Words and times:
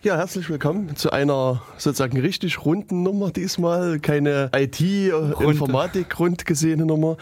Ja, 0.00 0.16
herzlich 0.16 0.48
willkommen 0.48 0.94
zu 0.94 1.10
einer 1.10 1.60
sozusagen 1.76 2.20
richtig 2.20 2.64
runden 2.64 3.02
Nummer 3.02 3.32
diesmal. 3.32 3.98
Keine 3.98 4.48
IT-Informatik-rund 4.54 6.46
gesehene 6.46 6.86
Nummer. 6.86 7.16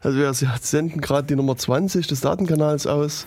Also 0.00 0.16
wir 0.16 0.32
senden 0.32 1.02
gerade 1.02 1.26
die 1.26 1.36
Nummer 1.36 1.58
20 1.58 2.06
des 2.06 2.22
Datenkanals 2.22 2.86
aus. 2.86 3.26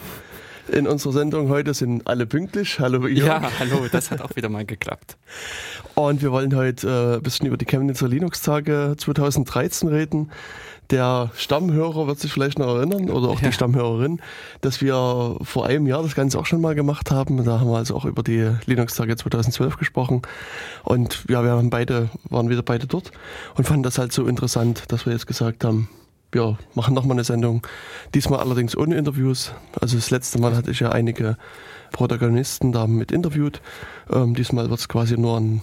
In 0.72 0.88
unserer 0.88 1.14
Sendung 1.14 1.50
heute 1.50 1.76
sind 1.76 2.08
alle 2.08 2.26
pünktlich. 2.26 2.80
Hallo 2.80 3.06
Jörg. 3.06 3.44
Ja, 3.44 3.52
hallo, 3.60 3.86
das 3.92 4.10
hat 4.10 4.22
auch 4.22 4.36
wieder 4.36 4.50
mal 4.50 4.66
geklappt. 4.66 5.18
Und 5.94 6.24
wir 6.24 6.32
wollen 6.32 6.56
heute 6.56 6.88
äh, 6.88 7.18
ein 7.18 7.22
bisschen 7.22 7.46
über 7.46 7.58
die 7.58 7.66
Chemnitzer 7.66 8.08
Linux-Tage 8.08 8.96
2013 8.98 9.88
reden. 9.88 10.32
Der 10.92 11.32
Stammhörer 11.36 12.08
wird 12.08 12.20
sich 12.20 12.32
vielleicht 12.32 12.60
noch 12.60 12.68
erinnern 12.68 13.10
oder 13.10 13.30
auch 13.30 13.42
ja. 13.42 13.48
die 13.48 13.54
Stammhörerin, 13.54 14.22
dass 14.62 14.82
wir 14.82 15.38
vor 15.42 15.66
einem 15.66 15.88
Jahr 15.88 16.04
das 16.04 16.16
Ganze 16.16 16.38
auch 16.40 16.46
schon 16.46 16.62
mal 16.62 16.76
gemacht 16.76 17.12
haben. 17.12 17.44
Da 17.44 17.60
haben 17.60 17.70
wir 17.70 17.78
also 17.78 17.96
auch 17.96 18.06
über 18.06 18.22
die 18.22 18.52
Linux-Tage 18.66 19.16
2012 19.16 19.78
gesprochen. 19.78 20.22
Und 20.84 21.26
ja, 21.28 21.44
wir 21.44 21.52
haben 21.52 21.70
beide, 21.70 22.10
waren 22.30 22.50
wieder 22.50 22.62
beide 22.62 22.86
dort 22.86 23.12
und 23.56 23.66
fanden 23.66 23.84
das 23.84 23.98
halt 23.98 24.12
so 24.12 24.28
interessant, 24.28 24.84
dass 24.90 25.06
wir 25.06 25.14
jetzt 25.14 25.28
gesagt 25.28 25.64
haben, 25.64 25.90
wir 26.32 26.58
machen 26.74 26.94
nochmal 26.94 27.16
eine 27.16 27.24
Sendung. 27.24 27.66
Diesmal 28.14 28.40
allerdings 28.42 28.76
ohne 28.76 28.96
Interviews. 28.96 29.54
Also 29.80 29.96
das 29.96 30.12
letzte 30.12 30.40
Mal 30.40 30.56
hatte 30.56 30.72
ich 30.72 30.82
ja 30.82 30.90
einige 30.92 31.38
Protagonisten 31.92 32.74
da 32.74 32.88
mit 32.88 33.12
interviewt. 33.12 33.62
Ähm, 34.12 34.36
diesmal 34.36 34.70
wird 34.70 34.80
es 34.80 34.90
quasi 34.90 35.18
nur 35.18 35.40
ein 35.40 35.62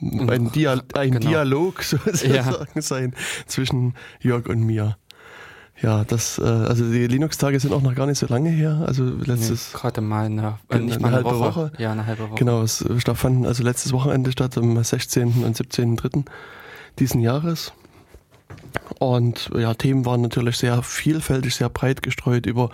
ein, 0.00 0.52
Dia 0.52 0.80
ein 0.94 1.10
genau. 1.12 1.28
Dialog 1.28 1.82
sozusagen 1.82 2.34
ja. 2.74 2.82
sein 2.82 3.14
zwischen 3.46 3.94
Jörg 4.20 4.46
und 4.46 4.60
mir. 4.60 4.96
Ja, 5.82 6.04
das, 6.04 6.38
äh, 6.38 6.44
also 6.44 6.88
die 6.90 7.06
Linux-Tage 7.06 7.58
sind 7.58 7.72
auch 7.72 7.82
noch 7.82 7.94
gar 7.94 8.06
nicht 8.06 8.18
so 8.18 8.26
lange 8.26 8.48
her. 8.48 8.84
Also 8.86 9.04
letztes. 9.04 9.72
Nee, 9.72 9.80
Gerade 9.80 10.00
mal 10.00 10.26
eine, 10.26 10.58
äh, 10.70 10.78
nicht 10.78 10.98
eine, 10.98 11.06
eine 11.06 11.16
halbe 11.16 11.30
Woche. 11.30 11.40
Woche. 11.40 11.72
Ja, 11.78 11.92
eine 11.92 12.06
halbe 12.06 12.30
Woche. 12.30 12.36
Genau, 12.36 12.62
es 12.62 12.84
fanden 13.14 13.44
also 13.44 13.62
letztes 13.64 13.92
Wochenende 13.92 14.30
statt, 14.30 14.56
am 14.56 14.82
16. 14.82 15.44
und 15.44 15.56
17.3. 15.56 16.24
diesen 16.98 17.20
Jahres. 17.20 17.72
Und 18.98 19.50
ja, 19.56 19.74
Themen 19.74 20.04
waren 20.06 20.20
natürlich 20.20 20.56
sehr 20.56 20.82
vielfältig, 20.82 21.54
sehr 21.54 21.68
breit 21.68 22.02
gestreut 22.02 22.46
über 22.46 22.70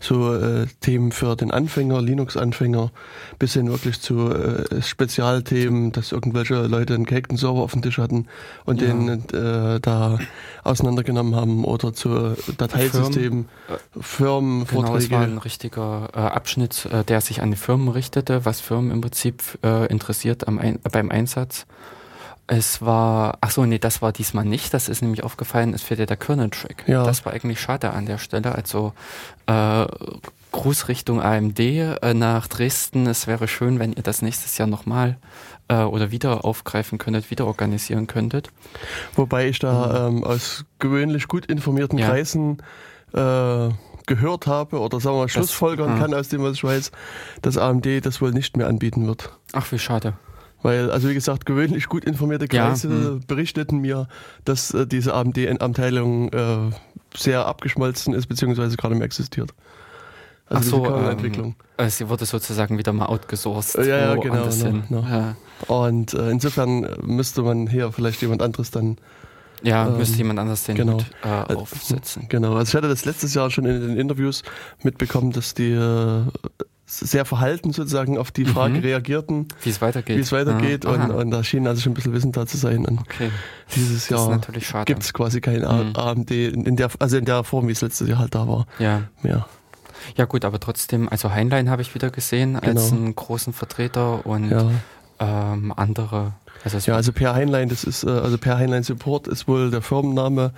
so 0.00 0.34
äh, 0.34 0.66
Themen 0.80 1.12
für 1.12 1.36
den 1.36 1.50
Anfänger, 1.50 2.00
Linux-Anfänger, 2.00 2.90
bis 3.38 3.54
hin 3.54 3.70
wirklich 3.70 4.00
zu 4.00 4.30
äh, 4.30 4.82
Spezialthemen, 4.82 5.92
dass 5.92 6.12
irgendwelche 6.12 6.66
Leute 6.66 6.94
einen 6.94 7.04
gehackten 7.04 7.36
Server 7.36 7.60
auf 7.60 7.72
dem 7.72 7.82
Tisch 7.82 7.98
hatten 7.98 8.26
und 8.64 8.80
ja. 8.80 8.88
den 8.88 9.08
äh, 9.30 9.80
da 9.80 10.18
auseinandergenommen 10.64 11.34
haben 11.34 11.64
oder 11.64 11.92
zu 11.92 12.36
Dateisystemen, 12.56 13.48
Firmen, 14.00 14.66
genau, 14.66 14.82
Vorträge. 14.82 14.82
Genau, 14.82 14.94
das 14.98 15.10
war 15.10 15.20
ein 15.22 15.38
richtiger 15.38 16.08
äh, 16.14 16.18
Abschnitt, 16.18 16.86
äh, 16.86 17.04
der 17.04 17.20
sich 17.20 17.42
an 17.42 17.50
die 17.50 17.56
Firmen 17.56 17.88
richtete, 17.88 18.44
was 18.44 18.60
Firmen 18.60 18.90
im 18.90 19.00
Prinzip 19.00 19.42
äh, 19.62 19.86
interessiert 19.86 20.46
am 20.48 20.60
beim 20.90 21.10
Einsatz. 21.10 21.66
Es 22.46 22.82
war, 22.82 23.38
ach 23.40 23.50
so, 23.50 23.64
nee, 23.64 23.78
das 23.78 24.02
war 24.02 24.12
diesmal 24.12 24.44
nicht. 24.44 24.74
Das 24.74 24.88
ist 24.88 25.00
nämlich 25.00 25.24
aufgefallen, 25.24 25.72
es 25.72 25.82
fehlt 25.82 26.00
ja 26.00 26.06
der 26.06 26.18
Kernel-Track. 26.18 26.84
Ja. 26.86 27.04
Das 27.04 27.24
war 27.24 27.32
eigentlich 27.32 27.60
schade 27.60 27.90
an 27.90 28.04
der 28.04 28.18
Stelle. 28.18 28.54
Also 28.54 28.92
äh, 29.46 29.86
Gruß 30.52 30.88
Richtung 30.88 31.20
AMD 31.22 31.58
äh, 31.58 32.14
nach 32.14 32.46
Dresden. 32.46 33.06
Es 33.06 33.26
wäre 33.26 33.48
schön, 33.48 33.78
wenn 33.78 33.92
ihr 33.92 34.02
das 34.02 34.22
nächstes 34.22 34.58
Jahr 34.58 34.68
nochmal 34.68 35.16
äh, 35.68 35.82
oder 35.82 36.10
wieder 36.10 36.44
aufgreifen 36.44 36.98
könntet, 36.98 37.30
wieder 37.30 37.46
organisieren 37.46 38.06
könntet. 38.06 38.50
Wobei 39.16 39.48
ich 39.48 39.58
da 39.58 40.08
mhm. 40.08 40.18
ähm, 40.18 40.24
aus 40.24 40.64
gewöhnlich 40.78 41.28
gut 41.28 41.46
informierten 41.46 41.98
ja. 41.98 42.08
Kreisen 42.08 42.58
äh, 43.14 43.70
gehört 44.06 44.46
habe 44.46 44.78
oder 44.80 45.00
sagen 45.00 45.16
wir 45.16 45.22
mal 45.22 45.28
Schlussfolgern 45.28 45.88
das, 45.88 45.98
ah. 45.98 46.02
kann 46.02 46.14
aus 46.14 46.28
dem, 46.28 46.42
was 46.42 46.54
ich 46.54 46.64
weiß, 46.64 46.92
dass 47.42 47.56
AMD 47.56 48.04
das 48.04 48.20
wohl 48.20 48.32
nicht 48.32 48.56
mehr 48.56 48.68
anbieten 48.68 49.06
wird. 49.06 49.30
Ach, 49.52 49.70
wie 49.72 49.78
schade. 49.78 50.14
Weil, 50.64 50.90
also 50.90 51.10
wie 51.10 51.14
gesagt, 51.14 51.44
gewöhnlich 51.44 51.90
gut 51.90 52.06
informierte 52.06 52.48
Kreise 52.48 52.88
ja, 52.88 52.94
hm. 52.94 53.20
berichteten 53.26 53.80
mir, 53.82 54.08
dass 54.46 54.72
äh, 54.72 54.86
diese 54.86 55.12
AMD-Abteilung 55.12 56.32
äh, 56.32 56.70
sehr 57.14 57.44
abgeschmolzen 57.44 58.14
ist, 58.14 58.28
beziehungsweise 58.28 58.74
gerade 58.78 58.94
mehr 58.94 59.04
existiert. 59.04 59.50
Also 60.46 60.86
Ach 60.86 60.88
so, 60.88 60.96
ähm, 60.96 61.10
Entwicklung. 61.10 61.54
Also 61.76 61.98
sie 61.98 62.08
wurde 62.08 62.24
sozusagen 62.24 62.78
wieder 62.78 62.94
mal 62.94 63.06
outgesourced. 63.06 63.76
Ja, 63.84 63.98
ja 63.98 64.14
genau. 64.14 64.46
No, 64.46 64.82
no. 64.88 65.06
Ja. 65.06 65.36
Und 65.66 66.14
äh, 66.14 66.30
insofern 66.30 66.88
müsste 67.02 67.42
man 67.42 67.66
hier 67.66 67.92
vielleicht 67.92 68.22
jemand 68.22 68.40
anderes 68.40 68.70
dann 68.70 68.96
ja, 69.62 69.86
ähm, 69.86 69.98
müsste 69.98 70.16
jemand 70.16 70.38
anders 70.38 70.64
den 70.64 70.76
genau. 70.76 70.94
Hut, 70.94 71.04
äh, 71.24 71.54
aufsetzen. 71.54 72.24
Genau, 72.30 72.54
also 72.54 72.70
ich 72.70 72.74
hatte 72.74 72.88
das 72.88 73.04
letztes 73.04 73.34
Jahr 73.34 73.50
schon 73.50 73.66
in 73.66 73.82
den 73.82 73.96
Interviews 73.98 74.42
mitbekommen, 74.82 75.30
dass 75.32 75.52
die 75.52 75.72
äh, 75.72 76.22
sehr 76.98 77.24
verhalten 77.24 77.72
sozusagen 77.72 78.18
auf 78.18 78.30
die 78.30 78.44
Frage 78.44 78.74
mhm. 78.74 78.80
reagierten, 78.80 79.48
wie 79.62 79.70
es 79.70 79.80
weitergeht. 79.80 80.16
Wie 80.16 80.20
es 80.20 80.32
weitergeht. 80.32 80.84
und, 80.84 81.10
und, 81.10 81.30
da 81.30 81.42
schien 81.44 81.66
also 81.66 81.80
schon 81.80 81.92
ein 81.92 81.94
bisschen 81.94 82.12
Wissen 82.12 82.32
da 82.32 82.46
zu 82.46 82.56
sein. 82.56 82.84
Und 82.84 83.00
okay. 83.00 83.30
dieses 83.74 84.08
Jahr 84.08 84.40
gibt 84.84 85.02
es 85.02 85.12
quasi 85.12 85.40
kein 85.40 85.60
mhm. 85.60 85.94
AMD 85.94 86.30
in 86.30 86.76
der, 86.76 86.90
also 86.98 87.16
in 87.16 87.24
der 87.24 87.44
Form, 87.44 87.68
wie 87.68 87.72
es 87.72 87.80
letztes 87.80 88.08
Jahr 88.08 88.18
halt 88.18 88.34
da 88.34 88.46
war. 88.46 88.66
Ja. 88.78 89.02
Mehr. 89.22 89.46
Ja 90.16 90.26
gut, 90.26 90.44
aber 90.44 90.60
trotzdem, 90.60 91.08
also 91.08 91.32
Heinlein 91.32 91.70
habe 91.70 91.82
ich 91.82 91.94
wieder 91.94 92.10
gesehen 92.10 92.58
genau. 92.60 92.80
als 92.80 92.92
einen 92.92 93.14
großen 93.14 93.52
Vertreter 93.52 94.26
und 94.26 94.50
ja. 94.50 94.70
ähm, 95.18 95.72
andere. 95.74 96.32
Also 96.62 96.78
ja, 96.78 96.96
also 96.96 97.12
Per 97.12 97.34
Heinlein, 97.34 97.68
das 97.68 97.84
ist, 97.84 98.04
äh, 98.04 98.10
also 98.10 98.38
Per 98.38 98.58
Heinlein 98.58 98.82
Support 98.82 99.28
ist 99.28 99.48
wohl 99.48 99.70
der 99.70 99.82
Firmenname 99.82 100.52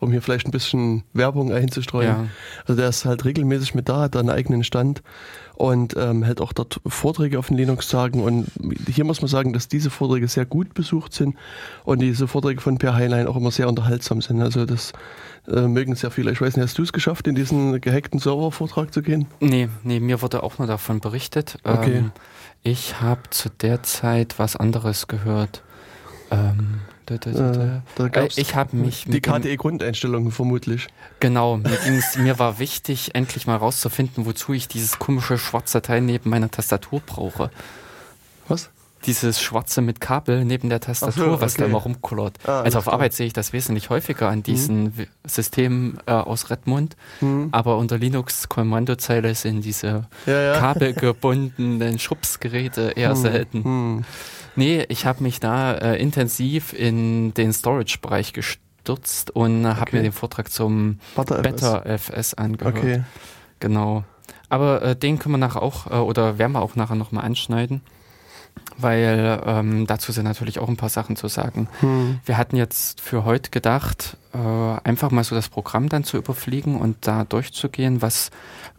um 0.00 0.12
hier 0.12 0.22
vielleicht 0.22 0.46
ein 0.46 0.52
bisschen 0.52 1.04
Werbung 1.12 1.52
einzustreuen. 1.52 2.08
Ja. 2.08 2.26
Also 2.66 2.80
der 2.80 2.88
ist 2.88 3.04
halt 3.04 3.24
regelmäßig 3.24 3.74
mit 3.74 3.88
da, 3.88 4.02
hat 4.02 4.16
einen 4.16 4.30
eigenen 4.30 4.64
Stand 4.64 5.02
und 5.58 5.96
ähm, 5.96 6.22
hält 6.22 6.40
auch 6.40 6.52
dort 6.52 6.80
Vorträge 6.86 7.36
auf 7.36 7.48
den 7.48 7.56
Linux-Tagen. 7.56 8.22
Und 8.22 8.46
hier 8.86 9.04
muss 9.04 9.20
man 9.20 9.28
sagen, 9.28 9.52
dass 9.52 9.66
diese 9.66 9.90
Vorträge 9.90 10.28
sehr 10.28 10.46
gut 10.46 10.72
besucht 10.72 11.12
sind 11.12 11.36
und 11.84 11.98
diese 11.98 12.28
Vorträge 12.28 12.60
von 12.60 12.78
Per 12.78 12.94
Heinlein 12.94 13.26
auch 13.26 13.34
immer 13.34 13.50
sehr 13.50 13.68
unterhaltsam 13.68 14.22
sind. 14.22 14.40
Also 14.40 14.66
das 14.66 14.92
äh, 15.48 15.62
mögen 15.62 15.96
sehr 15.96 16.12
viele. 16.12 16.30
Ich 16.30 16.40
weiß 16.40 16.56
nicht, 16.56 16.64
hast 16.64 16.78
du 16.78 16.82
es 16.84 16.92
geschafft, 16.92 17.26
in 17.26 17.34
diesen 17.34 17.80
gehackten 17.80 18.20
Server-Vortrag 18.20 18.94
zu 18.94 19.02
gehen? 19.02 19.26
Nee, 19.40 19.68
nee, 19.82 19.98
mir 19.98 20.22
wurde 20.22 20.44
auch 20.44 20.58
nur 20.58 20.68
davon 20.68 21.00
berichtet. 21.00 21.58
Okay. 21.64 21.96
Ähm, 21.96 22.12
ich 22.62 23.00
habe 23.00 23.22
zu 23.30 23.48
der 23.50 23.82
Zeit 23.82 24.38
was 24.38 24.54
anderes 24.54 25.08
gehört. 25.08 25.64
Ähm, 26.30 26.82
da, 27.16 27.16
da, 27.32 27.82
da, 27.94 28.08
da 28.08 28.20
äh, 28.20 28.28
ich 28.36 28.54
habe 28.54 28.76
mich 28.76 29.04
die 29.06 29.20
KDE-Grundeinstellungen 29.20 30.30
vermutlich. 30.30 30.88
Genau, 31.20 31.56
mir, 31.56 31.78
mir 32.18 32.38
war 32.38 32.58
wichtig, 32.58 33.14
endlich 33.14 33.46
mal 33.46 33.56
rauszufinden, 33.56 34.26
wozu 34.26 34.52
ich 34.52 34.68
dieses 34.68 34.98
komische 34.98 35.38
schwarze 35.38 35.80
Teil 35.80 36.02
neben 36.02 36.30
meiner 36.30 36.50
Tastatur 36.50 37.00
brauche. 37.00 37.50
Was? 38.48 38.70
Dieses 39.06 39.40
schwarze 39.40 39.80
mit 39.80 40.00
Kabel 40.00 40.44
neben 40.44 40.70
der 40.70 40.80
Tastatur, 40.80 41.24
so, 41.24 41.30
okay. 41.32 41.40
was 41.40 41.54
da 41.54 41.66
immer 41.66 41.78
rumkullert. 41.78 42.36
Ah, 42.44 42.62
also 42.62 42.78
auf 42.78 42.84
klar. 42.84 42.94
Arbeit 42.94 43.12
sehe 43.12 43.28
ich 43.28 43.32
das 43.32 43.52
wesentlich 43.52 43.90
häufiger 43.90 44.28
an 44.28 44.42
diesen 44.42 44.84
mhm. 44.84 45.06
Systemen 45.24 45.98
äh, 46.06 46.12
aus 46.12 46.50
Redmond, 46.50 46.96
mhm. 47.20 47.48
aber 47.52 47.78
unter 47.78 47.96
Linux-Kommandozeile 47.96 49.34
sind 49.36 49.64
diese 49.64 50.08
ja, 50.26 50.40
ja. 50.40 50.58
kabelgebundenen 50.58 51.98
Schubsgeräte 52.00 52.92
eher 52.96 53.14
mhm. 53.14 53.20
selten. 53.20 54.04
Nee, 54.58 54.84
ich 54.88 55.06
habe 55.06 55.22
mich 55.22 55.38
da 55.38 55.72
äh, 55.74 56.02
intensiv 56.02 56.72
in 56.72 57.32
den 57.32 57.52
Storage-Bereich 57.52 58.32
gestürzt 58.32 59.30
und 59.30 59.64
okay. 59.64 59.76
habe 59.78 59.96
mir 59.96 60.02
den 60.02 60.12
Vortrag 60.12 60.50
zum 60.50 60.98
Better 61.14 61.86
FS 61.86 62.34
angehört. 62.34 62.76
Okay. 62.76 63.04
Genau. 63.60 64.02
Aber 64.48 64.82
äh, 64.82 64.96
den 64.96 65.20
können 65.20 65.34
wir 65.34 65.38
nachher 65.38 65.62
auch, 65.62 65.86
äh, 65.86 65.94
oder 65.94 66.38
werden 66.38 66.52
wir 66.52 66.62
auch 66.62 66.74
nachher 66.74 66.96
nochmal 66.96 67.24
anschneiden 67.24 67.82
weil 68.76 69.40
ähm, 69.44 69.86
dazu 69.86 70.12
sind 70.12 70.24
natürlich 70.24 70.58
auch 70.58 70.68
ein 70.68 70.76
paar 70.76 70.88
Sachen 70.88 71.16
zu 71.16 71.28
sagen. 71.28 71.68
Hm. 71.80 72.20
Wir 72.24 72.36
hatten 72.36 72.56
jetzt 72.56 73.00
für 73.00 73.24
heute 73.24 73.50
gedacht, 73.50 74.16
äh, 74.32 74.38
einfach 74.38 75.10
mal 75.10 75.24
so 75.24 75.34
das 75.34 75.48
Programm 75.48 75.88
dann 75.88 76.04
zu 76.04 76.16
überfliegen 76.16 76.80
und 76.80 76.96
da 77.06 77.24
durchzugehen, 77.24 78.02
was 78.02 78.30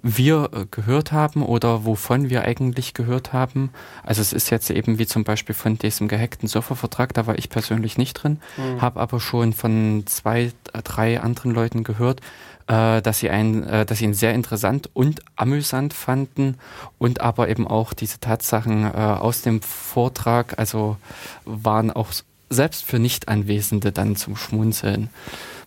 wir 0.02 0.50
äh, 0.54 0.66
gehört 0.70 1.12
haben 1.12 1.44
oder 1.44 1.86
wovon 1.86 2.30
wir 2.30 2.44
eigentlich 2.44 2.94
gehört 2.94 3.34
haben. 3.34 3.72
Also 4.04 4.22
es 4.22 4.34
ist 4.34 4.50
jetzt 4.50 4.70
eben 4.70 5.00
wie 5.00 5.08
zum 5.08 5.24
Beispiel 5.24 5.56
von 5.56 5.78
diesem 5.78 6.08
gehackten 6.08 6.48
Surfervertrag, 6.48 7.14
da 7.14 7.28
war 7.28 7.38
ich 7.38 7.50
persönlich 7.50 7.98
nicht 7.98 8.14
drin, 8.14 8.40
hm. 8.56 8.82
habe 8.82 9.00
aber 9.00 9.20
schon 9.20 9.54
von 9.54 10.04
zwei, 10.06 10.52
drei 10.84 11.20
anderen 11.20 11.52
Leuten 11.52 11.84
gehört, 11.84 12.22
äh, 12.68 13.02
dass 13.02 13.20
sie 13.20 13.30
einen, 13.30 13.64
äh, 13.64 13.86
dass 13.86 13.98
sie 13.98 14.06
ihn 14.06 14.14
sehr 14.14 14.34
interessant 14.34 14.90
und 14.94 15.22
amüsant 15.36 15.94
fanden 15.94 16.56
und 16.98 17.22
aber 17.22 17.50
eben 17.50 17.68
auch 17.68 17.94
diese 17.94 18.20
Tatsachen 18.20 18.86
äh, 18.86 18.98
aus 18.98 19.42
dem 19.42 19.62
Vortrag, 19.62 20.58
also 20.60 20.98
waren 21.46 21.92
auch 21.92 22.12
selbst 22.50 22.84
für 22.84 23.00
Nichtanwesende 23.00 23.92
dann 23.92 24.16
zum 24.16 24.36
Schmunzeln. 24.36 25.10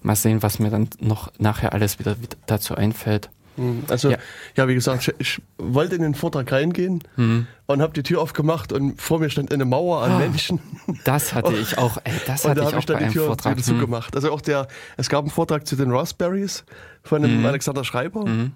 Mal 0.02 0.16
sehen, 0.16 0.42
was 0.42 0.58
mir 0.58 0.70
dann 0.70 0.88
noch 0.98 1.32
nachher 1.38 1.72
alles 1.72 1.98
wieder 1.98 2.16
dazu 2.46 2.74
einfällt. 2.74 3.30
Hm, 3.56 3.84
also, 3.88 4.10
ja. 4.10 4.18
ja, 4.56 4.66
wie 4.66 4.74
gesagt, 4.74 5.08
ich, 5.08 5.14
ich, 5.18 5.42
wollte 5.58 5.94
in 5.96 6.02
den 6.02 6.14
Vortrag 6.14 6.50
reingehen 6.50 7.02
mhm. 7.16 7.46
und 7.66 7.82
habe 7.82 7.92
die 7.92 8.02
Tür 8.02 8.20
aufgemacht 8.22 8.72
und 8.72 9.00
vor 9.00 9.18
mir 9.18 9.28
stand 9.28 9.52
eine 9.52 9.64
Mauer 9.64 10.02
an 10.02 10.16
oh, 10.16 10.18
Menschen. 10.18 10.60
Das 11.04 11.34
hatte 11.34 11.52
ich 11.54 11.76
auch, 11.76 11.98
ey, 12.04 12.12
das 12.26 12.44
hatte 12.44 12.62
und 12.62 12.64
da 12.64 12.68
ich 12.70 12.74
auch 12.74 12.78
ich 12.78 12.86
dann 12.86 12.98
bei 12.98 13.04
die 13.04 13.12
Tür 13.12 13.26
Vortrag. 13.26 13.56
wieder 13.56 13.64
zugemacht. 13.64 14.16
Also 14.16 14.32
auch 14.32 14.40
der, 14.40 14.68
es 14.96 15.08
gab 15.08 15.20
einen 15.20 15.30
Vortrag 15.30 15.66
zu 15.66 15.76
den 15.76 15.90
Raspberries 15.90 16.64
von 17.02 17.24
einem 17.24 17.40
mhm. 17.40 17.46
Alexander 17.46 17.84
Schreiber. 17.84 18.26
Mhm. 18.26 18.52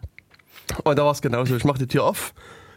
Und 0.83 0.99
da 0.99 1.05
war 1.05 1.13
es 1.13 1.21
genauso. 1.21 1.55
Ich 1.57 1.65
mache 1.65 1.79
die 1.79 1.87
Tür 1.87 2.05
auf 2.05 2.33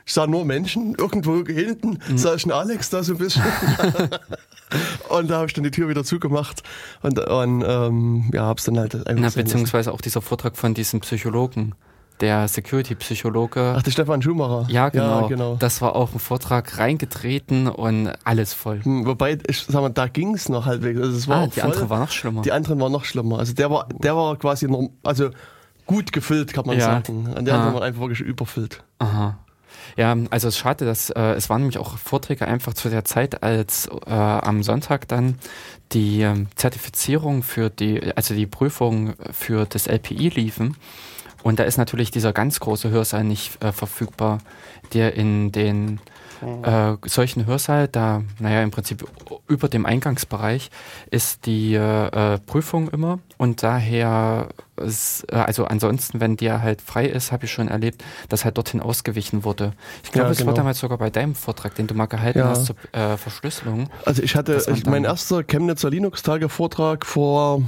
Ich 0.05 0.13
sah 0.13 0.27
nur 0.27 0.45
Menschen. 0.45 0.95
Irgendwo 0.95 1.43
hinten 1.45 1.99
mhm. 2.07 2.17
sah 2.17 2.35
ich 2.35 2.43
einen 2.43 2.51
Alex 2.51 2.89
da 2.89 3.01
so 3.01 3.13
ein 3.13 3.17
bisschen. 3.17 3.43
und 5.09 5.29
da 5.29 5.37
habe 5.37 5.47
ich 5.47 5.53
dann 5.53 5.63
die 5.63 5.71
Tür 5.71 5.87
wieder 5.87 6.03
zugemacht 6.03 6.63
und, 7.01 7.17
und 7.17 7.63
ähm, 7.65 8.29
ja, 8.33 8.43
hab's 8.43 8.65
dann 8.65 8.77
halt 8.77 8.95
einfach. 9.07 9.15
Na, 9.35 9.41
beziehungsweise 9.41 9.91
auch 9.93 10.01
dieser 10.01 10.21
Vortrag 10.21 10.57
von 10.57 10.73
diesem 10.73 10.99
Psychologen 10.99 11.75
der 12.21 12.47
Security-Psychologe. 12.47 13.75
Ach, 13.77 13.81
der 13.81 13.91
Stefan 13.91 14.21
Schumacher. 14.21 14.65
Ja 14.69 14.89
genau. 14.89 15.21
ja, 15.21 15.27
genau. 15.27 15.55
Das 15.55 15.81
war 15.81 15.95
auch 15.95 16.13
ein 16.13 16.19
Vortrag 16.19 16.77
reingetreten 16.77 17.67
und 17.67 18.11
alles 18.23 18.53
voll. 18.53 18.83
Hm, 18.83 19.05
wobei, 19.05 19.37
ich 19.47 19.59
sag 19.61 19.81
mal, 19.81 19.89
da 19.89 20.07
ging 20.07 20.35
es 20.35 20.49
noch 20.49 20.65
halbwegs. 20.65 20.99
Also 20.99 21.17
es 21.17 21.27
war 21.27 21.43
ah, 21.43 21.47
die 21.47 21.59
voll, 21.59 21.71
andere 21.71 21.89
war 21.89 21.99
noch 21.99 22.11
schlimmer. 22.11 22.41
Die 22.41 22.51
anderen 22.51 22.79
waren 22.79 22.91
noch 22.91 23.05
schlimmer. 23.05 23.39
Also 23.39 23.53
der 23.53 23.69
war, 23.71 23.87
der 23.89 24.15
war 24.15 24.35
quasi, 24.37 24.67
noch, 24.67 24.89
also 25.03 25.29
gut 25.85 26.13
gefüllt, 26.13 26.53
kann 26.53 26.65
man 26.65 26.77
ja. 26.77 26.85
sagen. 26.85 27.33
Und 27.35 27.45
der 27.45 27.55
ah. 27.55 27.59
andere 27.59 27.75
war 27.75 27.81
einfach 27.83 28.01
wirklich 28.01 28.21
überfüllt. 28.21 28.83
Aha. 28.99 29.37
Ja, 29.97 30.15
also 30.29 30.47
es 30.47 30.55
ist 30.55 30.59
schade, 30.59 30.85
dass 30.85 31.09
äh, 31.09 31.33
es 31.33 31.49
waren 31.49 31.61
nämlich 31.61 31.77
auch 31.77 31.97
Vorträge 31.97 32.47
einfach 32.47 32.73
zu 32.73 32.89
der 32.89 33.05
Zeit, 33.05 33.43
als 33.43 33.89
äh, 34.05 34.11
am 34.11 34.63
Sonntag 34.63 35.07
dann 35.07 35.35
die 35.91 36.21
äh, 36.21 36.45
Zertifizierung 36.55 37.43
für 37.43 37.69
die, 37.69 38.15
also 38.15 38.33
die 38.33 38.45
Prüfung 38.45 39.13
für 39.31 39.65
das 39.65 39.87
LPI 39.87 40.29
liefen. 40.29 40.75
Und 41.43 41.59
da 41.59 41.63
ist 41.63 41.77
natürlich 41.77 42.11
dieser 42.11 42.33
ganz 42.33 42.59
große 42.59 42.89
Hörsaal 42.89 43.23
nicht 43.23 43.63
äh, 43.63 43.71
verfügbar, 43.71 44.39
der 44.93 45.15
in 45.15 45.51
den 45.51 45.99
äh, 46.41 46.95
solchen 47.05 47.45
Hörsaal, 47.45 47.87
da, 47.87 48.23
naja, 48.39 48.63
im 48.63 48.71
Prinzip 48.71 49.05
über 49.47 49.67
dem 49.67 49.85
Eingangsbereich 49.85 50.69
ist 51.11 51.45
die 51.45 51.73
äh, 51.75 52.37
Prüfung 52.45 52.89
immer 52.89 53.19
und 53.37 53.61
daher, 53.63 54.49
ist, 54.77 55.25
äh, 55.31 55.35
also 55.35 55.65
ansonsten, 55.65 56.21
wenn 56.21 56.37
der 56.37 56.61
halt 56.61 56.81
frei 56.81 57.07
ist, 57.07 57.31
habe 57.31 57.45
ich 57.45 57.51
schon 57.51 57.67
erlebt, 57.67 58.03
dass 58.29 58.45
halt 58.45 58.57
dorthin 58.57 58.79
ausgewichen 58.79 59.43
wurde. 59.43 59.73
Ich 60.03 60.11
glaube, 60.11 60.27
ja, 60.27 60.31
es 60.31 60.37
genau. 60.37 60.51
war 60.51 60.55
damals 60.55 60.79
sogar 60.79 60.97
bei 60.97 61.09
deinem 61.09 61.35
Vortrag, 61.35 61.75
den 61.75 61.87
du 61.87 61.93
mal 61.93 62.05
gehalten 62.05 62.39
ja. 62.39 62.49
hast 62.49 62.67
zur 62.67 62.75
äh, 62.93 63.17
Verschlüsselung. 63.17 63.89
Also 64.05 64.23
ich 64.23 64.35
hatte, 64.35 64.63
ich, 64.73 64.85
mein 64.85 65.03
erster 65.03 65.43
Chemnitzer 65.43 65.89
Linux-Tage-Vortrag 65.89 67.05
vor, 67.05 67.61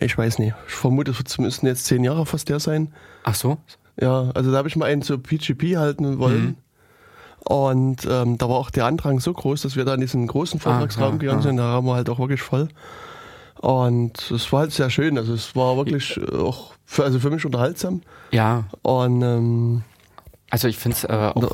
ich 0.00 0.18
weiß 0.18 0.40
nicht, 0.40 0.54
ich 0.66 0.74
vermute, 0.74 1.12
es 1.12 1.38
müssten 1.38 1.66
jetzt 1.66 1.86
zehn 1.86 2.02
Jahre 2.02 2.26
fast 2.26 2.48
der 2.48 2.58
sein. 2.58 2.92
Ach 3.26 3.34
so? 3.34 3.58
Ja, 4.00 4.30
also 4.34 4.52
da 4.52 4.58
habe 4.58 4.68
ich 4.68 4.76
mal 4.76 4.86
einen 4.86 5.02
zur 5.02 5.22
PGP 5.22 5.76
halten 5.76 6.18
wollen. 6.18 6.44
Mhm. 6.44 6.56
Und 7.40 8.06
ähm, 8.08 8.38
da 8.38 8.48
war 8.48 8.56
auch 8.56 8.70
der 8.70 8.86
Andrang 8.86 9.20
so 9.20 9.32
groß, 9.32 9.62
dass 9.62 9.76
wir 9.76 9.84
da 9.84 9.94
in 9.94 10.00
diesen 10.00 10.26
großen 10.26 10.60
Vortragsraum 10.60 11.14
ah, 11.14 11.18
gegangen 11.18 11.40
ja. 11.40 11.42
sind. 11.42 11.56
Da 11.58 11.64
haben 11.64 11.86
wir 11.86 11.94
halt 11.94 12.08
auch 12.08 12.18
wirklich 12.18 12.42
voll. 12.42 12.68
Und 13.60 14.30
es 14.30 14.52
war 14.52 14.60
halt 14.60 14.72
sehr 14.72 14.90
schön. 14.90 15.18
Also 15.18 15.34
es 15.34 15.56
war 15.56 15.76
wirklich 15.76 16.20
auch 16.32 16.72
für, 16.84 17.04
also 17.04 17.18
für 17.18 17.30
mich 17.30 17.44
unterhaltsam. 17.44 18.02
Ja. 18.30 18.64
Und 18.82 19.22
ähm, 19.22 19.82
also 20.50 20.68
ich 20.68 20.78
finde 20.78 20.96
es 20.96 21.04
äh, 21.04 21.12
auch. 21.12 21.40
Da, 21.40 21.48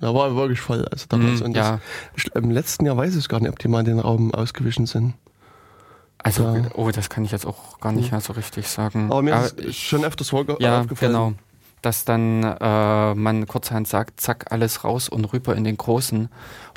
da, 0.00 0.14
war 0.14 0.34
wirklich 0.34 0.60
voll. 0.60 0.84
Also 0.90 1.06
damals. 1.08 1.40
Mm, 1.40 1.44
und 1.44 1.56
ja. 1.56 1.80
das, 2.14 2.26
Im 2.34 2.50
letzten 2.50 2.86
Jahr 2.86 2.96
weiß 2.96 3.14
ich 3.14 3.28
gar 3.28 3.40
nicht, 3.40 3.50
ob 3.50 3.58
die 3.58 3.68
mal 3.68 3.80
in 3.80 3.86
den 3.86 3.98
Raum 4.00 4.34
ausgewichen 4.34 4.86
sind. 4.86 5.14
Also, 6.24 6.42
ja. 6.42 6.62
oh, 6.74 6.90
das 6.90 7.08
kann 7.10 7.24
ich 7.24 7.30
jetzt 7.30 7.46
auch 7.46 7.78
gar 7.80 7.92
nicht 7.92 8.10
mehr 8.10 8.20
so 8.20 8.32
richtig 8.32 8.66
sagen. 8.66 9.12
Aber 9.12 9.22
mir 9.22 9.36
Aber 9.36 9.58
ist 9.58 9.76
schon 9.76 10.04
öfters 10.04 10.30
vorge 10.30 10.56
ja, 10.58 10.80
aufgefallen. 10.80 11.12
Genau 11.12 11.34
dass 11.84 12.04
dann 12.04 12.42
äh, 12.42 13.14
man 13.14 13.46
kurzerhand 13.46 13.86
sagt, 13.86 14.20
zack, 14.20 14.46
alles 14.50 14.84
raus 14.84 15.08
und 15.08 15.24
rüber 15.32 15.54
in 15.54 15.64
den 15.64 15.76
Großen, 15.76 16.28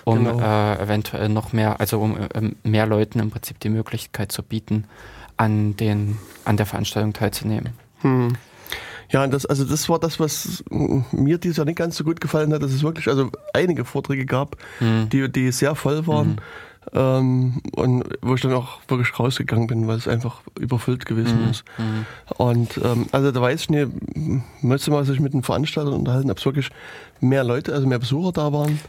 um 0.04 0.26
genau. 0.26 0.40
äh, 0.40 0.82
eventuell 0.82 1.30
noch 1.30 1.54
mehr, 1.54 1.80
also 1.80 2.00
um 2.02 2.18
äh, 2.18 2.52
mehr 2.64 2.86
Leuten 2.86 3.20
im 3.20 3.32
Prinzip 3.32 3.60
die 3.60 3.70
Möglichkeit 3.70 4.32
zu 4.32 4.44
bieten, 4.44 4.86
an, 5.38 5.78
den, 5.78 6.18
an 6.46 6.58
der 6.58 6.66
Veranstaltung 6.66 7.14
teilzunehmen. 7.14 7.70
Hm. 8.02 8.36
Ja, 9.10 9.26
das, 9.28 9.46
also 9.46 9.64
das 9.64 9.88
war 9.88 10.00
das, 10.00 10.20
was 10.20 10.66
mir 10.70 11.38
dieses 11.38 11.56
Jahr 11.56 11.66
nicht 11.66 11.78
ganz 11.78 11.96
so 11.96 12.04
gut 12.04 12.20
gefallen 12.20 12.52
hat, 12.52 12.62
dass 12.62 12.74
es 12.74 12.84
wirklich 12.84 13.08
also 13.08 13.32
einige 13.54 13.86
Vorträge 13.86 14.26
gab, 14.26 14.58
hm. 14.80 15.08
die, 15.10 15.32
die 15.32 15.52
sehr 15.54 15.76
voll 15.76 16.06
waren. 16.08 16.32
Hm. 16.32 16.38
Ähm, 16.94 17.62
und 17.76 18.04
wo 18.22 18.36
ich 18.36 18.42
dann 18.42 18.54
auch 18.54 18.80
wirklich 18.88 19.20
rausgegangen 19.20 19.68
bin, 19.68 19.88
weil 19.88 19.98
es 19.98 20.08
einfach 20.08 20.42
überfüllt 20.60 21.06
gewesen 21.06 21.44
mhm. 21.44 21.50
ist. 21.50 21.64
Mhm. 21.78 22.06
Und 22.38 22.80
ähm, 22.84 23.08
also 23.12 23.32
da 23.32 23.42
weiß 23.42 23.62
ich 23.62 23.70
nicht, 23.70 23.90
müsste 24.62 24.92
man 24.92 25.04
sich 25.06 25.20
mit 25.20 25.34
den 25.34 25.44
Veranstaltern 25.44 25.94
unterhalten, 25.94 26.32
ob 26.32 26.38
es 26.38 26.46
wirklich 26.46 26.70
mehr 27.20 27.44
Leute, 27.44 27.74
also 27.74 27.88
mehr 27.88 28.00
Besucher 28.00 28.32
da 28.32 28.54
waren. 28.54 28.80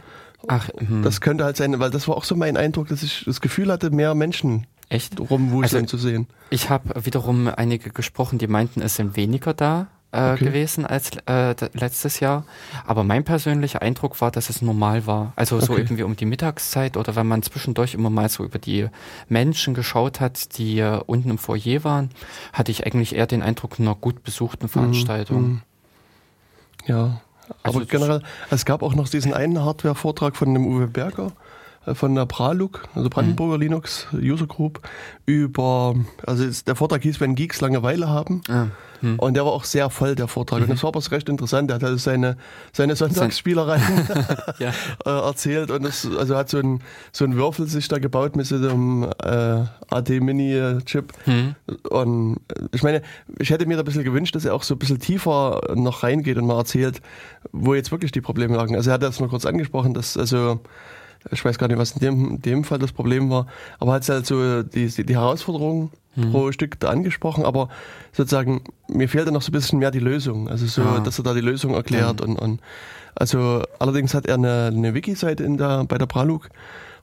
Ach, 0.47 0.69
mh. 0.79 1.03
das 1.03 1.19
könnte 1.19 1.43
halt 1.43 1.57
sein, 1.57 1.77
weil 1.79 1.89
das 1.89 2.07
war 2.07 2.15
auch 2.15 2.23
so 2.23 2.35
mein 2.35 2.55
Eindruck, 2.55 2.87
dass 2.87 3.03
ich 3.03 3.25
das 3.25 3.41
Gefühl 3.41 3.71
hatte, 3.71 3.91
mehr 3.91 4.15
Menschen 4.15 4.67
Echt? 4.87 5.19
rumwuseln 5.19 5.83
also, 5.83 5.97
zu 5.97 6.01
sehen. 6.01 6.27
Ich 6.49 6.69
habe 6.69 7.05
wiederum 7.05 7.49
einige 7.49 7.89
gesprochen, 7.89 8.39
die 8.39 8.47
meinten, 8.47 8.81
es 8.81 8.95
sind 8.95 9.17
weniger 9.17 9.53
da 9.53 9.87
äh, 10.11 10.33
okay. 10.33 10.45
gewesen 10.45 10.85
als 10.85 11.11
äh, 11.27 11.55
letztes 11.73 12.19
Jahr. 12.19 12.45
Aber 12.85 13.03
mein 13.03 13.23
persönlicher 13.23 13.81
Eindruck 13.81 14.19
war, 14.21 14.31
dass 14.31 14.49
es 14.49 14.61
normal 14.61 15.05
war. 15.05 15.33
Also 15.35 15.59
so 15.59 15.73
okay. 15.73 15.81
irgendwie 15.81 16.03
um 16.03 16.15
die 16.15 16.25
Mittagszeit 16.25 16.97
oder 16.97 17.15
wenn 17.15 17.27
man 17.27 17.43
zwischendurch 17.43 17.93
immer 17.93 18.09
mal 18.09 18.29
so 18.29 18.43
über 18.43 18.59
die 18.59 18.87
Menschen 19.27 19.73
geschaut 19.73 20.19
hat, 20.19 20.57
die 20.57 20.79
äh, 20.79 20.99
unten 21.05 21.29
im 21.29 21.37
Foyer 21.37 21.83
waren, 21.83 22.09
hatte 22.53 22.71
ich 22.71 22.85
eigentlich 22.85 23.15
eher 23.15 23.27
den 23.27 23.41
Eindruck 23.41 23.79
einer 23.79 23.95
gut 23.95 24.23
besuchten 24.23 24.65
mhm, 24.65 24.69
Veranstaltung. 24.69 25.41
Mhm. 25.41 25.61
Ja, 26.85 27.21
also 27.63 27.79
aber 27.79 27.85
generell, 27.87 28.23
es 28.49 28.65
gab 28.65 28.83
auch 28.83 28.95
noch 28.95 29.09
diesen 29.09 29.33
einen 29.33 29.63
Hardware-Vortrag 29.63 30.35
von 30.35 30.53
dem 30.53 30.67
Uwe 30.67 30.87
Berger 30.87 31.31
von 31.93 32.15
der 32.15 32.25
Praluk, 32.25 32.87
also 32.95 33.09
Brandenburger 33.09 33.55
mhm. 33.55 33.61
Linux 33.61 34.07
User 34.13 34.47
Group, 34.47 34.81
über, 35.25 35.95
also 36.25 36.45
der 36.65 36.75
Vortrag 36.75 37.03
hieß, 37.03 37.19
wenn 37.19 37.35
Geeks 37.35 37.61
Langeweile 37.61 38.09
haben. 38.09 38.41
Ah. 38.49 38.67
Hm. 39.01 39.17
Und 39.17 39.35
der 39.35 39.45
war 39.45 39.53
auch 39.53 39.63
sehr 39.63 39.89
voll, 39.89 40.15
der 40.15 40.27
Vortrag. 40.27 40.59
Mhm. 40.59 40.63
Und 40.63 40.69
das 40.71 40.83
war 40.83 40.89
aber 40.89 41.11
recht 41.11 41.29
interessant. 41.29 41.71
Er 41.71 41.75
hat 41.75 41.83
also 41.83 41.97
seine, 41.97 42.37
seine 42.73 42.95
Sonntagsspielereien 42.95 43.81
ja. 44.59 44.71
Äh, 45.05 45.09
erzählt 45.09 45.71
und 45.71 45.83
das, 45.83 46.05
also 46.05 46.35
hat 46.35 46.49
so 46.49 46.59
ein, 46.59 46.81
so 47.11 47.25
ein 47.25 47.35
Würfel 47.35 47.67
sich 47.67 47.87
da 47.87 47.99
gebaut 47.99 48.35
mit 48.35 48.45
so 48.45 48.55
einem 48.55 49.03
äh, 49.23 49.63
AD-Mini-Chip. 49.89 51.13
Mhm. 51.25 51.55
Und 51.89 52.37
ich 52.73 52.83
meine, 52.83 53.01
ich 53.37 53.49
hätte 53.49 53.65
mir 53.65 53.75
da 53.75 53.83
ein 53.83 53.85
bisschen 53.85 54.03
gewünscht, 54.03 54.35
dass 54.35 54.45
er 54.45 54.53
auch 54.53 54.63
so 54.63 54.75
ein 54.75 54.79
bisschen 54.79 54.99
tiefer 54.99 55.61
noch 55.75 56.03
reingeht 56.03 56.37
und 56.37 56.45
mal 56.45 56.57
erzählt, 56.57 57.01
wo 57.51 57.73
jetzt 57.73 57.91
wirklich 57.91 58.11
die 58.11 58.21
Probleme 58.21 58.55
lagen. 58.55 58.75
Also 58.75 58.89
er 58.89 58.95
hat 58.95 59.03
das 59.03 59.19
nur 59.19 59.29
kurz 59.29 59.45
angesprochen, 59.45 59.93
dass 59.93 60.17
also 60.17 60.59
ich 61.31 61.43
weiß 61.43 61.57
gar 61.57 61.67
nicht, 61.67 61.77
was 61.77 61.91
in 61.91 61.99
dem, 61.99 62.29
in 62.29 62.41
dem 62.41 62.63
Fall 62.63 62.79
das 62.79 62.91
Problem 62.91 63.29
war, 63.29 63.47
aber 63.79 63.93
hat 63.93 64.07
halt 64.09 64.25
so 64.25 64.63
die, 64.63 64.87
die 64.87 65.15
Herausforderungen 65.15 65.91
mhm. 66.15 66.31
pro 66.31 66.51
Stück 66.51 66.83
angesprochen, 66.83 67.45
aber 67.45 67.69
sozusagen, 68.11 68.61
mir 68.87 69.09
fehlt 69.09 69.27
da 69.27 69.31
noch 69.31 69.41
so 69.41 69.49
ein 69.49 69.53
bisschen 69.53 69.79
mehr 69.79 69.91
die 69.91 69.99
Lösung. 69.99 70.49
Also 70.49 70.65
so, 70.65 70.81
ah. 70.81 70.99
dass 70.99 71.19
er 71.19 71.23
da 71.23 71.33
die 71.33 71.41
Lösung 71.41 71.73
erklärt 71.73 72.21
mhm. 72.21 72.35
und, 72.35 72.39
und 72.39 72.61
also 73.15 73.63
allerdings 73.79 74.13
hat 74.13 74.27
er 74.27 74.35
eine, 74.35 74.71
eine 74.73 74.93
Wiki-Seite 74.93 75.43
in 75.43 75.57
der, 75.57 75.83
bei 75.85 75.97
der 75.97 76.05
Praluk 76.05 76.49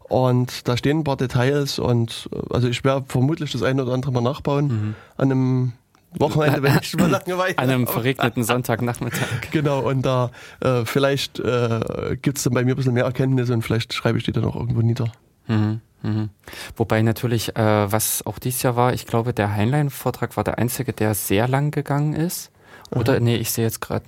und 0.09 0.69
da 0.69 0.77
stehen 0.77 1.01
ein 1.01 1.05
paar 1.05 1.17
Details 1.17 1.79
und 1.79 2.31
also 2.50 2.69
ich 2.69 2.85
werde 2.85 3.07
vermutlich 3.09 3.52
das 3.52 3.62
eine 3.62 3.83
oder 3.83 3.93
andere 3.93 4.12
mal 4.12 4.21
nachbauen 4.21 4.67
mhm. 4.67 4.95
an 5.17 5.33
einem 5.33 5.73
Wochenende, 6.18 6.62
wenn 6.62 6.78
ich 6.80 6.96
mal 6.96 7.11
Langeweile 7.11 7.58
An 7.58 7.70
einem 7.70 7.87
verregneten 7.87 8.44
Sonntagnachmittag. 8.44 9.26
Genau, 9.50 9.80
und 9.80 10.02
da 10.02 10.30
äh, 10.61 10.85
vielleicht 10.85 11.38
äh, 11.38 12.16
gibt 12.20 12.38
es 12.38 12.44
dann 12.44 12.54
bei 12.54 12.64
mir 12.64 12.73
ein 12.73 12.76
bisschen 12.76 12.94
mehr 12.94 13.04
Erkenntnisse 13.04 13.52
und 13.52 13.62
vielleicht 13.62 13.92
schreibe 13.92 14.18
ich 14.18 14.25
die 14.25 14.32
dann 14.32 14.44
auch 14.44 14.56
irgendwo 14.56 14.82
nieder. 14.82 15.12
Mhm, 15.46 15.80
mhm. 16.02 16.30
Wobei 16.76 17.02
natürlich, 17.02 17.56
äh, 17.56 17.92
was 17.92 18.26
auch 18.26 18.38
dieses 18.38 18.62
Jahr 18.62 18.76
war, 18.76 18.92
ich 18.92 19.06
glaube, 19.06 19.32
der 19.32 19.54
Heinlein-Vortrag 19.54 20.37
war 20.37 20.44
der 20.44 20.58
einzige, 20.58 20.92
der 20.92 21.14
sehr 21.14 21.49
lang 21.49 21.70
gegangen 21.70 22.14
ist. 22.14 22.50
Oder, 22.90 23.14
Aha. 23.14 23.20
nee, 23.20 23.37
ich 23.37 23.50
sehe 23.50 23.64
jetzt 23.64 23.80
gerade, 23.80 24.04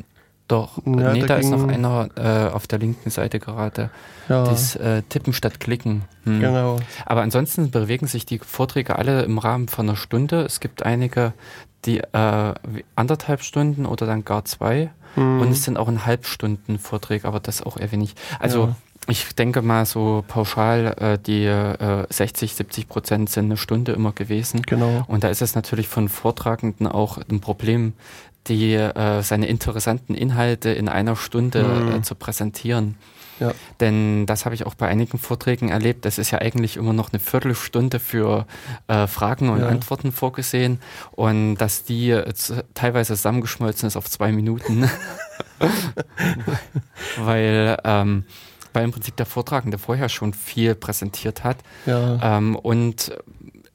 doch, 0.49 0.79
ja, 0.87 1.13
nee, 1.13 1.27
da 1.27 1.37
ist 1.37 1.51
noch 1.51 1.69
einer 1.69 2.09
äh, 2.17 2.53
auf 2.53 2.67
der 2.67 2.79
linken 2.79 3.11
Seite 3.11 3.39
gerade. 3.39 3.91
Ja. 4.31 4.45
Das 4.45 4.77
äh, 4.77 5.03
Tippen 5.03 5.35
statt 5.35 5.61
Klicken. 5.61 6.05
Hm. 6.25 6.41
Genau. 6.41 6.79
Aber 7.05 7.21
ansonsten 7.21 7.71
bewegen 7.71 8.07
sich 8.07 8.25
die 8.25 8.39
Vorträge 8.39 8.97
alle 8.97 9.23
im 9.23 9.37
Rahmen 9.37 9.69
von 9.69 9.87
einer 9.87 9.97
Stunde. 9.97 10.41
Es 10.43 10.61
gibt 10.61 10.83
einige, 10.85 11.35
die 11.85 11.99
äh, 11.99 12.55
anderthalb 12.97 13.43
Stunden 13.43 13.85
oder 13.85 14.07
dann 14.07 14.25
gar 14.25 14.47
zwei. 14.47 14.91
Mhm. 15.17 15.41
Und 15.41 15.51
es 15.51 15.65
sind 15.65 15.77
auch 15.77 15.89
ein 15.89 16.07
Halbstunden 16.07 16.79
Vorträge, 16.79 17.29
aber 17.29 17.41
das 17.41 17.63
auch 17.63 17.77
eher 17.77 17.93
wenig. 17.93 18.15
Also 18.39 18.67
ja. 18.67 18.77
ich 19.09 19.35
denke 19.35 19.61
mal 19.61 19.85
so 19.85 20.25
pauschal, 20.27 20.95
äh, 20.99 21.19
die 21.19 21.45
äh, 21.45 22.07
60, 22.09 22.55
70 22.55 22.89
Prozent 22.89 23.31
sind 23.31 23.47
eine 23.47 23.57
Stunde 23.59 23.93
immer 23.93 24.13
gewesen. 24.13 24.63
Genau. 24.63 25.05
Und 25.09 25.25
da 25.25 25.29
ist 25.29 25.43
es 25.43 25.55
natürlich 25.55 25.89
von 25.89 26.09
Vortragenden 26.09 26.87
auch 26.87 27.19
ein 27.31 27.41
Problem, 27.41 27.93
die 28.49 28.75
äh, 28.75 29.23
seine 29.23 29.47
interessanten 29.47 30.15
Inhalte 30.15 30.71
in 30.71 30.89
einer 30.89 31.17
Stunde 31.17 31.65
mhm. 31.65 31.97
äh, 31.97 32.03
zu 32.03 32.15
präsentieren. 32.15 32.97
Ja. 33.41 33.53
Denn 33.81 34.27
das 34.27 34.45
habe 34.45 34.55
ich 34.55 34.67
auch 34.67 34.75
bei 34.75 34.89
einigen 34.89 35.19
Vorträgen 35.19 35.69
erlebt. 35.69 36.05
Das 36.05 36.19
ist 36.19 36.31
ja 36.31 36.41
eigentlich 36.41 36.77
immer 36.77 36.93
noch 36.93 37.13
eine 37.13 37.21
Viertelstunde 37.21 38.01
für 38.01 38.47
äh, 38.89 39.07
Fragen 39.07 39.49
und 39.49 39.61
ja. 39.61 39.69
Antworten 39.69 40.13
vorgesehen 40.13 40.81
und 41.13 41.57
dass 41.57 41.85
die 41.85 42.11
äh, 42.11 42.33
teilweise 42.75 43.15
zusammengeschmolzen 43.15 43.87
ist 43.87 43.97
auf 43.97 44.09
zwei 44.11 44.33
Minuten. 44.33 44.91
weil, 47.19 47.77
ähm, 47.85 48.25
weil 48.73 48.85
im 48.85 48.93
Prinzip 48.93 49.17
der 49.17 49.27
Vortragende 49.27 49.79
vorher 49.79 50.09
schon 50.09 50.35
viel 50.35 50.75
präsentiert 50.75 51.45
hat. 51.45 51.59
Ja. 51.87 52.39
Ähm, 52.39 52.57
und 52.57 53.13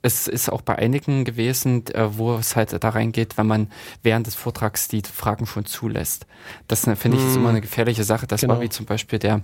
es 0.03 0.27
ist 0.27 0.51
auch 0.51 0.61
bei 0.61 0.75
einigen 0.75 1.23
gewesen, 1.23 1.87
äh, 1.87 2.17
wo 2.17 2.35
es 2.35 2.55
halt 2.55 2.83
da 2.83 2.89
reingeht, 2.89 3.37
wenn 3.37 3.47
man 3.47 3.71
während 4.03 4.27
des 4.27 4.35
Vortrags 4.35 4.89
die 4.89 5.01
Fragen 5.01 5.47
schon 5.47 5.65
zulässt. 5.65 6.27
Das 6.67 6.81
finde 6.81 7.17
ich 7.17 7.25
ist 7.25 7.35
immer 7.35 7.45
hm. 7.45 7.55
eine 7.55 7.61
gefährliche 7.61 8.03
Sache. 8.03 8.27
Das 8.27 8.41
genau. 8.41 8.55
war 8.55 8.61
wie 8.61 8.69
zum 8.69 8.85
Beispiel 8.85 9.17
der 9.17 9.41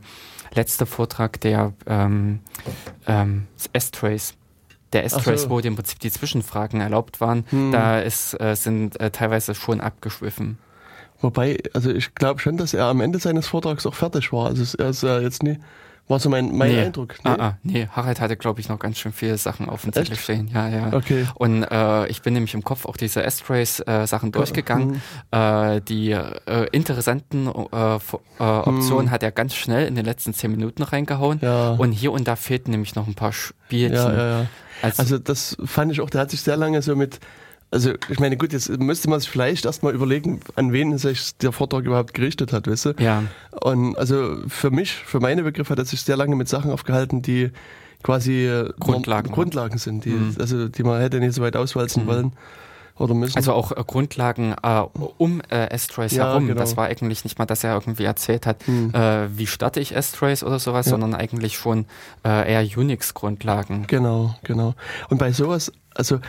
letzte 0.54 0.86
Vortrag 0.86 1.40
der 1.42 1.74
ähm, 1.88 2.42
ähm, 3.08 3.48
S-Trace 3.74 4.36
der 4.92 5.06
S-Trace, 5.06 5.44
so. 5.44 5.50
wo 5.52 5.60
im 5.60 5.76
Prinzip 5.76 6.00
die 6.00 6.10
Zwischenfragen 6.12 6.82
erlaubt 6.82 7.22
waren, 7.22 7.46
hm. 7.50 7.72
da 7.72 8.00
ist, 8.00 8.40
äh, 8.42 8.56
sind 8.56 9.00
äh, 9.00 9.12
teilweise 9.12 9.54
schon 9.54 9.82
abgeschwiffen. 9.82 10.58
Wobei, 11.22 11.60
also 11.74 11.92
ich 11.92 12.16
glaube 12.16 12.40
schon, 12.40 12.58
dass 12.58 12.74
er 12.74 12.86
am 12.86 13.00
Ende 13.00 13.20
seines 13.20 13.48
Vortrags 13.48 13.86
auch 13.86 13.94
fertig 13.94 14.34
war. 14.34 14.48
Also 14.48 14.78
er 14.78 14.90
ist 14.90 15.04
ja 15.04 15.20
jetzt 15.20 15.44
nie, 15.44 15.60
war 16.10 16.20
so 16.20 16.30
mein, 16.30 16.56
mein 16.58 16.72
nee. 16.72 16.82
Eindruck. 16.82 17.16
Nee? 17.24 17.30
Ah, 17.30 17.38
ah, 17.40 17.58
nee, 17.62 17.88
Harald 17.92 18.20
hatte, 18.20 18.36
glaube 18.36 18.60
ich, 18.60 18.68
noch 18.68 18.80
ganz 18.80 18.98
schön 18.98 19.14
viele 19.14 19.38
Sachen 19.38 19.70
auf 19.70 19.84
dem 19.84 19.94
Zettel 19.94 20.16
stehen. 20.16 20.50
Ja, 20.52 20.68
ja. 20.68 20.92
Okay. 20.92 21.26
Und 21.36 21.64
äh, 21.64 22.08
ich 22.08 22.24
bin 22.24 22.34
nämlich 22.34 22.56
im 22.56 22.64
Kopf 22.64 22.86
auch 22.86 22.98
diese 22.98 23.24
S-Trace-Sachen 23.24 24.30
äh, 24.30 24.32
durchgegangen. 24.32 25.02
Hm. 25.32 25.76
Äh, 25.78 25.82
die 25.82 26.12
äh, 26.12 26.68
interessanten 26.72 27.48
äh, 27.48 27.50
äh, 27.52 28.00
Optionen 28.40 29.06
hm. 29.06 29.12
hat 29.12 29.22
er 29.22 29.32
ganz 29.32 29.54
schnell 29.54 29.88
in 29.88 29.94
den 29.94 30.06
letzten 30.06 30.34
zehn 30.34 30.50
Minuten 30.50 30.82
reingehauen. 30.82 31.40
Ja. 31.42 31.72
Und 31.74 31.92
hier 31.92 32.12
und 32.12 32.28
da 32.28 32.36
fehlten 32.36 32.72
nämlich 32.72 32.96
noch 32.96 33.08
ein 33.08 33.14
paar 33.14 33.32
Spielchen. 33.32 33.94
Ja, 33.94 34.12
ja, 34.12 34.40
ja. 34.42 34.46
Also, 34.82 35.02
also 35.02 35.18
das 35.20 35.58
fand 35.64 35.92
ich 35.92 36.02
auch, 36.02 36.10
der 36.10 36.22
hat 36.22 36.32
sich 36.32 36.42
sehr 36.42 36.58
lange 36.58 36.82
so 36.82 36.96
mit 36.96 37.20
also 37.72 37.92
ich 38.10 38.20
meine, 38.20 38.36
gut, 38.36 38.52
jetzt 38.52 38.70
müsste 38.80 39.10
man 39.10 39.20
sich 39.20 39.30
vielleicht 39.30 39.66
erstmal 39.66 39.94
überlegen, 39.94 40.40
an 40.56 40.74
wen 40.74 40.98
sich 40.98 41.38
der 41.38 41.52
Vortrag 41.52 41.86
überhaupt 41.86 42.14
gerichtet 42.14 42.52
hat, 42.52 42.68
weißt 42.68 42.86
du? 42.86 42.94
Ja. 43.00 43.24
Und 43.62 43.96
also 43.98 44.38
für 44.48 44.72
mich, 44.72 44.94
für 44.94 45.20
meine 45.20 45.44
Begriffe 45.44 45.72
hat 45.72 45.80
er 45.80 45.86
sich 45.86 46.02
sehr 46.02 46.18
lange 46.18 46.36
mit 46.36 46.50
Sachen 46.50 46.72
aufgehalten, 46.72 47.22
die 47.22 47.52
quasi 48.02 48.48
äh, 48.48 48.72
Grundlagen, 48.80 49.32
Grundlagen 49.32 49.78
sind, 49.78 50.06
die, 50.06 50.12
mhm. 50.12 50.36
also 50.40 50.68
die 50.68 50.84
man 50.84 51.02
hätte 51.02 51.20
nicht 51.20 51.34
so 51.34 51.42
weit 51.42 51.56
auswalzen 51.56 52.04
mhm. 52.04 52.08
wollen. 52.08 52.34
Oder 52.98 53.14
müssen. 53.14 53.38
Also 53.38 53.54
auch 53.54 53.72
äh, 53.72 53.82
Grundlagen 53.88 54.56
äh, 54.62 54.84
um 55.18 55.42
äh, 55.50 55.70
S-Trace 55.70 56.16
ja, 56.16 56.26
herum. 56.26 56.48
Genau. 56.48 56.60
Das 56.60 56.76
war 56.76 56.88
eigentlich 56.88 57.24
nicht 57.24 57.40
mal, 57.40 57.46
dass 57.46 57.64
er 57.64 57.74
irgendwie 57.76 58.04
erzählt 58.04 58.46
hat, 58.46 58.68
mhm. 58.68 58.94
äh, 58.94 59.38
wie 59.38 59.48
starte 59.48 59.80
ich 59.80 59.96
S-Trace 59.96 60.44
oder 60.44 60.60
sowas, 60.60 60.88
ja. 60.88 60.92
sondern 60.92 61.16
eigentlich 61.16 61.56
schon 61.58 61.86
äh, 62.26 62.52
eher 62.52 62.78
Unix-Grundlagen. 62.78 63.88
Genau, 63.88 64.36
genau. 64.44 64.76
Und 65.08 65.18
bei 65.18 65.32
sowas, 65.32 65.72
also 65.96 66.20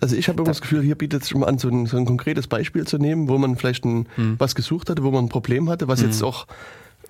also 0.00 0.16
ich 0.16 0.28
habe 0.28 0.38
immer 0.38 0.48
das 0.48 0.60
Gefühl, 0.60 0.82
hier 0.82 0.94
bietet 0.94 1.22
es 1.22 1.28
schon 1.28 1.44
an, 1.44 1.58
so 1.58 1.68
ein, 1.68 1.86
so 1.86 1.96
ein, 1.96 2.04
konkretes 2.04 2.46
Beispiel 2.46 2.86
zu 2.86 2.98
nehmen, 2.98 3.28
wo 3.28 3.38
man 3.38 3.56
vielleicht 3.56 3.84
ein, 3.84 4.08
hm. 4.16 4.36
was 4.38 4.54
gesucht 4.54 4.90
hatte, 4.90 5.02
wo 5.02 5.10
man 5.10 5.26
ein 5.26 5.28
Problem 5.28 5.68
hatte, 5.68 5.88
was 5.88 6.00
hm. 6.00 6.06
jetzt 6.06 6.22
auch 6.22 6.46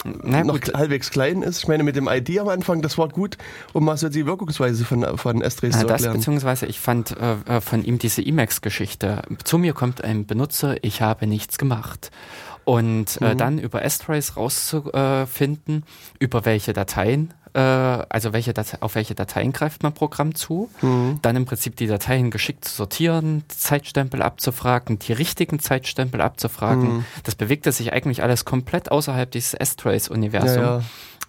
Na, 0.05 0.45
noch 0.45 0.61
gut. 0.61 0.75
halbwegs 0.75 1.11
klein 1.11 1.43
ist. 1.43 1.59
Ich 1.59 1.69
meine, 1.69 1.83
mit 1.83 1.97
dem 1.97 2.09
ID 2.09 2.39
am 2.39 2.49
Anfang, 2.49 2.83
das 2.83 2.99
war 2.99 3.09
gut, 3.09 3.37
um 3.73 3.85
mal 3.85 3.97
so 3.97 4.09
die 4.09 4.27
Wirkungsweise 4.27 4.85
von, 4.85 5.19
von 5.19 5.43
S-Trace 5.43 5.73
zu 5.73 5.87
erklären. 5.87 6.03
Das, 6.03 6.13
beziehungsweise 6.13 6.67
ich 6.67 6.81
fand 6.81 7.17
äh, 7.17 7.57
äh, 7.57 7.61
von 7.61 7.85
ihm 7.85 7.99
diese 7.99 8.25
Emacs-Geschichte. 8.25 9.23
Zu 9.45 9.59
mir 9.59 9.73
kommt 9.73 10.05
ein 10.05 10.27
Benutzer, 10.27 10.83
ich 10.83 11.03
habe 11.03 11.27
nichts 11.27 11.59
gemacht. 11.59 12.11
Und 12.65 13.21
äh, 13.21 13.35
mhm. 13.35 13.39
dann 13.39 13.59
über 13.59 13.83
S-Trace 13.83 14.37
rauszufinden, 14.37 15.85
über 16.19 16.45
welche 16.45 16.73
Dateien 16.73 17.33
äh, 17.57 17.59
also 17.59 18.35
welche 18.35 18.53
Datei, 18.53 18.79
auf 18.83 18.95
welche 18.95 19.15
Dateien 19.15 19.53
greift 19.53 19.83
man 19.83 19.95
Programm 19.95 20.35
zu, 20.35 20.69
mhm. 20.83 21.19
dann 21.23 21.37
im 21.37 21.47
Prinzip 21.47 21.75
die 21.77 21.87
Dateien 21.87 22.31
geschickt 22.31 22.67
zu 22.67 22.75
sortieren, 22.75 23.45
Zeitstempel 23.49 24.21
abzufragen, 24.21 24.99
die 24.99 25.15
richtigen 25.15 25.59
Zeitstempel 25.59 26.21
abzufragen. 26.21 26.99
Mhm. 26.99 27.05
Das 27.25 27.35
bewegte 27.35 27.73
sich 27.73 27.95
eigentlich 27.95 28.23
alles 28.23 28.45
komplett 28.45 28.93
außerhalb 28.93 29.31
dieses 29.31 29.55
S-Trace-Universums. 29.55 30.57
Ja, 30.57 30.79
ja 30.79 30.83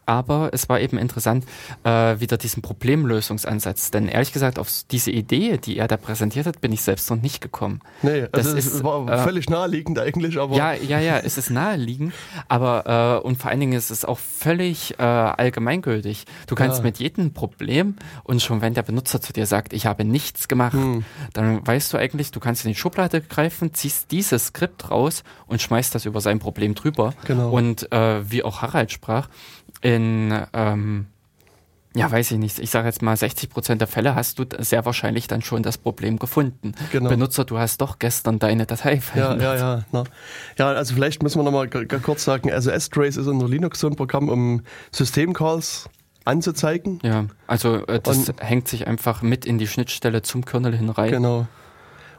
aber 0.07 0.49
es 0.53 0.69
war 0.69 0.79
eben 0.79 0.97
interessant, 0.97 1.45
äh, 1.83 2.19
wieder 2.19 2.37
diesen 2.37 2.61
Problemlösungsansatz. 2.61 3.91
Denn 3.91 4.07
ehrlich 4.07 4.31
gesagt, 4.31 4.57
auf 4.57 4.69
diese 4.89 5.11
Idee, 5.11 5.57
die 5.57 5.77
er 5.77 5.87
da 5.87 5.97
präsentiert 5.97 6.47
hat, 6.47 6.61
bin 6.61 6.71
ich 6.71 6.81
selbst 6.81 7.09
noch 7.09 7.21
nicht 7.21 7.41
gekommen. 7.41 7.81
Nee, 8.01 8.27
also 8.31 8.55
das 8.55 8.65
ist, 8.65 8.83
war 8.83 9.07
äh, 9.07 9.17
völlig 9.19 9.49
naheliegend 9.49 9.99
eigentlich, 9.99 10.39
aber. 10.39 10.55
Ja, 10.55 10.73
ja, 10.73 10.99
ja, 10.99 11.17
es 11.19 11.37
ist 11.37 11.49
naheliegend, 11.49 12.13
aber 12.47 13.21
äh, 13.21 13.27
und 13.27 13.37
vor 13.37 13.51
allen 13.51 13.59
Dingen 13.59 13.73
ist 13.73 13.91
es 13.91 14.05
auch 14.05 14.17
völlig 14.17 14.97
äh, 14.97 15.03
allgemeingültig. 15.03 16.25
Du 16.47 16.55
kannst 16.55 16.77
ja. 16.77 16.83
mit 16.83 16.99
jedem 16.99 17.33
Problem 17.33 17.97
und 18.23 18.41
schon 18.41 18.61
wenn 18.61 18.73
der 18.73 18.83
Benutzer 18.83 19.21
zu 19.21 19.33
dir 19.33 19.45
sagt, 19.45 19.73
ich 19.73 19.85
habe 19.85 20.05
nichts 20.05 20.47
gemacht, 20.47 20.73
hm. 20.73 21.03
dann 21.33 21.67
weißt 21.67 21.91
du 21.91 21.97
eigentlich, 21.97 22.31
du 22.31 22.39
kannst 22.39 22.63
in 22.63 22.71
die 22.71 22.75
Schublade 22.75 23.21
greifen, 23.21 23.73
ziehst 23.73 24.11
dieses 24.11 24.47
Skript 24.47 24.89
raus 24.89 25.23
und 25.47 25.61
schmeißt 25.61 25.93
das 25.93 26.05
über 26.05 26.21
sein 26.21 26.39
Problem 26.39 26.75
drüber. 26.75 27.13
Genau. 27.25 27.51
Und 27.51 27.91
äh, 27.91 28.31
wie 28.31 28.43
auch 28.43 28.61
Harald 28.61 28.91
sprach, 28.91 29.27
in, 29.81 30.33
ähm, 30.53 31.07
ja, 31.95 32.11
weiß 32.11 32.31
ich 32.31 32.37
nicht, 32.37 32.59
ich 32.59 32.69
sage 32.69 32.87
jetzt 32.87 33.01
mal, 33.01 33.17
60 33.17 33.49
Prozent 33.49 33.81
der 33.81 33.87
Fälle 33.87 34.13
hast 34.13 34.39
du 34.39 34.45
sehr 34.59 34.85
wahrscheinlich 34.85 35.27
dann 35.27 35.41
schon 35.41 35.63
das 35.63 35.77
Problem 35.77 36.19
gefunden. 36.19 36.73
Genau. 36.91 37.09
Benutzer, 37.09 37.43
du 37.43 37.57
hast 37.57 37.81
doch 37.81 37.97
gestern 37.97 38.39
deine 38.39 38.65
Datei 38.65 39.01
verändert. 39.01 39.41
Ja, 39.41 39.55
ja, 39.55 39.77
ja. 39.77 39.85
Na. 39.91 40.03
Ja, 40.57 40.67
also 40.73 40.93
vielleicht 40.93 41.23
müssen 41.23 41.39
wir 41.39 41.43
nochmal 41.43 41.69
kurz 41.69 42.23
sagen, 42.23 42.51
also 42.51 42.69
S-Trace 42.69 43.17
ist 43.17 43.27
unter 43.27 43.47
Linux 43.47 43.79
so 43.79 43.87
ein 43.87 43.95
Programm, 43.95 44.29
um 44.29 44.61
Systemcalls 44.91 45.89
anzuzeigen. 46.25 46.99
Ja, 47.03 47.25
also 47.47 47.85
äh, 47.87 47.99
das 47.99 48.29
Und, 48.29 48.43
hängt 48.43 48.67
sich 48.67 48.85
einfach 48.85 49.21
mit 49.21 49.45
in 49.45 49.57
die 49.57 49.67
Schnittstelle 49.67 50.21
zum 50.21 50.45
Kernel 50.45 50.75
hin 50.75 50.89
rein. 50.89 51.11
Genau 51.11 51.47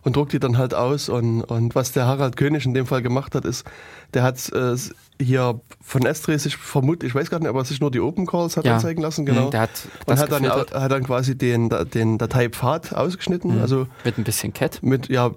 und 0.02 0.16
druckt 0.16 0.32
die 0.32 0.40
dann 0.40 0.58
halt 0.58 0.74
aus. 0.74 1.08
Und, 1.08 1.42
und 1.42 1.74
was 1.74 1.92
der 1.92 2.06
Harald 2.06 2.36
König 2.36 2.64
in 2.64 2.74
dem 2.74 2.86
Fall 2.86 3.02
gemacht 3.02 3.34
hat, 3.34 3.44
ist, 3.44 3.66
der 4.14 4.22
hat 4.22 4.50
äh, 4.52 4.76
hier 5.20 5.60
von 5.82 6.02
S3 6.02 6.38
sich 6.38 6.56
vermutet, 6.56 7.08
ich 7.08 7.14
weiß 7.14 7.30
gar 7.30 7.40
nicht, 7.40 7.48
aber 7.48 7.64
sich 7.64 7.80
nur 7.80 7.90
die 7.90 8.00
Open 8.00 8.26
Calls 8.26 8.56
hat 8.56 8.64
ja. 8.64 8.74
anzeigen 8.74 9.02
lassen, 9.02 9.26
genau. 9.26 9.46
Mhm, 9.46 9.50
der 9.50 9.60
hat 9.62 9.70
und 10.06 10.18
hat 10.18 10.32
dann, 10.32 10.48
hat 10.48 10.72
dann 10.72 11.04
quasi 11.04 11.36
den, 11.36 11.70
den 11.92 12.18
Dateipfad 12.18 12.94
ausgeschnitten. 12.94 13.56
Mhm. 13.56 13.62
Also 13.62 13.86
mit 14.04 14.18
ein 14.18 14.24
bisschen 14.24 14.52
Cat. 14.52 14.82
Mit, 14.82 15.08
ja, 15.08 15.32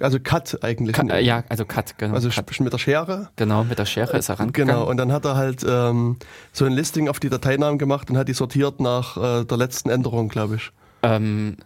also 0.00 0.18
Cut 0.20 0.62
eigentlich. 0.62 0.96
Cut, 0.96 1.10
äh, 1.10 1.20
ja, 1.20 1.44
also 1.48 1.64
Cut, 1.64 1.96
genau. 1.98 2.14
Also 2.14 2.28
Cut. 2.28 2.60
mit 2.60 2.72
der 2.72 2.78
Schere. 2.78 3.30
Genau, 3.36 3.64
mit 3.64 3.78
der 3.78 3.86
Schere 3.86 4.16
ist 4.18 4.28
er 4.28 4.40
rangegangen. 4.40 4.74
Genau, 4.74 4.88
und 4.88 4.96
dann 4.96 5.12
hat 5.12 5.24
er 5.24 5.36
halt 5.36 5.64
ähm, 5.66 6.16
so 6.52 6.64
ein 6.64 6.72
Listing 6.72 7.08
auf 7.08 7.20
die 7.20 7.30
Dateinamen 7.30 7.78
gemacht 7.78 8.10
und 8.10 8.18
hat 8.18 8.28
die 8.28 8.34
sortiert 8.34 8.80
nach 8.80 9.16
äh, 9.16 9.44
der 9.44 9.56
letzten 9.56 9.90
Änderung, 9.90 10.28
glaube 10.28 10.56
ich. 10.56 10.72
Ähm, 11.02 11.56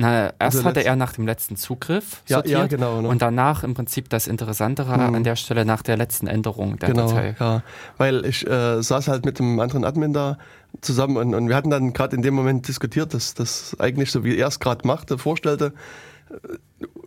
na, 0.00 0.32
erst 0.38 0.64
hatte 0.64 0.84
er 0.84 0.94
nach 0.94 1.12
dem 1.12 1.26
letzten 1.26 1.56
Zugriff 1.56 2.22
ja, 2.28 2.36
sortiert 2.36 2.58
ja, 2.60 2.66
genau, 2.68 3.02
ne? 3.02 3.08
und 3.08 3.20
danach 3.20 3.64
im 3.64 3.74
Prinzip 3.74 4.08
das 4.08 4.28
Interessantere 4.28 4.96
mhm. 4.96 5.16
an 5.16 5.24
der 5.24 5.34
Stelle 5.34 5.64
nach 5.64 5.82
der 5.82 5.96
letzten 5.96 6.28
Änderung 6.28 6.78
der 6.78 6.90
genau, 6.90 7.08
Datei. 7.08 7.34
Ja, 7.38 7.62
weil 7.96 8.24
ich 8.24 8.46
äh, 8.46 8.80
saß 8.80 9.08
halt 9.08 9.24
mit 9.24 9.40
einem 9.40 9.58
anderen 9.58 9.84
Admin 9.84 10.12
da 10.12 10.38
zusammen 10.82 11.16
und, 11.16 11.34
und 11.34 11.48
wir 11.48 11.56
hatten 11.56 11.70
dann 11.70 11.92
gerade 11.92 12.14
in 12.14 12.22
dem 12.22 12.34
Moment 12.34 12.68
diskutiert, 12.68 13.12
dass 13.12 13.34
das 13.34 13.76
eigentlich 13.80 14.12
so 14.12 14.22
wie 14.22 14.36
er 14.36 14.46
es 14.46 14.60
gerade 14.60 14.86
machte, 14.86 15.18
vorstellte, 15.18 15.72
äh, 16.30 16.34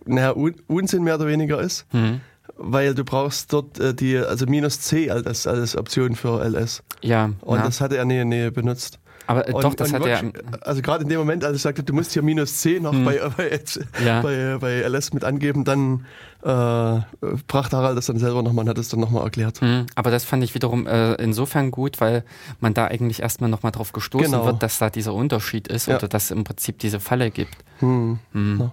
naja, 0.05 0.35
Un 0.35 0.55
Unsinn 0.67 1.03
mehr 1.03 1.15
oder 1.15 1.27
weniger 1.27 1.61
ist. 1.61 1.85
Mhm. 1.93 2.19
Weil 2.57 2.93
du 2.93 3.05
brauchst 3.05 3.53
dort 3.53 3.79
äh, 3.79 3.93
die, 3.93 4.17
also 4.17 4.45
minus 4.45 4.81
C 4.81 5.09
als, 5.09 5.47
als 5.47 5.77
Option 5.77 6.15
für 6.15 6.43
LS. 6.43 6.83
Ja. 7.01 7.31
Und 7.39 7.59
ja. 7.59 7.65
das 7.65 7.79
hatte 7.79 7.95
er 7.95 8.05
nie, 8.05 8.25
nie 8.25 8.51
benutzt. 8.51 8.99
Aber 9.31 9.47
äh, 9.47 9.51
doch, 9.53 9.73
das 9.73 9.93
hat 9.93 10.05
er. 10.05 10.23
Also 10.61 10.81
gerade 10.81 11.03
in 11.03 11.09
dem 11.09 11.19
Moment, 11.19 11.45
als 11.45 11.55
ich 11.55 11.61
sagte, 11.61 11.83
du 11.83 11.93
musst 11.93 12.11
hier 12.11 12.21
minus 12.21 12.57
10 12.57 12.83
noch 12.83 12.91
hm. 12.91 13.05
bei, 13.05 13.21
bei, 13.37 13.59
ja. 14.05 14.21
bei, 14.21 14.57
bei, 14.59 14.81
LS 14.81 15.13
mit 15.13 15.23
angeben, 15.23 15.63
dann 15.63 16.05
äh, 16.41 16.99
brachte 17.47 17.77
Harald 17.77 17.97
das 17.97 18.07
dann 18.07 18.17
selber 18.17 18.43
nochmal 18.43 18.63
und 18.63 18.69
hat 18.69 18.77
es 18.77 18.89
dann 18.89 18.99
nochmal 18.99 19.23
erklärt. 19.23 19.61
Hm. 19.61 19.85
Aber 19.95 20.11
das 20.11 20.25
fand 20.25 20.43
ich 20.43 20.53
wiederum 20.53 20.85
äh, 20.85 21.13
insofern 21.15 21.71
gut, 21.71 22.01
weil 22.01 22.25
man 22.59 22.73
da 22.73 22.87
eigentlich 22.87 23.21
erstmal 23.21 23.49
nochmal 23.49 23.71
drauf 23.71 23.93
gestoßen 23.93 24.31
genau. 24.31 24.45
wird, 24.45 24.61
dass 24.61 24.77
da 24.79 24.89
dieser 24.89 25.13
Unterschied 25.13 25.69
ist 25.69 25.87
ja. 25.87 25.95
oder 25.95 26.09
dass 26.09 26.25
es 26.25 26.31
im 26.31 26.43
Prinzip 26.43 26.79
diese 26.79 26.99
Falle 26.99 27.31
gibt. 27.31 27.55
Hm. 27.79 28.19
hm. 28.33 28.59
Ja. 28.59 28.71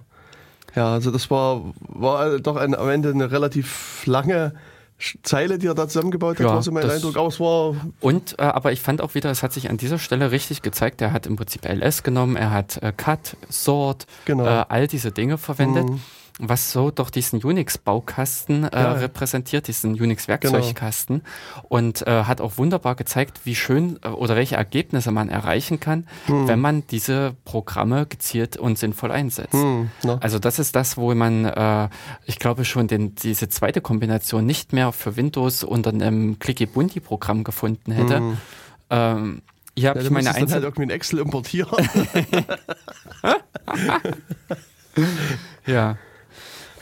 ja. 0.75 0.93
also 0.93 1.09
das 1.09 1.31
war, 1.31 1.73
war 1.79 2.39
doch 2.39 2.57
ein, 2.57 2.75
am 2.75 2.89
Ende 2.89 3.11
eine 3.11 3.31
relativ 3.31 4.05
lange 4.05 4.53
Zeile, 5.23 5.57
die 5.57 5.67
er 5.67 5.75
da 5.75 5.87
zusammengebaut 5.87 6.39
hat, 6.39 6.45
ja, 6.45 6.53
war 6.53 6.61
so 6.61 6.71
mein 6.71 6.89
Eindruck. 6.89 7.15
Aber 7.15 7.39
war 7.39 7.75
und, 8.01 8.37
äh, 8.37 8.43
aber 8.43 8.71
ich 8.71 8.81
fand 8.81 9.01
auch 9.01 9.15
wieder, 9.15 9.31
es 9.31 9.43
hat 9.43 9.53
sich 9.53 9.69
an 9.69 9.77
dieser 9.77 9.97
Stelle 9.97 10.31
richtig 10.31 10.61
gezeigt, 10.61 11.01
er 11.01 11.13
hat 11.13 11.25
im 11.25 11.35
Prinzip 11.35 11.65
LS 11.65 12.03
genommen, 12.03 12.35
er 12.35 12.51
hat 12.51 12.81
äh, 12.83 12.91
Cut, 12.95 13.37
Sort, 13.47 14.07
genau. 14.25 14.45
äh, 14.45 14.65
all 14.67 14.87
diese 14.87 15.11
Dinge 15.11 15.37
verwendet. 15.37 15.89
Mhm 15.89 16.01
was 16.39 16.71
so 16.71 16.89
doch 16.89 17.09
diesen 17.09 17.43
Unix-Baukasten 17.43 18.63
äh, 18.63 18.69
ja. 18.73 18.93
repräsentiert, 18.93 19.67
diesen 19.67 19.93
Unix-Werkzeugkasten 19.93 21.19
genau. 21.19 21.65
und 21.67 22.07
äh, 22.07 22.23
hat 22.23 22.39
auch 22.39 22.57
wunderbar 22.57 22.95
gezeigt, 22.95 23.41
wie 23.43 23.55
schön 23.55 23.99
äh, 24.03 24.07
oder 24.07 24.37
welche 24.37 24.55
Ergebnisse 24.55 25.11
man 25.11 25.27
erreichen 25.27 25.81
kann, 25.81 26.07
hm. 26.27 26.47
wenn 26.47 26.59
man 26.59 26.87
diese 26.87 27.35
Programme 27.43 28.05
gezielt 28.05 28.55
und 28.55 28.79
sinnvoll 28.79 29.11
einsetzt. 29.11 29.53
Hm, 29.53 29.89
also 30.21 30.39
das 30.39 30.59
ist 30.59 30.75
das, 30.75 30.95
wo 30.95 31.13
man, 31.13 31.43
äh, 31.43 31.89
ich 32.25 32.39
glaube 32.39 32.63
schon, 32.63 32.87
den, 32.87 33.15
diese 33.15 33.49
zweite 33.49 33.81
Kombination 33.81 34.45
nicht 34.45 34.71
mehr 34.71 34.93
für 34.93 35.17
Windows 35.17 35.65
unter 35.65 35.89
einem 35.89 36.39
Clicky-Bunti-Programm 36.39 37.43
gefunden 37.43 37.91
hätte. 37.91 38.17
Hm. 38.17 38.37
Ähm, 38.89 39.41
hier 39.75 39.89
habe 39.89 39.99
ja, 39.99 40.05
ich 40.05 40.11
meine 40.11 40.33
Einzel... 40.33 40.55
halt 40.55 40.63
irgendwie 40.63 40.83
ein 40.83 40.89
Excel 40.89 41.19
importieren. 41.19 41.77
ja. 45.65 45.97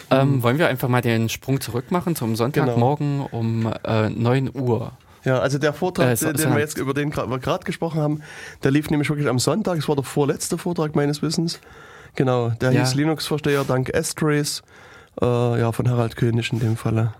Ähm, 0.10 0.42
wollen 0.44 0.58
wir 0.58 0.68
einfach 0.68 0.88
mal 0.88 1.02
den 1.02 1.30
Sprung 1.30 1.60
zurück 1.60 1.92
machen 1.92 2.16
zum 2.16 2.36
Sonntagmorgen 2.36 3.18
genau. 3.18 3.30
um 3.32 3.74
äh, 3.84 4.10
9 4.10 4.52
Uhr? 4.54 4.94
Ja, 5.24 5.40
also 5.40 5.58
der 5.58 5.74
Vortrag, 5.74 6.12
äh, 6.12 6.16
so, 6.16 6.32
den 6.32 6.54
wir 6.54 6.60
jetzt 6.60 6.78
über 6.78 6.94
den 6.94 7.14
wir 7.14 7.40
gerade 7.40 7.66
gesprochen 7.66 8.00
haben, 8.00 8.22
der 8.64 8.72
lief 8.72 8.90
nämlich 8.90 9.10
wirklich 9.10 9.28
am 9.28 9.40
Sonntag. 9.40 9.78
Es 9.78 9.90
war 9.90 9.96
der 9.96 10.06
vorletzte 10.06 10.58
Vortrag 10.58 10.96
meines 10.96 11.22
Wissens. 11.22 11.60
Genau, 12.16 12.50
der 12.50 12.72
ja. 12.72 12.82
hieß 12.82 12.96
Linux-Versteher 12.96 13.66
dank 13.66 13.90
S-Trace, 13.90 14.64
äh, 15.22 15.60
ja, 15.60 15.72
von 15.72 15.90
Harald 15.90 16.16
König 16.16 16.52
in 16.54 16.60
dem 16.60 16.78
Falle. 16.78 17.14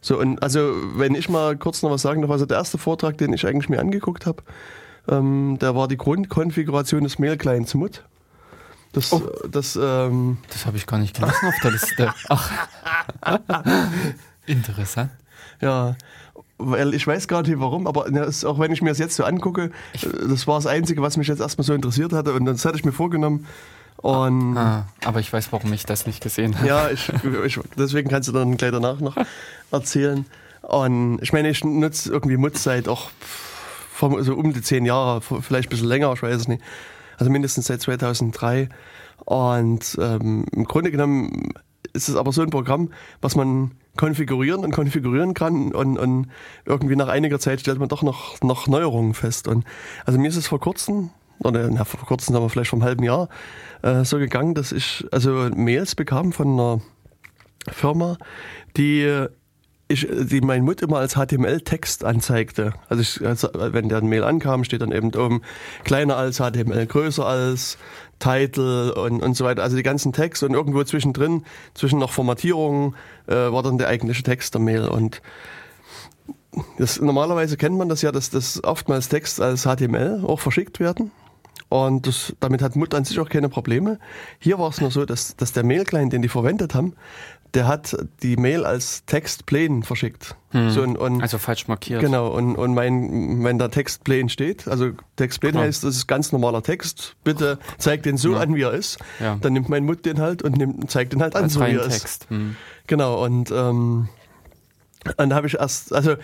So, 0.00 0.18
und 0.18 0.42
also, 0.42 0.72
wenn 0.94 1.14
ich 1.14 1.28
mal 1.28 1.56
kurz 1.56 1.82
noch 1.82 1.90
was 1.90 2.02
sagen 2.02 2.22
darf, 2.22 2.30
also 2.30 2.46
der 2.46 2.58
erste 2.58 2.78
Vortrag, 2.78 3.18
den 3.18 3.32
ich 3.32 3.46
eigentlich 3.46 3.68
mir 3.68 3.80
angeguckt 3.80 4.24
habe, 4.24 4.42
ähm, 5.08 5.58
der 5.60 5.74
war 5.74 5.88
die 5.88 5.96
Grundkonfiguration 5.96 7.04
des 7.04 7.18
Mail-Clients 7.18 7.74
MUT. 7.74 8.04
Das, 8.96 9.12
oh. 9.12 9.30
das, 9.50 9.76
ähm, 9.76 10.38
das 10.50 10.64
habe 10.64 10.78
ich 10.78 10.86
gar 10.86 10.98
nicht 10.98 11.14
gelesen 11.14 11.48
auf 11.48 11.54
der 11.62 11.70
Liste. 11.70 12.14
Ach. 12.30 12.50
Interessant. 14.46 15.10
Ja, 15.60 15.96
weil 16.56 16.94
ich 16.94 17.06
weiß 17.06 17.28
gar 17.28 17.42
nicht 17.42 17.60
warum, 17.60 17.86
aber 17.86 18.06
auch 18.06 18.58
wenn 18.58 18.72
ich 18.72 18.80
mir 18.80 18.88
das 18.88 18.98
jetzt 18.98 19.16
so 19.16 19.24
angucke, 19.24 19.70
das 20.26 20.46
war 20.46 20.56
das 20.56 20.66
Einzige, 20.66 21.02
was 21.02 21.18
mich 21.18 21.28
jetzt 21.28 21.40
erstmal 21.40 21.66
so 21.66 21.74
interessiert 21.74 22.14
hatte 22.14 22.32
und 22.32 22.46
das 22.46 22.64
hatte 22.64 22.78
ich 22.78 22.86
mir 22.86 22.92
vorgenommen. 22.92 23.46
Und 23.98 24.56
ah, 24.56 24.86
aber 25.04 25.20
ich 25.20 25.30
weiß, 25.30 25.52
warum 25.52 25.74
ich 25.74 25.84
das 25.84 26.06
nicht 26.06 26.22
gesehen 26.22 26.56
habe. 26.56 26.66
Ja, 26.66 26.88
ich, 26.88 27.12
ich, 27.44 27.60
deswegen 27.76 28.08
kannst 28.08 28.30
du 28.30 28.32
dann 28.32 28.56
gleich 28.56 28.72
danach 28.72 29.00
noch 29.00 29.16
erzählen. 29.72 30.24
Und 30.62 31.18
ich 31.20 31.34
meine, 31.34 31.50
ich 31.50 31.62
nutze 31.64 32.10
irgendwie 32.10 32.38
Mutz 32.38 32.62
seit 32.62 32.88
auch 32.88 33.10
so 34.00 34.34
um 34.34 34.54
die 34.54 34.62
zehn 34.62 34.86
Jahre, 34.86 35.20
vielleicht 35.20 35.68
ein 35.68 35.70
bisschen 35.70 35.88
länger, 35.88 36.14
ich 36.14 36.22
weiß 36.22 36.36
es 36.36 36.48
nicht. 36.48 36.62
Also 37.16 37.30
mindestens 37.30 37.66
seit 37.66 37.80
2003. 37.80 38.68
Und 39.24 39.96
ähm, 40.00 40.46
im 40.52 40.64
Grunde 40.64 40.90
genommen 40.90 41.52
ist 41.92 42.08
es 42.08 42.16
aber 42.16 42.32
so 42.32 42.42
ein 42.42 42.50
Programm, 42.50 42.90
was 43.20 43.34
man 43.36 43.72
konfigurieren 43.96 44.62
und 44.62 44.72
konfigurieren 44.72 45.34
kann 45.34 45.72
und, 45.72 45.98
und 45.98 46.28
irgendwie 46.66 46.96
nach 46.96 47.08
einiger 47.08 47.38
Zeit 47.38 47.60
stellt 47.60 47.78
man 47.78 47.88
doch 47.88 48.02
noch, 48.02 48.40
noch 48.42 48.66
Neuerungen 48.66 49.14
fest. 49.14 49.48
Und 49.48 49.64
also 50.04 50.18
mir 50.18 50.28
ist 50.28 50.36
es 50.36 50.46
vor 50.46 50.60
kurzem, 50.60 51.10
oder 51.38 51.68
na, 51.70 51.84
vor 51.84 52.00
kurzem, 52.00 52.36
aber 52.36 52.50
vielleicht 52.50 52.70
vor 52.70 52.78
einem 52.78 52.86
halben 52.86 53.04
Jahr, 53.04 53.28
äh, 53.82 54.04
so 54.04 54.18
gegangen, 54.18 54.54
dass 54.54 54.72
ich 54.72 55.06
also 55.10 55.48
Mails 55.54 55.94
bekam 55.94 56.32
von 56.32 56.52
einer 56.52 56.80
Firma, 57.72 58.18
die 58.76 59.26
ich, 59.88 60.06
die 60.10 60.40
mein 60.40 60.64
Mut 60.64 60.82
immer 60.82 60.98
als 60.98 61.14
HTML-Text 61.14 62.04
anzeigte. 62.04 62.74
Also, 62.88 63.02
ich, 63.02 63.24
also 63.24 63.48
wenn 63.54 63.88
der 63.88 64.02
Mail 64.02 64.24
ankam, 64.24 64.64
steht 64.64 64.80
dann 64.80 64.92
eben 64.92 65.14
oben 65.14 65.42
kleiner 65.84 66.16
als 66.16 66.38
HTML, 66.38 66.86
größer 66.86 67.24
als 67.24 67.78
Title 68.18 68.94
und, 68.94 69.22
und 69.22 69.36
so 69.36 69.44
weiter. 69.44 69.62
Also 69.62 69.76
die 69.76 69.82
ganzen 69.82 70.12
Texte 70.12 70.46
und 70.46 70.54
irgendwo 70.54 70.82
zwischendrin, 70.84 71.44
zwischen 71.74 71.98
noch 71.98 72.10
Formatierungen, 72.10 72.94
äh, 73.26 73.34
war 73.34 73.62
dann 73.62 73.78
der 73.78 73.88
eigentliche 73.88 74.22
Text 74.22 74.54
der 74.54 74.60
Mail. 74.60 74.88
Und 74.88 75.22
das, 76.78 77.00
normalerweise 77.00 77.56
kennt 77.56 77.76
man 77.76 77.88
das 77.88 78.02
ja, 78.02 78.10
dass 78.12 78.30
das 78.30 78.64
oftmals 78.64 79.08
Text 79.08 79.40
als 79.40 79.62
HTML 79.64 80.24
auch 80.26 80.40
verschickt 80.40 80.80
werden. 80.80 81.12
Und 81.68 82.06
das, 82.06 82.34
damit 82.38 82.62
hat 82.62 82.76
Mut 82.76 82.94
an 82.94 83.04
sich 83.04 83.18
auch 83.18 83.28
keine 83.28 83.48
Probleme. 83.48 83.98
Hier 84.38 84.58
war 84.58 84.70
es 84.70 84.80
nur 84.80 84.90
so, 84.90 85.04
dass, 85.04 85.36
dass 85.36 85.52
der 85.52 85.64
Mail-Client, 85.64 86.12
den 86.12 86.22
die 86.22 86.28
verwendet 86.28 86.74
haben, 86.74 86.94
der 87.56 87.66
hat 87.66 87.96
die 88.22 88.36
Mail 88.36 88.66
als 88.66 89.06
Text 89.06 89.46
plain 89.46 89.82
verschickt. 89.82 90.36
Hm. 90.50 90.70
So, 90.70 90.82
und, 90.82 90.98
und, 90.98 91.22
also 91.22 91.38
falsch 91.38 91.68
markiert. 91.68 92.02
Genau, 92.02 92.28
und, 92.28 92.54
und 92.54 92.74
mein, 92.74 93.42
wenn 93.42 93.58
da 93.58 93.68
Text 93.68 94.04
plain 94.04 94.28
steht, 94.28 94.68
also 94.68 94.90
Text 95.16 95.40
plain 95.40 95.56
heißt, 95.56 95.82
das 95.82 95.96
ist 95.96 96.06
ganz 96.06 96.32
normaler 96.32 96.62
Text, 96.62 97.16
bitte 97.24 97.58
zeig 97.78 98.02
den 98.02 98.18
so 98.18 98.34
ja. 98.34 98.40
an, 98.40 98.54
wie 98.54 98.62
er 98.62 98.72
ist. 98.72 98.98
Ja. 99.20 99.38
Dann 99.40 99.54
nimmt 99.54 99.70
mein 99.70 99.84
Mut 99.84 100.04
den 100.04 100.20
halt 100.20 100.42
und 100.42 100.58
nimmt, 100.58 100.90
zeigt 100.90 101.14
den 101.14 101.22
halt 101.22 101.34
an, 101.34 101.44
als 101.44 101.54
so 101.54 101.60
wie 101.60 101.72
er 101.72 101.88
Text. 101.88 102.24
ist. 102.24 102.30
Hm. 102.30 102.56
Genau, 102.86 103.24
und 103.24 103.50
ähm, 103.50 104.10
und 105.16 105.30
da 105.30 105.36
habe 105.36 105.46
ich 105.46 105.54
erst 105.54 105.94
also 105.94 106.16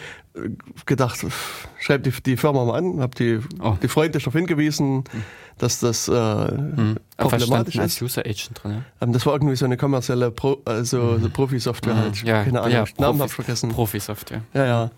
gedacht, 0.86 1.24
schreib 1.78 2.02
die, 2.02 2.10
die 2.10 2.36
Firma 2.36 2.64
mal 2.64 2.76
an, 2.76 3.00
habe 3.00 3.14
die, 3.14 3.38
oh. 3.60 3.76
die 3.80 3.88
freundlich 3.88 4.24
darauf 4.24 4.34
hingewiesen, 4.34 5.04
hm 5.10 5.22
dass 5.62 5.78
das 5.78 6.08
äh, 6.08 6.12
hm. 6.12 6.96
problematisch 7.16 7.76
ist. 7.76 7.80
als 7.80 8.02
User 8.02 8.22
Agent 8.22 8.50
drin. 8.60 8.72
Ja? 8.72 8.82
Ähm, 9.00 9.12
das 9.12 9.24
war 9.26 9.34
irgendwie 9.34 9.54
so 9.54 9.64
eine 9.64 9.76
kommerzielle 9.76 10.32
Pro, 10.32 10.60
also 10.64 10.98
mhm. 10.98 11.22
so 11.22 11.30
Profi-Software 11.30 11.94
mhm. 11.94 11.98
halt. 12.00 12.22
Ja, 12.24 12.42
keine 12.42 12.62
Ahnung, 12.62 12.72
ja, 12.72 12.84
Namen 12.98 13.20
habe 13.20 13.28
ich 13.28 13.34
vergessen. 13.34 13.70
Profi-Software. 13.70 14.42
Ja, 14.54 14.66
ja. 14.66 14.90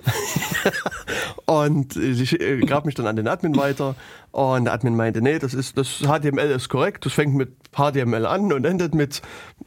und 1.44 1.96
ich 1.96 2.40
äh, 2.40 2.60
gab 2.60 2.86
mich 2.86 2.94
dann 2.94 3.06
an 3.06 3.16
den 3.16 3.28
Admin 3.28 3.54
weiter 3.56 3.94
und 4.30 4.64
der 4.64 4.72
Admin 4.72 4.96
meinte, 4.96 5.20
nee, 5.20 5.38
das 5.38 5.52
ist 5.52 5.76
das 5.76 5.98
HTML 5.98 6.50
ist 6.50 6.70
korrekt, 6.70 7.04
das 7.04 7.12
fängt 7.12 7.34
mit 7.34 7.52
HTML 7.76 8.24
an 8.24 8.50
und 8.50 8.64
endet 8.64 8.94
mit 8.94 9.20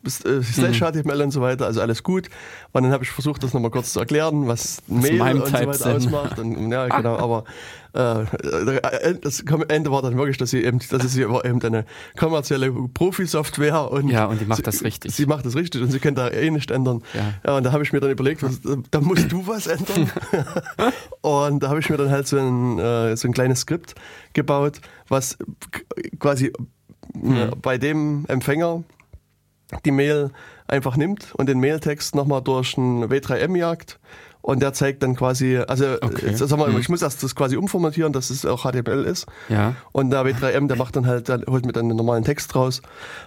äh, 0.03 0.41
Slash 0.41 0.81
mhm. 0.81 1.03
HTML 1.03 1.21
und 1.21 1.31
so 1.31 1.41
weiter, 1.41 1.67
also 1.67 1.79
alles 1.79 2.01
gut. 2.01 2.27
Und 2.71 2.83
dann 2.83 2.91
habe 2.91 3.03
ich 3.03 3.11
versucht, 3.11 3.43
das 3.43 3.53
nochmal 3.53 3.69
kurz 3.69 3.93
zu 3.93 3.99
erklären, 3.99 4.47
was 4.47 4.81
Mail 4.87 5.21
und 5.21 5.45
so 5.45 5.53
weiter 5.53 5.95
ausmacht. 5.95 6.39
Und, 6.39 6.71
ja, 6.71 6.87
genau, 6.87 7.17
aber 7.19 7.43
äh, 7.43 7.51
äh, 7.86 7.86
das 7.97 9.43
Ende 9.69 9.91
war 9.91 10.01
dann 10.03 10.17
wirklich, 10.17 10.37
dass 10.37 10.51
sie 10.51 10.63
eben, 10.63 10.79
das 10.89 11.03
ist 11.03 11.17
eben 11.17 11.61
eine 11.63 11.85
kommerzielle 12.15 12.71
Profi-Software 12.71 13.91
und 13.91 14.09
ja, 14.09 14.25
und 14.25 14.39
die 14.39 14.45
macht 14.45 14.57
sie, 14.57 14.63
das 14.63 14.83
richtig. 14.83 15.15
Sie 15.15 15.25
macht 15.25 15.45
das 15.45 15.55
richtig 15.55 15.81
und 15.81 15.91
sie 15.91 15.99
können 15.99 16.15
da 16.15 16.29
eh 16.29 16.51
nicht 16.51 16.69
ändern. 16.69 17.01
Ja, 17.13 17.33
ja 17.45 17.57
und 17.57 17.63
da 17.63 17.71
habe 17.71 17.83
ich 17.83 17.93
mir 17.93 17.99
dann 17.99 18.11
überlegt, 18.11 18.43
was, 18.43 18.59
da 18.91 19.01
musst 19.01 19.31
du 19.31 19.47
was 19.47 19.65
ändern. 19.65 20.11
und 21.21 21.63
da 21.63 21.69
habe 21.69 21.79
ich 21.79 21.89
mir 21.89 21.97
dann 21.97 22.11
halt 22.11 22.27
so 22.27 22.37
ein, 22.37 22.77
äh, 22.77 23.17
so 23.17 23.27
ein 23.27 23.33
kleines 23.33 23.61
Skript 23.61 23.95
gebaut, 24.33 24.79
was 25.07 25.37
quasi 26.19 26.53
mhm. 27.15 27.51
bei 27.61 27.79
dem 27.79 28.25
Empfänger 28.27 28.83
die 29.85 29.91
Mail 29.91 30.31
einfach 30.67 30.97
nimmt 30.97 31.33
und 31.35 31.49
den 31.49 31.59
Mailtext 31.59 32.15
nochmal 32.15 32.41
durch 32.41 32.77
ein 32.77 33.05
W3M 33.05 33.57
jagt 33.57 33.99
und 34.47 34.61
der 34.61 34.71
zeigt 34.71 35.03
dann 35.03 35.13
quasi, 35.17 35.57
also 35.57 35.97
okay. 36.01 36.33
sag 36.33 36.57
mal, 36.57 36.69
mhm. 36.69 36.79
ich 36.79 36.87
muss 36.87 37.01
erst 37.01 37.21
das 37.21 37.35
quasi 37.35 37.57
umformatieren, 37.57 38.13
dass 38.13 38.29
es 38.29 38.45
auch 38.45 38.63
HTML 38.63 39.03
ist. 39.03 39.25
Ja. 39.49 39.75
Und 39.91 40.09
der 40.09 40.23
W3M, 40.23 40.69
der 40.69 40.77
macht 40.77 40.95
dann 40.95 41.05
halt, 41.05 41.27
der 41.27 41.41
holt 41.49 41.65
mir 41.65 41.73
dann 41.73 41.87
einen 41.87 41.97
normalen 41.97 42.23
Text 42.23 42.55
raus 42.55 42.81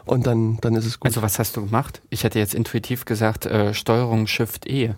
und 0.07 0.27
dann, 0.27 0.57
dann 0.63 0.75
ist 0.77 0.87
es 0.87 0.99
gut. 0.99 1.11
Also 1.11 1.21
was 1.21 1.39
hast 1.39 1.59
du 1.59 1.67
gemacht? 1.67 2.01
Ich 2.09 2.25
hätte 2.25 2.39
jetzt 2.39 2.55
intuitiv 2.55 3.05
gesagt, 3.05 3.45
äh, 3.45 3.75
Steuerung 3.75 4.29
Shift 4.29 4.67
E. 4.67 4.95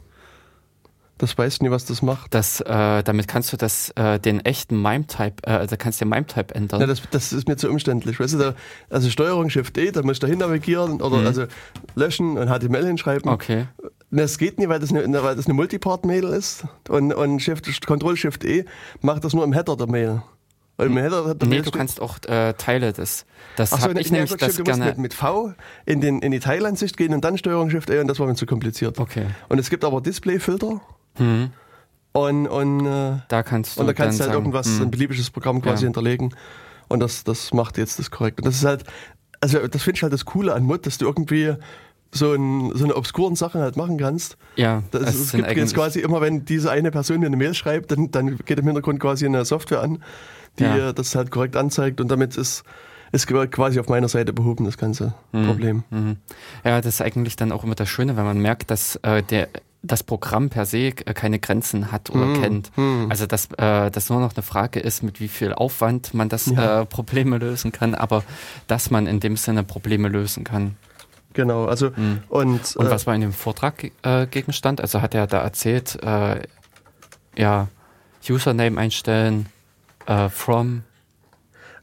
Das 1.18 1.36
weiß 1.36 1.54
ich 1.54 1.62
nie, 1.62 1.72
was 1.72 1.86
das 1.86 2.02
macht. 2.02 2.34
Das, 2.34 2.60
äh, 2.60 3.02
damit 3.02 3.26
kannst 3.26 3.52
du 3.52 3.56
das, 3.56 3.90
äh, 3.96 4.20
den 4.20 4.44
echten 4.44 4.80
MIME-Type, 4.80 5.42
äh, 5.42 5.50
also 5.50 5.74
kannst 5.76 6.00
du 6.00 6.04
den 6.04 6.10
MIME-Type 6.10 6.54
ändern. 6.54 6.82
Ja, 6.82 6.86
das, 6.86 7.02
das 7.10 7.32
ist 7.32 7.48
mir 7.48 7.56
zu 7.56 7.68
umständlich. 7.68 8.20
Weißt 8.20 8.34
du, 8.34 8.38
da, 8.38 8.54
also 8.90 9.10
Steuerung 9.10 9.50
Shift 9.50 9.76
E, 9.76 9.90
da 9.90 10.02
muss 10.02 10.12
ich 10.14 10.20
da 10.20 10.28
hin 10.28 10.38
navigieren 10.38 11.02
oder 11.02 11.16
mhm. 11.16 11.26
also 11.26 11.46
löschen 11.96 12.38
und 12.38 12.48
HTML 12.48 12.86
hinschreiben. 12.86 13.28
Okay. 13.28 13.66
Das 14.14 14.36
geht 14.36 14.58
nicht, 14.58 14.68
weil 14.68 14.78
das 14.78 14.92
eine, 14.92 15.22
weil 15.22 15.36
das 15.36 15.46
eine 15.46 15.54
Multipart-Mail 15.54 16.24
ist 16.24 16.64
und, 16.90 17.14
und 17.14 17.40
Shift, 17.40 17.86
Control 17.86 18.14
Shift 18.14 18.44
E 18.44 18.66
macht 19.00 19.24
das 19.24 19.32
nur 19.32 19.42
im 19.42 19.54
Header 19.54 19.74
der 19.74 19.86
Mail. 19.86 20.22
Weil 20.76 20.88
im 20.88 20.98
Header 20.98 21.34
der 21.34 21.48
nee, 21.48 21.56
Mail 21.56 21.62
du 21.62 21.70
kannst 21.70 22.00
auch 22.00 22.18
äh, 22.26 22.52
Teile 22.52 22.92
des. 22.92 23.24
Das 23.56 23.72
Ach 23.72 23.80
so, 23.80 23.90
ich 23.90 24.12
nämlich 24.12 24.36
das 24.36 24.56
du 24.56 24.64
gerne. 24.64 24.84
Mit, 24.84 24.98
mit 24.98 25.14
V 25.14 25.54
in, 25.86 26.02
den, 26.02 26.20
in 26.20 26.30
die 26.30 26.40
Teilansicht 26.40 26.98
gehen 26.98 27.14
und 27.14 27.24
dann 27.24 27.38
Steuerung 27.38 27.70
Shift 27.70 27.88
E 27.88 28.00
und 28.00 28.06
das 28.06 28.18
war 28.18 28.26
mir 28.26 28.34
zu 28.34 28.44
kompliziert. 28.44 28.98
Okay. 28.98 29.26
Und 29.48 29.58
es 29.58 29.70
gibt 29.70 29.82
aber 29.82 30.02
Display-Filter. 30.02 30.82
Mhm. 31.18 31.50
Und, 32.12 32.46
und, 32.46 32.86
äh, 32.86 33.16
da 33.28 33.42
kannst 33.42 33.78
du 33.78 33.80
und 33.80 33.86
da 33.86 33.94
kannst 33.94 34.18
du 34.18 34.24
halt 34.24 34.32
sagen, 34.32 34.44
irgendwas, 34.44 34.66
mh. 34.66 34.82
ein 34.82 34.90
beliebiges 34.90 35.30
Programm 35.30 35.62
quasi 35.62 35.84
ja. 35.84 35.86
hinterlegen. 35.86 36.34
Und 36.88 37.00
das, 37.00 37.24
das 37.24 37.54
macht 37.54 37.78
jetzt 37.78 37.98
das 37.98 38.10
korrekt. 38.10 38.40
Und 38.40 38.46
das 38.46 38.56
ist 38.56 38.64
halt, 38.66 38.84
also 39.40 39.66
das 39.66 39.82
finde 39.82 39.96
ich 39.96 40.02
halt 40.02 40.12
das 40.12 40.26
Coole 40.26 40.52
an 40.52 40.64
Mod, 40.64 40.84
dass 40.84 40.98
du 40.98 41.06
irgendwie 41.06 41.54
so, 42.12 42.34
ein, 42.34 42.72
so 42.74 42.84
eine 42.84 42.94
obskuren 42.94 43.36
Sachen 43.36 43.60
halt 43.60 43.76
machen 43.76 43.96
kannst. 43.96 44.36
Ja, 44.56 44.82
das, 44.90 45.04
das 45.04 45.14
es 45.14 45.32
gibt 45.32 45.50
jetzt 45.50 45.74
quasi 45.74 46.00
immer, 46.00 46.20
wenn 46.20 46.44
diese 46.44 46.70
eine 46.70 46.90
Person 46.90 47.20
mir 47.20 47.26
eine 47.26 47.36
Mail 47.36 47.54
schreibt, 47.54 47.90
dann, 47.90 48.10
dann 48.10 48.36
geht 48.44 48.58
im 48.58 48.66
Hintergrund 48.66 49.00
quasi 49.00 49.26
eine 49.26 49.44
Software 49.44 49.80
an, 49.80 50.02
die 50.58 50.64
ja. 50.64 50.92
das 50.92 51.14
halt 51.14 51.30
korrekt 51.30 51.56
anzeigt 51.56 52.00
und 52.00 52.08
damit 52.08 52.36
ist 52.36 52.64
ist 53.14 53.26
quasi 53.26 53.78
auf 53.78 53.88
meiner 53.88 54.08
Seite 54.08 54.32
behoben, 54.32 54.64
das 54.64 54.78
ganze 54.78 55.12
mhm. 55.32 55.46
Problem. 55.46 55.84
Mhm. 55.90 56.16
Ja, 56.64 56.80
das 56.80 56.94
ist 56.94 57.02
eigentlich 57.02 57.36
dann 57.36 57.52
auch 57.52 57.62
immer 57.62 57.74
das 57.74 57.90
Schöne, 57.90 58.16
wenn 58.16 58.24
man 58.24 58.38
merkt, 58.38 58.70
dass 58.70 58.96
äh, 59.02 59.22
der 59.22 59.48
das 59.82 60.02
Programm 60.02 60.48
per 60.48 60.64
se 60.64 60.78
äh, 60.78 60.92
keine 60.92 61.38
Grenzen 61.38 61.90
hat 61.92 62.08
oder 62.10 62.26
hm, 62.26 62.40
kennt. 62.40 62.70
Hm. 62.76 63.06
Also 63.10 63.26
dass 63.26 63.46
äh, 63.58 63.90
das 63.90 64.08
nur 64.10 64.20
noch 64.20 64.34
eine 64.34 64.42
Frage 64.42 64.80
ist, 64.80 65.02
mit 65.02 65.20
wie 65.20 65.28
viel 65.28 65.52
Aufwand 65.52 66.14
man 66.14 66.28
das 66.28 66.46
ja. 66.46 66.82
äh, 66.82 66.86
Probleme 66.86 67.38
lösen 67.38 67.72
kann, 67.72 67.94
aber 67.94 68.22
dass 68.68 68.90
man 68.90 69.06
in 69.08 69.18
dem 69.18 69.36
Sinne 69.36 69.64
Probleme 69.64 70.08
lösen 70.08 70.44
kann. 70.44 70.76
Genau, 71.34 71.66
also 71.66 71.94
hm. 71.94 72.22
und, 72.28 72.76
und 72.76 72.90
was 72.90 73.06
war 73.06 73.14
in 73.14 73.20
dem 73.22 73.32
Vortrag 73.32 73.90
äh, 74.02 74.26
Gegenstand? 74.26 74.80
Also 74.80 75.00
hat 75.00 75.14
er 75.14 75.26
da 75.26 75.38
erzählt, 75.38 75.98
äh, 76.02 76.42
ja, 77.36 77.68
Username 78.28 78.78
einstellen, 78.78 79.46
äh, 80.06 80.28
from. 80.28 80.82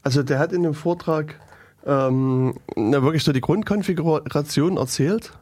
Also 0.02 0.22
der 0.22 0.38
hat 0.38 0.52
in 0.52 0.62
dem 0.62 0.74
Vortrag 0.74 1.34
ähm, 1.86 2.54
wirklich 2.76 3.24
so 3.24 3.32
die 3.32 3.40
Grundkonfiguration 3.40 4.76
erzählt. 4.76 5.32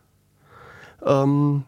Ähm, 1.05 1.64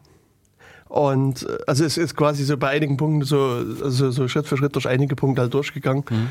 und 0.88 1.44
äh, 1.44 1.58
also 1.68 1.84
es 1.84 1.96
ist 1.96 2.16
quasi 2.16 2.44
so 2.44 2.56
bei 2.56 2.68
einigen 2.68 2.96
Punkten 2.96 3.24
so, 3.24 3.62
also 3.82 4.10
so 4.10 4.26
Schritt 4.26 4.48
für 4.48 4.56
Schritt 4.56 4.74
durch 4.74 4.88
einige 4.88 5.14
Punkte 5.14 5.42
halt 5.42 5.54
durchgegangen. 5.54 6.04
Mhm. 6.10 6.30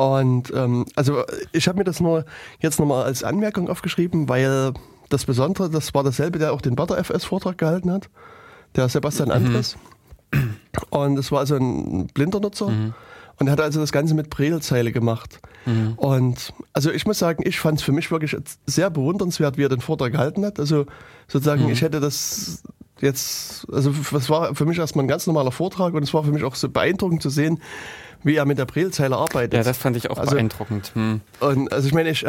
Und 0.00 0.52
ähm, 0.54 0.86
also 0.94 1.24
ich 1.52 1.66
habe 1.66 1.78
mir 1.78 1.84
das 1.84 2.00
nur 2.00 2.24
jetzt 2.60 2.78
nochmal 2.78 3.04
als 3.04 3.24
Anmerkung 3.24 3.68
aufgeschrieben, 3.68 4.28
weil 4.28 4.72
das 5.08 5.24
Besondere, 5.24 5.70
das 5.70 5.94
war 5.94 6.04
dasselbe, 6.04 6.38
der 6.38 6.52
auch 6.52 6.60
den 6.60 6.76
Butter 6.76 7.02
FS 7.02 7.24
Vortrag 7.24 7.58
gehalten 7.58 7.90
hat, 7.90 8.08
der 8.76 8.88
Sebastian 8.88 9.28
mhm. 9.28 9.34
Andres. 9.34 9.76
Und 10.90 11.18
es 11.18 11.32
war 11.32 11.40
also 11.40 11.56
ein 11.56 12.08
blinder 12.08 12.40
Nutzer. 12.40 12.68
Mhm. 12.68 12.94
Und 13.38 13.46
er 13.46 13.52
hat 13.52 13.60
also 13.60 13.80
das 13.80 13.92
Ganze 13.92 14.14
mit 14.14 14.30
Bredelzeile 14.30 14.90
gemacht. 14.90 15.40
Mhm. 15.64 15.94
Und 15.96 16.52
also 16.72 16.90
ich 16.90 17.06
muss 17.06 17.18
sagen, 17.18 17.44
ich 17.46 17.60
fand 17.60 17.78
es 17.78 17.84
für 17.84 17.92
mich 17.92 18.10
wirklich 18.10 18.36
sehr 18.66 18.90
bewundernswert, 18.90 19.56
wie 19.56 19.64
er 19.64 19.68
den 19.68 19.80
Vortrag 19.80 20.12
gehalten 20.12 20.44
hat. 20.44 20.58
Also 20.58 20.86
sozusagen, 21.28 21.64
mhm. 21.64 21.70
ich 21.70 21.82
hätte 21.82 22.00
das 22.00 22.64
jetzt, 23.00 23.66
also 23.72 23.94
das 24.10 24.28
war 24.28 24.56
für 24.56 24.66
mich 24.66 24.78
erstmal 24.78 25.04
ein 25.04 25.08
ganz 25.08 25.26
normaler 25.26 25.52
Vortrag 25.52 25.94
und 25.94 26.02
es 26.02 26.12
war 26.12 26.24
für 26.24 26.32
mich 26.32 26.42
auch 26.42 26.56
so 26.56 26.68
beeindruckend 26.68 27.22
zu 27.22 27.30
sehen, 27.30 27.62
wie 28.24 28.34
er 28.34 28.44
mit 28.44 28.58
der 28.58 28.66
Bredelzeile 28.66 29.16
arbeitet. 29.16 29.54
Ja, 29.54 29.62
das 29.62 29.78
fand 29.78 29.96
ich 29.96 30.10
auch 30.10 30.18
also, 30.18 30.34
beeindruckend. 30.34 30.90
Hm. 30.94 31.20
Und 31.38 31.72
also 31.72 31.86
ich 31.86 31.94
meine, 31.94 32.10
ich 32.10 32.26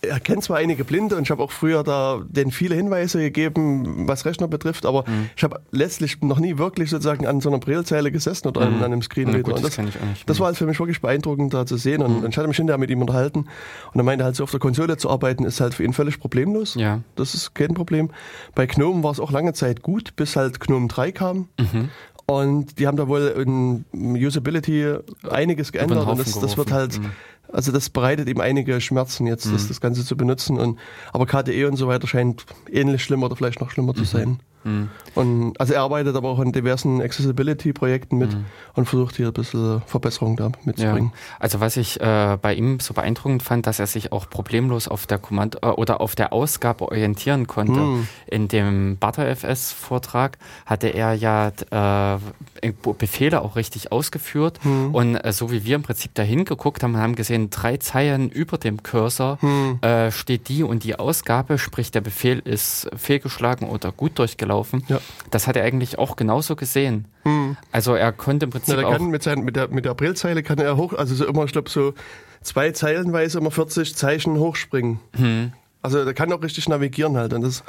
er 0.00 0.20
kennt 0.20 0.44
zwar 0.44 0.58
einige 0.58 0.84
Blinde 0.84 1.16
und 1.16 1.24
ich 1.24 1.30
habe 1.30 1.42
auch 1.42 1.50
früher 1.50 1.82
da 1.82 2.22
denen 2.28 2.50
viele 2.50 2.74
Hinweise 2.74 3.18
gegeben, 3.18 4.06
was 4.06 4.24
Rechner 4.24 4.46
betrifft, 4.46 4.86
aber 4.86 5.04
mhm. 5.08 5.30
ich 5.36 5.42
habe 5.42 5.60
letztlich 5.70 6.20
noch 6.20 6.38
nie 6.38 6.58
wirklich 6.58 6.90
sozusagen 6.90 7.26
an 7.26 7.40
so 7.40 7.48
einer 7.48 7.58
Brillzeile 7.58 8.12
gesessen 8.12 8.48
oder 8.48 8.68
mhm. 8.68 8.76
an, 8.76 8.84
einem 8.84 9.02
Screenreader. 9.02 9.42
Gut, 9.42 9.64
das, 9.64 9.76
das, 9.76 9.86
das, 10.26 10.40
war 10.40 10.46
halt 10.46 10.56
für 10.56 10.66
mich 10.66 10.78
wirklich 10.78 11.00
beeindruckend 11.00 11.52
da 11.52 11.66
zu 11.66 11.76
sehen 11.76 12.02
und, 12.02 12.18
mhm. 12.18 12.24
und 12.24 12.30
ich 12.30 12.38
hatte 12.38 12.48
mich 12.48 12.56
hinterher 12.56 12.78
mit 12.78 12.90
ihm 12.90 13.00
unterhalten 13.00 13.46
und 13.92 14.00
er 14.00 14.04
meinte 14.04 14.24
halt 14.24 14.36
so 14.36 14.44
auf 14.44 14.50
der 14.50 14.60
Konsole 14.60 14.96
zu 14.96 15.10
arbeiten 15.10 15.44
ist 15.44 15.60
halt 15.60 15.74
für 15.74 15.84
ihn 15.84 15.92
völlig 15.92 16.20
problemlos. 16.20 16.74
Ja. 16.74 17.00
Das 17.16 17.34
ist 17.34 17.54
kein 17.54 17.74
Problem. 17.74 18.10
Bei 18.54 18.66
GNOME 18.66 19.02
war 19.02 19.12
es 19.12 19.20
auch 19.20 19.32
lange 19.32 19.52
Zeit 19.52 19.82
gut, 19.82 20.14
bis 20.16 20.36
halt 20.36 20.60
GNOME 20.60 20.88
3 20.88 21.12
kam. 21.12 21.48
Mhm. 21.58 21.90
Und 22.30 22.78
die 22.78 22.86
haben 22.86 22.98
da 22.98 23.08
wohl 23.08 23.28
in 23.28 23.86
Usability 23.94 24.96
einiges 25.30 25.72
geändert 25.72 26.06
und 26.06 26.18
das, 26.18 26.38
das, 26.38 26.58
wird 26.58 26.70
halt 26.72 26.98
mhm. 26.98 27.10
Also 27.50 27.72
das 27.72 27.90
bereitet 27.90 28.28
ihm 28.28 28.40
einige 28.40 28.80
Schmerzen 28.80 29.26
jetzt, 29.26 29.46
mhm. 29.46 29.52
das, 29.52 29.68
das 29.68 29.80
Ganze 29.80 30.04
zu 30.04 30.16
benutzen. 30.16 30.58
Und, 30.58 30.78
aber 31.12 31.26
KDE 31.26 31.66
und 31.66 31.76
so 31.76 31.88
weiter 31.88 32.06
scheint 32.06 32.44
ähnlich 32.70 33.02
schlimm 33.02 33.22
oder 33.22 33.36
vielleicht 33.36 33.60
noch 33.60 33.70
schlimmer 33.70 33.92
mhm. 33.92 33.98
zu 33.98 34.04
sein. 34.04 34.40
Mhm. 34.64 34.90
Und, 35.14 35.60
also 35.60 35.74
er 35.74 35.82
arbeitet 35.82 36.16
aber 36.16 36.28
auch 36.28 36.38
an 36.38 36.52
diversen 36.52 37.00
Accessibility-Projekten 37.00 38.18
mit 38.18 38.34
mhm. 38.34 38.44
und 38.74 38.86
versucht 38.86 39.16
hier 39.16 39.28
ein 39.28 39.32
bisschen 39.32 39.82
Verbesserung 39.86 40.36
da 40.36 40.50
mitzubringen. 40.64 41.12
Ja. 41.12 41.36
Also 41.40 41.60
was 41.60 41.76
ich 41.76 42.00
äh, 42.00 42.38
bei 42.40 42.54
ihm 42.54 42.80
so 42.80 42.94
beeindruckend 42.94 43.42
fand, 43.42 43.66
dass 43.66 43.78
er 43.78 43.86
sich 43.86 44.12
auch 44.12 44.28
problemlos 44.28 44.88
auf 44.88 45.06
der 45.06 45.18
Kommand 45.18 45.62
äh, 45.62 45.66
oder 45.66 46.00
auf 46.00 46.14
der 46.14 46.32
Ausgabe 46.32 46.84
orientieren 46.84 47.46
konnte. 47.46 47.80
Mhm. 47.80 48.08
In 48.26 48.48
dem 48.48 48.96
ButterFS-Vortrag 48.98 50.38
hatte 50.66 50.88
er 50.88 51.14
ja 51.14 51.48
äh, 51.70 52.72
Befehle 52.98 53.42
auch 53.42 53.56
richtig 53.56 53.92
ausgeführt 53.92 54.64
mhm. 54.64 54.94
und 54.94 55.16
äh, 55.16 55.32
so 55.32 55.50
wie 55.50 55.64
wir 55.64 55.76
im 55.76 55.82
Prinzip 55.82 56.14
dahin 56.14 56.44
geguckt 56.44 56.82
haben, 56.82 56.96
haben 56.96 57.14
gesehen, 57.14 57.50
drei 57.50 57.76
Zeilen 57.76 58.30
über 58.30 58.58
dem 58.58 58.82
Cursor 58.82 59.38
mhm. 59.40 59.78
äh, 59.82 60.10
steht 60.10 60.48
die 60.48 60.62
und 60.62 60.84
die 60.84 60.98
Ausgabe, 60.98 61.58
sprich 61.58 61.90
der 61.90 62.00
Befehl 62.00 62.40
ist 62.40 62.88
fehlgeschlagen 62.96 63.68
oder 63.68 63.92
gut 63.92 64.18
durchgelaufen 64.18 64.47
gelaufen. 64.48 64.82
Ja. 64.88 65.00
Das 65.30 65.46
hat 65.46 65.56
er 65.56 65.64
eigentlich 65.64 65.98
auch 65.98 66.16
genauso 66.16 66.56
gesehen. 66.56 67.06
Hm. 67.24 67.56
Also 67.70 67.94
er 67.94 68.12
konnte 68.12 68.46
im 68.46 68.50
Prinzip 68.50 68.76
Na, 68.80 68.88
auch 68.88 68.98
mit, 68.98 69.22
sein, 69.22 69.40
mit, 69.40 69.56
der, 69.56 69.68
mit 69.68 69.84
der 69.84 69.92
Aprilzeile 69.92 70.42
kann 70.42 70.58
er 70.58 70.76
hoch, 70.76 70.94
also 70.94 71.14
so 71.14 71.26
immer, 71.26 71.44
ich 71.44 71.52
glaube 71.52 71.68
so 71.68 71.94
zwei 72.42 72.70
Zeilenweise 72.72 73.38
immer 73.38 73.50
40 73.50 73.94
Zeichen 73.94 74.38
hochspringen. 74.38 75.00
Hm. 75.16 75.52
Also 75.82 76.04
der 76.04 76.14
kann 76.14 76.32
auch 76.32 76.42
richtig 76.42 76.68
navigieren 76.68 77.16
halt. 77.16 77.34
Und 77.34 77.42
das, 77.42 77.62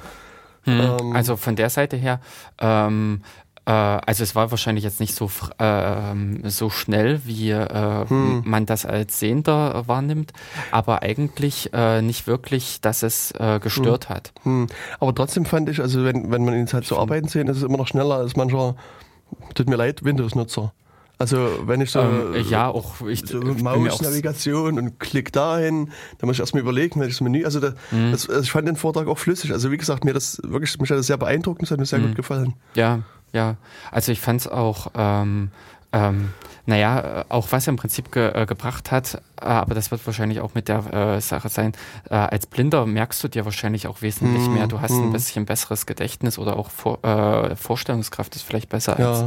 hm. 0.63 0.79
ähm, 0.79 1.15
also 1.15 1.35
von 1.35 1.55
der 1.55 1.69
Seite 1.69 1.97
her 1.97 2.21
ähm, 2.59 3.21
äh, 3.48 3.48
also 3.71 4.23
es 4.23 4.35
war 4.35 4.51
wahrscheinlich 4.51 4.83
jetzt 4.83 4.99
nicht 4.99 5.13
so, 5.13 5.29
äh, 5.57 6.49
so 6.49 6.69
schnell, 6.69 7.21
wie 7.25 7.51
äh, 7.51 8.07
hm. 8.07 8.41
man 8.45 8.65
das 8.65 8.85
als 8.85 9.19
Sehender 9.19 9.83
wahrnimmt, 9.87 10.33
aber 10.71 11.01
eigentlich 11.03 11.71
äh, 11.73 12.01
nicht 12.01 12.27
wirklich, 12.27 12.81
dass 12.81 13.03
es 13.03 13.31
äh, 13.31 13.59
gestört 13.59 14.09
hm. 14.09 14.15
hat. 14.15 14.33
Hm. 14.43 14.67
Aber 14.99 15.13
trotzdem 15.13 15.45
fand 15.45 15.69
ich, 15.69 15.81
also 15.81 16.03
wenn, 16.03 16.31
wenn 16.31 16.45
man 16.45 16.55
ihn 16.55 16.67
halt 16.71 16.85
so 16.85 16.97
arbeiten 16.97 17.27
sehen, 17.27 17.47
ist 17.47 17.57
es 17.57 17.63
immer 17.63 17.77
noch 17.77 17.87
schneller 17.87 18.15
als 18.15 18.35
mancher, 18.35 18.75
tut 19.53 19.69
mir 19.69 19.75
leid, 19.75 20.03
Windows-Nutzer. 20.03 20.73
Also 21.19 21.49
wenn 21.65 21.81
ich 21.81 21.91
so 21.91 21.99
ähm, 21.99 22.45
ja 22.49 22.69
auch 22.69 23.01
ich, 23.05 23.27
so 23.27 23.41
Maus-Navigation 23.41 24.79
und 24.79 24.99
klick 25.01 25.33
dahin, 25.33 25.91
dann 26.17 26.27
muss 26.27 26.37
ich 26.37 26.39
erstmal 26.39 26.63
überlegen, 26.63 27.01
welches 27.01 27.19
Menü. 27.19 27.43
Also, 27.43 27.59
da, 27.59 27.73
mhm. 27.91 28.11
das, 28.13 28.29
also 28.29 28.41
ich 28.41 28.51
fand 28.51 28.69
den 28.69 28.77
Vortrag 28.77 29.07
auch 29.07 29.17
flüssig. 29.17 29.51
Also 29.51 29.69
wie 29.69 29.77
gesagt, 29.77 30.05
mir 30.05 30.13
das 30.13 30.41
wirklich, 30.45 30.79
mich 30.79 30.89
hat 30.89 30.97
das 30.97 31.07
sehr 31.07 31.17
beeindruckt 31.17 31.59
und 31.59 31.65
es 31.65 31.71
hat 31.71 31.79
mir 31.79 31.85
sehr 31.85 31.99
mhm. 31.99 32.07
gut 32.07 32.15
gefallen. 32.15 32.53
Ja, 32.73 33.03
ja, 33.33 33.55
also 33.91 34.11
ich 34.11 34.19
fand 34.19 34.41
es 34.41 34.47
auch, 34.47 34.91
ähm, 34.95 35.51
ähm, 35.91 36.33
naja, 36.65 37.25
auch 37.29 37.47
was 37.49 37.67
er 37.67 37.71
im 37.71 37.77
Prinzip 37.77 38.11
ge 38.11 38.31
äh, 38.33 38.45
gebracht 38.45 38.91
hat, 38.91 39.21
äh, 39.41 39.45
aber 39.45 39.73
das 39.73 39.89
wird 39.89 40.05
wahrscheinlich 40.05 40.39
auch 40.39 40.53
mit 40.53 40.67
der 40.67 40.93
äh, 40.93 41.21
Sache 41.21 41.49
sein, 41.49 41.73
äh, 42.09 42.15
als 42.15 42.45
Blinder 42.45 42.85
merkst 42.85 43.23
du 43.23 43.27
dir 43.27 43.45
wahrscheinlich 43.45 43.87
auch 43.87 44.01
wesentlich 44.03 44.47
mm, 44.47 44.53
mehr. 44.53 44.67
Du 44.67 44.79
hast 44.79 44.91
mm. 44.91 44.95
ein 44.95 45.07
mhm. 45.07 45.13
bisschen 45.13 45.45
besseres 45.45 45.87
Gedächtnis 45.87 46.37
oder 46.37 46.57
auch 46.57 46.69
Vor 46.69 47.03
äh, 47.03 47.55
Vorstellungskraft 47.55 48.35
ist 48.35 48.43
vielleicht 48.43 48.69
besser 48.69 48.99
ja. 48.99 49.09
als 49.09 49.25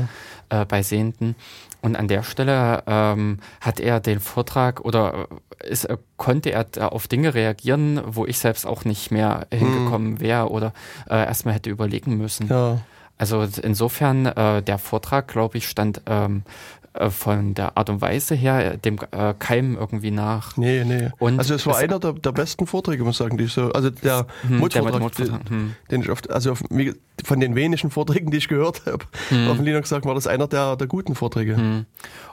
äh, 0.50 0.64
bei 0.64 0.82
Sehenden. 0.82 1.34
Und 1.80 1.96
an 1.96 2.06
der 2.06 2.22
Stelle 2.22 2.84
ähm, 2.86 3.40
hat 3.60 3.80
er 3.80 3.98
den 3.98 4.20
Vortrag 4.20 4.80
oder 4.80 5.26
ist, 5.64 5.88
konnte 6.16 6.52
er 6.52 6.92
auf 6.92 7.08
Dinge 7.08 7.34
reagieren, 7.34 8.00
wo 8.06 8.24
ich 8.24 8.38
selbst 8.38 8.68
auch 8.68 8.84
nicht 8.84 9.10
mehr 9.10 9.48
mhm. 9.50 9.56
hingekommen 9.56 10.20
wäre 10.20 10.48
oder 10.48 10.72
erstmal 11.08 11.54
hätte 11.54 11.70
überlegen 11.70 12.16
müssen. 12.16 12.46
Ja. 12.46 12.78
Also 13.18 13.46
insofern, 13.62 14.26
äh, 14.26 14.62
der 14.62 14.78
Vortrag, 14.78 15.28
glaube 15.28 15.58
ich, 15.58 15.68
stand 15.68 16.02
ähm, 16.06 16.42
äh, 16.94 17.08
von 17.08 17.54
der 17.54 17.78
Art 17.78 17.88
und 17.88 18.02
Weise 18.02 18.34
her 18.34 18.76
dem 18.76 18.98
äh, 19.12 19.32
Keim 19.38 19.76
irgendwie 19.76 20.10
nach. 20.10 20.58
Nee, 20.58 20.84
nee. 20.84 21.08
Und 21.18 21.38
also 21.38 21.54
es 21.54 21.66
war 21.66 21.78
einer 21.78 21.98
der, 21.98 22.12
der, 22.12 22.32
besten 22.32 22.66
Vorträge, 22.66 23.02
muss 23.02 23.14
ich 23.14 23.18
sagen, 23.18 23.38
die 23.38 23.44
ich 23.44 23.52
so, 23.52 23.72
also 23.72 23.88
der 23.88 24.26
hm, 24.46 24.58
Mutvortrag, 24.58 25.14
den, 25.16 25.48
hm. 25.48 25.74
den 25.90 26.02
ich 26.02 26.10
oft, 26.10 26.30
also 26.30 26.52
auf, 26.52 26.62
von 27.24 27.40
den 27.40 27.54
wenigen 27.54 27.90
Vorträgen, 27.90 28.30
die 28.30 28.36
ich 28.36 28.48
gehört 28.48 28.82
habe, 28.86 29.04
hm. 29.30 29.48
auf 29.48 29.56
dem 29.56 29.64
Linux 29.64 29.88
sagen, 29.88 30.04
war 30.04 30.14
das 30.14 30.26
einer 30.26 30.48
der, 30.48 30.76
der 30.76 30.86
guten 30.86 31.14
Vorträge. 31.14 31.56
Hm. 31.56 31.86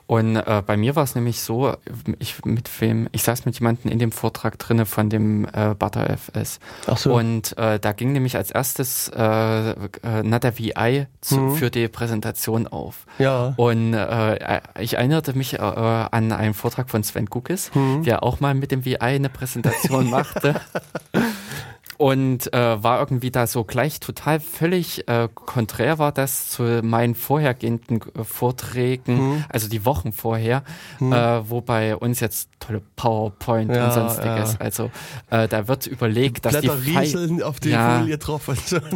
Und 0.10 0.38
äh, 0.38 0.64
bei 0.66 0.76
mir 0.76 0.96
war 0.96 1.04
es 1.04 1.14
nämlich 1.14 1.40
so, 1.40 1.72
ich 2.18 2.44
mit 2.44 2.68
wem, 2.82 3.08
ich 3.12 3.22
saß 3.22 3.46
mit 3.46 3.60
jemandem 3.60 3.92
in 3.92 4.00
dem 4.00 4.12
Vortrag 4.12 4.58
drinne 4.58 4.88
von 4.88 5.08
dem 5.12 5.46
äh, 5.46 5.76
ButterFS. 5.78 6.60
Ach 6.88 6.98
so. 6.98 7.14
Und 7.14 7.56
äh, 7.60 7.80
da 7.80 7.92
ging 7.92 8.14
nämlich 8.14 8.36
als 8.36 8.50
erstes 8.50 9.10
äh, 9.10 9.22
äh, 9.22 9.76
Nada 10.24 10.58
VI 10.58 11.06
zu, 11.22 11.38
mhm. 11.38 11.56
für 11.58 11.70
die 11.70 11.88
Präsentation 11.90 12.66
auf. 12.66 13.06
Ja. 13.20 13.54
Und 13.56 13.94
äh, 13.94 14.62
ich 14.80 14.96
erinnerte 14.96 15.34
mich 15.34 15.54
äh, 15.54 15.58
an 15.60 16.32
einen 16.32 16.56
Vortrag 16.56 16.90
von 16.90 17.04
Sven 17.04 17.30
Kukis, 17.30 17.70
mhm. 17.76 18.02
der 18.02 18.24
auch 18.24 18.40
mal 18.40 18.56
mit 18.56 18.72
dem 18.72 18.86
VI 18.86 18.98
eine 18.98 19.30
Präsentation 19.30 20.10
machte. 20.10 20.60
Und 22.00 22.54
äh, 22.54 22.82
war 22.82 23.00
irgendwie 23.00 23.30
da 23.30 23.46
so 23.46 23.66
gleich 23.66 24.00
total 24.00 24.40
völlig 24.40 25.06
äh, 25.10 25.28
konträr 25.34 26.00
war 26.00 26.14
das 26.14 26.50
zu 26.50 26.64
meinen 26.82 27.14
vorhergehenden 27.14 28.00
äh, 28.16 28.24
Vorträgen, 28.24 29.16
mhm. 29.18 29.46
also 29.50 29.68
die 29.68 29.84
Wochen 29.84 30.14
vorher, 30.14 30.64
mhm. 31.00 31.12
äh, 31.12 31.50
wo 31.50 31.60
bei 31.60 31.98
uns 31.98 32.22
jetzt 32.22 32.52
tolle 32.62 32.82
PowerPoint 32.96 33.76
ja, 33.76 33.88
und 33.88 33.92
sonstiges. 33.92 34.54
Ja. 34.54 34.60
Also 34.60 34.92
äh, 35.30 35.50
da 35.50 35.68
wird 35.68 35.88
überlegt, 35.88 36.46
dass 36.46 36.62
die, 36.62 36.70
Pfeile, 36.70 37.46
auf 37.46 37.60
die 37.60 37.72
ja, 37.72 38.00
Folie 38.00 38.18
drauf 38.18 38.50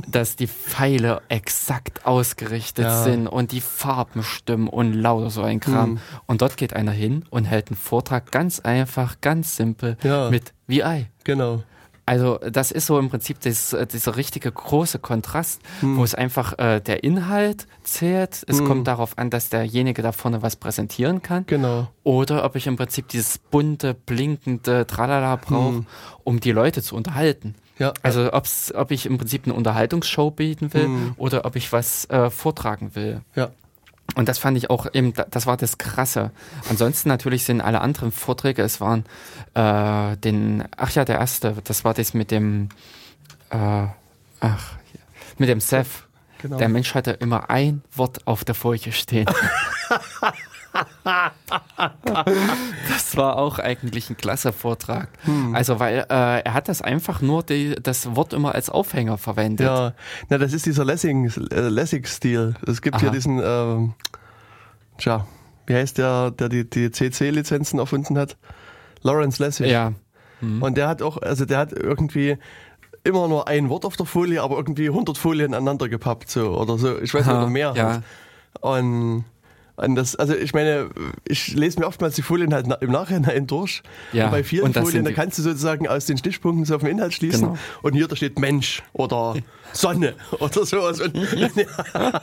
dass 0.10 0.38
die 0.38 0.48
Pfeile 0.48 1.22
exakt 1.28 2.06
ausgerichtet 2.06 2.86
ja. 2.86 3.04
sind 3.04 3.28
und 3.28 3.52
die 3.52 3.60
Farben 3.60 4.24
stimmen 4.24 4.70
und 4.70 4.94
lauter 4.94 5.30
so 5.30 5.44
ein 5.44 5.60
Kram. 5.60 5.92
Mhm. 5.92 6.00
Und 6.26 6.42
dort 6.42 6.56
geht 6.56 6.74
einer 6.74 6.94
hin 6.94 7.26
und 7.32 7.44
hält 7.44 7.68
einen 7.68 7.76
Vortrag 7.76 8.32
ganz 8.32 8.62
einfach, 8.62 9.20
ganz 9.20 9.58
simpel 9.58 9.98
mit 10.32 10.54
VI. 10.68 11.08
Genau. 11.26 11.64
Also 12.06 12.38
das 12.38 12.72
ist 12.72 12.86
so 12.86 13.00
im 13.00 13.10
Prinzip 13.10 13.40
das, 13.42 13.74
äh, 13.74 13.88
dieser 13.88 14.18
richtige 14.18 14.52
große 14.52 15.00
Kontrast, 15.00 15.62
hm. 15.80 15.98
wo 15.98 16.04
es 16.04 16.14
einfach 16.14 16.58
äh, 16.60 16.82
der 16.82 17.04
Inhalt 17.04 17.68
zählt. 17.84 18.44
Es 18.48 18.60
hm. 18.60 18.68
kommt 18.68 18.88
darauf 18.88 19.18
an, 19.18 19.30
dass 19.30 19.50
derjenige 19.50 20.02
da 20.02 20.12
vorne 20.12 20.42
was 20.42 20.58
präsentieren 20.58 21.22
kann. 21.22 21.46
Genau. 21.48 21.88
Oder 22.04 22.44
ob 22.44 22.56
ich 22.56 22.68
im 22.68 22.76
Prinzip 22.76 23.08
dieses 23.08 23.38
bunte, 23.38 23.94
blinkende 23.94 24.86
Tralala 24.86 25.38
brauche, 25.38 25.78
hm. 25.78 25.86
um 26.24 26.40
die 26.40 26.52
Leute 26.52 26.82
zu 26.82 26.96
unterhalten. 26.96 27.56
Ja. 27.80 27.94
Also 28.04 28.32
ob's, 28.34 28.74
ob 28.76 28.92
ich 28.92 29.06
im 29.06 29.18
Prinzip 29.18 29.46
eine 29.46 29.54
Unterhaltungsshow 29.54 30.30
bieten 30.32 30.74
will 30.74 30.86
hm. 30.86 31.14
oder 31.18 31.46
ob 31.46 31.56
ich 31.56 31.72
was 31.72 32.06
äh, 32.10 32.30
vortragen 32.30 32.96
will. 32.96 33.22
Ja. 33.36 33.52
Und 34.16 34.30
das 34.30 34.38
fand 34.38 34.58
ich 34.58 34.70
auch 34.70 34.88
eben, 34.94 35.14
das 35.32 35.46
war 35.48 35.58
das 35.58 35.78
Krasse. 35.78 36.32
Ansonsten 36.70 37.10
natürlich 37.10 37.46
sind 37.46 37.62
alle 37.62 37.82
anderen 37.82 38.12
Vorträge, 38.12 38.62
es 38.62 38.80
waren 38.80 39.06
äh, 39.54 40.18
den, 40.18 40.66
ach 40.78 40.92
ja, 40.92 41.06
der 41.06 41.18
erste, 41.20 41.56
das 41.64 41.84
war 41.84 41.94
das 41.94 42.14
mit 42.14 42.30
dem, 42.30 42.70
äh, 43.50 43.88
ach, 44.40 44.72
mit 45.38 45.50
dem 45.50 45.60
Seth. 45.60 45.88
Genau. 46.42 46.58
Der 46.58 46.70
Mensch 46.70 46.94
hatte 46.94 47.12
immer 47.12 47.50
ein 47.50 47.82
Wort 47.96 48.28
auf 48.28 48.44
der 48.44 48.54
Folie 48.56 48.92
stehen. 48.92 49.26
das 52.88 53.16
war 53.16 53.38
auch 53.38 53.60
eigentlich 53.60 54.10
ein 54.10 54.18
klasse 54.18 54.52
Vortrag. 54.52 55.10
Hm. 55.26 55.54
Also, 55.56 55.80
weil 55.80 56.06
äh, 56.10 56.42
er 56.42 56.54
hat 56.54 56.68
das 56.68 56.82
einfach 56.82 57.22
nur 57.22 57.44
die, 57.44 57.76
das 57.82 58.16
Wort 58.16 58.34
immer 58.34 58.56
als 58.56 58.70
Aufhänger 58.70 59.18
verwendet. 59.18 59.68
Ja, 59.68 59.94
na, 60.30 60.38
das 60.38 60.54
ist 60.54 60.66
dieser 60.66 60.84
Lessing-Stil. 60.86 61.50
Äh, 61.52 61.70
Lessing 61.70 62.06
es 62.68 62.82
gibt 62.82 62.96
Aha. 62.96 63.02
hier 63.02 63.12
diesen, 63.12 63.40
ähm, 63.44 63.94
tja, 64.98 65.28
wie 65.68 65.76
heißt 65.76 65.98
der, 65.98 66.32
der 66.32 66.50
die, 66.50 66.70
die 66.70 66.92
CC-Lizenzen 66.92 67.80
erfunden 67.80 68.18
hat? 68.18 68.38
Lawrence 69.02 69.42
Lessig. 69.44 69.70
Ja. 69.70 69.94
Hm. 70.40 70.62
Und 70.62 70.78
der 70.78 70.88
hat 70.88 71.02
auch, 71.02 71.22
also 71.22 71.46
der 71.46 71.60
hat 71.60 71.72
irgendwie 71.72 72.38
immer 73.04 73.28
nur 73.28 73.48
ein 73.48 73.70
Wort 73.70 73.86
auf 73.86 73.96
der 73.96 74.06
Folie, 74.06 74.42
aber 74.42 74.58
irgendwie 74.58 74.88
100 74.88 75.18
Folien 75.18 75.54
aneinander 75.54 75.90
gepappt, 75.90 76.30
so 76.30 76.58
oder 76.58 76.78
so. 76.78 77.00
Ich 77.00 77.14
weiß 77.14 77.26
nicht, 77.26 77.36
oder 77.36 77.50
mehr. 77.50 77.74
Ja. 77.76 77.86
Halt. 77.86 78.04
Und 78.62 79.26
an 79.76 79.96
das, 79.96 80.16
also 80.16 80.36
ich 80.36 80.54
meine, 80.54 80.90
ich 81.26 81.54
lese 81.56 81.80
mir 81.80 81.88
oftmals 81.88 82.16
die 82.16 82.22
Folien 82.22 82.54
halt 82.54 82.68
im 82.80 82.92
Nachhinein 82.92 83.48
durch. 83.48 83.82
Ja, 84.12 84.26
und 84.26 84.32
bei 84.32 84.44
vielen 84.44 84.66
und 84.66 84.78
Folien, 84.78 85.04
da 85.04 85.12
kannst 85.12 85.40
du 85.40 85.42
sozusagen 85.42 85.88
aus 85.88 86.06
den 86.06 86.18
Stichpunkten 86.18 86.66
so 86.66 86.76
auf 86.76 86.82
den 86.82 86.92
Inhalt 86.92 87.14
schließen. 87.14 87.42
Genau. 87.42 87.58
Und 87.82 87.94
hier 87.94 88.08
da 88.08 88.16
steht 88.16 88.38
Mensch 88.38 88.84
oder 88.94 89.36
Sonne 89.74 90.14
oder 90.40 90.66
sowas. 90.66 91.02
Und, 91.02 91.16
ja. 91.36 92.22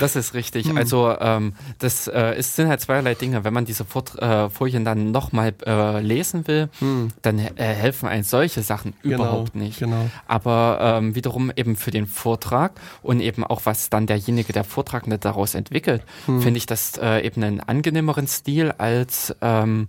Das 0.00 0.16
ist 0.16 0.34
richtig. 0.34 0.68
Hm. 0.68 0.76
Also 0.76 1.14
ähm, 1.20 1.52
das 1.78 2.08
äh, 2.08 2.36
ist, 2.36 2.56
sind 2.56 2.68
halt 2.68 2.80
zweierlei 2.80 3.14
Dinge. 3.14 3.44
Wenn 3.44 3.54
man 3.54 3.64
diese 3.64 3.84
Fort, 3.84 4.20
äh, 4.20 4.50
Folien 4.50 4.84
dann 4.84 5.12
nochmal 5.12 5.54
äh, 5.64 6.00
lesen 6.00 6.48
will, 6.48 6.70
hm. 6.80 7.12
dann 7.22 7.38
äh, 7.38 7.50
helfen 7.56 8.08
einem 8.08 8.24
solche 8.24 8.62
Sachen 8.62 8.94
genau, 9.04 9.16
überhaupt 9.16 9.54
nicht. 9.54 9.78
Genau. 9.78 10.10
Aber 10.26 10.78
ähm, 10.82 11.14
wiederum 11.14 11.52
eben 11.54 11.76
für 11.76 11.92
den 11.92 12.08
Vortrag 12.08 12.72
und 13.02 13.20
eben 13.20 13.44
auch 13.44 13.60
was 13.64 13.90
dann 13.90 14.08
derjenige, 14.08 14.52
der 14.52 14.64
Vortragende 14.64 15.18
daraus 15.18 15.54
entwickelt, 15.54 16.02
hm 16.26 16.47
finde 16.48 16.56
ich 16.56 16.64
das 16.64 16.96
äh, 16.96 17.26
eben 17.26 17.44
einen 17.44 17.60
angenehmeren 17.60 18.26
Stil 18.26 18.72
als 18.78 19.36
ähm, 19.42 19.88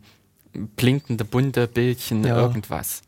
blinkende, 0.52 1.24
bunte 1.24 1.68
Bildchen, 1.68 2.26
ja. 2.26 2.36
irgendwas. 2.36 3.02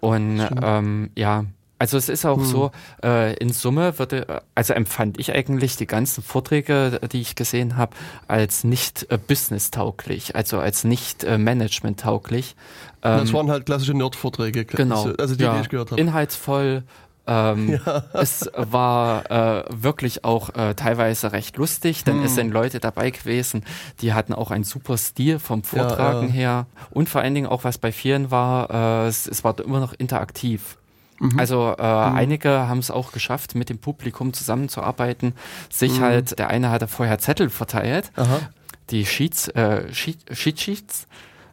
Und 0.00 0.44
ähm, 0.60 1.10
ja, 1.14 1.44
also 1.78 1.96
es 1.96 2.08
ist 2.08 2.26
auch 2.26 2.38
hm. 2.38 2.44
so, 2.44 2.72
äh, 3.04 3.36
in 3.36 3.52
Summe 3.52 4.00
würde, 4.00 4.42
also 4.56 4.72
empfand 4.72 5.20
ich 5.20 5.32
eigentlich 5.32 5.76
die 5.76 5.86
ganzen 5.86 6.24
Vorträge, 6.24 6.98
die 7.12 7.20
ich 7.20 7.36
gesehen 7.36 7.76
habe, 7.76 7.94
als 8.26 8.64
nicht 8.64 9.06
äh, 9.12 9.18
business-tauglich, 9.18 10.34
also 10.34 10.58
als 10.58 10.82
nicht 10.82 11.22
äh, 11.22 11.38
management-tauglich. 11.38 12.56
Ähm, 13.02 13.20
das 13.20 13.32
waren 13.32 13.48
halt 13.48 13.66
klassische 13.66 13.94
Nerd-Vorträge, 13.94 14.64
genau, 14.64 15.12
also 15.18 15.36
die, 15.36 15.44
ja, 15.44 15.54
die 15.54 15.60
ich 15.60 15.68
gehört 15.68 15.92
habe. 15.92 16.00
Inhaltsvoll, 16.00 16.82
ähm, 17.26 17.80
ja. 17.84 18.04
Es 18.12 18.50
war 18.54 19.30
äh, 19.30 19.64
wirklich 19.70 20.24
auch 20.24 20.54
äh, 20.54 20.74
teilweise 20.74 21.32
recht 21.32 21.56
lustig, 21.56 22.04
denn 22.04 22.18
hm. 22.18 22.24
es 22.24 22.34
sind 22.34 22.50
Leute 22.50 22.80
dabei 22.80 23.10
gewesen, 23.10 23.64
die 24.00 24.12
hatten 24.12 24.32
auch 24.32 24.50
einen 24.50 24.64
super 24.64 24.96
Stil 24.96 25.38
vom 25.38 25.62
Vortragen 25.62 26.28
ja, 26.28 26.28
ja. 26.28 26.32
her 26.32 26.66
und 26.90 27.08
vor 27.08 27.20
allen 27.20 27.34
Dingen 27.34 27.46
auch 27.46 27.64
was 27.64 27.78
bei 27.78 27.92
vielen 27.92 28.30
war, 28.30 29.04
äh, 29.04 29.08
es, 29.08 29.26
es 29.26 29.44
war 29.44 29.58
immer 29.60 29.80
noch 29.80 29.92
interaktiv. 29.92 30.76
Mhm. 31.18 31.38
Also 31.38 31.74
äh, 31.78 31.82
mhm. 31.82 32.16
einige 32.16 32.50
haben 32.68 32.78
es 32.78 32.90
auch 32.90 33.12
geschafft, 33.12 33.54
mit 33.54 33.70
dem 33.70 33.78
Publikum 33.78 34.32
zusammenzuarbeiten. 34.32 35.34
Sich 35.70 35.98
mhm. 35.98 36.04
halt, 36.04 36.38
der 36.38 36.48
eine 36.48 36.70
hatte 36.70 36.88
vorher 36.88 37.18
Zettel 37.18 37.50
verteilt, 37.50 38.10
Aha. 38.16 38.40
die 38.90 39.06
Sheets, 39.06 39.48
äh, 39.48 39.92
Sheet, 39.92 40.18
Sheet 40.32 40.60
Sheets 40.60 41.06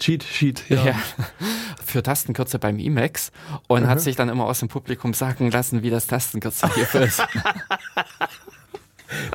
Cheat 0.03 0.23
Sheet, 0.23 0.65
ja. 0.67 0.83
ja. 0.83 0.95
Für 1.85 2.03
Tastenkürze 2.03 2.59
beim 2.59 2.77
Emacs 2.77 3.31
und 3.67 3.83
mhm. 3.83 3.87
hat 3.87 4.01
sich 4.01 4.17
dann 4.17 4.27
immer 4.27 4.45
aus 4.45 4.59
dem 4.59 4.67
Publikum 4.67 5.13
sagen 5.13 5.49
lassen, 5.49 5.81
wie 5.81 5.89
das 5.89 6.07
Tastenkürzel 6.07 6.69
hier 6.73 7.01
ist. 7.01 7.23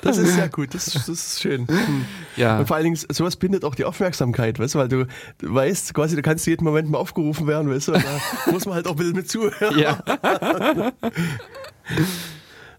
Das 0.02 0.18
ist 0.18 0.34
sehr 0.34 0.50
gut, 0.50 0.74
das, 0.74 0.86
das 0.86 1.08
ist 1.08 1.40
schön. 1.40 1.66
Hm. 1.68 2.04
Ja. 2.36 2.58
Und 2.58 2.66
vor 2.66 2.76
allen 2.76 2.84
Dingen, 2.84 2.96
sowas 2.96 3.36
bindet 3.36 3.64
auch 3.64 3.76
die 3.76 3.84
Aufmerksamkeit, 3.84 4.58
weißt 4.58 4.74
du, 4.74 4.78
weil 4.78 4.88
du, 4.88 5.06
du 5.38 5.54
weißt, 5.54 5.94
quasi, 5.94 6.16
du 6.16 6.22
kannst 6.22 6.46
jeden 6.46 6.64
Moment 6.64 6.90
mal 6.90 6.98
aufgerufen 6.98 7.46
werden, 7.46 7.70
weißt 7.70 7.88
du, 7.88 7.92
da 7.92 8.02
muss 8.50 8.66
man 8.66 8.74
halt 8.74 8.88
auch 8.88 8.92
ein 8.92 8.96
bisschen 8.96 9.16
mit 9.16 9.30
zuhören. 9.30 9.78
Ja. 9.78 10.02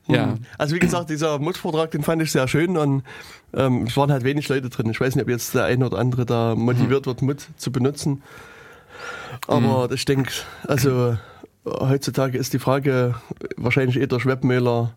Ja. 0.10 0.32
Hm. 0.32 0.40
Also 0.58 0.76
wie 0.76 0.80
gesagt, 0.80 1.10
dieser 1.10 1.40
Mutvortrag, 1.40 1.92
den 1.92 2.04
fand 2.04 2.22
ich 2.22 2.32
sehr 2.32 2.48
schön 2.48 2.78
und 2.78 3.04
ähm, 3.54 3.84
es 3.84 3.96
waren 3.96 4.12
halt 4.12 4.24
wenig 4.24 4.50
Leute 4.50 4.70
drin. 4.70 4.90
Ich 4.90 5.00
weiß 5.00 5.16
nicht, 5.16 5.24
ob 5.24 5.30
jetzt 5.30 5.54
der 5.54 5.66
eine 5.66 5.86
oder 5.86 5.98
andere 6.00 6.26
da 6.26 6.56
motiviert 6.56 7.06
mhm. 7.06 7.06
wird, 7.06 7.22
Mut 7.22 7.48
zu 7.58 7.72
benutzen. 7.72 8.24
Aber 9.48 9.88
mhm. 9.88 9.94
ich 9.94 10.06
denke, 10.06 10.32
also 10.68 11.18
heutzutage 11.66 12.38
ist 12.38 12.54
die 12.54 12.60
Frage 12.60 13.16
wahrscheinlich 13.58 13.98
eher 13.98 14.08
durch 14.08 14.26
Webmailer 14.26 14.96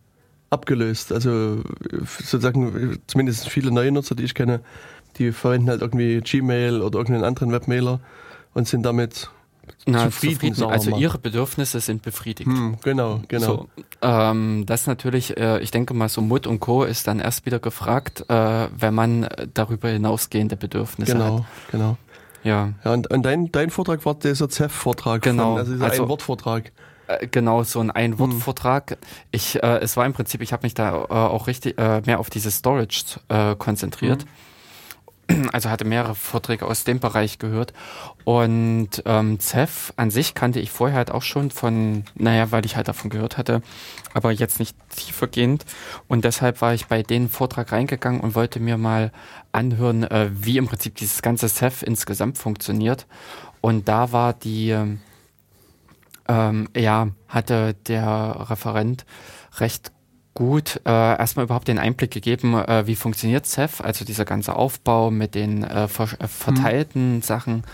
abgelöst. 0.50 1.12
Also 1.12 1.62
sozusagen 2.06 2.98
zumindest 3.06 3.48
viele 3.48 3.70
neue 3.70 3.92
Nutzer, 3.92 4.14
die 4.14 4.24
ich 4.24 4.34
kenne, 4.34 4.60
die 5.18 5.32
verwenden 5.32 5.70
halt 5.70 5.82
irgendwie 5.82 6.20
Gmail 6.20 6.80
oder 6.80 6.98
irgendeinen 6.98 7.24
anderen 7.24 7.52
Webmailer 7.52 8.00
und 8.54 8.68
sind 8.68 8.82
damit 8.82 9.30
na, 9.86 10.04
zufrieden, 10.04 10.54
zufrieden. 10.54 10.70
Also 10.70 10.96
ihre 10.96 11.18
Bedürfnisse 11.18 11.80
sind 11.80 12.02
befriedigt. 12.02 12.48
Hm, 12.48 12.76
genau, 12.82 13.20
genau. 13.28 13.46
So, 13.46 13.68
ähm, 14.00 14.64
das 14.66 14.86
natürlich, 14.86 15.36
äh, 15.36 15.60
ich 15.60 15.70
denke 15.70 15.94
mal, 15.94 16.08
so 16.08 16.20
Mut 16.20 16.46
und 16.46 16.60
Co. 16.60 16.84
ist 16.84 17.06
dann 17.06 17.20
erst 17.20 17.46
wieder 17.46 17.58
gefragt, 17.58 18.24
äh, 18.28 18.68
wenn 18.76 18.94
man 18.94 19.28
darüber 19.54 19.88
hinausgehende 19.88 20.56
Bedürfnisse 20.56 21.12
genau, 21.12 21.38
hat. 21.38 21.44
Genau, 21.70 21.84
genau. 21.84 21.96
Ja. 22.44 22.72
ja 22.84 22.92
und, 22.92 23.10
und 23.10 23.22
dein, 23.22 23.50
dein 23.52 23.70
Vortrag 23.70 24.04
war 24.04 24.14
dieser 24.14 24.48
ZEF-Vortrag, 24.48 25.22
genau. 25.22 25.52
Von, 25.52 25.58
also 25.58 25.72
dieser 25.72 25.84
also, 25.84 26.02
Ein-Wort-Vortrag. 26.04 26.72
Äh, 27.08 27.26
genau, 27.28 27.62
so 27.64 27.80
ein 27.80 27.90
Ein-Wort-Vortrag. 27.90 28.98
Ich, 29.30 29.62
äh, 29.62 29.78
es 29.78 29.96
war 29.96 30.06
im 30.06 30.12
Prinzip, 30.12 30.42
ich 30.42 30.52
habe 30.52 30.64
mich 30.64 30.74
da 30.74 30.94
äh, 30.94 31.12
auch 31.12 31.46
richtig 31.46 31.78
äh, 31.78 32.02
mehr 32.06 32.20
auf 32.20 32.30
diese 32.30 32.50
Storage 32.50 33.20
äh, 33.28 33.56
konzentriert. 33.56 34.24
Mhm 34.24 34.51
also 35.52 35.70
hatte 35.70 35.84
mehrere 35.84 36.14
Vorträge 36.14 36.66
aus 36.66 36.84
dem 36.84 37.00
Bereich 37.00 37.38
gehört. 37.38 37.72
Und 38.24 39.02
ähm, 39.04 39.40
Zef 39.40 39.92
an 39.96 40.10
sich 40.10 40.34
kannte 40.34 40.60
ich 40.60 40.70
vorher 40.70 40.96
halt 40.96 41.10
auch 41.10 41.22
schon 41.22 41.50
von, 41.50 42.04
naja, 42.14 42.50
weil 42.52 42.64
ich 42.64 42.76
halt 42.76 42.88
davon 42.88 43.10
gehört 43.10 43.38
hatte, 43.38 43.62
aber 44.14 44.30
jetzt 44.30 44.58
nicht 44.58 44.76
tiefergehend. 44.94 45.64
Und 46.08 46.24
deshalb 46.24 46.60
war 46.60 46.74
ich 46.74 46.86
bei 46.86 47.02
den 47.02 47.28
Vortrag 47.28 47.72
reingegangen 47.72 48.20
und 48.20 48.34
wollte 48.34 48.60
mir 48.60 48.78
mal 48.78 49.12
anhören, 49.50 50.04
äh, 50.04 50.30
wie 50.32 50.58
im 50.58 50.68
Prinzip 50.68 50.96
dieses 50.96 51.22
ganze 51.22 51.48
Zef 51.48 51.82
insgesamt 51.82 52.38
funktioniert. 52.38 53.06
Und 53.60 53.88
da 53.88 54.12
war 54.12 54.32
die, 54.32 54.76
ähm, 56.28 56.68
ja, 56.76 57.08
hatte 57.28 57.74
der 57.86 58.50
Referent 58.50 59.04
recht 59.58 59.92
gut 60.34 60.80
äh, 60.84 60.90
erstmal 60.90 61.44
überhaupt 61.44 61.68
den 61.68 61.78
Einblick 61.78 62.10
gegeben, 62.10 62.54
äh, 62.54 62.86
wie 62.86 62.96
funktioniert 62.96 63.46
Ceph, 63.46 63.80
also 63.80 64.04
dieser 64.04 64.24
ganze 64.24 64.56
Aufbau 64.56 65.10
mit 65.10 65.34
den 65.34 65.64
äh, 65.64 65.88
ver 65.88 66.08
äh, 66.18 66.28
verteilten 66.28 67.16
mhm. 67.16 67.22
Sachen. 67.22 67.64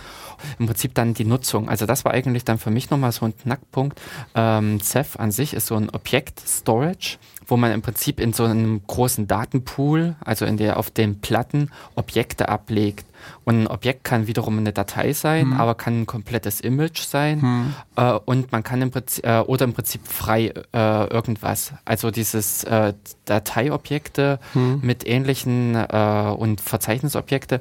Im 0.60 0.66
Prinzip 0.66 0.94
dann 0.94 1.14
die 1.14 1.24
Nutzung. 1.24 1.68
Also 1.68 1.84
das 1.84 2.04
war 2.04 2.12
eigentlich 2.12 2.44
dann 2.44 2.58
für 2.58 2.70
mich 2.70 2.90
nochmal 2.90 3.10
so 3.10 3.26
ein 3.26 3.36
Knackpunkt. 3.36 4.00
Ähm, 4.36 4.80
Ceph 4.80 5.18
an 5.18 5.32
sich 5.32 5.52
ist 5.52 5.66
so 5.66 5.74
ein 5.74 5.90
Objekt-Storage 5.90 7.18
wo 7.48 7.56
man 7.56 7.72
im 7.72 7.82
Prinzip 7.82 8.20
in 8.20 8.32
so 8.32 8.44
einem 8.44 8.82
großen 8.86 9.26
Datenpool, 9.26 10.14
also 10.20 10.44
in 10.44 10.58
der 10.58 10.76
auf 10.76 10.90
den 10.90 11.20
Platten 11.20 11.70
Objekte 11.94 12.48
ablegt. 12.48 13.06
Und 13.44 13.62
ein 13.62 13.66
Objekt 13.66 14.04
kann 14.04 14.26
wiederum 14.26 14.58
eine 14.58 14.72
Datei 14.72 15.12
sein, 15.12 15.52
hm. 15.52 15.60
aber 15.60 15.74
kann 15.74 16.02
ein 16.02 16.06
komplettes 16.06 16.60
Image 16.60 17.00
sein. 17.00 17.42
Hm. 17.42 17.74
Äh, 17.96 18.12
und 18.24 18.52
man 18.52 18.62
kann 18.62 18.82
im 18.82 18.90
Prinzip, 18.90 19.24
äh, 19.26 19.40
oder 19.40 19.64
im 19.64 19.72
Prinzip 19.72 20.06
frei 20.06 20.52
äh, 20.72 21.06
irgendwas. 21.08 21.72
Also 21.84 22.10
dieses 22.10 22.64
äh, 22.64 22.94
Dateiobjekte 23.24 24.38
hm. 24.52 24.80
mit 24.82 25.06
ähnlichen 25.06 25.74
äh, 25.74 26.34
und 26.36 26.60
Verzeichnisobjekte 26.60 27.60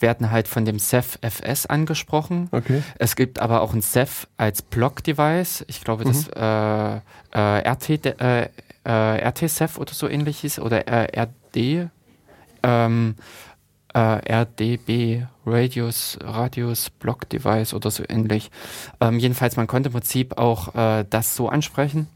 werden 0.00 0.30
halt 0.30 0.48
von 0.48 0.64
dem 0.64 0.78
Ceph 0.78 1.18
FS 1.22 1.66
angesprochen. 1.66 2.48
Okay. 2.52 2.82
Es 2.98 3.16
gibt 3.16 3.38
aber 3.38 3.62
auch 3.62 3.72
ein 3.72 3.82
Ceph 3.82 4.26
als 4.36 4.62
Block-Device. 4.62 5.64
Ich 5.68 5.82
glaube, 5.82 6.04
das 6.04 6.26
mhm. 6.26 7.00
äh, 7.32 7.68
RT, 7.68 8.14
RTSEF 8.84 9.78
oder 9.78 9.94
so 9.94 10.06
ähnlich 10.08 10.40
hieß 10.40 10.58
oder 10.58 10.84
RD. 10.86 11.88
Ähm, 12.62 13.14
äh, 13.16 13.22
RDB, 13.98 15.26
Radius, 15.46 16.18
Radius 16.22 16.90
Block 16.90 17.28
Device 17.28 17.74
oder 17.74 17.90
so 17.90 18.04
ähnlich. 18.08 18.50
Ähm, 19.00 19.18
jedenfalls, 19.18 19.56
man 19.56 19.66
konnte 19.66 19.88
im 19.88 19.94
Prinzip 19.94 20.38
auch 20.38 20.74
äh, 20.74 21.04
das 21.08 21.36
so 21.36 21.48
ansprechen. 21.48 22.08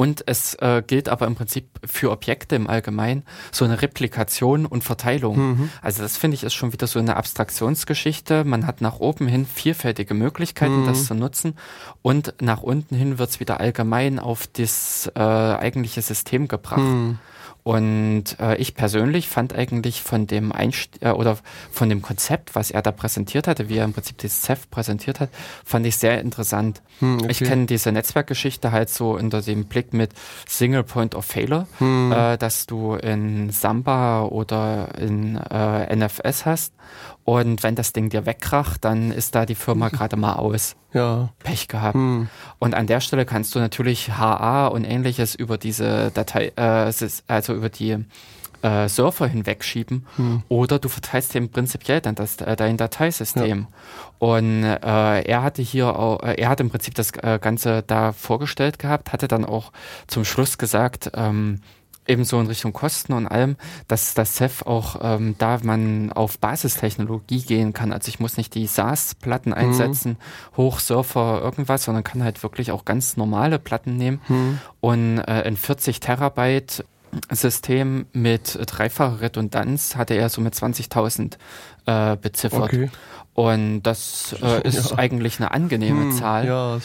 Und 0.00 0.22
es 0.26 0.54
äh, 0.54 0.80
gilt 0.86 1.08
aber 1.08 1.26
im 1.26 1.34
Prinzip 1.34 1.66
für 1.84 2.12
Objekte 2.12 2.54
im 2.54 2.68
Allgemeinen 2.68 3.24
so 3.50 3.64
eine 3.64 3.82
Replikation 3.82 4.64
und 4.64 4.84
Verteilung. 4.84 5.36
Mhm. 5.36 5.70
Also 5.82 6.02
das 6.02 6.16
finde 6.16 6.36
ich 6.36 6.44
ist 6.44 6.54
schon 6.54 6.72
wieder 6.72 6.86
so 6.86 7.00
eine 7.00 7.16
Abstraktionsgeschichte. 7.16 8.44
Man 8.44 8.64
hat 8.64 8.80
nach 8.80 9.00
oben 9.00 9.26
hin 9.26 9.44
vielfältige 9.44 10.14
Möglichkeiten, 10.14 10.82
mhm. 10.82 10.86
das 10.86 11.06
zu 11.06 11.14
nutzen. 11.14 11.54
Und 12.00 12.34
nach 12.40 12.62
unten 12.62 12.94
hin 12.94 13.18
wird 13.18 13.30
es 13.30 13.40
wieder 13.40 13.58
allgemein 13.58 14.20
auf 14.20 14.46
das 14.46 15.10
äh, 15.16 15.20
eigentliche 15.20 16.00
System 16.00 16.46
gebracht. 16.46 16.78
Mhm. 16.78 17.18
Und 17.68 18.40
äh, 18.40 18.56
ich 18.56 18.74
persönlich 18.74 19.28
fand 19.28 19.54
eigentlich 19.54 20.00
von 20.02 20.26
dem 20.26 20.52
Einst 20.52 21.02
äh, 21.02 21.10
oder 21.10 21.36
von 21.70 21.90
dem 21.90 22.00
Konzept, 22.00 22.54
was 22.54 22.70
er 22.70 22.80
da 22.80 22.92
präsentiert 22.92 23.46
hatte, 23.46 23.68
wie 23.68 23.76
er 23.76 23.84
im 23.84 23.92
Prinzip 23.92 24.16
das 24.16 24.40
CEF 24.40 24.70
präsentiert 24.70 25.20
hat, 25.20 25.28
fand 25.66 25.84
ich 25.84 25.98
sehr 25.98 26.18
interessant. 26.22 26.80
Hm, 27.00 27.16
okay. 27.16 27.26
Ich 27.28 27.40
kenne 27.40 27.66
diese 27.66 27.92
Netzwerkgeschichte 27.92 28.72
halt 28.72 28.88
so 28.88 29.16
unter 29.16 29.42
dem 29.42 29.66
Blick 29.66 29.92
mit 29.92 30.12
Single 30.46 30.82
Point 30.82 31.14
of 31.14 31.26
Failure, 31.26 31.66
hm. 31.76 32.10
äh, 32.10 32.38
dass 32.38 32.64
du 32.64 32.94
in 32.94 33.50
Samba 33.50 34.22
oder 34.22 34.94
in 34.98 35.36
äh, 35.36 35.94
NFS 35.94 36.46
hast 36.46 36.72
und 37.28 37.62
wenn 37.62 37.74
das 37.74 37.92
Ding 37.92 38.08
dir 38.08 38.24
wegkracht, 38.24 38.82
dann 38.86 39.12
ist 39.12 39.34
da 39.34 39.44
die 39.44 39.54
Firma 39.54 39.90
gerade 39.90 40.16
mal 40.16 40.36
aus. 40.36 40.76
Ja. 40.94 41.28
Pech 41.40 41.68
gehabt. 41.68 41.92
Hm. 41.92 42.30
Und 42.58 42.74
an 42.74 42.86
der 42.86 43.00
Stelle 43.00 43.26
kannst 43.26 43.54
du 43.54 43.58
natürlich 43.58 44.16
HA 44.16 44.68
und 44.68 44.84
ähnliches 44.84 45.34
über 45.34 45.58
diese 45.58 46.10
Datei, 46.10 46.52
äh, 46.56 46.90
also 47.26 47.52
über 47.52 47.68
die 47.68 47.98
äh, 48.62 48.88
Surfer 48.88 49.26
hinwegschieben 49.26 50.06
hm. 50.16 50.42
oder 50.48 50.78
du 50.78 50.88
verteilst 50.88 51.34
dem 51.34 51.50
prinzipiell 51.50 52.00
dann 52.00 52.14
das, 52.14 52.38
äh, 52.38 52.56
dein 52.56 52.78
Dateisystem. 52.78 53.66
Ja. 53.70 54.26
Und 54.26 54.64
äh, 54.64 55.20
er 55.20 55.42
hatte 55.42 55.60
hier 55.60 55.98
auch, 55.98 56.22
äh, 56.22 56.32
er 56.40 56.48
hat 56.48 56.60
im 56.60 56.70
Prinzip 56.70 56.94
das 56.94 57.10
äh, 57.10 57.38
Ganze 57.42 57.82
da 57.86 58.12
vorgestellt 58.12 58.78
gehabt, 58.78 59.12
hatte 59.12 59.28
dann 59.28 59.44
auch 59.44 59.70
zum 60.06 60.24
Schluss 60.24 60.56
gesagt, 60.56 61.10
ähm, 61.12 61.60
ebenso 62.08 62.40
in 62.40 62.46
Richtung 62.46 62.72
Kosten 62.72 63.12
und 63.12 63.26
allem, 63.26 63.56
dass 63.86 64.14
das 64.14 64.36
CEF 64.36 64.62
auch, 64.62 64.96
ähm, 65.02 65.34
da 65.38 65.58
man 65.62 66.12
auf 66.12 66.38
Basistechnologie 66.38 67.42
gehen 67.42 67.72
kann, 67.72 67.92
also 67.92 68.08
ich 68.08 68.18
muss 68.18 68.36
nicht 68.36 68.54
die 68.54 68.66
SaaS-Platten 68.66 69.50
mhm. 69.50 69.56
einsetzen, 69.56 70.12
mhm. 70.12 70.56
Hochsurfer, 70.56 71.40
irgendwas, 71.42 71.84
sondern 71.84 72.04
kann 72.04 72.22
halt 72.22 72.42
wirklich 72.42 72.72
auch 72.72 72.84
ganz 72.84 73.16
normale 73.16 73.58
Platten 73.58 73.96
nehmen 73.96 74.20
mhm. 74.28 74.58
und 74.80 75.18
äh, 75.18 75.46
in 75.46 75.56
40 75.56 76.00
Terabyte 76.00 76.84
System 77.30 78.06
mit 78.12 78.58
dreifacher 78.66 79.20
Redundanz 79.20 79.96
hatte 79.96 80.14
er 80.14 80.28
so 80.28 80.40
mit 80.40 80.54
20.000 80.54 81.36
äh, 81.86 82.16
beziffert. 82.16 82.64
Okay. 82.64 82.90
Und 83.34 83.82
das 83.82 84.34
äh, 84.42 84.66
ist 84.66 84.90
ja. 84.90 84.98
eigentlich 84.98 85.38
eine 85.38 85.52
angenehme 85.52 86.02
hm, 86.02 86.12
Zahl. 86.12 86.46
Ja. 86.46 86.78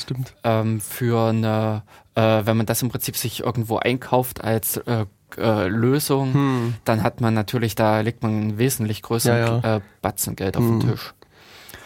Ähm, 0.43 0.81
für 0.81 1.29
eine, 1.29 1.83
äh, 2.15 2.45
wenn 2.45 2.57
man 2.57 2.65
das 2.65 2.81
im 2.81 2.89
Prinzip 2.89 3.17
sich 3.17 3.41
irgendwo 3.41 3.77
einkauft 3.77 4.43
als 4.43 4.77
äh, 4.77 5.05
äh, 5.37 5.67
Lösung, 5.67 6.33
hm. 6.33 6.73
dann 6.85 7.03
hat 7.03 7.21
man 7.21 7.33
natürlich, 7.33 7.75
da 7.75 8.01
legt 8.01 8.23
man 8.23 8.31
einen 8.31 8.57
wesentlich 8.57 9.01
größeren 9.01 9.37
ja, 9.37 9.59
ja. 9.63 9.75
Äh, 9.77 9.81
Batzen 10.01 10.35
Geld 10.35 10.57
auf 10.57 10.63
hm. 10.63 10.79
den 10.79 10.91
Tisch. 10.91 11.13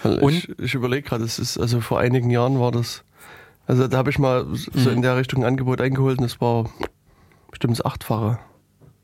Also 0.04 0.20
Und 0.20 0.34
ich, 0.34 0.60
ich 0.60 0.74
überlege 0.74 1.08
gerade, 1.08 1.24
es 1.24 1.40
ist, 1.40 1.58
also 1.58 1.82
vor 1.82 2.00
einigen 2.00 2.30
Jahren 2.30 2.60
war 2.60 2.72
das, 2.72 3.04
also 3.66 3.88
da 3.88 3.98
habe 3.98 4.10
ich 4.10 4.20
mal 4.20 4.46
so 4.54 4.90
in 4.90 4.98
mhm. 4.98 5.02
der 5.02 5.18
Richtung 5.18 5.44
ein 5.44 5.48
Angebot 5.48 5.82
eingeholt 5.82 6.20
und 6.20 6.26
es 6.26 6.40
war 6.40 6.70
bestimmt 7.50 7.78
das 7.78 7.86
Achtfache. 7.86 8.40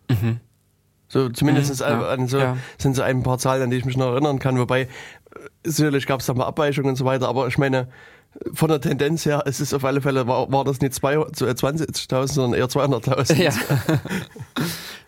Mhm. 0.09 0.39
So 1.09 1.29
zumindest 1.29 1.79
mhm, 1.81 1.85
ja, 1.85 2.07
an 2.07 2.27
so, 2.27 2.37
ja. 2.39 2.57
sind 2.77 2.95
so 2.95 3.01
ein 3.01 3.23
paar 3.23 3.37
Zahlen, 3.37 3.61
an 3.63 3.69
die 3.69 3.77
ich 3.77 3.85
mich 3.85 3.97
noch 3.97 4.11
erinnern 4.11 4.39
kann. 4.39 4.57
Wobei, 4.57 4.87
sicherlich 5.63 6.07
gab 6.07 6.21
es 6.21 6.27
da 6.27 6.33
mal 6.33 6.45
Abweichungen 6.45 6.89
und 6.89 6.95
so 6.95 7.05
weiter, 7.05 7.27
aber 7.27 7.47
ich 7.47 7.57
meine, 7.57 7.87
von 8.53 8.69
der 8.69 8.81
Tendenz 8.81 9.25
her, 9.25 9.43
es 9.45 9.59
ist 9.59 9.73
auf 9.73 9.85
alle 9.85 10.01
Fälle, 10.01 10.27
war, 10.27 10.51
war 10.51 10.63
das 10.63 10.81
nicht 10.81 10.93
20.000, 10.93 12.27
sondern 12.27 12.59
eher 12.59 12.67
200.000. 12.67 13.41
Ja. 13.41 13.51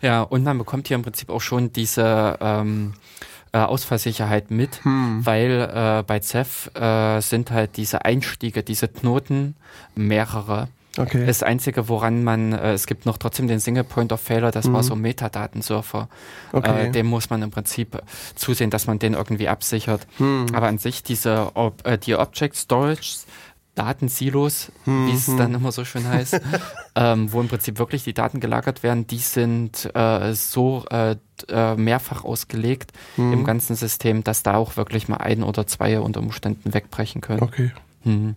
ja, 0.00 0.22
und 0.22 0.44
man 0.44 0.58
bekommt 0.58 0.88
hier 0.88 0.94
im 0.94 1.02
Prinzip 1.02 1.30
auch 1.30 1.40
schon 1.40 1.72
diese 1.72 2.36
ähm, 2.40 2.94
äh, 3.52 3.58
Ausfallsicherheit 3.58 4.50
mit, 4.50 4.84
hm. 4.84 5.24
weil 5.24 5.70
äh, 5.72 6.02
bei 6.06 6.20
CEF 6.20 6.70
äh, 6.74 7.20
sind 7.20 7.50
halt 7.50 7.76
diese 7.76 8.04
Einstiege, 8.04 8.62
diese 8.62 8.88
Knoten 8.88 9.56
mehrere. 9.94 10.68
Okay. 10.98 11.26
Das 11.26 11.42
Einzige, 11.42 11.88
woran 11.88 12.24
man, 12.24 12.52
äh, 12.52 12.72
es 12.72 12.86
gibt 12.86 13.06
noch 13.06 13.18
trotzdem 13.18 13.48
den 13.48 13.60
Single 13.60 13.84
Point 13.84 14.12
of 14.12 14.20
Failure, 14.20 14.50
das 14.50 14.66
mhm. 14.66 14.74
war 14.74 14.82
so 14.82 14.96
Metadatensurfer. 14.96 16.08
Okay. 16.52 16.88
Äh, 16.88 16.90
dem 16.90 17.06
muss 17.06 17.30
man 17.30 17.42
im 17.42 17.50
Prinzip 17.50 18.00
zusehen, 18.34 18.70
dass 18.70 18.86
man 18.86 18.98
den 18.98 19.14
irgendwie 19.14 19.48
absichert. 19.48 20.06
Mhm. 20.18 20.46
Aber 20.52 20.68
an 20.68 20.78
sich 20.78 21.02
diese 21.02 21.52
Ob 21.54 21.86
äh, 21.86 21.98
die 21.98 22.16
Object 22.16 22.56
Storage 22.56 23.18
Datensilos, 23.76 24.72
mhm. 24.86 25.06
wie 25.06 25.12
es 25.12 25.26
dann 25.26 25.54
immer 25.54 25.70
so 25.70 25.84
schön 25.84 26.08
heißt, 26.08 26.40
ähm, 26.96 27.30
wo 27.30 27.40
im 27.40 27.48
Prinzip 27.48 27.78
wirklich 27.78 28.04
die 28.04 28.14
Daten 28.14 28.40
gelagert 28.40 28.82
werden, 28.82 29.06
die 29.06 29.18
sind 29.18 29.94
äh, 29.94 30.32
so 30.32 30.84
äh, 30.90 31.16
äh 31.48 31.76
mehrfach 31.76 32.24
ausgelegt 32.24 32.92
mhm. 33.18 33.34
im 33.34 33.44
ganzen 33.44 33.76
System, 33.76 34.24
dass 34.24 34.42
da 34.42 34.54
auch 34.54 34.78
wirklich 34.78 35.08
mal 35.08 35.18
ein 35.18 35.42
oder 35.42 35.66
zwei 35.66 36.00
unter 36.00 36.20
Umständen 36.20 36.72
wegbrechen 36.72 37.20
können. 37.20 37.42
Okay. 37.42 37.70
Mhm. 38.04 38.34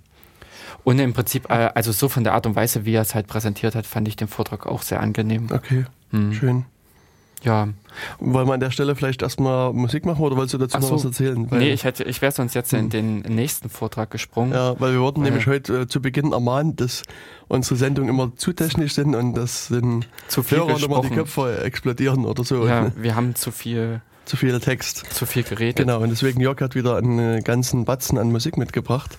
Und 0.84 1.00
im 1.00 1.14
Prinzip, 1.14 1.50
äh, 1.50 1.70
also 1.74 1.92
so 1.92 2.10
von 2.10 2.24
der 2.24 2.34
Art 2.34 2.46
und 2.46 2.56
Weise, 2.56 2.86
wie 2.86 2.94
er 2.94 3.02
es 3.02 3.16
halt 3.16 3.28
präsentiert 3.28 3.76
hat, 3.76 3.86
fand 3.86 4.08
ich 4.08 4.16
den 4.16 4.28
Vortrag 4.28 4.66
auch 4.66 4.82
sehr 4.82 5.02
angenehm. 5.02 5.48
Okay, 5.52 5.86
hm. 6.12 6.34
schön. 6.34 6.66
Ja. 7.44 7.70
Wollen 8.20 8.48
wir 8.48 8.54
an 8.54 8.60
der 8.60 8.72
Stelle 8.72 8.96
vielleicht 8.96 9.22
erstmal 9.22 9.72
Musik 9.72 10.06
machen 10.06 10.22
oder 10.22 10.36
wolltest 10.36 10.56
du 10.56 10.58
dazu 10.58 10.80
so. 10.82 10.88
noch 10.88 10.96
was 10.96 11.06
erzählen? 11.06 11.50
Weil 11.50 11.60
nee, 11.60 11.72
ich, 11.72 11.86
hätte, 11.86 12.04
ich 12.04 12.22
wäre 12.22 12.32
sonst 12.32 12.54
jetzt 12.54 12.74
in 12.74 12.82
hm. 12.82 12.90
den 12.90 13.20
nächsten 13.22 13.70
Vortrag 13.70 14.12
gesprungen. 14.12 14.52
Ja, 14.52 14.80
weil 14.80 14.94
wir 14.94 15.00
wurden 15.00 15.22
äh, 15.22 15.30
nämlich 15.30 15.48
heute 15.48 15.82
äh, 15.82 15.88
zu 15.88 16.02
Beginn 16.02 16.34
ermahnt, 16.34 16.82
dass 16.82 17.04
unsere 17.48 17.78
Sendungen 17.78 18.10
immer 18.10 18.36
zu 18.36 18.52
technisch 18.52 18.94
sind 18.94 19.16
und 19.16 19.36
dass 19.36 19.70
den 19.70 20.06
zu 20.28 20.44
viel 20.44 20.58
Hörern 20.60 20.84
immer 20.84 21.02
die 21.02 21.10
Köpfe 21.10 21.62
explodieren 21.64 22.26
oder 22.26 22.44
so. 22.44 22.68
Ja, 22.68 22.92
wir 22.96 23.16
haben 23.16 23.36
zu 23.36 23.52
viel 23.52 24.02
zu 24.26 24.38
viel 24.38 24.60
Text. 24.60 25.12
Zu 25.12 25.26
viel 25.26 25.42
geredet. 25.42 25.78
Genau, 25.78 26.02
und 26.02 26.10
deswegen 26.12 26.40
Jörg 26.40 26.62
hat 26.62 26.76
wieder 26.76 26.98
einen 26.98 27.44
ganzen 27.44 27.86
Batzen 27.86 28.20
an 28.20 28.32
Musik 28.32 28.58
mitgebracht. 28.58 29.18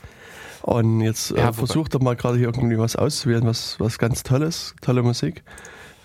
Und 0.62 1.00
jetzt 1.00 1.32
äh, 1.32 1.38
ja, 1.38 1.52
versucht 1.52 1.94
er 1.94 2.02
mal 2.02 2.16
gerade 2.16 2.36
hier 2.36 2.48
irgendwie 2.48 2.78
was 2.78 2.96
auszuwählen, 2.96 3.46
was, 3.46 3.78
was 3.80 3.98
ganz 3.98 4.22
Tolles, 4.22 4.74
tolle 4.80 5.02
Musik. 5.02 5.42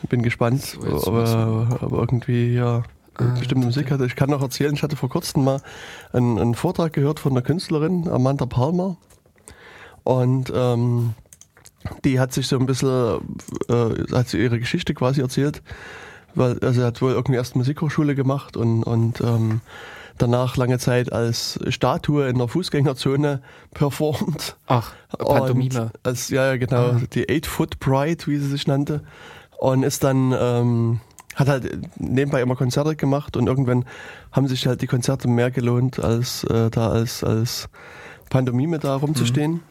Bin 0.09 0.21
gespannt, 0.21 0.61
so, 0.61 1.07
ob, 1.07 1.15
er, 1.15 1.81
ob 1.81 1.91
irgendwie 1.93 2.53
ja 2.53 2.83
äh, 3.19 3.39
bestimmte 3.39 3.65
Musik 3.65 3.91
hatte. 3.91 4.05
Ich 4.05 4.15
kann 4.15 4.29
noch 4.29 4.41
erzählen, 4.41 4.73
ich 4.73 4.83
hatte 4.83 4.95
vor 4.95 5.09
kurzem 5.09 5.43
mal 5.43 5.61
einen, 6.13 6.37
einen 6.37 6.55
Vortrag 6.55 6.93
gehört 6.93 7.19
von 7.19 7.33
der 7.33 7.43
Künstlerin 7.43 8.07
Amanda 8.07 8.45
Palmer. 8.45 8.97
Und 10.03 10.51
ähm, 10.55 11.15
die 12.03 12.19
hat 12.19 12.33
sich 12.33 12.47
so 12.47 12.59
ein 12.59 12.65
bisschen, 12.65 13.19
äh, 13.69 14.13
hat 14.13 14.27
sie 14.27 14.37
ihre 14.37 14.59
Geschichte 14.59 14.93
quasi 14.93 15.21
erzählt, 15.21 15.63
weil 16.35 16.59
also 16.59 16.81
sie 16.81 16.85
hat 16.85 17.01
wohl 17.01 17.13
irgendwie 17.13 17.37
erst 17.37 17.55
Musikhochschule 17.55 18.15
gemacht 18.15 18.57
und, 18.57 18.83
und 18.83 19.21
ähm, 19.21 19.61
danach 20.17 20.57
lange 20.57 20.79
Zeit 20.79 21.11
als 21.11 21.59
Statue 21.69 22.27
in 22.27 22.37
der 22.37 22.47
Fußgängerzone 22.47 23.41
performt. 23.73 24.55
Ach, 24.67 24.93
Pantomime. 25.17 25.91
als, 26.03 26.29
ja, 26.29 26.55
genau, 26.57 26.91
ah. 26.91 27.01
die 27.13 27.29
Eight 27.29 27.45
Foot 27.45 27.79
Bride, 27.79 28.25
wie 28.27 28.37
sie 28.37 28.47
sich 28.47 28.67
nannte. 28.67 29.03
Und 29.57 29.83
ist 29.83 30.03
dann, 30.03 30.33
ähm, 30.37 30.99
hat 31.35 31.47
halt 31.47 31.99
nebenbei 31.99 32.41
immer 32.41 32.55
Konzerte 32.55 32.95
gemacht 32.95 33.35
und 33.37 33.47
irgendwann 33.47 33.85
haben 34.31 34.47
sich 34.47 34.67
halt 34.67 34.81
die 34.81 34.87
Konzerte 34.87 35.27
mehr 35.27 35.51
gelohnt, 35.51 35.99
als 35.99 36.43
äh, 36.45 36.69
da 36.69 36.89
als, 36.89 37.23
als 37.23 37.69
Pantomime 38.29 38.79
da 38.79 38.95
rumzustehen. 38.95 39.51
Mhm. 39.53 39.61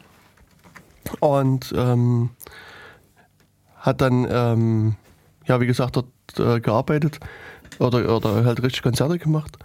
Und 1.19 1.73
ähm, 1.77 2.29
hat 3.77 4.01
dann, 4.01 4.27
ähm, 4.29 4.95
ja, 5.45 5.61
wie 5.61 5.67
gesagt, 5.67 5.95
dort 5.95 6.07
äh, 6.39 6.59
gearbeitet 6.59 7.19
oder, 7.77 8.15
oder 8.15 8.43
halt 8.43 8.63
richtig 8.63 8.81
Konzerte 8.81 9.19
gemacht. 9.19 9.57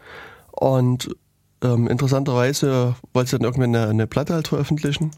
Und 0.61 1.17
ähm, 1.63 1.89
interessanterweise 1.89 2.95
wollte 3.15 3.31
sie 3.31 3.39
dann 3.39 3.47
irgendwann 3.47 3.75
eine, 3.75 3.89
eine 3.89 4.07
Platte 4.07 4.35
halt 4.35 4.49
veröffentlichen. 4.49 5.11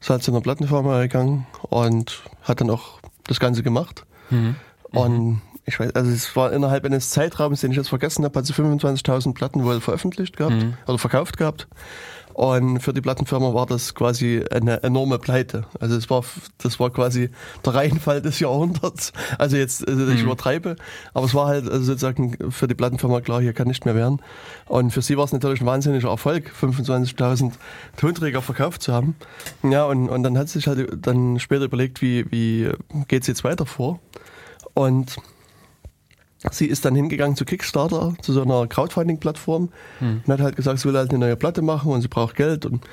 Ist 0.00 0.08
halt 0.08 0.22
zu 0.22 0.30
einer 0.30 0.40
Plattenfirma 0.40 1.02
gegangen 1.02 1.48
und 1.62 2.22
hat 2.42 2.60
dann 2.60 2.70
auch 2.70 3.00
das 3.24 3.40
Ganze 3.40 3.64
gemacht. 3.64 4.06
Mhm. 4.30 4.54
Und 4.92 5.42
ich 5.66 5.80
weiß, 5.80 5.96
also 5.96 6.12
es 6.12 6.36
war 6.36 6.52
innerhalb 6.52 6.84
eines 6.84 7.10
Zeitraums, 7.10 7.60
den 7.60 7.72
ich 7.72 7.76
jetzt 7.76 7.88
vergessen 7.88 8.24
habe, 8.24 8.38
hat 8.38 8.46
sie 8.46 8.52
25.000 8.52 9.34
Platten 9.34 9.64
wohl 9.64 9.80
veröffentlicht 9.80 10.36
gehabt 10.36 10.54
mhm. 10.54 10.74
oder 10.86 10.98
verkauft 10.98 11.38
gehabt. 11.38 11.66
Und 12.34 12.80
für 12.80 12.92
die 12.92 13.00
Plattenfirma 13.00 13.54
war 13.54 13.66
das 13.66 13.94
quasi 13.94 14.44
eine 14.50 14.82
enorme 14.82 15.18
Pleite. 15.18 15.66
Also 15.78 15.96
es 15.96 16.10
war, 16.10 16.24
das 16.58 16.80
war 16.80 16.90
quasi 16.90 17.30
der 17.64 17.74
Reihenfall 17.74 18.20
des 18.20 18.40
Jahrhunderts. 18.40 19.12
Also 19.38 19.56
jetzt, 19.56 19.86
also 19.86 20.08
ich 20.08 20.18
mhm. 20.18 20.26
übertreibe, 20.26 20.76
aber 21.14 21.26
es 21.26 21.34
war 21.34 21.46
halt 21.46 21.68
also 21.68 21.84
sozusagen 21.84 22.50
für 22.50 22.66
die 22.66 22.74
Plattenfirma 22.74 23.20
klar, 23.20 23.40
hier 23.40 23.52
kann 23.52 23.68
nicht 23.68 23.84
mehr 23.84 23.94
werden. 23.94 24.20
Und 24.66 24.90
für 24.90 25.00
sie 25.00 25.16
war 25.16 25.24
es 25.24 25.32
natürlich 25.32 25.60
ein 25.60 25.66
wahnsinniger 25.66 26.08
Erfolg, 26.08 26.52
25.000 26.60 27.52
Tonträger 27.96 28.42
verkauft 28.42 28.82
zu 28.82 28.92
haben. 28.92 29.14
Ja, 29.62 29.84
und, 29.84 30.08
und 30.08 30.24
dann 30.24 30.36
hat 30.36 30.48
sie 30.48 30.58
sich 30.58 30.66
halt 30.66 30.88
dann 31.06 31.38
später 31.38 31.64
überlegt, 31.64 32.02
wie, 32.02 32.30
wie 32.32 32.70
geht's 33.06 33.28
jetzt 33.28 33.44
weiter 33.44 33.64
vor? 33.64 34.00
Und 34.74 35.16
Sie 36.50 36.66
ist 36.66 36.84
dann 36.84 36.94
hingegangen 36.94 37.36
zu 37.36 37.44
Kickstarter, 37.44 38.14
zu 38.20 38.32
so 38.32 38.42
einer 38.42 38.66
Crowdfunding-Plattform 38.66 39.70
hm. 39.98 40.22
und 40.26 40.32
hat 40.32 40.40
halt 40.40 40.56
gesagt, 40.56 40.78
sie 40.78 40.88
will 40.88 40.96
halt 40.96 41.10
eine 41.10 41.18
neue 41.18 41.36
Platte 41.36 41.62
machen 41.62 41.92
und 41.92 42.02
sie 42.02 42.08
braucht 42.08 42.36
Geld 42.36 42.66
und 42.66 42.84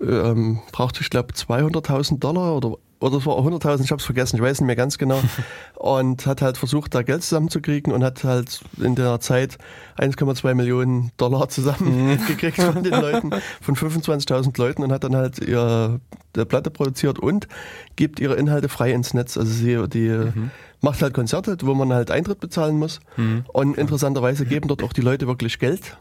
ähm, 0.00 0.60
braucht, 0.72 1.00
ich 1.00 1.10
glaube, 1.10 1.32
200.000 1.34 2.18
Dollar 2.18 2.56
oder 2.56 2.76
oder 3.00 3.16
es 3.16 3.26
war 3.26 3.38
100.000, 3.38 3.82
ich 3.82 3.90
habe 3.90 3.98
es 3.98 4.04
vergessen, 4.04 4.36
ich 4.36 4.42
weiß 4.42 4.60
nicht 4.60 4.66
mehr 4.66 4.76
ganz 4.76 4.98
genau. 4.98 5.20
und 5.74 6.26
hat 6.26 6.42
halt 6.42 6.58
versucht, 6.58 6.94
da 6.94 7.02
Geld 7.02 7.22
zusammenzukriegen 7.22 7.92
und 7.92 8.04
hat 8.04 8.24
halt 8.24 8.60
in 8.76 8.94
der 8.94 9.20
Zeit 9.20 9.56
1,2 9.98 10.54
Millionen 10.54 11.10
Dollar 11.16 11.48
zusammengekriegt 11.48 12.58
mhm. 12.58 12.72
von 12.72 12.82
den 12.82 12.92
Leuten, 12.92 13.30
von 13.62 13.74
25.000 13.74 14.56
Leuten 14.58 14.82
und 14.82 14.92
hat 14.92 15.04
dann 15.04 15.16
halt 15.16 15.38
ihre 15.38 16.00
Platte 16.32 16.70
produziert 16.70 17.18
und 17.18 17.48
gibt 17.96 18.20
ihre 18.20 18.34
Inhalte 18.34 18.68
frei 18.68 18.92
ins 18.92 19.14
Netz. 19.14 19.38
Also 19.38 19.50
sie 19.50 19.88
die 19.88 20.10
mhm. 20.10 20.50
Macht 20.80 21.02
halt 21.02 21.14
Konzerte, 21.14 21.56
wo 21.62 21.74
man 21.74 21.92
halt 21.92 22.10
Eintritt 22.10 22.40
bezahlen 22.40 22.78
muss. 22.78 23.00
Mhm. 23.16 23.44
Und 23.52 23.78
interessanterweise 23.78 24.46
geben 24.46 24.68
dort 24.68 24.82
auch 24.82 24.92
die 24.92 25.02
Leute 25.02 25.26
wirklich 25.26 25.58
Geld 25.58 25.96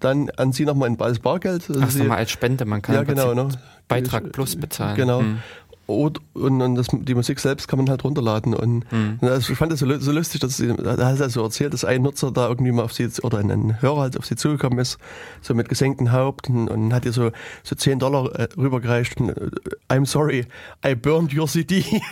dann 0.00 0.30
an 0.36 0.52
sie 0.52 0.64
nochmal 0.64 0.94
als 0.98 1.18
Bargeld. 1.18 1.68
Also 1.68 1.80
Ach, 1.82 1.90
sie, 1.90 2.08
als 2.08 2.30
Spende, 2.30 2.64
man 2.64 2.82
kann 2.82 2.94
ja, 2.94 3.02
genau, 3.02 3.34
ne? 3.34 3.48
Beitrag 3.88 4.32
plus 4.32 4.56
bezahlen. 4.56 4.96
Genau. 4.96 5.22
Mhm. 5.22 5.38
Und, 5.86 6.20
und, 6.34 6.60
und 6.60 6.74
das, 6.74 6.88
die 6.90 7.14
Musik 7.14 7.38
selbst 7.38 7.68
kann 7.68 7.78
man 7.78 7.88
halt 7.88 8.02
runterladen. 8.02 8.54
Und, 8.54 8.90
mhm. 8.90 9.18
also 9.22 9.52
ich 9.52 9.58
fand 9.58 9.70
das 9.70 9.80
so, 9.80 9.98
so 9.98 10.10
lustig, 10.10 10.40
dass 10.40 10.56
sie, 10.56 10.74
da 10.74 11.06
hat 11.06 11.20
er 11.20 11.30
so 11.30 11.42
erzählt, 11.42 11.72
dass 11.72 11.84
ein 11.84 12.02
Nutzer 12.02 12.32
da 12.32 12.48
irgendwie 12.48 12.72
mal 12.72 12.82
auf 12.82 12.92
sie, 12.92 13.08
oder 13.22 13.38
ein 13.38 13.80
Hörer 13.80 14.00
halt 14.00 14.18
auf 14.18 14.26
sie 14.26 14.34
zugekommen 14.34 14.80
ist, 14.80 14.98
so 15.42 15.54
mit 15.54 15.68
gesenktem 15.68 16.10
Haupt 16.10 16.50
und, 16.50 16.68
und 16.68 16.92
hat 16.92 17.04
ihr 17.04 17.12
so, 17.12 17.30
so 17.62 17.76
10 17.76 18.00
Dollar 18.00 18.34
äh, 18.34 18.48
rübergereicht. 18.56 19.20
Und, 19.20 19.30
äh, 19.30 19.50
I'm 19.88 20.06
sorry, 20.06 20.46
I 20.84 20.96
burned 20.96 21.32
your 21.36 21.46
CD. 21.46 21.84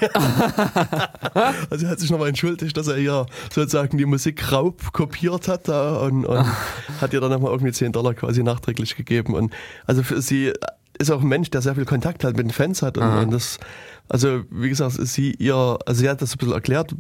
also 1.71 1.87
er 1.87 1.91
hat 1.91 1.99
sich 1.99 2.11
nochmal 2.11 2.29
entschuldigt, 2.29 2.77
dass 2.77 2.87
er 2.87 2.99
ihr 2.99 3.27
sozusagen 3.53 3.99
die 3.99 4.07
Musik 4.07 4.53
raub 4.53 4.93
kopiert 4.93 5.49
hat 5.49 5.67
da 5.67 5.97
und, 5.97 6.25
und 6.25 6.47
hat 7.01 7.13
ihr 7.13 7.21
dann 7.21 7.33
nochmal 7.33 7.51
irgendwie 7.51 7.73
10 7.73 7.91
Dollar 7.91 8.15
quasi 8.15 8.45
nachträglich 8.45 8.95
gegeben. 8.95 9.35
Und 9.35 9.53
also 9.87 10.05
für 10.05 10.23
sie 10.23 10.53
ist 10.99 11.11
auch 11.11 11.21
ein 11.21 11.29
Mensch, 11.29 11.51
der 11.51 11.63
sehr 11.63 11.75
viel 11.75 11.85
Kontakt 11.85 12.25
halt 12.25 12.37
mit 12.37 12.47
den 12.47 12.53
Fans 12.53 12.83
hat. 12.83 12.99
Und, 12.99 13.07
und, 13.07 13.31
das, 13.33 13.59
also 14.09 14.43
wie 14.51 14.69
gesagt, 14.69 14.97
sie 14.99 15.33
ihr, 15.33 15.79
also 15.87 16.01
sie 16.01 16.09
hat 16.09 16.23
das 16.23 16.33
ein 16.35 16.39
bisschen 16.39 16.55
erklärt, 16.55 16.95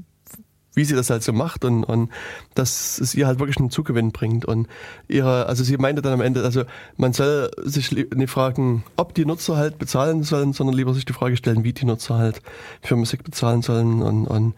wie 0.74 0.84
sie 0.84 0.95
das 0.95 1.11
halt 1.11 1.22
so 1.22 1.32
macht 1.32 1.64
und, 1.64 1.84
und 1.84 2.11
dass 2.55 2.99
es 2.99 3.14
ihr 3.14 3.26
halt 3.26 3.38
wirklich 3.38 3.59
einen 3.59 3.70
Zugewinn 3.70 4.11
bringt. 4.11 4.45
Und 4.45 4.66
ihre, 5.09 5.47
also 5.47 5.62
sie 5.62 5.76
meinte 5.76 6.03
dann 6.03 6.12
am 6.12 6.20
Ende, 6.20 6.42
also 6.42 6.64
man 6.97 7.12
soll 7.12 7.51
sich 7.62 7.92
nicht 7.92 8.30
fragen, 8.30 8.84
ob 8.97 9.14
die 9.14 9.24
Nutzer 9.24 9.57
halt 9.57 9.78
bezahlen 9.78 10.24
sollen, 10.24 10.53
sondern 10.53 10.76
lieber 10.76 10.92
sich 10.95 11.05
die 11.05 11.12
Frage 11.12 11.36
stellen, 11.36 11.64
wie 11.64 11.72
die 11.72 11.84
Nutzer 11.84 12.18
halt 12.18 12.42
für 12.82 12.97
Musik 12.97 13.22
bezahlen 13.22 13.62
sollen 13.62 14.03
und, 14.03 14.26
und 14.26 14.55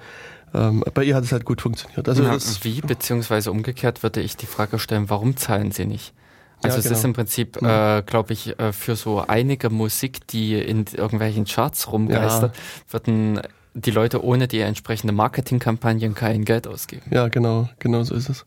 ähm, 0.55 0.83
bei 0.95 1.05
ihr 1.05 1.15
hat 1.15 1.25
es 1.25 1.33
halt 1.33 1.45
gut 1.45 1.61
funktioniert. 1.61 2.09
Also 2.09 2.23
Na, 2.23 2.39
wie, 2.63 2.81
beziehungsweise 2.81 3.51
umgekehrt 3.51 4.03
würde 4.03 4.21
ich 4.23 4.37
die 4.37 4.47
Frage 4.47 4.79
stellen, 4.79 5.11
warum 5.11 5.37
zahlen 5.37 5.71
sie 5.71 5.85
nicht? 5.85 6.15
Also 6.63 6.77
ja, 6.77 6.81
es 6.81 6.87
ist 6.87 6.93
genau. 6.93 7.05
im 7.09 7.13
Prinzip, 7.13 7.61
mhm. 7.61 7.69
äh, 7.69 8.03
glaube 8.03 8.33
ich, 8.33 8.59
äh, 8.59 8.73
für 8.73 8.97
so 8.97 9.21
einige 9.27 9.71
Musik, 9.71 10.27
die 10.29 10.55
in 10.55 10.85
irgendwelchen 10.93 11.45
Charts 11.45 11.93
rumgeistert, 11.93 12.57
ja. 12.57 12.93
würden 12.93 13.41
die 13.75 13.91
Leute 13.91 14.25
ohne 14.25 14.49
die 14.49 14.61
entsprechende 14.61 15.13
Marketingkampagnen 15.13 16.15
kein 16.15 16.45
Geld 16.45 16.67
ausgeben. 16.67 17.03
Ja, 17.11 17.29
genau, 17.29 17.69
genau 17.79 18.03
so 18.05 18.15
ist 18.15 18.31
es. 18.31 18.47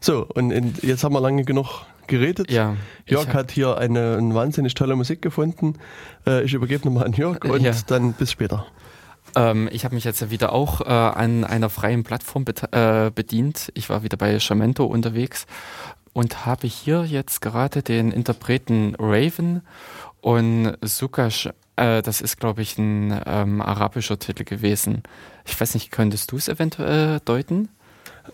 So, 0.00 0.26
und 0.26 0.50
in, 0.50 0.74
jetzt 0.80 1.04
haben 1.04 1.12
wir 1.12 1.20
lange 1.20 1.44
genug 1.44 1.84
geredet. 2.06 2.50
Ja, 2.50 2.76
Jörg 3.06 3.32
hat 3.34 3.50
hier 3.50 3.76
eine, 3.76 4.16
eine, 4.16 4.34
wahnsinnig 4.34 4.74
tolle 4.74 4.96
Musik 4.96 5.20
gefunden. 5.20 5.74
Äh, 6.26 6.44
ich 6.44 6.54
übergebe 6.54 6.86
nochmal 6.86 7.04
an 7.04 7.12
Jörg 7.12 7.44
und 7.44 7.62
ja. 7.62 7.72
dann 7.86 8.14
bis 8.14 8.32
später. 8.32 8.66
Ähm, 9.36 9.68
ich 9.70 9.84
habe 9.84 9.94
mich 9.94 10.04
jetzt 10.04 10.30
wieder 10.30 10.52
auch 10.52 10.80
äh, 10.80 10.84
an 10.88 11.44
einer 11.44 11.70
freien 11.70 12.02
Plattform 12.02 12.44
äh, 12.72 13.10
bedient. 13.10 13.70
Ich 13.74 13.88
war 13.88 14.02
wieder 14.02 14.16
bei 14.16 14.40
Shamento 14.40 14.84
unterwegs 14.84 15.46
und 16.12 16.46
habe 16.46 16.66
hier 16.66 17.04
jetzt 17.04 17.40
gerade 17.40 17.82
den 17.82 18.10
Interpreten 18.10 18.94
Raven 18.98 19.62
und 20.20 20.76
Sukash, 20.82 21.48
äh, 21.76 22.02
das 22.02 22.20
ist 22.20 22.38
glaube 22.38 22.62
ich 22.62 22.78
ein 22.78 23.20
ähm, 23.26 23.60
arabischer 23.60 24.18
Titel 24.18 24.44
gewesen. 24.44 25.02
Ich 25.44 25.60
weiß 25.60 25.74
nicht, 25.74 25.90
könntest 25.90 26.32
du 26.32 26.36
es 26.36 26.48
eventuell 26.48 27.20
deuten? 27.20 27.68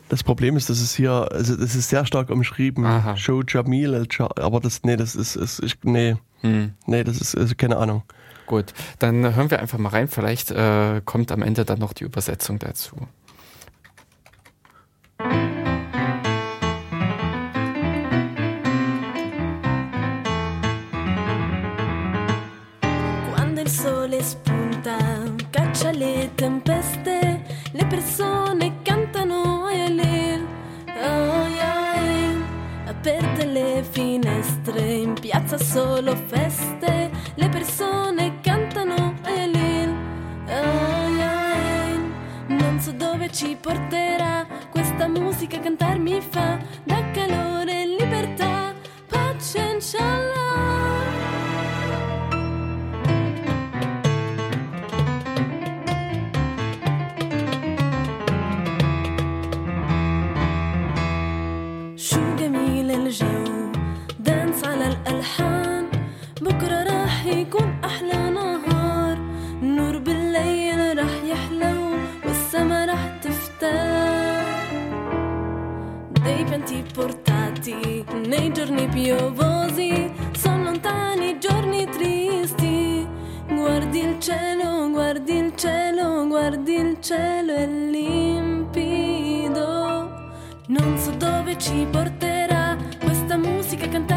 Das 0.09 0.23
Problem 0.23 0.57
ist, 0.57 0.69
dass 0.69 0.81
es 0.81 0.95
hier, 0.95 1.29
also 1.31 1.57
das 1.57 1.75
ist 1.75 1.89
sehr 1.89 2.07
stark 2.07 2.31
umschrieben. 2.31 2.85
Aha. 2.85 3.17
Show 3.17 3.43
Jamil, 3.47 4.07
aber 4.37 4.61
das, 4.61 4.83
nee, 4.83 4.97
das 4.97 5.15
ist, 5.15 5.37
ist 5.37 5.63
ich, 5.63 5.79
nee, 5.83 6.17
hm. 6.43 6.73
nee, 6.87 7.05
das 7.05 7.21
ist, 7.21 7.37
also 7.37 7.55
keine 7.57 7.77
Ahnung. 7.77 8.03
Gut, 8.47 8.75
dann 9.01 9.35
hören 9.35 9.51
wir 9.51 9.59
einfach 9.61 9.79
mal 9.79 9.89
rein. 9.89 10.09
Vielleicht 10.09 10.53
äh, 10.53 11.01
kommt 11.05 11.33
am 11.33 11.43
Ende 11.43 11.65
dann 11.65 11.81
noch 11.81 11.93
die 11.93 12.05
Übersetzung 12.05 12.59
dazu. 12.59 12.97
Piazza 35.57 35.65
solo 35.65 36.15
feste, 36.15 37.11
le 37.35 37.49
persone 37.49 38.41
cantano 38.41 39.15
Ayalil, 39.23 39.95
Ayalil, 40.47 42.13
non 42.49 42.79
so 42.81 42.93
dove 42.93 43.31
ci 43.31 43.57
porterà 43.61 44.47
questa 44.71 45.09
musica, 45.09 45.59
cantar 45.59 45.99
mi 45.99 46.21
fa 46.21 46.59
da 46.85 47.11
calore 47.13 47.87
libertà, 47.87 48.75
pace 49.09 49.73
inshallah. 49.75 50.46
Pianti 76.35 76.85
portati 76.93 78.05
nei 78.27 78.53
giorni 78.53 78.89
piovosi, 78.89 80.11
sono 80.37 80.65
lontani 80.65 81.31
i 81.31 81.39
giorni 81.39 81.87
tristi. 81.87 83.07
Guardi 83.49 84.01
il 84.01 84.19
cielo, 84.19 84.91
guardi 84.91 85.37
il 85.37 85.55
cielo, 85.55 86.27
guardi 86.27 86.75
il 86.75 86.97
cielo 87.01 87.55
è 87.55 87.67
limpido. 87.67 89.05
Non 90.67 90.99
so 90.99 91.13
dove 91.13 91.57
ci 91.59 91.87
porterà 91.91 92.77
questa 93.05 93.37
musica, 93.37 93.87
cantarmi 93.89 94.16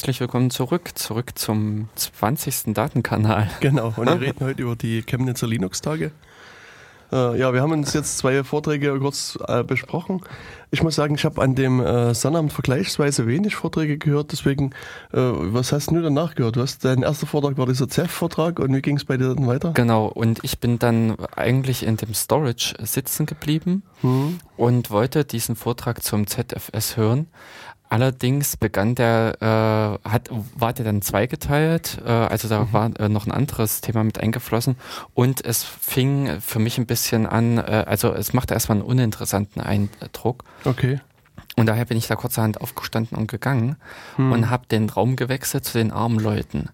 Herzlich 0.00 0.20
willkommen 0.20 0.48
zurück, 0.48 0.92
zurück 0.94 1.32
zum 1.38 1.90
20. 1.94 2.72
Datenkanal. 2.72 3.50
Genau, 3.60 3.92
und 3.94 4.06
wir 4.06 4.18
reden 4.28 4.46
heute 4.46 4.62
über 4.62 4.74
die 4.74 5.02
Chemnitzer 5.02 5.46
Linux-Tage. 5.46 6.10
Äh, 7.12 7.38
ja, 7.38 7.52
wir 7.52 7.60
haben 7.60 7.72
uns 7.72 7.92
jetzt 7.92 8.16
zwei 8.16 8.42
Vorträge 8.42 8.98
kurz 8.98 9.38
äh, 9.46 9.62
besprochen. 9.62 10.22
Ich 10.70 10.82
muss 10.82 10.94
sagen, 10.94 11.16
ich 11.16 11.26
habe 11.26 11.42
an 11.42 11.54
dem 11.54 11.80
äh, 11.80 12.14
Sonnabend 12.14 12.50
vergleichsweise 12.50 13.26
wenig 13.26 13.56
Vorträge 13.56 13.98
gehört, 13.98 14.32
deswegen, 14.32 14.70
äh, 15.12 15.18
was 15.18 15.70
hast 15.70 15.90
du 15.90 16.00
danach 16.00 16.34
gehört? 16.34 16.56
Du 16.56 16.62
hast, 16.62 16.82
dein 16.82 17.02
erster 17.02 17.26
Vortrag 17.26 17.58
war 17.58 17.66
dieser 17.66 17.86
CEF-Vortrag 17.86 18.58
und 18.58 18.74
wie 18.74 18.80
ging 18.80 18.96
es 18.96 19.04
bei 19.04 19.18
dir 19.18 19.34
dann 19.34 19.46
weiter? 19.46 19.72
Genau, 19.74 20.06
und 20.06 20.38
ich 20.44 20.60
bin 20.60 20.78
dann 20.78 21.16
eigentlich 21.36 21.84
in 21.84 21.98
dem 21.98 22.14
Storage 22.14 22.74
sitzen 22.78 23.26
geblieben 23.26 23.82
hm. 24.00 24.38
und 24.56 24.90
wollte 24.90 25.26
diesen 25.26 25.56
Vortrag 25.56 26.02
zum 26.02 26.26
ZFS 26.26 26.96
hören 26.96 27.26
Allerdings 27.90 28.56
begann 28.56 28.94
der, 28.94 29.98
äh, 30.04 30.08
hat, 30.08 30.30
war 30.56 30.72
der 30.72 30.84
dann 30.84 31.02
zweigeteilt, 31.02 32.00
äh, 32.06 32.08
also 32.08 32.48
da 32.48 32.60
mhm. 32.60 32.72
war 32.72 33.00
äh, 33.00 33.08
noch 33.08 33.26
ein 33.26 33.32
anderes 33.32 33.80
Thema 33.80 34.04
mit 34.04 34.20
eingeflossen 34.20 34.76
und 35.12 35.44
es 35.44 35.64
fing 35.64 36.40
für 36.40 36.60
mich 36.60 36.78
ein 36.78 36.86
bisschen 36.86 37.26
an, 37.26 37.58
äh, 37.58 37.84
also 37.88 38.14
es 38.14 38.32
machte 38.32 38.54
erstmal 38.54 38.78
einen 38.78 38.86
uninteressanten 38.86 39.60
Eindruck. 39.60 40.44
Okay. 40.64 41.00
Und 41.56 41.66
daher 41.66 41.84
bin 41.84 41.96
ich 41.96 42.06
da 42.06 42.16
kurzerhand 42.16 42.60
aufgestanden 42.60 43.18
und 43.18 43.30
gegangen 43.30 43.76
hm. 44.16 44.32
und 44.32 44.50
habe 44.50 44.66
den 44.66 44.88
Raum 44.88 45.16
gewechselt 45.16 45.64
zu 45.64 45.78
den 45.78 45.90
armen 45.90 46.18
Leuten. 46.18 46.70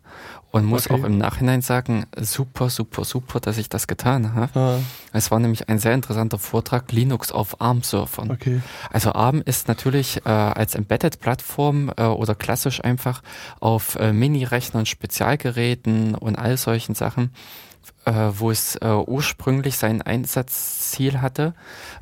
Und 0.52 0.64
muss 0.64 0.88
okay. 0.88 1.00
auch 1.00 1.04
im 1.04 1.18
Nachhinein 1.18 1.60
sagen, 1.60 2.06
super, 2.16 2.70
super, 2.70 3.04
super, 3.04 3.40
dass 3.40 3.58
ich 3.58 3.68
das 3.68 3.86
getan 3.86 4.34
habe. 4.34 4.58
Ah. 4.58 4.78
Es 5.12 5.30
war 5.30 5.38
nämlich 5.38 5.68
ein 5.68 5.78
sehr 5.78 5.92
interessanter 5.92 6.38
Vortrag, 6.38 6.92
Linux 6.92 7.30
auf 7.30 7.60
ARM-Surfern. 7.60 8.30
Okay. 8.30 8.62
Also 8.90 9.12
ARM 9.12 9.42
ist 9.44 9.68
natürlich 9.68 10.24
äh, 10.24 10.30
als 10.30 10.74
Embedded-Plattform 10.74 11.92
äh, 11.96 12.04
oder 12.04 12.34
klassisch 12.34 12.82
einfach 12.82 13.22
auf 13.60 13.96
äh, 13.96 14.12
Mini-Rechnern, 14.12 14.86
Spezialgeräten 14.86 16.14
und 16.14 16.36
all 16.36 16.56
solchen 16.56 16.94
Sachen 16.94 17.32
wo 18.04 18.50
es 18.50 18.76
äh, 18.76 18.86
ursprünglich 18.86 19.76
sein 19.76 20.00
Einsatzziel 20.00 21.20
hatte, 21.20 21.54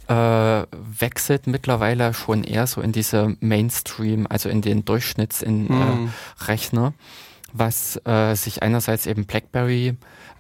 äh, 0.09 0.67
wechselt 0.71 1.47
mittlerweile 1.47 2.13
schon 2.13 2.45
eher 2.45 2.67
so 2.67 2.83
in 2.83 2.93
diese 2.93 3.37
Mainstream, 3.41 4.27
also 4.29 4.51
in 4.51 4.61
den 4.61 4.85
Durchschnittsrechner, 4.85 6.91
mhm. 6.91 6.95
was 7.53 7.99
äh, 8.05 8.35
sich 8.35 8.63
einerseits 8.63 9.07
eben 9.07 9.25
BlackBerry 9.25 9.97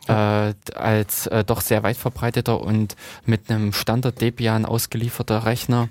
äh, 0.06 0.52
als 0.74 1.26
äh, 1.28 1.44
doch 1.44 1.62
sehr 1.62 1.82
weit 1.82 1.96
verbreiteter 1.96 2.60
und 2.60 2.94
mit 3.24 3.50
einem 3.50 3.72
Standard 3.72 4.20
Debian 4.20 4.66
ausgelieferter 4.66 5.46
Rechner, 5.46 5.88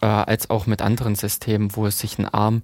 äh, 0.00 0.06
als 0.06 0.48
auch 0.48 0.66
mit 0.66 0.80
anderen 0.80 1.14
Systemen, 1.14 1.76
wo 1.76 1.86
es 1.86 1.98
sich 1.98 2.18
ein 2.18 2.26
ARM 2.26 2.62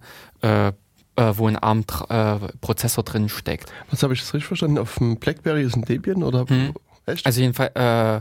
äh, 1.17 1.33
wo 1.37 1.49
ein 1.49 1.57
ARM-Prozessor 1.57 3.03
äh, 3.03 3.11
drin 3.11 3.29
steckt. 3.29 3.73
Was 3.91 4.03
habe 4.03 4.15
ich 4.15 4.21
jetzt 4.21 4.35
richtig 4.35 4.47
verstanden? 4.47 4.79
Auf 4.79 4.97
dem 4.97 5.17
BlackBerry 5.17 5.63
ist 5.63 5.77
ein 5.77 5.83
Debian 5.83 6.23
oder? 6.23 6.47
Hm. 6.47 6.75
Echt? 7.07 7.25
Also 7.25 7.41
jedenfalls, 7.41 7.71
äh, 7.77 8.17
äh, 8.17 8.21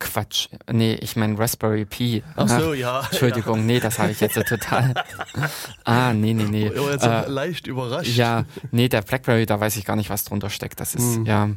Quatsch. 0.00 0.48
Nee, 0.70 0.94
ich 0.94 1.14
meine 1.14 1.38
Raspberry 1.38 1.84
Pi. 1.84 2.24
Ach 2.34 2.48
so, 2.48 2.74
ja. 2.74 3.06
Entschuldigung, 3.08 3.60
ja. 3.60 3.64
nee, 3.64 3.80
das 3.80 4.00
habe 4.00 4.10
ich 4.10 4.20
jetzt 4.20 4.34
total. 4.34 4.92
ah, 5.84 6.12
nee, 6.12 6.34
nee, 6.34 6.44
nee. 6.44 6.66
Ich 6.66 6.80
war 6.80 6.90
jetzt 6.90 7.04
äh, 7.04 7.28
leicht 7.28 7.68
überrascht. 7.68 8.16
Ja, 8.16 8.44
nee, 8.72 8.88
der 8.88 9.02
BlackBerry, 9.02 9.46
da 9.46 9.60
weiß 9.60 9.76
ich 9.76 9.84
gar 9.84 9.94
nicht, 9.94 10.10
was 10.10 10.24
drunter 10.24 10.50
steckt. 10.50 10.80
Das 10.80 10.96
ist, 10.96 11.14
hm. 11.14 11.26
ja. 11.26 11.50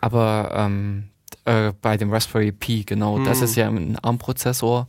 Aber 0.00 0.50
ähm, 0.56 1.10
äh, 1.44 1.72
bei 1.82 1.98
dem 1.98 2.10
Raspberry 2.10 2.52
Pi, 2.52 2.84
genau, 2.84 3.18
hm. 3.18 3.24
das 3.26 3.42
ist 3.42 3.54
ja 3.56 3.68
ein 3.68 3.98
ARM-Prozessor, 3.98 4.88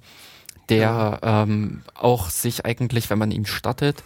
der 0.69 0.77
ja. 1.21 1.43
ähm, 1.43 1.81
auch 1.95 2.29
sich 2.29 2.65
eigentlich, 2.65 3.09
wenn 3.09 3.19
man 3.19 3.31
ihn 3.31 3.45
startet, 3.45 4.03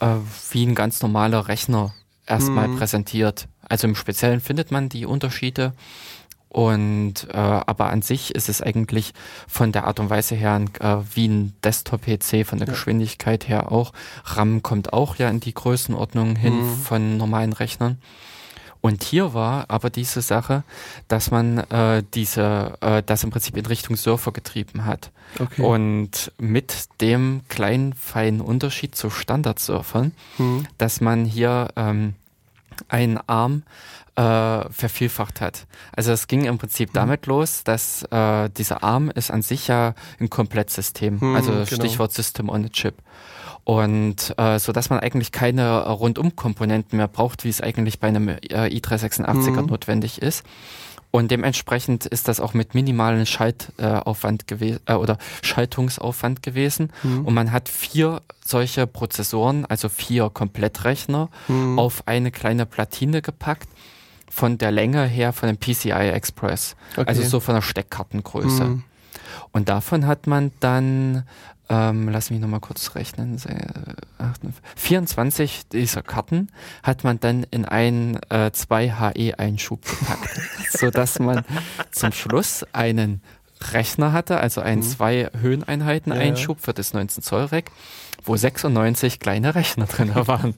äh, 0.00 0.16
wie 0.50 0.66
ein 0.66 0.74
ganz 0.74 1.02
normaler 1.02 1.48
Rechner 1.48 1.94
erstmal 2.26 2.68
mhm. 2.68 2.76
präsentiert. 2.76 3.48
Also 3.68 3.86
im 3.86 3.94
Speziellen 3.94 4.40
findet 4.40 4.70
man 4.70 4.88
die 4.88 5.06
Unterschiede. 5.06 5.72
Und 6.48 7.28
äh, 7.32 7.36
aber 7.36 7.90
an 7.90 8.00
sich 8.00 8.34
ist 8.34 8.48
es 8.48 8.62
eigentlich 8.62 9.12
von 9.46 9.72
der 9.72 9.86
Art 9.86 10.00
und 10.00 10.08
Weise 10.08 10.34
her 10.34 10.64
äh, 10.80 10.96
wie 11.14 11.28
ein 11.28 11.52
Desktop-PC, 11.62 12.46
von 12.46 12.58
der 12.58 12.68
ja. 12.68 12.72
Geschwindigkeit 12.72 13.48
her 13.48 13.70
auch. 13.72 13.92
RAM 14.24 14.62
kommt 14.62 14.92
auch 14.92 15.16
ja 15.16 15.28
in 15.28 15.40
die 15.40 15.52
Größenordnung 15.52 16.36
hin 16.36 16.56
mhm. 16.56 16.76
von 16.76 17.16
normalen 17.18 17.52
Rechnern. 17.52 17.98
Und 18.80 19.02
hier 19.02 19.34
war 19.34 19.66
aber 19.68 19.90
diese 19.90 20.20
Sache, 20.22 20.62
dass 21.08 21.30
man 21.30 21.58
äh, 21.58 22.02
diese, 22.14 22.74
äh, 22.80 23.02
das 23.04 23.24
im 23.24 23.30
Prinzip 23.30 23.56
in 23.56 23.66
Richtung 23.66 23.96
Surfer 23.96 24.32
getrieben 24.32 24.84
hat. 24.84 25.10
Okay. 25.38 25.62
Und 25.62 26.32
mit 26.38 26.88
dem 27.00 27.42
kleinen, 27.48 27.92
feinen 27.94 28.40
Unterschied 28.40 28.94
zu 28.94 29.10
Standardsurfern, 29.10 30.12
mhm. 30.38 30.66
dass 30.78 31.00
man 31.00 31.24
hier 31.24 31.68
ähm, 31.76 32.14
einen 32.88 33.18
Arm 33.26 33.62
äh, 34.16 34.70
vervielfacht 34.70 35.40
hat. 35.40 35.66
Also 35.94 36.12
es 36.12 36.26
ging 36.26 36.44
im 36.44 36.58
Prinzip 36.58 36.90
mhm. 36.90 36.94
damit 36.94 37.26
los, 37.26 37.64
dass 37.64 38.02
äh, 38.04 38.48
dieser 38.50 38.82
Arm 38.82 39.10
ist 39.10 39.30
an 39.30 39.42
sich 39.42 39.68
ja 39.68 39.94
ein 40.18 40.30
Komplettsystem, 40.30 41.18
mhm, 41.20 41.36
also 41.36 41.52
genau. 41.52 41.66
Stichwort 41.66 42.12
System 42.12 42.48
on 42.48 42.64
a 42.64 42.68
Chip. 42.68 42.94
Und 43.66 44.32
äh, 44.38 44.60
so 44.60 44.70
dass 44.70 44.90
man 44.90 45.00
eigentlich 45.00 45.32
keine 45.32 45.88
Rundum-Komponenten 45.88 46.98
mehr 46.98 47.08
braucht, 47.08 47.42
wie 47.42 47.48
es 47.48 47.60
eigentlich 47.60 47.98
bei 47.98 48.06
einem 48.06 48.28
äh, 48.28 48.38
i386er 48.38 49.60
mhm. 49.60 49.66
notwendig 49.66 50.22
ist. 50.22 50.44
Und 51.10 51.32
dementsprechend 51.32 52.06
ist 52.06 52.28
das 52.28 52.38
auch 52.38 52.54
mit 52.54 52.76
minimalen 52.76 53.26
Schaltaufwand 53.26 54.42
äh, 54.42 54.44
gewesen 54.46 54.80
äh, 54.86 54.94
oder 54.94 55.18
Schaltungsaufwand 55.42 56.44
gewesen. 56.44 56.92
Mhm. 57.02 57.26
Und 57.26 57.34
man 57.34 57.50
hat 57.50 57.68
vier 57.68 58.22
solche 58.44 58.86
Prozessoren, 58.86 59.66
also 59.66 59.88
vier 59.88 60.30
Komplettrechner, 60.30 61.28
mhm. 61.48 61.76
auf 61.76 62.06
eine 62.06 62.30
kleine 62.30 62.66
Platine 62.66 63.20
gepackt. 63.20 63.68
Von 64.30 64.58
der 64.58 64.70
Länge 64.70 65.06
her 65.06 65.32
von 65.32 65.48
dem 65.48 65.58
PCI 65.58 65.90
Express. 65.90 66.76
Okay. 66.92 67.08
Also 67.08 67.22
so 67.22 67.40
von 67.40 67.56
der 67.56 67.62
Steckkartengröße. 67.62 68.64
Mhm. 68.64 68.84
Und 69.50 69.68
davon 69.68 70.06
hat 70.06 70.26
man 70.26 70.52
dann 70.60 71.24
ähm, 71.68 72.08
lass 72.08 72.30
mich 72.30 72.40
nochmal 72.40 72.60
kurz 72.60 72.94
rechnen, 72.94 73.40
24 74.76 75.68
dieser 75.68 76.02
Karten 76.02 76.48
hat 76.82 77.02
man 77.02 77.18
dann 77.18 77.44
in 77.50 77.64
einen 77.64 78.16
äh, 78.28 78.50
2HE-Einschub 78.52 79.82
gepackt, 79.82 80.40
sodass 80.70 81.18
man 81.18 81.44
zum 81.90 82.12
Schluss 82.12 82.64
einen 82.72 83.20
Rechner 83.72 84.12
hatte, 84.12 84.38
also 84.38 84.60
einen 84.60 84.82
mhm. 84.82 84.86
zwei 84.86 85.30
Höheneinheiten-Einschub 85.40 86.58
ja. 86.58 86.64
für 86.64 86.74
das 86.74 86.92
19 86.92 87.22
Zoll 87.22 87.46
Rack, 87.46 87.72
wo 88.22 88.36
96 88.36 89.18
kleine 89.18 89.54
Rechner 89.54 89.86
drin 89.86 90.14
waren. 90.14 90.54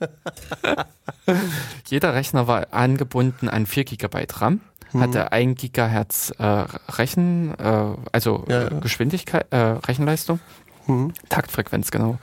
Jeder 1.87 2.15
Rechner 2.15 2.47
war 2.47 2.67
angebunden 2.73 3.49
an 3.49 3.67
4 3.67 3.85
GB 3.85 4.27
RAM, 4.35 4.61
mhm. 4.93 5.01
hatte 5.01 5.33
1 5.33 5.59
Gigahertz 5.61 6.33
äh, 6.39 6.45
Rechen, 6.45 7.55
äh, 7.59 7.95
also 8.13 8.45
ja, 8.49 8.65
ja. 8.65 8.69
Geschwindigkeit, 8.81 9.47
äh, 9.51 9.57
Rechenleistung 9.57 10.41
Mhm. 10.89 11.13
Taktfrequenz, 11.29 11.91
genau. 11.91 12.19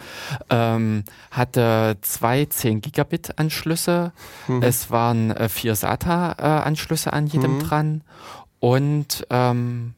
Ähm, 0.50 1.04
hatte 1.32 1.98
zwei 2.02 2.46
10 2.46 2.82
Gigabit 2.82 3.38
Anschlüsse. 3.38 4.12
Mhm. 4.48 4.62
Es 4.62 4.92
waren 4.92 5.32
äh, 5.32 5.48
vier 5.48 5.76
SATA 5.76 6.36
äh, 6.38 7.10
an 7.10 7.28
jedem 7.28 7.56
mhm. 7.56 7.60
dran. 7.60 8.02
Und 8.60 9.26
ähm, 9.30 9.94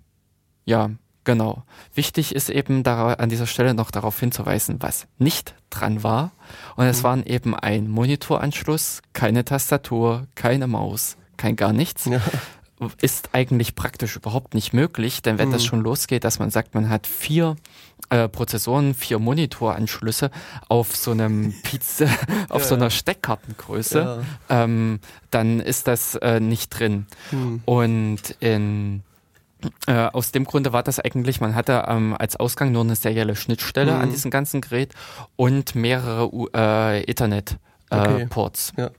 ja, 0.65 0.91
genau. 1.23 1.63
Wichtig 1.93 2.35
ist 2.35 2.49
eben 2.49 2.83
da, 2.83 3.13
an 3.13 3.29
dieser 3.29 3.47
Stelle 3.47 3.73
noch 3.73 3.89
darauf 3.89 4.19
hinzuweisen, 4.19 4.77
was 4.79 5.07
nicht 5.17 5.55
dran 5.69 6.03
war. 6.03 6.31
Und 6.75 6.85
es 6.85 6.99
mhm. 6.99 7.03
waren 7.03 7.25
eben 7.25 7.55
ein 7.55 7.89
Monitoranschluss, 7.89 9.01
keine 9.13 9.45
Tastatur, 9.45 10.27
keine 10.35 10.67
Maus, 10.67 11.17
kein 11.37 11.55
gar 11.55 11.71
nichts. 11.73 12.05
Ja 12.05 12.21
ist 13.01 13.29
eigentlich 13.33 13.75
praktisch 13.75 14.15
überhaupt 14.15 14.53
nicht 14.53 14.73
möglich, 14.73 15.21
denn 15.21 15.37
wenn 15.39 15.49
mhm. 15.49 15.53
das 15.53 15.65
schon 15.65 15.81
losgeht, 15.81 16.23
dass 16.23 16.39
man 16.39 16.51
sagt, 16.51 16.75
man 16.75 16.89
hat 16.89 17.07
vier 17.07 17.55
äh, 18.09 18.29
Prozessoren, 18.29 18.93
vier 18.93 19.19
Monitoranschlüsse 19.19 20.31
auf 20.69 20.95
so 20.95 21.11
einem 21.11 21.53
Pizza, 21.63 22.05
auf 22.49 22.61
ja, 22.61 22.67
so 22.67 22.75
einer 22.75 22.89
Steckkartengröße, 22.89 24.23
ja. 24.49 24.63
ähm, 24.63 24.99
dann 25.31 25.59
ist 25.59 25.87
das 25.87 26.15
äh, 26.15 26.39
nicht 26.39 26.69
drin. 26.69 27.07
Mhm. 27.31 27.61
Und 27.65 28.35
in 28.39 29.03
äh, 29.87 29.93
aus 29.93 30.31
dem 30.31 30.45
Grunde 30.45 30.71
war 30.71 30.83
das 30.83 30.99
eigentlich, 30.99 31.41
man 31.41 31.55
hatte 31.55 31.85
ähm, 31.87 32.15
als 32.17 32.35
Ausgang 32.35 32.71
nur 32.71 32.83
eine 32.83 32.95
serielle 32.95 33.35
Schnittstelle 33.35 33.93
mhm. 33.93 34.01
an 34.01 34.11
diesem 34.11 34.29
ganzen 34.29 34.61
Gerät 34.61 34.93
und 35.35 35.73
mehrere 35.73 36.29
äh, 36.53 37.03
Ethernet 37.09 37.57
okay. 37.89 38.21
äh, 38.21 38.25
Ports, 38.27 38.73
ja. 38.77 38.91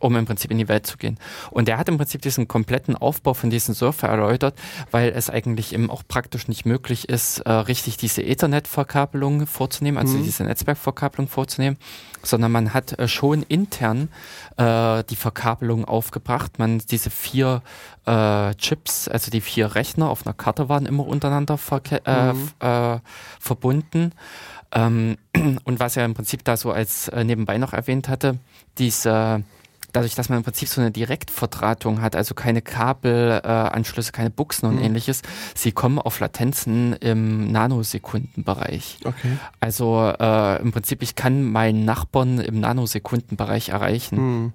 um 0.00 0.16
im 0.16 0.24
Prinzip 0.26 0.50
in 0.50 0.58
die 0.58 0.68
Welt 0.68 0.86
zu 0.86 0.96
gehen. 0.96 1.18
Und 1.50 1.68
er 1.68 1.78
hat 1.78 1.88
im 1.88 1.96
Prinzip 1.96 2.22
diesen 2.22 2.48
kompletten 2.48 2.96
Aufbau 2.96 3.34
von 3.34 3.50
diesem 3.50 3.74
Surfer 3.74 4.08
erläutert, 4.08 4.54
weil 4.90 5.10
es 5.10 5.30
eigentlich 5.30 5.72
eben 5.72 5.90
auch 5.90 6.02
praktisch 6.06 6.48
nicht 6.48 6.66
möglich 6.66 7.08
ist, 7.08 7.40
äh, 7.40 7.50
richtig 7.50 7.96
diese 7.96 8.22
Ethernet-Verkabelung 8.22 9.46
vorzunehmen, 9.46 9.98
also 9.98 10.18
mhm. 10.18 10.24
diese 10.24 10.44
Netzwerkverkabelung 10.44 11.28
vorzunehmen, 11.28 11.78
sondern 12.22 12.52
man 12.52 12.74
hat 12.74 12.98
äh, 12.98 13.08
schon 13.08 13.42
intern 13.42 14.08
äh, 14.56 15.04
die 15.04 15.16
Verkabelung 15.16 15.84
aufgebracht. 15.84 16.58
Man 16.58 16.78
diese 16.78 17.10
vier 17.10 17.62
äh, 18.06 18.54
Chips, 18.54 19.08
also 19.08 19.30
die 19.30 19.40
vier 19.40 19.74
Rechner 19.74 20.10
auf 20.10 20.26
einer 20.26 20.34
Karte 20.34 20.68
waren 20.68 20.86
immer 20.86 21.06
untereinander 21.06 21.58
mhm. 21.58 23.00
verbunden. 23.40 24.12
Ähm, 24.74 25.16
und 25.64 25.80
was 25.80 25.96
er 25.96 26.04
im 26.04 26.14
Prinzip 26.14 26.44
da 26.44 26.56
so 26.56 26.72
als 26.72 27.08
äh, 27.08 27.24
nebenbei 27.24 27.58
noch 27.58 27.72
erwähnt 27.72 28.08
hatte, 28.08 28.38
diese 28.78 29.44
dadurch, 29.94 30.14
dass 30.14 30.28
man 30.28 30.38
im 30.38 30.44
Prinzip 30.44 30.68
so 30.68 30.80
eine 30.80 30.90
Direktverdrahtung 30.90 32.02
hat, 32.02 32.16
also 32.16 32.34
keine 32.34 32.62
Kabelanschlüsse, 32.62 34.10
äh, 34.10 34.12
keine 34.12 34.30
Buchsen 34.30 34.68
und 34.68 34.76
mhm. 34.76 34.82
ähnliches, 34.82 35.22
sie 35.54 35.72
kommen 35.72 35.98
auf 35.98 36.20
Latenzen 36.20 36.94
im 36.94 37.50
Nanosekundenbereich. 37.50 38.98
Okay. 39.04 39.38
Also 39.60 40.12
äh, 40.18 40.60
im 40.60 40.72
Prinzip, 40.72 41.02
ich 41.02 41.14
kann 41.14 41.44
meinen 41.44 41.84
Nachbarn 41.84 42.40
im 42.40 42.60
Nanosekundenbereich 42.60 43.70
erreichen. 43.70 44.16
Mhm. 44.16 44.52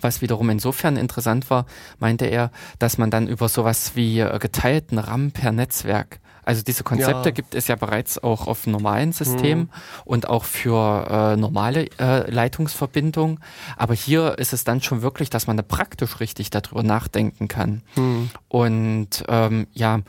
Was 0.00 0.20
wiederum 0.20 0.50
insofern 0.50 0.96
interessant 0.96 1.50
war, 1.50 1.66
meinte 1.98 2.26
er, 2.26 2.50
dass 2.78 2.98
man 2.98 3.10
dann 3.10 3.26
über 3.26 3.48
sowas 3.48 3.92
wie 3.96 4.20
äh, 4.20 4.38
geteilten 4.38 4.98
RAM 4.98 5.32
per 5.32 5.50
Netzwerk 5.50 6.20
Also 6.48 6.62
diese 6.62 6.82
Konzepte 6.82 7.28
ja. 7.28 7.30
gibt 7.30 7.54
es 7.54 7.68
ja 7.68 7.76
bereits 7.76 8.24
auch 8.24 8.46
auf 8.46 8.66
normalen 8.66 9.12
Systemen 9.12 9.64
mhm. 9.64 9.70
und 10.06 10.30
auch 10.30 10.44
für 10.44 11.06
äh, 11.10 11.36
normale 11.36 11.90
äh, 12.00 12.30
Leitungsverbindungen. 12.30 13.40
Aber 13.76 13.92
hier 13.92 14.38
ist 14.38 14.54
es 14.54 14.64
dann 14.64 14.80
schon 14.80 15.02
wirklich, 15.02 15.28
dass 15.28 15.46
man 15.46 15.58
da 15.58 15.62
praktisch 15.62 16.20
richtig 16.20 16.48
darüber 16.48 16.82
nachdenken 16.82 17.48
kann. 17.48 17.82
Mhm. 17.96 18.30
Und 18.48 19.24
ähm, 19.28 19.66
ja, 19.74 20.00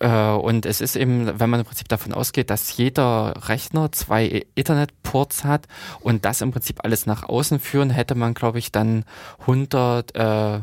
äh, 0.00 0.30
und 0.30 0.66
es 0.66 0.80
ist 0.80 0.96
eben, 0.96 1.38
wenn 1.38 1.48
man 1.48 1.60
im 1.60 1.66
Prinzip 1.66 1.86
davon 1.86 2.12
ausgeht, 2.12 2.50
dass 2.50 2.76
jeder 2.76 3.34
Rechner 3.46 3.92
zwei 3.92 4.46
Ethernet-Ports 4.56 5.44
hat 5.44 5.68
und 6.00 6.24
das 6.24 6.40
im 6.40 6.50
Prinzip 6.50 6.80
alles 6.82 7.06
nach 7.06 7.22
außen 7.22 7.60
führen, 7.60 7.90
hätte 7.90 8.16
man, 8.16 8.34
glaube 8.34 8.58
ich, 8.58 8.72
dann 8.72 9.04
100, 9.42 10.16
äh, 10.16 10.56
äh, 10.56 10.60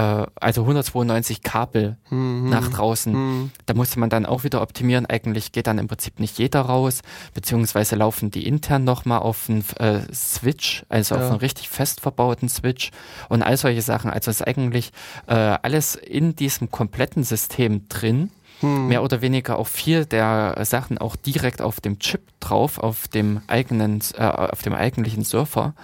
also 0.00 0.62
192 0.62 1.42
Kabel 1.42 1.96
mhm. 2.10 2.48
nach 2.48 2.68
draußen. 2.68 3.12
Mhm. 3.12 3.50
Da 3.66 3.74
musste 3.74 4.00
man 4.00 4.08
dann 4.08 4.26
auch 4.26 4.44
wieder 4.44 4.62
optimieren. 4.62 5.06
Eigentlich 5.06 5.52
geht 5.52 5.66
dann 5.66 5.78
im 5.78 5.88
Prinzip 5.88 6.18
nicht 6.18 6.38
jeder 6.38 6.62
raus, 6.62 7.02
beziehungsweise 7.34 7.96
laufen 7.96 8.30
die 8.30 8.46
intern 8.46 8.84
nochmal 8.84 9.18
auf 9.18 9.48
einen 9.48 9.64
äh, 9.78 10.00
Switch, 10.12 10.84
also 10.88 11.14
ja. 11.14 11.20
auf 11.20 11.30
einen 11.30 11.40
richtig 11.40 11.68
fest 11.68 12.00
verbauten 12.00 12.48
Switch 12.48 12.90
und 13.28 13.42
all 13.42 13.56
solche 13.56 13.82
Sachen. 13.82 14.10
Also 14.10 14.30
ist 14.30 14.46
eigentlich 14.46 14.92
äh, 15.26 15.34
alles 15.34 15.94
in 15.94 16.36
diesem 16.36 16.70
kompletten 16.70 17.24
System 17.24 17.88
drin 17.88 18.30
hm. 18.60 18.88
mehr 18.88 19.02
oder 19.02 19.20
weniger 19.20 19.58
auch 19.58 19.66
viel 19.66 20.06
der 20.06 20.56
Sachen 20.62 20.98
auch 20.98 21.16
direkt 21.16 21.60
auf 21.60 21.80
dem 21.80 21.98
Chip 21.98 22.22
drauf, 22.40 22.78
auf 22.78 23.08
dem 23.08 23.42
eigenen, 23.46 24.00
äh, 24.16 24.24
auf 24.24 24.62
dem 24.62 24.72
eigentlichen 24.72 25.24
Surfer. 25.24 25.74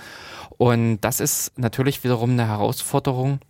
Und 0.56 1.00
das 1.02 1.20
ist 1.20 1.56
natürlich 1.56 2.02
wiederum 2.02 2.30
eine 2.30 2.48
Herausforderung, 2.48 3.40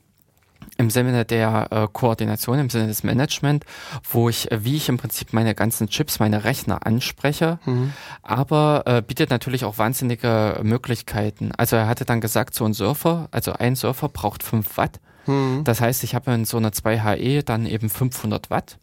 im 0.77 0.91
Sinne 0.91 1.25
der 1.25 1.67
äh, 1.71 1.89
Koordination, 1.93 2.59
im 2.59 2.71
Sinne 2.71 2.87
des 2.87 3.03
Management, 3.03 3.65
wo 4.11 4.29
ich, 4.29 4.51
äh, 4.51 4.65
wie 4.65 4.77
ich 4.77 4.89
im 4.89 4.97
Prinzip 4.97 5.33
meine 5.33 5.55
ganzen 5.55 5.89
Chips, 5.89 6.21
meine 6.21 6.45
Rechner 6.45 6.87
anspreche, 6.87 7.59
mhm. 7.65 7.93
aber 8.23 8.83
äh, 8.87 9.03
bietet 9.03 9.31
natürlich 9.31 9.65
auch 9.65 9.79
wahnsinnige 9.79 10.61
Möglichkeiten. 10.63 11.53
Also 11.57 11.77
er 11.77 11.89
hatte 11.89 12.05
dann 12.05 12.21
gesagt, 12.21 12.55
so 12.55 12.65
ein 12.65 12.75
Surfer, 12.75 13.29
also 13.31 13.53
ein 13.53 13.77
Surfer 13.77 14.09
braucht 14.09 14.43
5 14.43 14.77
Watt. 14.77 15.01
Mhm. 15.27 15.65
Das 15.65 15.81
heißt, 15.81 16.05
ich 16.05 16.15
habe 16.15 16.33
in 16.33 16.45
so 16.45 16.57
einer 16.57 16.71
2HE 16.71 17.43
dann 17.43 17.67
eben 17.67 17.91
500 17.91 18.51
Watt 18.51 18.79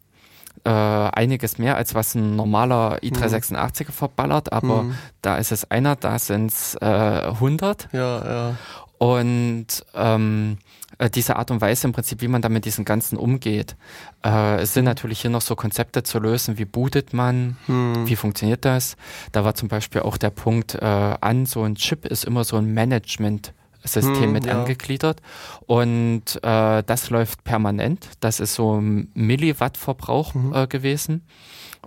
äh, 0.64 0.70
einiges 0.70 1.58
mehr, 1.58 1.76
als 1.76 1.94
was 1.94 2.14
ein 2.14 2.36
normaler 2.36 2.98
i386er 2.98 3.92
verballert, 3.92 4.52
aber 4.52 4.82
mhm. 4.82 4.94
da 5.22 5.36
ist 5.36 5.52
es 5.52 5.70
einer, 5.70 5.96
da 5.96 6.18
sind 6.18 6.50
es 6.50 6.74
äh, 6.80 6.84
100. 6.84 7.88
Ja, 7.92 8.24
ja. 8.24 8.54
Und 8.98 9.66
ähm, 9.94 10.58
äh, 10.58 10.65
diese 11.14 11.36
Art 11.36 11.50
und 11.50 11.60
Weise 11.60 11.86
im 11.86 11.92
Prinzip, 11.92 12.22
wie 12.22 12.28
man 12.28 12.42
da 12.42 12.48
mit 12.48 12.64
diesen 12.64 12.84
ganzen 12.84 13.18
umgeht. 13.18 13.76
Äh, 14.24 14.60
es 14.60 14.72
sind 14.72 14.84
natürlich 14.84 15.20
hier 15.20 15.30
noch 15.30 15.42
so 15.42 15.56
Konzepte 15.56 16.02
zu 16.02 16.18
lösen, 16.18 16.58
wie 16.58 16.64
bootet 16.64 17.12
man, 17.12 17.56
hm. 17.66 18.08
wie 18.08 18.16
funktioniert 18.16 18.64
das. 18.64 18.96
Da 19.32 19.44
war 19.44 19.54
zum 19.54 19.68
Beispiel 19.68 20.02
auch 20.02 20.16
der 20.16 20.30
Punkt 20.30 20.74
äh, 20.74 20.78
an, 20.84 21.46
so 21.46 21.62
ein 21.64 21.74
Chip 21.74 22.06
ist 22.06 22.24
immer 22.24 22.44
so 22.44 22.56
ein 22.56 22.72
Management. 22.72 23.52
System 23.84 24.24
hm, 24.24 24.32
mit 24.32 24.46
ja. 24.46 24.58
angegliedert. 24.58 25.22
Und 25.66 26.42
äh, 26.42 26.82
das 26.82 27.10
läuft 27.10 27.44
permanent. 27.44 28.08
Das 28.18 28.40
ist 28.40 28.54
so 28.54 28.80
ein 28.80 29.12
Milliwatt-Verbrauch 29.14 30.34
mhm. 30.34 30.52
äh, 30.54 30.66
gewesen. 30.66 31.22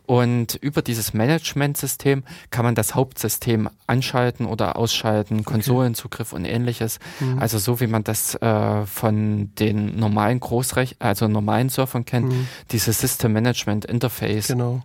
Und 0.10 0.55
über 0.55 0.82
dieses 0.82 1.14
Management-System 1.14 2.24
kann 2.49 2.66
man 2.66 2.74
das 2.74 2.95
Hauptsystem 2.95 3.70
anschalten 3.86 4.47
oder 4.47 4.76
ausschalten, 4.76 5.45
Konsolenzugriff 5.45 6.34
und 6.34 6.45
ähnliches. 6.45 6.97
Mhm. 7.20 7.38
Also 7.38 7.60
so 7.60 7.80
wie 7.80 7.86
man 7.86 8.03
das 8.03 8.34
äh, 8.34 8.88
von 8.88 9.53
den 9.53 9.99
normalen 9.99 10.39
Großrech 10.39 10.95
also 10.97 11.28
normalen 11.28 11.70
Surfern 11.70 12.05
kennt, 12.05 12.30
mhm. 12.30 12.47
dieses 12.72 12.99
System 12.99 13.34
Management 13.34 13.86
Interface. 13.86 14.47
Genau. 14.47 14.82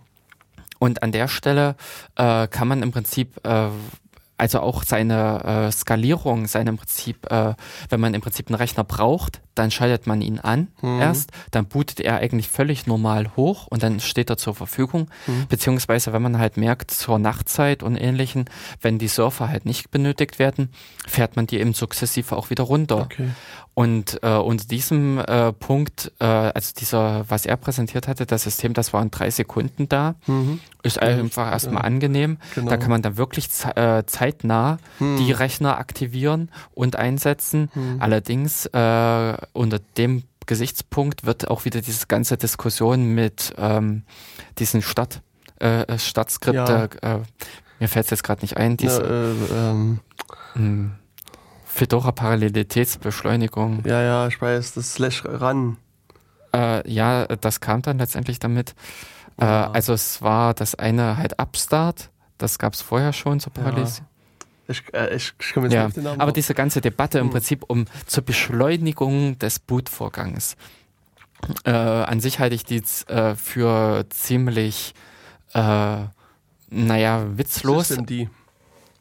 Und 0.77 1.01
an 1.01 1.11
der 1.11 1.27
Stelle 1.27 1.75
äh, 2.17 2.47
kann 2.47 2.67
man 2.67 2.83
im 2.83 2.91
Prinzip 2.91 3.43
äh, 3.47 3.69
also 4.37 4.59
auch 4.59 4.83
seine 4.83 5.67
äh, 5.67 5.71
Skalierung, 5.71 6.47
seine 6.47 6.73
Prinzip, 6.73 7.31
äh, 7.31 7.53
wenn 7.89 7.99
man 7.99 8.13
im 8.13 8.21
Prinzip 8.21 8.47
einen 8.47 8.55
Rechner 8.55 8.83
braucht, 8.83 9.41
dann 9.55 9.71
schaltet 9.71 10.07
man 10.07 10.21
ihn 10.21 10.39
an 10.39 10.67
mhm. 10.81 10.99
erst, 10.99 11.31
dann 11.51 11.65
bootet 11.65 12.01
er 12.01 12.17
eigentlich 12.17 12.49
völlig 12.49 12.87
normal 12.87 13.35
hoch 13.37 13.67
und 13.67 13.81
dann 13.81 14.01
steht 14.01 14.29
er 14.29 14.37
zur 14.37 14.53
Verfügung. 14.53 15.09
Mhm. 15.27 15.47
Beziehungsweise, 15.47 16.11
wenn 16.11 16.21
man 16.21 16.37
halt 16.37 16.57
merkt, 16.57 16.91
zur 16.91 17.17
Nachtzeit 17.17 17.81
und 17.81 17.95
ähnlichen, 17.95 18.45
wenn 18.81 18.99
die 18.99 19.07
Surfer 19.07 19.47
halt 19.49 19.65
nicht 19.65 19.91
benötigt 19.91 20.37
werden, 20.37 20.69
fährt 21.07 21.37
man 21.37 21.47
die 21.47 21.59
eben 21.59 21.73
sukzessive 21.73 22.35
auch 22.35 22.49
wieder 22.49 22.65
runter. 22.65 23.03
Okay. 23.03 23.29
Und 23.75 24.23
äh, 24.23 24.29
unter 24.29 24.65
diesem 24.65 25.19
äh, 25.19 25.51
Punkt, 25.51 26.11
äh, 26.19 26.25
also 26.25 26.71
dieser, 26.79 27.29
was 27.29 27.45
er 27.45 27.57
präsentiert 27.57 28.07
hatte, 28.07 28.25
das 28.25 28.43
System, 28.43 28.73
das 28.73 28.93
war 28.93 29.01
in 29.01 29.11
drei 29.11 29.29
Sekunden 29.29 29.89
da, 29.89 30.15
mhm. 30.27 30.61
ist 30.81 31.01
einfach 31.01 31.51
erstmal 31.51 31.83
ja. 31.83 31.87
angenehm. 31.87 32.37
Genau. 32.55 32.69
Da 32.69 32.77
kann 32.77 32.89
man 32.89 33.01
dann 33.01 33.17
wirklich 33.17 33.49
äh, 33.75 34.03
zeitnah 34.05 34.77
mhm. 34.99 35.17
die 35.17 35.33
Rechner 35.33 35.77
aktivieren 35.77 36.49
und 36.73 36.95
einsetzen. 36.95 37.69
Mhm. 37.75 37.97
Allerdings 37.99 38.65
äh, 38.67 39.37
unter 39.51 39.79
dem 39.97 40.23
Gesichtspunkt 40.45 41.25
wird 41.25 41.49
auch 41.49 41.65
wieder 41.65 41.81
diese 41.81 42.07
ganze 42.07 42.37
Diskussion 42.37 43.13
mit 43.13 43.53
ähm, 43.57 44.03
diesen 44.57 44.81
Stadt, 44.81 45.21
äh, 45.59 45.97
Stadtskripte, 45.99 46.89
ja. 47.03 47.15
äh, 47.15 47.19
mir 47.79 47.89
fällt 47.89 48.05
es 48.05 48.11
jetzt 48.11 48.23
gerade 48.23 48.41
nicht 48.41 48.55
ein, 48.55 48.77
diese 48.77 49.03
ja, 49.03 49.71
äh, 49.71 50.55
ähm. 50.55 50.91
Fedora-Parallelitätsbeschleunigung. 51.75 53.83
Ja, 53.85 54.01
ja, 54.01 54.27
ich 54.27 54.41
weiß, 54.41 54.73
das 54.75 54.93
Slash 54.93 55.25
ran. 55.25 55.75
Äh, 56.53 56.89
ja, 56.89 57.27
das 57.27 57.59
kam 57.59 57.81
dann 57.81 57.97
letztendlich 57.97 58.39
damit. 58.39 58.75
Ja. 59.39 59.65
Äh, 59.65 59.71
also 59.73 59.91
es 59.93 60.21
war 60.21 60.53
das 60.53 60.75
eine 60.75 61.17
halt 61.17 61.37
Upstart, 61.37 62.11
das 62.37 62.59
gab 62.59 62.73
es 62.73 62.81
vorher 62.81 63.11
schon 63.11 63.41
zur 63.41 63.51
Parallelisierung. 63.51 64.07
Ja. 64.07 64.11
Ich, 64.67 64.83
äh, 64.93 65.15
ich, 65.15 65.33
ich 65.39 65.53
komme 65.53 65.67
jetzt 65.67 65.75
ja, 65.75 65.85
auf 65.85 65.93
den 65.93 66.03
Namen. 66.03 66.21
Aber 66.21 66.31
diese 66.31 66.53
ganze 66.53 66.79
Debatte 66.79 67.19
im 67.19 67.25
hm. 67.25 67.31
Prinzip 67.31 67.65
um 67.67 67.85
zur 68.05 68.23
Beschleunigung 68.23 69.37
des 69.37 69.59
Bootvorgangs. 69.59 70.55
Äh, 71.65 71.71
an 71.71 72.21
sich 72.21 72.39
halte 72.39 72.55
ich 72.55 72.63
die 72.63 72.81
äh, 73.07 73.35
für 73.35 74.05
ziemlich, 74.09 74.93
äh, 75.53 75.97
naja, 76.69 77.37
witzlos. 77.37 77.89
System 77.89 78.05
D, 78.05 78.29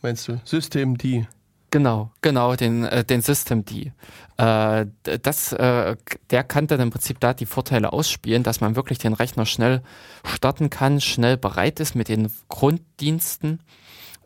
meinst 0.02 0.26
du? 0.26 0.40
System 0.44 0.98
D. 0.98 1.28
Genau, 1.74 2.12
genau, 2.20 2.54
den, 2.54 2.84
äh, 2.84 3.02
den 3.02 3.20
System 3.20 3.64
D. 3.64 3.90
Äh, 4.36 4.86
das, 5.02 5.52
äh, 5.52 5.96
der 6.30 6.44
kann 6.44 6.68
dann 6.68 6.78
im 6.78 6.90
Prinzip 6.90 7.18
da 7.18 7.34
die 7.34 7.46
Vorteile 7.46 7.92
ausspielen, 7.92 8.44
dass 8.44 8.60
man 8.60 8.76
wirklich 8.76 8.98
den 8.98 9.12
Rechner 9.12 9.44
schnell 9.44 9.82
starten 10.22 10.70
kann, 10.70 11.00
schnell 11.00 11.36
bereit 11.36 11.80
ist 11.80 11.96
mit 11.96 12.06
den 12.06 12.30
Grunddiensten 12.48 13.58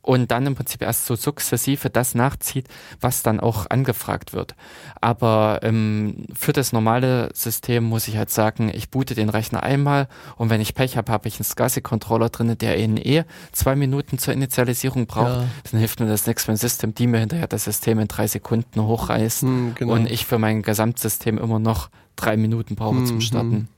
und 0.09 0.30
dann 0.30 0.46
im 0.46 0.54
Prinzip 0.54 0.80
erst 0.80 1.04
so 1.04 1.16
sukzessive 1.16 1.90
das 1.90 2.14
nachzieht, 2.14 2.66
was 2.98 3.22
dann 3.22 3.40
auch 3.40 3.66
angefragt 3.68 4.32
wird. 4.32 4.54
Aber 5.02 5.61
ähm, 5.62 6.24
für 6.32 6.54
das 6.54 6.72
normale 6.72 7.28
System 7.34 7.84
muss 7.84 8.09
ich 8.09 8.16
halt 8.16 8.30
sagen, 8.30 8.70
ich 8.72 8.88
boote 8.88 9.14
den 9.14 9.28
Rechner 9.28 9.62
einmal 9.62 10.09
und 10.36 10.48
wenn 10.48 10.62
ich 10.62 10.74
Pech 10.74 10.96
habe, 10.96 11.12
habe 11.12 11.28
ich 11.28 11.34
einen 11.34 11.44
SCSI-Controller 11.44 12.30
drin, 12.30 12.56
der 12.56 12.78
in 12.78 12.96
eh 12.96 13.24
zwei 13.52 13.76
Minuten 13.76 14.16
zur 14.16 14.32
Initialisierung 14.32 15.06
braucht. 15.06 15.42
Ja. 15.42 15.44
Dann 15.70 15.78
hilft 15.78 16.00
mir 16.00 16.06
das 16.06 16.26
nichts, 16.26 16.48
wenn 16.48 16.56
System 16.56 16.94
die 16.94 17.06
mir 17.06 17.18
hinterher 17.18 17.46
das 17.46 17.64
System 17.64 17.98
in 17.98 18.09
drei 18.09 18.28
Sekunden 18.28 18.80
hochreißt 18.80 19.42
hm, 19.42 19.74
genau. 19.74 19.92
und 19.92 20.11
ich 20.11 20.24
für 20.24 20.38
mein 20.38 20.62
Gesamtsystem 20.62 21.36
immer 21.36 21.59
noch 21.59 21.90
drei 22.16 22.38
Minuten 22.38 22.76
brauche 22.76 22.96
hm, 22.96 23.06
zum 23.06 23.20
Starten. 23.20 23.52
Hm. 23.52 23.68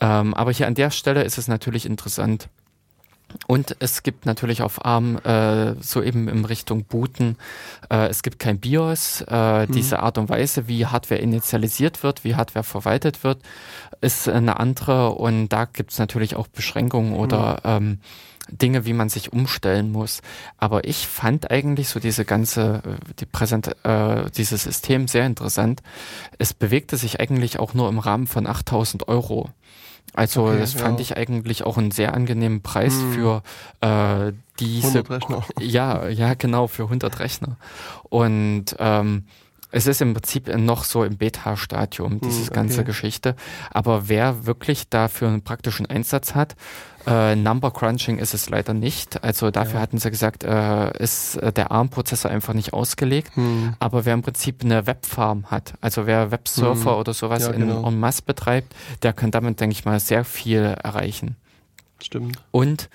Ähm, 0.00 0.32
aber 0.32 0.50
hier 0.50 0.66
an 0.66 0.74
der 0.74 0.90
Stelle 0.90 1.24
ist 1.24 1.36
es 1.36 1.46
natürlich 1.46 1.84
interessant, 1.84 2.48
und 3.46 3.76
es 3.80 4.02
gibt 4.02 4.26
natürlich 4.26 4.62
auf 4.62 4.84
ARM 4.84 5.18
äh, 5.18 5.74
so 5.80 6.02
eben 6.02 6.28
in 6.28 6.44
Richtung 6.44 6.84
Booten, 6.84 7.36
äh, 7.90 8.08
es 8.08 8.22
gibt 8.22 8.38
kein 8.38 8.58
BIOS. 8.58 9.24
Äh, 9.28 9.66
mhm. 9.66 9.72
Diese 9.72 10.00
Art 10.00 10.18
und 10.18 10.28
Weise, 10.28 10.68
wie 10.68 10.86
Hardware 10.86 11.20
initialisiert 11.20 12.02
wird, 12.02 12.24
wie 12.24 12.34
Hardware 12.34 12.64
verwaltet 12.64 13.24
wird, 13.24 13.40
ist 14.00 14.28
eine 14.28 14.58
andere. 14.58 15.10
Und 15.10 15.48
da 15.48 15.64
gibt 15.64 15.92
es 15.92 15.98
natürlich 15.98 16.36
auch 16.36 16.48
Beschränkungen 16.48 17.14
oder 17.14 17.60
mhm. 17.64 17.86
ähm, 17.86 17.98
Dinge, 18.50 18.84
wie 18.84 18.92
man 18.92 19.08
sich 19.08 19.32
umstellen 19.32 19.92
muss. 19.92 20.20
Aber 20.58 20.84
ich 20.84 21.06
fand 21.06 21.50
eigentlich 21.50 21.88
so 21.88 22.00
diese 22.00 22.24
ganze, 22.24 22.82
äh, 22.84 23.14
die 23.20 23.26
Präsent, 23.26 23.74
äh, 23.84 24.30
dieses 24.36 24.64
System 24.64 25.08
sehr 25.08 25.26
interessant. 25.26 25.82
Es 26.38 26.52
bewegte 26.54 26.96
sich 26.96 27.20
eigentlich 27.20 27.58
auch 27.58 27.74
nur 27.74 27.88
im 27.88 27.98
Rahmen 27.98 28.26
von 28.26 28.46
8000 28.46 29.08
Euro. 29.08 29.50
Also 30.14 30.46
okay, 30.46 30.58
das 30.58 30.74
fand 30.74 30.98
ja. 30.98 31.02
ich 31.02 31.16
eigentlich 31.16 31.64
auch 31.64 31.78
einen 31.78 31.90
sehr 31.90 32.14
angenehmen 32.14 32.60
Preis 32.60 32.94
hm. 32.94 33.12
für 33.12 33.42
äh, 33.80 34.32
diese 34.60 34.98
100 34.98 35.10
Rechner. 35.10 35.44
Ja, 35.60 36.08
ja, 36.08 36.34
genau, 36.34 36.66
für 36.66 36.84
100 36.84 37.18
Rechner. 37.18 37.56
Und 38.10 38.76
ähm, 38.78 39.24
es 39.72 39.86
ist 39.86 40.02
im 40.02 40.12
Prinzip 40.12 40.54
noch 40.56 40.84
so 40.84 41.02
im 41.02 41.16
Beta-Stadium, 41.16 42.20
diese 42.20 42.46
hm, 42.46 42.52
ganze 42.52 42.84
Geschichte. 42.84 43.34
Aber 43.70 44.08
wer 44.08 44.46
wirklich 44.46 44.90
dafür 44.90 45.28
einen 45.28 45.42
praktischen 45.42 45.86
Einsatz 45.86 46.34
hat, 46.34 46.54
äh, 47.06 47.34
Number 47.34 47.70
Crunching 47.70 48.18
ist 48.18 48.34
es 48.34 48.50
leider 48.50 48.74
nicht. 48.74 49.24
Also 49.24 49.50
dafür 49.50 49.76
ja. 49.76 49.80
hatten 49.80 49.98
sie 49.98 50.10
gesagt, 50.10 50.44
äh, 50.44 50.96
ist 51.02 51.36
äh, 51.36 51.52
der 51.52 51.72
ARM-Prozessor 51.72 52.30
einfach 52.30 52.52
nicht 52.52 52.74
ausgelegt. 52.74 53.34
Hm. 53.34 53.74
Aber 53.78 54.04
wer 54.04 54.12
im 54.12 54.22
Prinzip 54.22 54.62
eine 54.62 54.86
Webfarm 54.86 55.46
hat, 55.50 55.72
also 55.80 56.06
wer 56.06 56.30
Websurfer 56.30 56.92
hm. 56.92 56.98
oder 56.98 57.14
sowas 57.14 57.44
ja, 57.44 57.52
genau. 57.52 57.80
in 57.80 57.86
en 57.86 57.98
masse 57.98 58.22
betreibt, 58.22 58.74
der 59.02 59.14
kann 59.14 59.30
damit, 59.30 59.58
denke 59.58 59.72
ich 59.72 59.86
mal, 59.86 59.98
sehr 59.98 60.24
viel 60.24 60.76
erreichen. 60.82 61.36
Stimmt. 61.98 62.36
Und 62.50 62.90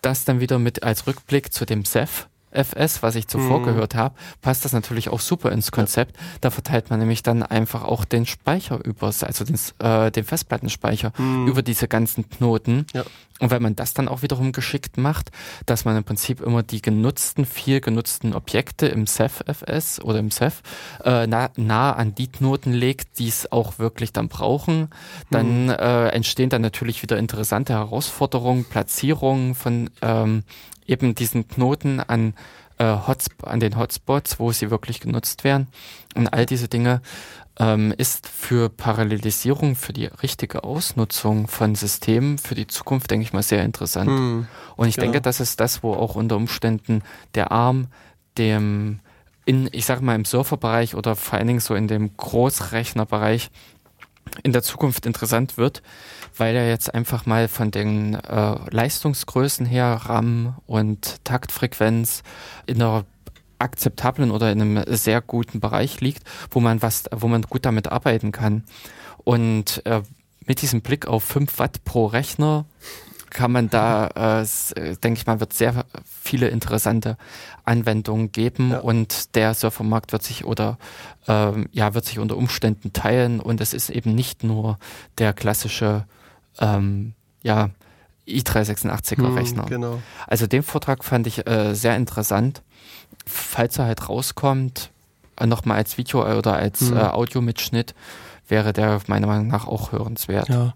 das 0.00 0.24
dann 0.24 0.40
wieder 0.40 0.58
mit 0.58 0.82
als 0.82 1.06
Rückblick 1.06 1.52
zu 1.52 1.66
dem 1.66 1.84
SEF 1.84 2.26
FS, 2.52 3.02
was 3.02 3.14
ich 3.14 3.28
zuvor 3.28 3.60
mhm. 3.60 3.64
gehört 3.64 3.94
habe, 3.94 4.14
passt 4.40 4.64
das 4.64 4.72
natürlich 4.72 5.08
auch 5.08 5.20
super 5.20 5.52
ins 5.52 5.72
Konzept. 5.72 6.16
Ja. 6.16 6.22
Da 6.40 6.50
verteilt 6.50 6.90
man 6.90 6.98
nämlich 6.98 7.22
dann 7.22 7.42
einfach 7.42 7.84
auch 7.84 8.04
den 8.04 8.26
Speicher 8.26 8.84
über, 8.84 9.06
also 9.06 9.44
den, 9.44 9.58
äh, 9.78 10.10
den 10.10 10.24
Festplattenspeicher 10.24 11.12
mhm. 11.18 11.48
über 11.48 11.62
diese 11.62 11.88
ganzen 11.88 12.28
Knoten. 12.28 12.86
Ja. 12.92 13.04
Und 13.42 13.50
wenn 13.50 13.60
man 13.60 13.74
das 13.74 13.92
dann 13.92 14.06
auch 14.06 14.22
wiederum 14.22 14.52
geschickt 14.52 14.98
macht, 14.98 15.32
dass 15.66 15.84
man 15.84 15.96
im 15.96 16.04
Prinzip 16.04 16.40
immer 16.40 16.62
die 16.62 16.80
genutzten, 16.80 17.44
viel 17.44 17.80
genutzten 17.80 18.34
Objekte 18.34 18.86
im 18.86 19.08
CEF-FS 19.08 20.00
oder 20.00 20.20
im 20.20 20.30
CEF 20.30 20.62
äh, 21.04 21.26
nah, 21.26 21.50
nah, 21.56 21.92
an 21.92 22.14
die 22.14 22.28
Knoten 22.28 22.72
legt, 22.72 23.18
die 23.18 23.26
es 23.26 23.50
auch 23.50 23.80
wirklich 23.80 24.12
dann 24.12 24.28
brauchen, 24.28 24.90
dann 25.32 25.64
mhm. 25.64 25.70
äh, 25.70 26.08
entstehen 26.10 26.50
dann 26.50 26.62
natürlich 26.62 27.02
wieder 27.02 27.18
interessante 27.18 27.72
Herausforderungen, 27.72 28.64
Platzierungen 28.64 29.56
von 29.56 29.90
ähm, 30.02 30.44
eben 30.86 31.16
diesen 31.16 31.48
Knoten 31.48 31.98
an, 31.98 32.34
äh, 32.78 32.84
Hotspot, 32.84 33.48
an 33.48 33.58
den 33.58 33.76
Hotspots, 33.76 34.38
wo 34.38 34.52
sie 34.52 34.70
wirklich 34.70 35.00
genutzt 35.00 35.42
werden. 35.42 35.66
Und 36.14 36.28
all 36.28 36.46
diese 36.46 36.68
Dinge 36.68 37.00
ähm, 37.62 37.94
ist 37.96 38.28
für 38.28 38.68
Parallelisierung, 38.68 39.76
für 39.76 39.92
die 39.92 40.06
richtige 40.06 40.64
Ausnutzung 40.64 41.46
von 41.46 41.76
Systemen 41.76 42.38
für 42.38 42.56
die 42.56 42.66
Zukunft, 42.66 43.10
denke 43.10 43.24
ich 43.24 43.32
mal, 43.32 43.42
sehr 43.42 43.64
interessant. 43.64 44.08
Hm, 44.08 44.46
Und 44.76 44.88
ich 44.88 44.96
genau. 44.96 45.06
denke, 45.06 45.20
das 45.20 45.38
ist 45.38 45.60
das, 45.60 45.82
wo 45.82 45.94
auch 45.94 46.16
unter 46.16 46.36
Umständen 46.36 47.02
der 47.34 47.52
Arm 47.52 47.86
dem 48.36 48.98
in, 49.44 49.68
ich 49.72 49.86
sage 49.86 50.04
mal, 50.04 50.14
im 50.14 50.24
Surferbereich 50.24 50.94
oder 50.94 51.16
vor 51.16 51.38
allen 51.38 51.48
Dingen 51.48 51.60
so 51.60 51.74
in 51.74 51.88
dem 51.88 52.16
Großrechnerbereich 52.16 53.50
in 54.44 54.52
der 54.52 54.62
Zukunft 54.62 55.04
interessant 55.04 55.56
wird, 55.56 55.82
weil 56.36 56.54
er 56.54 56.68
jetzt 56.68 56.94
einfach 56.94 57.26
mal 57.26 57.48
von 57.48 57.70
den 57.70 58.14
äh, 58.14 58.54
Leistungsgrößen 58.70 59.66
her, 59.66 60.00
RAM 60.04 60.56
und 60.66 61.24
Taktfrequenz 61.24 62.22
in 62.66 62.80
einer 62.80 63.04
akzeptablen 63.62 64.30
oder 64.30 64.52
in 64.52 64.60
einem 64.60 64.84
sehr 64.88 65.20
guten 65.20 65.60
Bereich 65.60 66.00
liegt, 66.00 66.24
wo 66.50 66.60
man 66.60 66.82
was, 66.82 67.04
wo 67.10 67.28
man 67.28 67.42
gut 67.42 67.64
damit 67.64 67.88
arbeiten 67.88 68.32
kann. 68.32 68.64
Und 69.24 69.84
äh, 69.86 70.02
mit 70.46 70.62
diesem 70.62 70.82
Blick 70.82 71.06
auf 71.06 71.24
5 71.24 71.58
Watt 71.58 71.84
pro 71.84 72.06
Rechner 72.06 72.66
kann 73.30 73.52
man 73.52 73.70
da, 73.70 74.40
äh, 74.42 74.96
denke 74.96 75.20
ich 75.20 75.26
mal, 75.26 75.40
wird 75.40 75.52
sehr 75.54 75.86
viele 76.04 76.48
interessante 76.48 77.16
Anwendungen 77.64 78.30
geben 78.30 78.72
ja. 78.72 78.78
und 78.80 79.34
der 79.36 79.54
Surfermarkt 79.54 80.12
wird 80.12 80.22
sich 80.22 80.44
oder 80.44 80.78
ähm, 81.28 81.66
ja 81.72 81.94
wird 81.94 82.04
sich 82.04 82.18
unter 82.18 82.36
Umständen 82.36 82.92
teilen 82.92 83.40
und 83.40 83.60
es 83.60 83.72
ist 83.72 83.88
eben 83.88 84.14
nicht 84.14 84.44
nur 84.44 84.78
der 85.18 85.32
klassische 85.32 86.04
ähm, 86.58 87.14
ja 87.42 87.70
i386er 88.28 89.16
hm, 89.16 89.34
Rechner. 89.34 89.64
Genau. 89.64 90.02
Also 90.26 90.46
den 90.46 90.62
Vortrag 90.62 91.04
fand 91.04 91.26
ich 91.26 91.46
äh, 91.46 91.74
sehr 91.74 91.96
interessant. 91.96 92.62
Falls 93.26 93.78
er 93.78 93.86
halt 93.86 94.08
rauskommt, 94.08 94.90
äh, 95.36 95.46
nochmal 95.46 95.78
als 95.78 95.98
Video 95.98 96.22
oder 96.38 96.54
als 96.54 96.80
hm. 96.80 96.96
äh, 96.96 97.00
Audiomitschnitt, 97.00 97.94
wäre 98.48 98.72
der 98.72 99.00
meiner 99.06 99.26
Meinung 99.26 99.48
nach 99.48 99.66
auch 99.66 99.92
hörenswert. 99.92 100.48
Ja, 100.48 100.74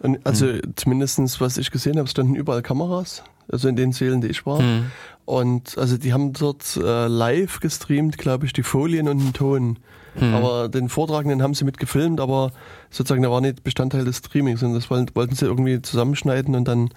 und 0.00 0.24
also 0.24 0.46
hm. 0.46 0.60
zumindestens 0.76 1.40
was 1.40 1.58
ich 1.58 1.70
gesehen 1.70 1.98
habe, 1.98 2.08
standen 2.08 2.34
überall 2.34 2.62
Kameras, 2.62 3.22
also 3.50 3.68
in 3.68 3.76
den 3.76 3.92
Sälen, 3.92 4.20
die 4.20 4.28
ich 4.28 4.46
war. 4.46 4.60
Hm. 4.60 4.90
Und 5.24 5.76
also 5.76 5.98
die 5.98 6.12
haben 6.12 6.32
dort 6.32 6.76
äh, 6.76 7.06
live 7.06 7.60
gestreamt, 7.60 8.16
glaube 8.16 8.46
ich, 8.46 8.54
die 8.54 8.62
Folien 8.62 9.08
und 9.08 9.18
den 9.18 9.32
Ton. 9.34 9.78
Hm. 10.14 10.34
Aber 10.34 10.68
den 10.68 10.88
Vortragenden 10.88 11.42
haben 11.42 11.54
sie 11.54 11.64
mit 11.64 11.78
gefilmt, 11.78 12.20
aber 12.20 12.52
sozusagen 12.90 13.22
der 13.22 13.30
war 13.30 13.40
nicht 13.40 13.62
Bestandteil 13.62 14.04
des 14.04 14.18
Streamings 14.18 14.62
und 14.62 14.74
das 14.74 14.88
wollten, 14.90 15.14
wollten 15.14 15.34
sie 15.34 15.44
irgendwie 15.44 15.82
zusammenschneiden 15.82 16.54
und 16.54 16.66
dann 16.66 16.90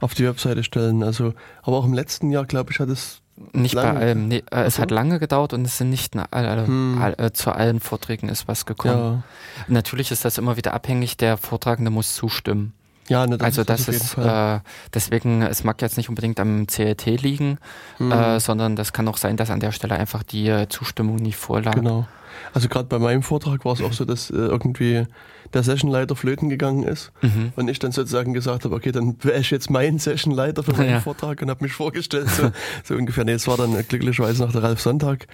auf 0.00 0.14
die 0.14 0.24
Webseite 0.24 0.62
stellen. 0.62 1.02
Also, 1.02 1.34
aber 1.62 1.78
auch 1.78 1.84
im 1.84 1.92
letzten 1.92 2.30
Jahr, 2.30 2.44
glaube 2.44 2.72
ich, 2.72 2.78
hat 2.78 2.88
es 2.88 3.21
nicht 3.52 3.74
lange. 3.74 3.92
bei 3.92 4.06
allem. 4.06 4.28
Nee, 4.28 4.42
äh, 4.50 4.62
es 4.62 4.78
hat 4.78 4.90
lange 4.90 5.18
gedauert 5.18 5.52
und 5.52 5.64
es 5.64 5.78
sind 5.78 5.90
nicht 5.90 6.14
alle, 6.30 6.66
hm. 6.66 7.00
all, 7.00 7.14
äh, 7.18 7.32
zu 7.32 7.52
allen 7.52 7.80
Vorträgen 7.80 8.28
ist 8.28 8.48
was 8.48 8.66
gekommen. 8.66 9.24
Ja. 9.58 9.64
Natürlich 9.68 10.10
ist 10.10 10.24
das 10.24 10.38
immer 10.38 10.56
wieder 10.56 10.74
abhängig, 10.74 11.16
der 11.16 11.36
Vortragende 11.36 11.90
muss 11.90 12.14
zustimmen. 12.14 12.74
Ja, 13.08 13.26
ne, 13.26 13.36
das 13.36 13.46
also 13.46 13.64
das, 13.64 13.88
ist 13.88 14.16
äh, 14.16 14.60
deswegen, 14.94 15.42
es 15.42 15.64
mag 15.64 15.82
jetzt 15.82 15.96
nicht 15.96 16.08
unbedingt 16.08 16.38
am 16.38 16.66
CLT 16.66 17.20
liegen, 17.20 17.58
hm. 17.98 18.12
äh, 18.12 18.40
sondern 18.40 18.76
das 18.76 18.92
kann 18.92 19.08
auch 19.08 19.16
sein, 19.16 19.36
dass 19.36 19.50
an 19.50 19.60
der 19.60 19.72
Stelle 19.72 19.96
einfach 19.96 20.22
die 20.22 20.48
äh, 20.48 20.68
Zustimmung 20.68 21.16
nicht 21.16 21.36
vorlag. 21.36 21.74
Genau. 21.74 22.06
Also 22.54 22.68
gerade 22.68 22.86
bei 22.86 22.98
meinem 22.98 23.22
Vortrag 23.22 23.64
war 23.64 23.72
es 23.72 23.82
auch 23.82 23.92
so, 23.92 24.04
dass 24.04 24.30
äh, 24.30 24.34
irgendwie 24.34 25.06
der 25.52 25.62
Sessionleiter 25.62 26.16
flöten 26.16 26.48
gegangen 26.48 26.82
ist 26.82 27.12
mhm. 27.20 27.52
und 27.56 27.68
ich 27.68 27.78
dann 27.78 27.92
sozusagen 27.92 28.32
gesagt 28.32 28.64
habe, 28.64 28.74
okay, 28.74 28.92
dann 28.92 29.16
wäre 29.22 29.38
ich 29.38 29.50
jetzt 29.50 29.70
mein 29.70 29.98
Sessionleiter 29.98 30.62
für 30.62 30.72
meinen 30.76 30.90
ja. 30.90 31.00
Vortrag 31.00 31.42
und 31.42 31.50
habe 31.50 31.62
mich 31.64 31.72
vorgestellt, 31.72 32.28
so, 32.30 32.50
so 32.84 32.94
ungefähr. 32.94 33.24
Nee, 33.24 33.32
es 33.32 33.48
war 33.48 33.56
dann 33.56 33.72
glücklicherweise 33.86 34.42
noch 34.42 34.52
der 34.52 34.62
Ralf 34.62 34.80
Sonntag, 34.80 35.26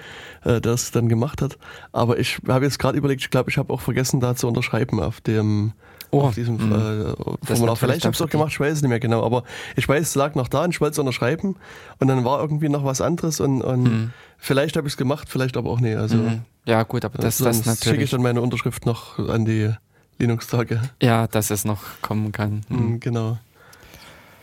äh, 0.45 0.61
der 0.61 0.73
es 0.73 0.91
dann 0.91 1.09
gemacht 1.09 1.43
hat. 1.43 1.59
Aber 1.93 2.19
ich 2.19 2.39
habe 2.49 2.64
jetzt 2.64 2.79
gerade 2.79 2.99
überlegt, 2.99 3.21
ich 3.23 3.31
glaube, 3.31 3.51
ich 3.51 3.59
habe 3.59 3.73
auch 3.73 3.81
vergessen, 3.81 4.21
da 4.21 4.35
zu 4.35 4.49
unterschreiben 4.49 5.01
auf 5.01 5.21
dem 5.21 5.73
oh. 6.11 6.22
auf 6.22 6.34
diesem 6.34 6.56
mhm. 6.56 6.72
äh, 6.72 7.46
Formular. 7.46 7.76
Vielleicht 7.76 8.04
habe 8.04 8.12
ich 8.12 8.20
es 8.20 8.26
auch 8.26 8.30
gemacht, 8.30 8.52
ich 8.52 8.61
weiß 8.61 8.74
es 8.74 8.82
nicht 8.82 8.88
mehr 8.88 9.00
genau, 9.00 9.24
aber 9.24 9.44
ich 9.76 9.88
weiß, 9.88 10.02
es 10.02 10.14
lag 10.14 10.34
noch 10.34 10.48
da 10.48 10.64
und 10.64 10.70
ich 10.70 10.80
wollte 10.80 10.92
es 10.92 10.98
unterschreiben 10.98 11.56
und 11.98 12.09
dann 12.09 12.24
war 12.24 12.40
irgendwie 12.40 12.68
noch 12.68 12.84
was 12.84 13.00
anderes 13.00 13.40
und, 13.40 13.62
und 13.62 13.82
mhm. 13.82 14.11
vielleicht 14.38 14.76
habe 14.76 14.86
ich 14.86 14.94
es 14.94 14.96
gemacht, 14.96 15.28
vielleicht 15.28 15.56
aber 15.56 15.70
auch 15.70 15.80
nicht. 15.80 15.96
Also, 15.96 16.16
mhm. 16.16 16.42
Ja 16.64 16.82
gut, 16.82 17.04
aber 17.04 17.18
das, 17.18 17.38
das 17.38 17.64
natürlich... 17.64 17.84
schicke 17.84 18.04
ich 18.04 18.11
dann 18.11 18.22
meine 18.22 18.40
Unterschrift 18.40 18.84
noch 18.84 19.18
an 19.18 19.44
die 19.44 19.72
Linux-Tage. 20.18 20.82
Ja, 21.00 21.26
dass 21.26 21.50
es 21.50 21.64
noch 21.64 21.82
kommen 22.02 22.32
kann. 22.32 22.62
Mhm. 22.68 23.00
Genau. 23.00 23.38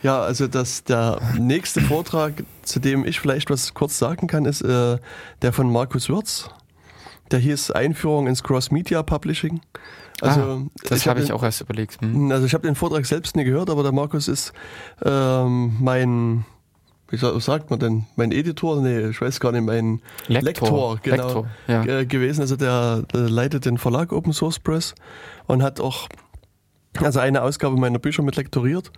Ja, 0.02 0.20
also 0.20 0.46
das, 0.46 0.84
der 0.84 1.20
nächste 1.38 1.80
Vortrag, 1.80 2.44
zu 2.62 2.80
dem 2.80 3.04
ich 3.04 3.18
vielleicht 3.20 3.50
was 3.50 3.74
kurz 3.74 3.98
sagen 3.98 4.26
kann, 4.26 4.44
ist 4.44 4.62
äh, 4.62 4.98
der 5.42 5.52
von 5.52 5.70
Markus 5.70 6.08
Würz. 6.08 6.50
Der 7.30 7.40
hieß 7.40 7.72
Einführung 7.72 8.26
ins 8.26 8.42
Cross-Media 8.42 9.02
Publishing. 9.02 9.60
Also, 10.20 10.40
ah, 10.40 10.62
das 10.84 11.06
habe 11.06 11.20
hab 11.20 11.24
ich 11.26 11.32
auch 11.32 11.42
erst 11.42 11.60
überlegt. 11.60 12.00
Hm. 12.00 12.30
Also 12.32 12.46
ich 12.46 12.54
habe 12.54 12.66
den 12.66 12.74
Vortrag 12.74 13.04
selbst 13.06 13.36
nie 13.36 13.44
gehört, 13.44 13.70
aber 13.70 13.82
der 13.82 13.92
Markus 13.92 14.28
ist 14.28 14.52
ähm, 15.04 15.76
mein, 15.78 16.44
wie 17.08 17.18
sagt 17.40 17.70
man 17.70 17.78
denn, 17.78 18.06
mein 18.16 18.32
Editor, 18.32 18.80
nee, 18.80 19.08
ich 19.08 19.20
weiß 19.20 19.40
gar 19.40 19.52
nicht, 19.52 19.64
mein 19.64 20.00
Lektor, 20.26 20.42
Lektor 20.48 21.00
genau, 21.02 21.46
Lektor, 21.66 21.86
ja. 21.88 22.04
gewesen. 22.04 22.40
Also 22.40 22.56
der, 22.56 23.02
der 23.12 23.28
leitet 23.28 23.66
den 23.66 23.76
Verlag 23.76 24.12
Open 24.12 24.32
Source 24.32 24.58
Press 24.58 24.94
und 25.46 25.62
hat 25.62 25.80
auch 25.80 26.08
also 27.02 27.20
eine 27.20 27.42
Ausgabe 27.42 27.76
meiner 27.76 27.98
Bücher 27.98 28.22
mit 28.22 28.36
lektoriert 28.36 28.90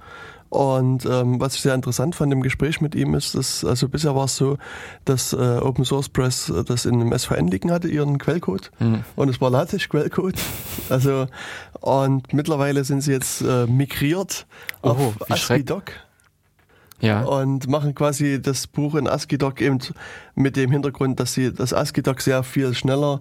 und 0.51 1.05
ähm, 1.05 1.41
was 1.41 1.55
ich 1.57 1.61
sehr 1.61 1.75
interessant 1.75 2.15
fand 2.15 2.33
im 2.33 2.43
Gespräch 2.43 2.81
mit 2.81 2.95
ihm 2.95 3.15
ist, 3.15 3.35
dass, 3.35 3.65
also 3.65 3.89
bisher 3.89 4.15
war 4.15 4.25
es 4.25 4.37
so, 4.37 4.57
dass 5.05 5.33
äh, 5.33 5.37
Open 5.37 5.85
Source 5.85 6.09
Press 6.09 6.49
äh, 6.49 6.65
das 6.65 6.87
in 6.87 6.95
einem 6.95 7.17
SVN 7.17 7.49
liegen 7.49 7.71
hatte, 7.71 7.89
ihren 7.89 8.19
Quellcode. 8.19 8.71
Mhm. 8.79 9.05
Und 9.15 9.29
es 9.29 9.41
war 9.41 9.51
LaTeX-Quellcode. 9.51 10.37
Also, 10.91 11.27
und 11.81 12.33
mittlerweile 12.33 12.83
sind 12.83 13.03
sie 13.03 13.13
jetzt 13.13 13.43
äh, 13.43 13.67
migriert 13.67 14.47
oh, 14.81 14.89
auf 14.89 15.31
ASCII-Doc. 15.31 15.93
Ja. 17.01 17.25
Und 17.25 17.69
machen 17.69 17.95
quasi 17.95 18.41
das 18.41 18.67
Buch 18.67 18.95
in 18.95 19.07
ASCII-Doc 19.07 19.61
eben 19.61 19.79
mit 20.35 20.57
dem 20.57 20.71
Hintergrund, 20.71 21.21
dass 21.21 21.35
sie 21.35 21.53
das 21.53 21.75
ASCII-Doc 21.75 22.23
sehr 22.23 22.43
viel 22.43 22.73
schneller 22.75 23.21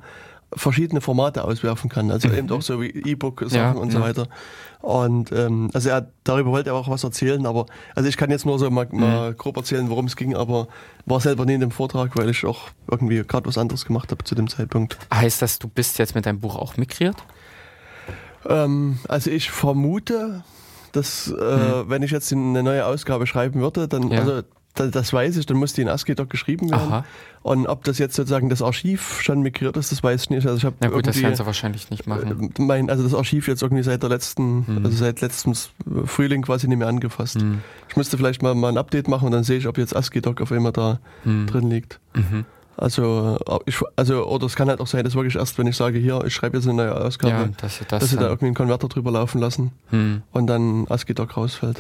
verschiedene 0.54 1.02
Formate 1.02 1.44
auswerfen 1.44 1.90
kann. 1.90 2.12
Also 2.12 2.30
eben 2.34 2.50
auch 2.52 2.62
so 2.62 2.82
wie 2.82 2.88
E-Book-Sachen 2.90 3.56
ja, 3.56 3.72
und 3.72 3.92
so 3.92 4.00
weiter. 4.00 4.28
Und 4.80 5.32
ähm, 5.32 5.70
also 5.74 5.90
er 5.90 6.08
darüber 6.24 6.52
wollte 6.52 6.70
er 6.70 6.76
auch 6.76 6.88
was 6.88 7.04
erzählen, 7.04 7.46
aber 7.46 7.66
also 7.96 8.08
ich 8.08 8.16
kann 8.16 8.30
jetzt 8.30 8.46
nur 8.46 8.60
so 8.60 8.70
mal, 8.70 8.88
mal 8.92 9.32
mhm. 9.32 9.38
grob 9.38 9.58
erzählen, 9.58 9.90
worum 9.90 10.06
es 10.06 10.16
ging, 10.16 10.36
aber 10.36 10.68
war 11.06 11.20
selber 11.20 11.46
nie 11.46 11.56
in 11.56 11.62
dem 11.62 11.72
Vortrag, 11.72 12.16
weil 12.16 12.30
ich 12.30 12.46
auch 12.46 12.70
irgendwie 12.90 13.24
gerade 13.24 13.48
was 13.48 13.58
anderes 13.58 13.86
gemacht 13.86 14.12
habe 14.12 14.24
zu 14.24 14.36
dem 14.36 14.48
Zeitpunkt. 14.48 14.98
Heißt 15.14 15.42
das, 15.42 15.60
du 15.60 15.68
bist 15.68 15.98
jetzt 15.98 16.16
mit 16.16 16.26
deinem 16.26 16.40
Buch 16.40 16.56
auch 16.56 16.78
migriert? 16.78 17.18
Ähm, 18.48 19.00
also 19.08 19.32
ich 19.32 19.52
vermute, 19.52 20.44
dass 20.92 21.28
äh, 21.28 21.34
hm. 21.34 21.90
wenn 21.90 22.04
ich 22.04 22.12
jetzt 22.12 22.32
eine 22.32 22.64
neue 22.64 22.86
Ausgabe 22.86 23.28
schreiben 23.28 23.60
würde, 23.60 23.88
dann 23.88 24.10
ja. 24.10 24.20
also 24.20 24.44
das 24.80 25.14
weiß 25.14 25.38
ich, 25.38 25.46
dann 25.46 25.58
muss 25.58 25.74
die 25.74 25.82
in 25.82 25.90
ASCII-Doc 25.90 26.30
geschrieben 26.30 26.72
werden. 26.72 26.92
Aha. 26.92 27.06
Und 27.44 27.68
ob 27.68 27.84
das 27.86 27.98
jetzt 27.98 28.16
sozusagen 28.16 28.50
das 28.50 28.62
Archiv 28.62 29.22
schon 29.22 29.42
migriert 29.42 29.78
ist, 29.78 29.92
das 29.92 30.04
weiß 30.04 30.24
ich 30.24 30.30
nicht. 30.30 30.46
Also 30.46 30.58
ich 30.58 30.66
habe 30.66 30.76
Na 30.80 30.90
gut, 30.90 31.08
das 31.08 31.22
kannst 31.22 31.40
du 31.40 31.46
wahrscheinlich 31.46 31.90
nicht 31.90 32.06
machen. 32.08 32.52
Äh, 32.58 32.62
mein, 32.62 32.90
also 32.90 33.04
das 33.04 33.14
Archiv 33.14 33.48
jetzt 33.48 33.62
irgendwie 33.62 33.84
seit 33.84 34.04
der 34.04 34.10
letzten, 34.10 34.68
hm. 34.68 34.86
also 34.86 34.98
seit 34.98 35.22
letztem 35.22 35.54
Frühling 36.06 36.42
quasi 36.42 36.68
nicht 36.68 36.78
mehr 36.78 36.88
angefasst. 36.88 37.40
Hm. 37.40 37.62
Ich 37.90 37.96
müsste 37.96 38.18
vielleicht 38.18 38.42
mal, 38.42 38.54
mal 38.56 38.70
ein 38.70 38.78
Update 38.78 39.08
machen 39.08 39.28
und 39.28 39.32
dann 39.32 39.44
sehe 39.44 39.58
ich, 39.58 39.68
ob 39.68 39.78
jetzt 39.78 39.96
ASCII-Doc 39.96 40.42
auf 40.42 40.52
einmal 40.52 40.74
da 40.74 41.00
hm. 41.24 41.48
drin 41.48 41.70
liegt. 41.70 42.00
Mhm. 42.16 42.46
Also, 42.76 43.40
äh, 43.48 43.58
ich, 43.66 43.82
also, 43.96 44.28
oder 44.28 44.46
es 44.46 44.56
kann 44.56 44.70
halt 44.70 44.80
auch 44.80 44.88
sein, 44.88 45.04
dass 45.04 45.16
wirklich 45.16 45.36
erst, 45.36 45.58
wenn 45.58 45.68
ich 45.68 45.76
sage, 45.76 45.98
hier, 45.98 46.24
ich 46.26 46.34
schreibe 46.34 46.58
jetzt 46.58 46.68
eine 46.68 46.76
neue 46.76 46.96
Ausgabe, 46.96 47.34
ja, 47.34 47.50
dass, 47.60 47.80
das 47.80 47.88
dass 47.88 48.10
sie 48.10 48.18
da 48.18 48.28
irgendwie 48.28 48.46
einen 48.48 48.56
Konverter 48.56 48.88
drüber 48.88 49.12
laufen 49.12 49.42
lassen 49.42 49.72
hm. 49.90 50.22
und 50.32 50.48
dann 50.48 50.86
ASCII-Doc 50.88 51.38
rausfällt. 51.38 51.80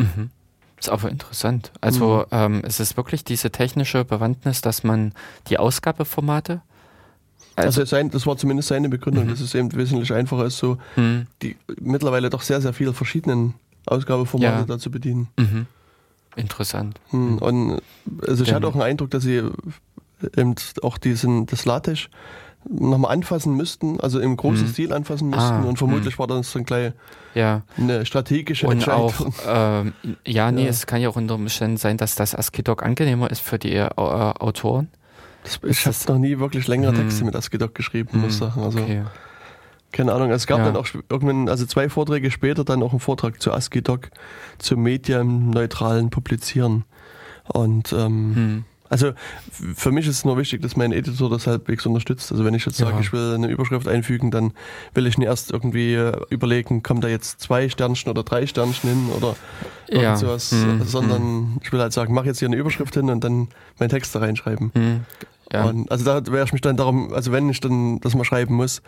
Mhm. 0.78 0.80
Ist 0.80 0.90
aber 0.90 1.10
interessant. 1.10 1.72
Also 1.82 2.26
mhm. 2.32 2.38
ähm, 2.38 2.62
es 2.64 2.80
ist 2.80 2.98
wirklich 2.98 3.24
diese 3.24 3.52
technische 3.52 4.06
Bewandtnis, 4.06 4.62
dass 4.62 4.84
man 4.84 5.14
die 5.50 5.58
Ausgabeformate 5.58 6.62
also, 7.56 7.82
also 7.82 7.86
sein, 7.86 8.12
das 8.12 8.28
war 8.28 8.38
zumindest 8.38 8.70
seine 8.70 8.88
Begründung, 8.88 9.26
mhm. 9.26 9.30
dass 9.30 9.40
es 9.40 9.56
eben 9.56 9.74
wesentlich 9.74 10.14
einfacher 10.14 10.46
ist, 10.46 10.60
so 10.60 10.78
mhm. 10.96 11.26
die 11.42 11.56
mittlerweile 11.82 12.30
doch 12.30 12.42
sehr, 12.42 12.62
sehr 12.62 12.72
viele 12.72 12.94
verschiedenen 12.94 13.56
Ausgabeformate 13.88 14.60
ja. 14.60 14.66
da 14.66 14.78
zu 14.78 14.92
bedienen. 14.92 15.28
Mhm. 15.38 15.66
interessant. 16.36 17.00
Hm, 17.10 17.40
und 17.40 17.82
also 18.28 18.44
ich 18.44 18.54
hatte 18.54 18.68
auch 18.68 18.74
einen 18.74 18.84
Eindruck, 18.84 19.10
dass 19.10 19.24
sie 19.24 19.42
eben 20.36 20.56
auch 20.84 21.00
diesen, 21.00 21.48
das 21.48 21.66
LaTeX 21.66 22.10
nochmal 22.70 23.14
anfassen 23.14 23.56
müssten, 23.56 24.00
also 24.00 24.20
im 24.20 24.36
großen 24.36 24.68
mhm. 24.68 24.72
Stil 24.72 24.94
anfassen 24.94 25.30
müssten 25.30 25.42
ah, 25.44 25.64
und 25.64 25.78
vermutlich 25.78 26.16
mh. 26.16 26.20
war 26.20 26.28
das 26.28 26.52
dann 26.52 26.66
gleich 26.66 26.94
ja. 27.34 27.62
eine 27.78 28.06
strategische 28.06 28.68
und 28.68 28.74
Entscheidung. 28.74 29.14
Auch, 29.14 29.26
ähm, 29.48 29.94
ja, 30.26 30.52
nee, 30.52 30.64
ja. 30.64 30.70
es 30.70 30.86
kann 30.86 31.02
ja 31.02 31.10
auch 31.10 31.16
unter 31.16 31.36
Umständen 31.36 31.78
sein, 31.78 31.98
dass 31.98 32.16
das 32.16 32.36
ASCII-Doc 32.36 32.84
angenehmer 32.84 33.32
ist 33.32 33.42
für 33.42 33.60
die 33.60 33.74
äh, 33.76 33.90
Autoren. 33.96 34.90
Das, 35.44 35.60
ich 35.64 35.86
habe 35.86 35.96
noch 36.14 36.20
nie 36.20 36.40
wirklich 36.40 36.68
längere 36.68 36.92
hm. 36.92 37.04
Texte 37.04 37.24
mit 37.24 37.36
ASCII-Doc 37.36 37.74
geschrieben, 37.74 38.12
hm. 38.12 38.22
muss 38.22 38.34
ich 38.34 38.40
sagen. 38.40 38.62
Also, 38.62 38.80
okay. 38.80 39.04
Keine 39.94 40.14
Ahnung, 40.14 40.32
es 40.32 40.48
gab 40.48 40.60
ja. 40.60 40.66
dann 40.66 40.76
auch 40.76 40.88
irgendwann, 41.10 41.48
also 41.48 41.66
zwei 41.66 41.88
Vorträge 41.88 42.30
später, 42.30 42.66
dann 42.66 42.84
auch 42.84 42.92
einen 42.92 43.00
Vortrag 43.00 43.42
zu 43.42 43.54
ASCII-Doc, 43.54 44.10
zum 44.58 44.84
medienneutralen 44.84 46.10
Publizieren. 46.10 46.84
Und 47.48 47.94
ähm, 47.94 48.36
hm. 48.36 48.66
Also 48.90 49.12
für 49.50 49.92
mich 49.92 50.08
ist 50.08 50.18
es 50.18 50.26
nur 50.26 50.38
wichtig, 50.38 50.62
dass 50.62 50.76
mein 50.76 50.92
Editor 50.92 51.30
das 51.30 51.48
halbwegs 51.48 51.86
unterstützt. 51.86 52.32
Also 52.32 52.46
wenn 52.46 52.54
ich 52.54 52.66
jetzt 52.66 52.80
ja. 52.80 52.88
sage, 52.88 53.02
ich 53.02 53.12
will 53.14 53.36
eine 53.36 53.48
Überschrift 53.48 53.88
einfügen, 53.88 54.32
dann 54.32 54.54
will 54.94 55.08
ich 55.08 55.18
nicht 55.18 55.28
erst 55.28 55.52
irgendwie 55.52 55.94
äh, 55.94 56.18
überlegen, 56.30 56.84
kommen 56.84 57.02
da 57.02 57.08
jetzt 57.08 57.42
zwei 57.42 57.70
Sternchen 57.70 58.10
oder 58.10 58.24
drei 58.24 58.46
Sternchen 58.48 58.90
hin 58.90 59.10
oder 59.16 59.36
ja. 59.90 60.16
sowas, 60.16 60.52
hm. 60.52 60.84
sondern 60.84 61.22
hm. 61.22 61.60
ich 61.64 61.72
will 61.72 61.80
halt 61.80 61.94
sagen, 61.94 62.14
mach 62.14 62.26
jetzt 62.26 62.40
hier 62.40 62.48
eine 62.48 62.58
Überschrift 62.58 62.94
hin 62.94 63.10
und 63.10 63.24
dann 63.24 63.50
meinen 63.80 63.90
Text 63.90 64.16
da 64.16 64.20
reinschreiben. 64.20 64.72
Hm. 64.74 65.06
Ja. 65.52 65.66
Und 65.66 65.90
also 65.92 66.04
da 66.04 66.32
wäre 66.32 66.46
ich 66.46 66.54
mich 66.54 66.62
dann 66.62 66.78
darum, 66.78 67.14
also 67.14 67.32
wenn 67.32 67.50
ich 67.50 67.62
dann 67.62 68.00
das 68.02 68.16
mal 68.16 68.26
schreiben 68.26 68.56
muss, 68.56 68.82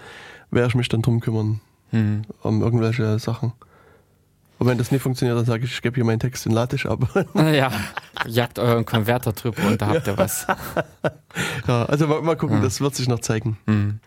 werde 0.51 0.67
ich 0.69 0.75
mich 0.75 0.89
dann 0.89 1.01
drum 1.01 1.19
kümmern. 1.19 1.61
Hm. 1.91 2.23
Um 2.43 2.61
irgendwelche 2.61 3.17
Sachen. 3.19 3.53
Und 4.59 4.67
wenn 4.67 4.77
das 4.77 4.91
nicht 4.91 5.01
funktioniert, 5.01 5.37
dann 5.37 5.45
sage 5.45 5.63
ich, 5.63 5.71
ich 5.71 5.81
gebe 5.81 5.95
hier 5.95 6.03
meinen 6.03 6.19
Text 6.19 6.45
in 6.45 6.51
Latisch 6.51 6.85
ab. 6.85 6.99
Ja, 7.35 7.71
jagt 8.27 8.59
euren 8.59 8.85
Konverter 8.85 9.31
drüber 9.31 9.63
und 9.65 9.81
da 9.81 9.87
habt 9.87 10.07
ihr 10.07 10.17
was. 10.17 10.45
Ja, 11.67 11.85
also 11.85 12.07
mal, 12.07 12.21
mal 12.21 12.35
gucken, 12.35 12.57
ja. 12.57 12.63
das 12.63 12.81
wird 12.81 12.95
sich 12.95 13.07
noch 13.07 13.19
zeigen. 13.19 13.57
Mhm. 13.67 13.99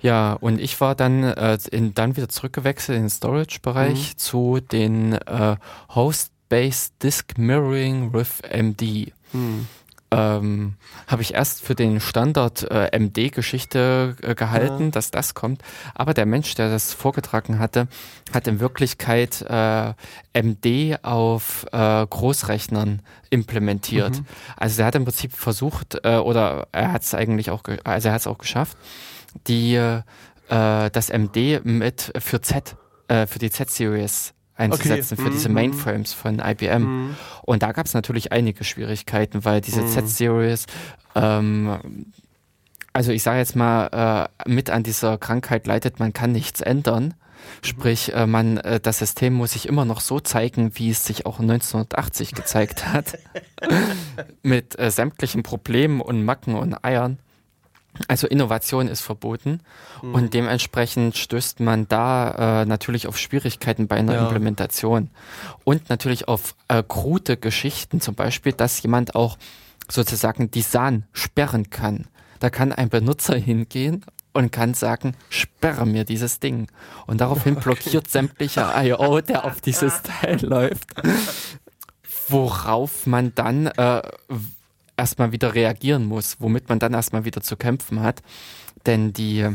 Ja, 0.00 0.32
und 0.32 0.60
ich 0.60 0.80
war 0.80 0.94
dann, 0.94 1.22
äh, 1.22 1.56
in, 1.70 1.94
dann 1.94 2.16
wieder 2.16 2.28
zurückgewechselt 2.28 2.96
in 2.96 3.04
den 3.04 3.10
Storage-Bereich 3.10 4.14
mhm. 4.14 4.18
zu 4.18 4.60
den 4.60 5.12
äh, 5.12 5.56
Host-Based 5.94 7.02
Disk 7.02 7.38
Mirroring 7.38 8.12
with 8.12 8.42
MD. 8.52 9.12
Mhm 9.32 9.66
ähm, 10.10 10.74
habe 11.06 11.22
ich 11.22 11.34
erst 11.34 11.62
für 11.62 11.74
den 11.74 12.00
Standard 12.00 12.70
äh, 12.70 12.98
MD-Geschichte 12.98 14.16
äh, 14.22 14.34
gehalten, 14.34 14.84
ja. 14.84 14.90
dass 14.90 15.10
das 15.10 15.34
kommt. 15.34 15.62
Aber 15.94 16.14
der 16.14 16.26
Mensch, 16.26 16.54
der 16.54 16.70
das 16.70 16.94
vorgetragen 16.94 17.58
hatte, 17.58 17.88
hat 18.32 18.46
in 18.46 18.60
Wirklichkeit 18.60 19.44
äh, 19.48 19.92
MD 20.32 20.98
auf 21.02 21.66
äh, 21.72 22.06
Großrechnern 22.06 23.02
implementiert. 23.30 24.20
Mhm. 24.20 24.26
Also 24.56 24.82
er 24.82 24.86
hat 24.86 24.94
im 24.94 25.04
Prinzip 25.04 25.32
versucht, 25.32 25.98
äh, 26.04 26.16
oder 26.16 26.68
er 26.72 26.92
hat 26.92 27.02
es 27.02 27.14
eigentlich 27.14 27.50
auch, 27.50 27.62
also 27.84 28.08
er 28.08 28.14
hat 28.14 28.20
es 28.20 28.26
auch 28.26 28.38
geschafft, 28.38 28.76
die 29.46 29.74
äh, 29.74 30.02
das 30.48 31.10
MD 31.10 31.64
mit 31.64 32.12
für 32.18 32.40
Z, 32.40 32.76
äh, 33.08 33.26
für 33.26 33.38
die 33.38 33.50
Z-Series 33.50 34.32
einzusetzen 34.58 35.14
okay. 35.14 35.22
für 35.22 35.30
mhm. 35.30 35.34
diese 35.34 35.48
Mainframes 35.48 36.12
von 36.12 36.40
IBM. 36.40 36.82
Mhm. 36.82 37.16
Und 37.42 37.62
da 37.62 37.72
gab 37.72 37.86
es 37.86 37.94
natürlich 37.94 38.32
einige 38.32 38.64
Schwierigkeiten, 38.64 39.44
weil 39.44 39.60
diese 39.60 39.82
mhm. 39.82 39.88
Z-Series, 39.88 40.66
ähm, 41.14 41.78
also 42.92 43.12
ich 43.12 43.22
sage 43.22 43.38
jetzt 43.38 43.56
mal, 43.56 44.28
äh, 44.44 44.50
mit 44.50 44.70
an 44.70 44.82
dieser 44.82 45.18
Krankheit 45.18 45.66
leidet, 45.66 46.00
man 46.00 46.12
kann 46.12 46.32
nichts 46.32 46.60
ändern. 46.60 47.14
Sprich, 47.62 48.12
äh, 48.12 48.26
man, 48.26 48.58
äh, 48.58 48.80
das 48.80 48.98
System 48.98 49.34
muss 49.34 49.52
sich 49.52 49.68
immer 49.68 49.84
noch 49.84 50.00
so 50.00 50.20
zeigen, 50.20 50.72
wie 50.74 50.90
es 50.90 51.04
sich 51.04 51.24
auch 51.24 51.38
1980 51.38 52.32
gezeigt 52.32 52.92
hat. 52.92 53.18
mit 54.42 54.78
äh, 54.78 54.90
sämtlichen 54.90 55.42
Problemen 55.42 56.00
und 56.00 56.24
Macken 56.24 56.54
und 56.54 56.84
Eiern. 56.84 57.18
Also 58.06 58.26
Innovation 58.26 58.86
ist 58.88 59.00
verboten 59.00 59.60
mhm. 60.02 60.14
und 60.14 60.34
dementsprechend 60.34 61.16
stößt 61.16 61.60
man 61.60 61.88
da 61.88 62.62
äh, 62.62 62.64
natürlich 62.66 63.06
auf 63.06 63.18
Schwierigkeiten 63.18 63.88
bei 63.88 63.96
einer 63.96 64.14
ja. 64.14 64.24
Implementation 64.24 65.10
und 65.64 65.88
natürlich 65.90 66.28
auf 66.28 66.54
äh, 66.68 66.82
krute 66.86 67.36
Geschichten, 67.36 68.00
zum 68.00 68.14
Beispiel, 68.14 68.52
dass 68.52 68.80
jemand 68.82 69.14
auch 69.14 69.38
sozusagen 69.90 70.50
die 70.50 70.62
SAN 70.62 71.04
sperren 71.12 71.70
kann. 71.70 72.06
Da 72.40 72.50
kann 72.50 72.72
ein 72.72 72.88
Benutzer 72.88 73.36
hingehen 73.36 74.04
und 74.32 74.52
kann 74.52 74.74
sagen, 74.74 75.14
sperre 75.30 75.86
mir 75.86 76.04
dieses 76.04 76.38
Ding. 76.38 76.68
Und 77.06 77.20
daraufhin 77.20 77.54
okay. 77.56 77.64
blockiert 77.64 78.08
sämtlicher 78.08 78.72
I.O., 78.84 79.20
der 79.20 79.44
auf 79.44 79.60
dieses 79.60 80.02
Teil 80.02 80.44
läuft. 80.44 80.94
Worauf 82.28 83.06
man 83.06 83.34
dann 83.34 83.66
äh, 83.66 84.02
erstmal 84.98 85.32
wieder 85.32 85.54
reagieren 85.54 86.04
muss, 86.04 86.36
womit 86.40 86.68
man 86.68 86.78
dann 86.78 86.92
erstmal 86.92 87.24
wieder 87.24 87.40
zu 87.40 87.56
kämpfen 87.56 88.02
hat. 88.02 88.22
Denn 88.86 89.12
die, 89.12 89.46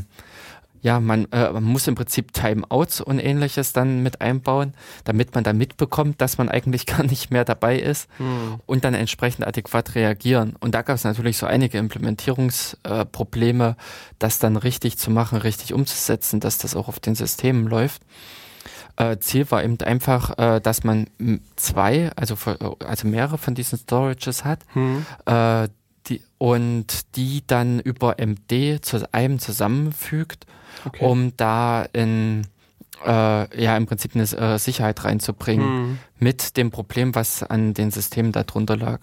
ja, 0.82 1.00
man, 1.00 1.32
äh, 1.32 1.52
man 1.52 1.64
muss 1.64 1.88
im 1.88 1.96
Prinzip 1.96 2.34
Timeouts 2.34 3.02
und 3.02 3.20
ähnliches 3.20 3.72
dann 3.74 4.04
mit 4.04 4.22
einbauen, 4.22 4.74
damit 5.06 5.34
man 5.34 5.44
dann 5.44 5.58
mitbekommt, 5.58 6.20
dass 6.22 6.38
man 6.38 6.50
eigentlich 6.50 6.86
gar 6.88 7.04
nicht 7.04 7.32
mehr 7.32 7.46
dabei 7.46 7.80
ist 7.80 8.10
hm. 8.18 8.60
und 8.66 8.84
dann 8.84 8.94
entsprechend 8.94 9.48
adäquat 9.48 9.96
reagieren. 9.96 10.56
Und 10.60 10.76
da 10.76 10.82
gab 10.82 10.96
es 10.96 11.04
natürlich 11.04 11.38
so 11.38 11.46
einige 11.46 11.78
Implementierungsprobleme, 11.78 13.70
äh, 13.70 13.84
das 14.20 14.40
dann 14.40 14.58
richtig 14.58 14.98
zu 14.98 15.10
machen, 15.12 15.38
richtig 15.38 15.74
umzusetzen, 15.74 16.40
dass 16.40 16.58
das 16.58 16.76
auch 16.76 16.88
auf 16.88 17.00
den 17.00 17.16
Systemen 17.16 17.68
läuft. 17.68 18.02
Äh, 18.96 19.18
Ziel 19.18 19.50
war 19.50 19.64
eben 19.64 19.80
einfach, 19.82 20.38
äh, 20.38 20.62
dass 20.62 20.84
man 20.84 21.08
zwei, 21.56 22.12
also, 22.16 22.36
also 22.86 23.08
mehrere 23.08 23.38
von 23.38 23.56
diesen 23.56 23.80
Storages 23.80 24.46
hat 24.46 24.60
hm. 24.74 25.06
äh, 25.26 25.68
die, 26.08 26.22
und 26.38 27.16
die 27.16 27.44
dann 27.48 27.80
über 27.80 28.18
MD 28.20 28.80
zu 28.84 29.08
einem 29.12 29.40
zusammenfügt, 29.40 30.46
okay. 30.86 31.06
um 31.06 31.36
da 31.38 31.84
in 31.94 32.46
äh, 33.06 33.62
ja 33.62 33.76
im 33.76 33.86
Prinzip 33.86 34.16
eine 34.16 34.24
äh, 34.24 34.58
Sicherheit 34.60 35.04
reinzubringen 35.04 35.68
hm. 35.68 36.00
mit 36.20 36.58
dem 36.58 36.72
Problem, 36.72 37.16
was 37.16 37.44
an 37.44 37.74
den 37.74 37.92
Systemen 37.92 38.32
darunter 38.32 38.78
lag. 38.78 39.02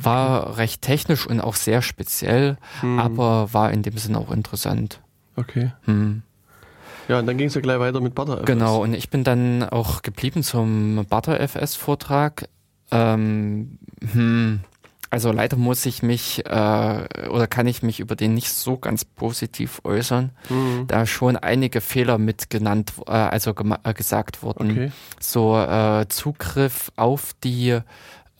War 0.00 0.56
recht 0.56 0.80
technisch 0.82 1.26
und 1.26 1.40
auch 1.40 1.54
sehr 1.54 1.82
speziell, 1.82 2.56
hm. 2.80 2.98
aber 2.98 3.52
war 3.52 3.70
in 3.72 3.82
dem 3.82 3.98
Sinne 3.98 4.18
auch 4.18 4.30
interessant. 4.30 5.00
Okay. 5.36 5.72
Hm. 5.84 6.22
Ja, 7.10 7.18
und 7.18 7.26
dann 7.26 7.36
ging 7.36 7.48
es 7.48 7.54
ja 7.54 7.60
gleich 7.60 7.80
weiter 7.80 8.00
mit 8.00 8.14
ButterFS. 8.14 8.46
Genau, 8.46 8.84
und 8.84 8.94
ich 8.94 9.10
bin 9.10 9.24
dann 9.24 9.64
auch 9.64 10.02
geblieben 10.02 10.44
zum 10.44 11.04
ButterFS-Vortrag. 11.10 12.48
Ähm, 12.92 13.80
hm, 14.12 14.60
also 15.10 15.32
leider 15.32 15.56
muss 15.56 15.86
ich 15.86 16.04
mich 16.04 16.46
äh, 16.46 17.28
oder 17.28 17.48
kann 17.48 17.66
ich 17.66 17.82
mich 17.82 17.98
über 17.98 18.14
den 18.14 18.34
nicht 18.34 18.52
so 18.52 18.78
ganz 18.78 19.04
positiv 19.04 19.80
äußern, 19.82 20.30
mhm. 20.48 20.86
da 20.86 21.04
schon 21.04 21.36
einige 21.36 21.80
Fehler 21.80 22.16
mit 22.16 22.48
genannt, 22.48 22.92
äh, 23.08 23.10
also 23.10 23.54
äh, 23.82 23.92
gesagt 23.92 24.44
wurden. 24.44 24.70
Okay. 24.70 24.92
So 25.18 25.58
äh, 25.58 26.06
Zugriff 26.08 26.92
auf 26.94 27.32
die 27.42 27.80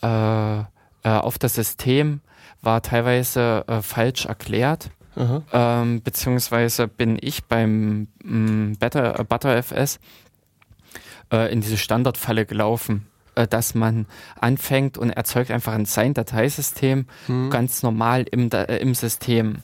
äh, 0.00 0.58
äh, 0.60 0.62
auf 1.02 1.40
das 1.40 1.54
System 1.54 2.20
war 2.62 2.82
teilweise 2.82 3.64
äh, 3.66 3.82
falsch 3.82 4.26
erklärt. 4.26 4.90
Ähm, 5.52 6.02
beziehungsweise 6.02 6.88
bin 6.88 7.18
ich 7.20 7.44
beim 7.44 8.08
ähm, 8.24 8.76
Better, 8.78 9.18
äh, 9.18 9.24
ButterFS 9.24 10.00
äh, 11.32 11.52
in 11.52 11.60
diese 11.60 11.76
Standardfalle 11.76 12.46
gelaufen, 12.46 13.06
äh, 13.34 13.46
dass 13.46 13.74
man 13.74 14.06
anfängt 14.40 14.98
und 14.98 15.10
erzeugt 15.10 15.50
einfach 15.50 15.72
ein 15.72 15.84
Sein-Dateisystem 15.84 17.06
hm. 17.26 17.50
ganz 17.50 17.82
normal 17.82 18.24
im, 18.30 18.50
äh, 18.50 18.76
im 18.78 18.94
System. 18.94 19.58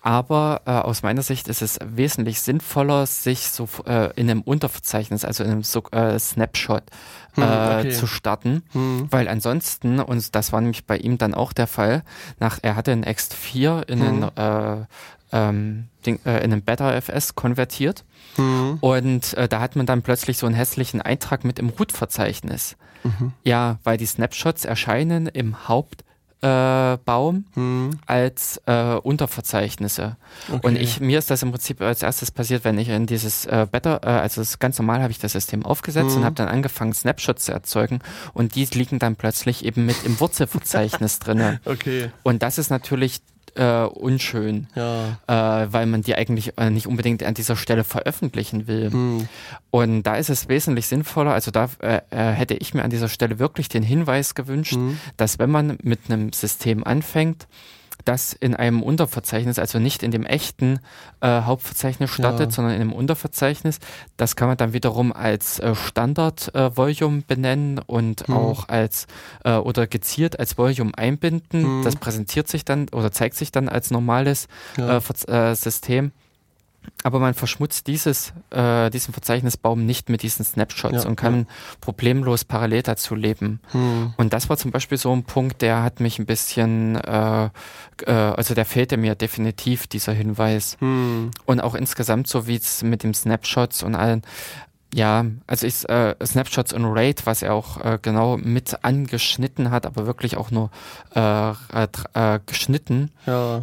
Aber 0.00 0.62
äh, 0.64 0.70
aus 0.70 1.02
meiner 1.02 1.22
Sicht 1.22 1.48
ist 1.48 1.60
es 1.60 1.78
wesentlich 1.84 2.40
sinnvoller, 2.40 3.06
sich 3.06 3.48
so 3.48 3.68
äh, 3.86 4.12
in 4.16 4.30
einem 4.30 4.42
Unterverzeichnis, 4.42 5.24
also 5.24 5.44
in 5.44 5.50
einem 5.50 5.62
so, 5.62 5.82
äh, 5.92 6.18
Snapshot 6.18 6.84
hm, 7.34 7.42
okay. 7.42 7.90
zu 7.90 8.06
starten, 8.06 8.62
hm. 8.72 9.08
weil 9.10 9.28
ansonsten, 9.28 10.00
und 10.00 10.34
das 10.34 10.52
war 10.52 10.60
nämlich 10.60 10.86
bei 10.86 10.96
ihm 10.96 11.18
dann 11.18 11.34
auch 11.34 11.52
der 11.52 11.66
Fall, 11.66 12.02
nach 12.38 12.58
er 12.62 12.76
hatte 12.76 12.92
ein 12.92 13.04
X4 13.04 13.88
in 13.88 14.00
hm. 14.00 14.30
einen 14.36 14.86
ähm, 15.32 15.86
Ding, 16.04 16.18
äh, 16.24 16.38
in 16.38 16.52
einen 16.52 16.62
BetterFS 16.62 17.34
konvertiert. 17.34 18.04
Mhm. 18.36 18.78
Und 18.80 19.34
äh, 19.34 19.48
da 19.48 19.60
hat 19.60 19.76
man 19.76 19.86
dann 19.86 20.02
plötzlich 20.02 20.38
so 20.38 20.46
einen 20.46 20.54
hässlichen 20.54 21.00
Eintrag 21.00 21.44
mit 21.44 21.58
im 21.58 21.68
Root-Verzeichnis. 21.68 22.76
Mhm. 23.02 23.32
Ja, 23.44 23.78
weil 23.84 23.96
die 23.96 24.06
Snapshots 24.06 24.64
erscheinen 24.64 25.26
im 25.26 25.68
Haupt 25.68 26.04
äh, 26.42 26.96
Baum 27.04 27.44
hm. 27.54 27.90
als 28.06 28.60
äh, 28.66 28.94
Unterverzeichnisse. 28.94 30.16
Okay. 30.50 30.66
Und 30.66 30.76
ich, 30.76 31.00
mir 31.00 31.18
ist 31.18 31.30
das 31.30 31.42
im 31.42 31.50
Prinzip 31.50 31.80
als 31.80 32.02
erstes 32.02 32.30
passiert, 32.30 32.64
wenn 32.64 32.78
ich 32.78 32.88
in 32.88 33.06
dieses 33.06 33.44
äh, 33.46 33.66
Better, 33.70 34.00
äh, 34.02 34.08
also 34.08 34.42
ganz 34.58 34.78
normal 34.78 35.02
habe 35.02 35.10
ich 35.10 35.18
das 35.18 35.32
System 35.32 35.64
aufgesetzt 35.64 36.10
hm. 36.10 36.18
und 36.18 36.24
habe 36.24 36.36
dann 36.36 36.48
angefangen, 36.48 36.92
Snapshots 36.92 37.44
zu 37.44 37.52
erzeugen 37.52 38.00
und 38.32 38.54
die 38.54 38.64
liegen 38.64 38.98
dann 38.98 39.16
plötzlich 39.16 39.64
eben 39.64 39.86
mit 39.86 40.04
im 40.04 40.18
Wurzelverzeichnis 40.20 41.18
drinne. 41.20 41.60
Okay. 41.64 42.10
Und 42.22 42.42
das 42.42 42.58
ist 42.58 42.70
natürlich 42.70 43.20
äh, 43.56 43.84
unschön, 43.84 44.66
ja. 44.74 45.18
äh, 45.26 45.72
weil 45.72 45.86
man 45.86 46.02
die 46.02 46.14
eigentlich 46.14 46.56
äh, 46.58 46.70
nicht 46.70 46.86
unbedingt 46.86 47.22
an 47.22 47.34
dieser 47.34 47.56
Stelle 47.56 47.84
veröffentlichen 47.84 48.66
will. 48.66 48.90
Hm. 48.90 49.28
Und 49.70 50.02
da 50.02 50.16
ist 50.16 50.30
es 50.30 50.48
wesentlich 50.48 50.86
sinnvoller, 50.86 51.32
also 51.32 51.50
da 51.50 51.68
äh, 51.80 52.00
äh, 52.10 52.32
hätte 52.32 52.54
ich 52.54 52.74
mir 52.74 52.82
an 52.82 52.90
dieser 52.90 53.08
Stelle 53.08 53.38
wirklich 53.38 53.68
den 53.68 53.82
Hinweis 53.82 54.34
gewünscht, 54.34 54.74
hm. 54.74 54.98
dass 55.16 55.38
wenn 55.38 55.50
man 55.50 55.78
mit 55.82 56.00
einem 56.08 56.32
System 56.32 56.84
anfängt, 56.84 57.46
das 58.04 58.32
in 58.32 58.54
einem 58.54 58.82
Unterverzeichnis, 58.82 59.58
also 59.58 59.78
nicht 59.78 60.02
in 60.02 60.10
dem 60.10 60.24
echten 60.24 60.80
äh, 61.20 61.42
Hauptverzeichnis 61.42 62.10
startet, 62.10 62.50
ja. 62.50 62.50
sondern 62.50 62.74
in 62.74 62.80
einem 62.80 62.92
Unterverzeichnis. 62.92 63.78
Das 64.16 64.36
kann 64.36 64.48
man 64.48 64.56
dann 64.56 64.72
wiederum 64.72 65.12
als 65.12 65.58
äh, 65.58 65.74
Standard-Volume 65.74 67.18
äh, 67.18 67.24
benennen 67.26 67.78
und 67.78 68.26
hm. 68.26 68.36
auch 68.36 68.68
als 68.68 69.06
äh, 69.44 69.54
oder 69.54 69.86
gezielt 69.86 70.38
als 70.38 70.58
Volume 70.58 70.92
einbinden. 70.96 71.62
Hm. 71.62 71.84
Das 71.84 71.96
präsentiert 71.96 72.48
sich 72.48 72.64
dann 72.64 72.88
oder 72.90 73.12
zeigt 73.12 73.36
sich 73.36 73.52
dann 73.52 73.68
als 73.68 73.90
normales 73.90 74.48
ja. 74.76 74.98
Äh, 74.98 75.54
System 75.54 76.12
aber 77.02 77.18
man 77.18 77.34
verschmutzt 77.34 77.86
dieses, 77.86 78.32
äh, 78.50 78.90
diesen 78.90 79.12
Verzeichnisbaum 79.12 79.86
nicht 79.86 80.08
mit 80.08 80.22
diesen 80.22 80.44
Snapshots 80.44 81.04
ja, 81.04 81.08
und 81.08 81.16
kann 81.16 81.40
ja. 81.40 81.46
problemlos 81.80 82.44
parallel 82.44 82.82
dazu 82.82 83.14
leben. 83.14 83.60
Hm. 83.72 84.14
Und 84.16 84.32
das 84.32 84.48
war 84.48 84.56
zum 84.56 84.70
Beispiel 84.70 84.98
so 84.98 85.12
ein 85.12 85.24
Punkt, 85.24 85.62
der 85.62 85.82
hat 85.82 86.00
mich 86.00 86.18
ein 86.18 86.26
bisschen, 86.26 86.96
äh, 86.96 87.50
äh, 88.06 88.10
also 88.10 88.54
der 88.54 88.66
fehlte 88.66 88.96
mir 88.96 89.14
definitiv, 89.14 89.86
dieser 89.86 90.12
Hinweis. 90.12 90.76
Hm. 90.80 91.30
Und 91.46 91.60
auch 91.60 91.74
insgesamt, 91.74 92.28
so 92.28 92.46
wie 92.46 92.56
es 92.56 92.82
mit 92.82 93.02
dem 93.02 93.14
Snapshots 93.14 93.82
und 93.82 93.94
allen, 93.94 94.22
ja, 94.92 95.24
also 95.46 95.66
ich, 95.66 95.88
äh, 95.88 96.16
Snapshots 96.24 96.72
und 96.72 96.84
RAID, 96.84 97.24
was 97.24 97.42
er 97.42 97.54
auch 97.54 97.82
äh, 97.82 97.98
genau 98.02 98.36
mit 98.36 98.84
angeschnitten 98.84 99.70
hat, 99.70 99.86
aber 99.86 100.06
wirklich 100.06 100.36
auch 100.36 100.50
nur 100.50 100.70
äh, 101.14 101.52
äh, 101.52 102.40
geschnitten. 102.44 103.10
Ja 103.26 103.62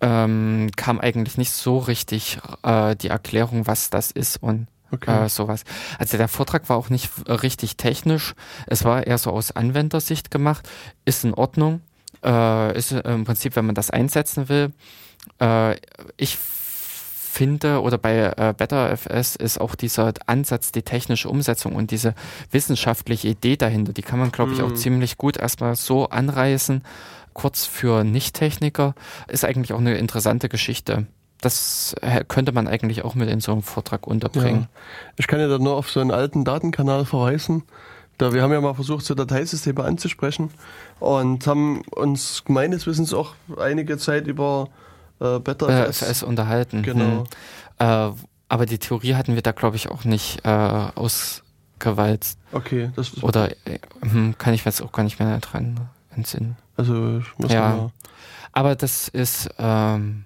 ähm, 0.00 0.70
kam 0.76 1.00
eigentlich 1.00 1.38
nicht 1.38 1.52
so 1.52 1.78
richtig 1.78 2.38
äh, 2.62 2.96
die 2.96 3.08
Erklärung, 3.08 3.66
was 3.66 3.90
das 3.90 4.10
ist 4.10 4.42
und 4.42 4.68
okay. 4.92 5.24
äh, 5.24 5.28
sowas. 5.28 5.64
Also 5.98 6.16
der 6.16 6.28
Vortrag 6.28 6.68
war 6.68 6.76
auch 6.76 6.90
nicht 6.90 7.10
richtig 7.26 7.76
technisch. 7.76 8.34
Es 8.66 8.84
war 8.84 9.06
eher 9.06 9.18
so 9.18 9.30
aus 9.30 9.52
Anwendersicht 9.52 10.30
gemacht. 10.30 10.68
Ist 11.04 11.24
in 11.24 11.34
Ordnung. 11.34 11.80
Äh, 12.24 12.76
ist 12.76 12.92
im 12.92 13.24
Prinzip, 13.24 13.56
wenn 13.56 13.66
man 13.66 13.74
das 13.74 13.90
einsetzen 13.90 14.48
will. 14.48 14.72
Äh, 15.40 15.76
ich 16.16 16.36
finde, 16.36 17.82
oder 17.82 17.98
bei 17.98 18.32
äh, 18.36 18.54
BetterFS 18.56 19.36
ist 19.36 19.60
auch 19.60 19.76
dieser 19.76 20.12
Ansatz, 20.26 20.72
die 20.72 20.82
technische 20.82 21.28
Umsetzung 21.28 21.76
und 21.76 21.92
diese 21.92 22.14
wissenschaftliche 22.50 23.28
Idee 23.28 23.56
dahinter, 23.56 23.92
die 23.92 24.02
kann 24.02 24.18
man, 24.18 24.32
glaube 24.32 24.54
ich, 24.54 24.62
auch 24.62 24.70
mhm. 24.70 24.76
ziemlich 24.76 25.18
gut 25.18 25.36
erstmal 25.36 25.76
so 25.76 26.08
anreißen 26.08 26.82
kurz 27.38 27.66
für 27.66 28.02
Nicht-Techniker, 28.02 28.96
ist 29.28 29.44
eigentlich 29.44 29.72
auch 29.72 29.78
eine 29.78 29.96
interessante 29.96 30.48
Geschichte. 30.48 31.06
Das 31.40 31.94
könnte 32.26 32.50
man 32.50 32.66
eigentlich 32.66 33.04
auch 33.04 33.14
mit 33.14 33.30
in 33.30 33.40
so 33.40 33.52
einem 33.52 33.62
Vortrag 33.62 34.08
unterbringen. 34.08 34.62
Ja. 34.62 34.68
Ich 35.18 35.28
kann 35.28 35.38
ja 35.38 35.46
da 35.46 35.58
nur 35.58 35.76
auf 35.76 35.88
so 35.88 36.00
einen 36.00 36.10
alten 36.10 36.44
Datenkanal 36.44 37.04
verweisen. 37.04 37.62
Da, 38.18 38.32
wir 38.32 38.42
haben 38.42 38.52
ja 38.52 38.60
mal 38.60 38.74
versucht, 38.74 39.04
so 39.04 39.14
Dateisysteme 39.14 39.84
anzusprechen 39.84 40.50
und 40.98 41.46
haben 41.46 41.82
uns 41.92 42.42
meines 42.48 42.88
Wissens 42.88 43.14
auch 43.14 43.34
einige 43.56 43.98
Zeit 43.98 44.26
über 44.26 44.68
äh, 45.20 45.38
BetterFS 45.38 46.22
äh, 46.22 46.26
unterhalten. 46.26 46.82
Genau. 46.82 47.24
Hm. 47.78 48.10
Äh, 48.10 48.10
aber 48.48 48.66
die 48.66 48.78
Theorie 48.78 49.14
hatten 49.14 49.36
wir 49.36 49.42
da, 49.42 49.52
glaube 49.52 49.76
ich, 49.76 49.88
auch 49.88 50.02
nicht 50.02 50.44
äh, 50.44 50.48
ausgewalzt. 50.48 52.40
Okay, 52.50 52.90
das 52.96 53.10
ist 53.10 53.22
Oder 53.22 53.52
äh, 53.52 53.78
hm, 54.00 54.34
kann 54.38 54.54
ich 54.54 54.64
jetzt 54.64 54.82
auch 54.82 54.90
gar 54.90 55.04
nicht 55.04 55.20
mehr 55.20 55.38
dran 55.38 55.78
entsinnen. 56.16 56.56
Also 56.78 57.22
muss 57.36 57.52
ja. 57.52 57.68
Mal 57.68 57.90
Aber 58.52 58.74
das 58.76 59.08
ist 59.08 59.50
ähm, 59.58 60.24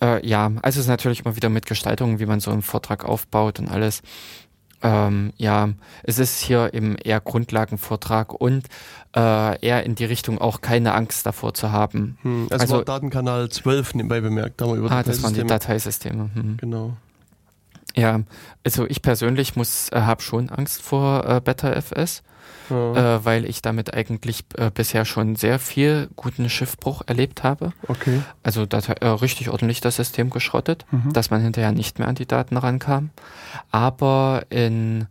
äh, 0.00 0.26
ja, 0.26 0.46
also 0.62 0.78
es 0.78 0.84
ist 0.84 0.88
natürlich 0.88 1.24
immer 1.24 1.36
wieder 1.36 1.48
mit 1.48 1.66
Gestaltung, 1.66 2.18
wie 2.18 2.26
man 2.26 2.40
so 2.40 2.50
einen 2.50 2.62
Vortrag 2.62 3.04
aufbaut 3.04 3.58
und 3.58 3.70
alles. 3.70 4.02
Ähm, 4.82 5.32
ja, 5.38 5.70
es 6.02 6.18
ist 6.18 6.40
hier 6.40 6.74
eben 6.74 6.96
eher 6.96 7.20
Grundlagenvortrag 7.20 8.34
und 8.34 8.66
äh, 9.16 9.66
eher 9.66 9.84
in 9.84 9.94
die 9.94 10.04
Richtung 10.04 10.38
auch 10.38 10.60
keine 10.60 10.92
Angst 10.92 11.24
davor 11.24 11.54
zu 11.54 11.72
haben. 11.72 12.18
Hm, 12.20 12.48
also, 12.50 12.62
also 12.62 12.84
Datenkanal 12.84 13.48
12 13.48 13.94
nebenbei 13.94 14.20
bemerkt, 14.20 14.60
da 14.60 14.66
haben 14.66 14.72
wir 14.72 14.78
über 14.80 14.90
ah, 14.90 15.02
das 15.02 15.22
waren 15.22 15.32
die 15.32 15.44
Dateisysteme. 15.44 16.30
Hm. 16.34 16.58
Genau. 16.58 16.96
Ja, 17.96 18.20
also 18.64 18.86
ich 18.86 19.00
persönlich 19.00 19.56
muss, 19.56 19.88
äh, 19.90 20.02
habe 20.02 20.20
schon 20.20 20.50
Angst 20.50 20.82
vor 20.82 21.24
äh, 21.26 21.40
BetaFS 21.40 22.22
ja. 22.70 23.16
äh, 23.16 23.24
weil 23.24 23.44
ich 23.44 23.62
damit 23.62 23.94
eigentlich 23.94 24.44
äh, 24.56 24.70
bisher 24.72 25.04
schon 25.04 25.36
sehr 25.36 25.58
viel 25.58 26.08
guten 26.16 26.48
Schiffbruch 26.48 27.02
erlebt 27.06 27.42
habe. 27.42 27.72
Okay. 27.88 28.20
Also 28.42 28.66
da 28.66 28.78
äh, 28.78 29.06
richtig 29.06 29.50
ordentlich 29.50 29.80
das 29.80 29.96
System 29.96 30.30
geschrottet, 30.30 30.84
mhm. 30.90 31.12
dass 31.12 31.30
man 31.30 31.42
hinterher 31.42 31.72
nicht 31.72 31.98
mehr 31.98 32.08
an 32.08 32.14
die 32.14 32.26
Daten 32.26 32.56
rankam. 32.56 33.10
Aber 33.70 34.44
in 34.50 35.06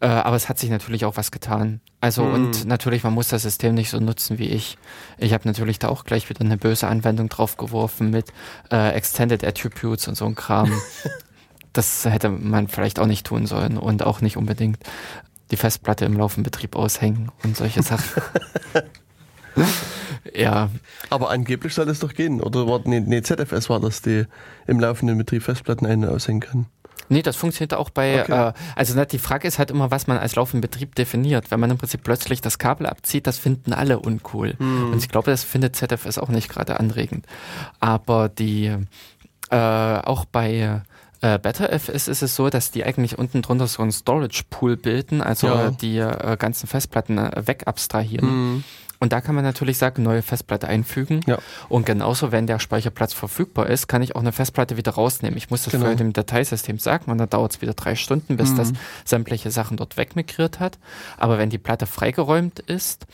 äh, 0.00 0.06
aber 0.06 0.36
es 0.36 0.48
hat 0.48 0.58
sich 0.58 0.70
natürlich 0.70 1.04
auch 1.04 1.16
was 1.16 1.30
getan. 1.30 1.80
Also 2.00 2.24
mhm. 2.24 2.34
und 2.34 2.64
natürlich, 2.64 3.04
man 3.04 3.12
muss 3.12 3.28
das 3.28 3.42
System 3.42 3.74
nicht 3.74 3.90
so 3.90 4.00
nutzen 4.00 4.38
wie 4.38 4.48
ich. 4.48 4.78
Ich 5.18 5.34
habe 5.34 5.46
natürlich 5.46 5.78
da 5.78 5.88
auch 5.88 6.04
gleich 6.04 6.28
wieder 6.30 6.40
eine 6.40 6.56
böse 6.56 6.88
Anwendung 6.88 7.28
draufgeworfen 7.28 8.10
mit 8.10 8.32
äh, 8.72 8.92
Extended 8.92 9.44
Attributes 9.44 10.08
und 10.08 10.14
so 10.14 10.24
ein 10.24 10.34
Kram. 10.34 10.72
das 11.74 12.06
hätte 12.06 12.30
man 12.30 12.68
vielleicht 12.68 12.98
auch 12.98 13.06
nicht 13.06 13.26
tun 13.26 13.46
sollen 13.46 13.76
und 13.76 14.02
auch 14.04 14.22
nicht 14.22 14.38
unbedingt 14.38 14.78
die 15.50 15.56
Festplatte 15.56 16.04
im 16.04 16.16
laufenden 16.16 16.44
Betrieb 16.44 16.76
aushängen 16.76 17.30
und 17.42 17.56
solche 17.56 17.82
Sachen. 17.82 18.22
ja. 20.34 20.70
Aber 21.10 21.30
angeblich 21.30 21.74
soll 21.74 21.88
es 21.88 22.00
doch 22.00 22.14
gehen. 22.14 22.40
Oder 22.40 22.66
war, 22.66 22.80
nee, 22.84 23.00
nee, 23.00 23.22
ZFS 23.22 23.68
war 23.68 23.80
das, 23.80 24.02
die 24.02 24.26
im 24.66 24.80
laufenden 24.80 25.18
Betrieb 25.18 25.42
Festplatten 25.42 25.86
ein- 25.86 26.04
und 26.04 26.10
aushängen 26.10 26.40
kann. 26.40 26.66
Nee, 27.08 27.22
das 27.22 27.34
funktioniert 27.34 27.74
auch 27.74 27.90
bei, 27.90 28.22
okay. 28.22 28.50
äh, 28.50 28.52
also 28.76 29.04
die 29.04 29.18
Frage 29.18 29.48
ist 29.48 29.58
halt 29.58 29.72
immer, 29.72 29.90
was 29.90 30.06
man 30.06 30.16
als 30.16 30.36
laufenden 30.36 30.60
Betrieb 30.60 30.94
definiert. 30.94 31.50
Wenn 31.50 31.58
man 31.58 31.70
im 31.72 31.76
Prinzip 31.76 32.04
plötzlich 32.04 32.40
das 32.40 32.60
Kabel 32.60 32.86
abzieht, 32.86 33.26
das 33.26 33.36
finden 33.36 33.72
alle 33.72 33.98
uncool. 33.98 34.54
Hm. 34.56 34.92
Und 34.92 34.98
ich 34.98 35.08
glaube, 35.08 35.28
das 35.28 35.42
findet 35.42 35.74
ZFS 35.74 36.18
auch 36.18 36.28
nicht 36.28 36.48
gerade 36.48 36.78
anregend. 36.78 37.26
Aber 37.80 38.28
die, 38.28 38.76
äh, 39.50 39.56
auch 39.56 40.24
bei 40.24 40.82
äh, 41.20 41.38
BetterFS 41.38 42.08
ist 42.08 42.22
es 42.22 42.34
so, 42.34 42.48
dass 42.48 42.70
die 42.70 42.84
eigentlich 42.84 43.18
unten 43.18 43.42
drunter 43.42 43.66
so 43.66 43.82
einen 43.82 43.92
Storage 43.92 44.44
Pool 44.48 44.76
bilden, 44.76 45.20
also 45.20 45.48
ja. 45.48 45.70
die 45.70 45.98
äh, 45.98 46.36
ganzen 46.38 46.66
Festplatten 46.66 47.18
äh, 47.18 47.42
wegabstrahieren. 47.46 48.28
Mhm. 48.54 48.64
Und 49.00 49.14
da 49.14 49.22
kann 49.22 49.34
man 49.34 49.44
natürlich 49.44 49.78
sagen, 49.78 50.02
neue 50.02 50.20
Festplatte 50.20 50.68
einfügen. 50.68 51.22
Ja. 51.26 51.38
Und 51.70 51.86
genauso, 51.86 52.32
wenn 52.32 52.46
der 52.46 52.58
Speicherplatz 52.58 53.14
verfügbar 53.14 53.68
ist, 53.68 53.86
kann 53.86 54.02
ich 54.02 54.14
auch 54.14 54.20
eine 54.20 54.32
Festplatte 54.32 54.76
wieder 54.76 54.92
rausnehmen. 54.92 55.38
Ich 55.38 55.48
muss 55.48 55.62
das 55.62 55.72
genau. 55.72 55.84
vorher 55.84 55.96
dem 55.96 56.12
Dateisystem 56.12 56.78
sagen 56.78 57.10
und 57.10 57.16
dann 57.16 57.30
dauert 57.30 57.52
es 57.52 57.62
wieder 57.62 57.72
drei 57.72 57.94
Stunden, 57.94 58.36
bis 58.36 58.50
mhm. 58.50 58.56
das 58.56 58.72
sämtliche 59.06 59.50
Sachen 59.50 59.78
dort 59.78 59.96
wegmigriert 59.96 60.60
hat. 60.60 60.78
Aber 61.16 61.38
wenn 61.38 61.48
die 61.48 61.58
Platte 61.58 61.86
freigeräumt 61.86 62.58
ist, 62.60 63.06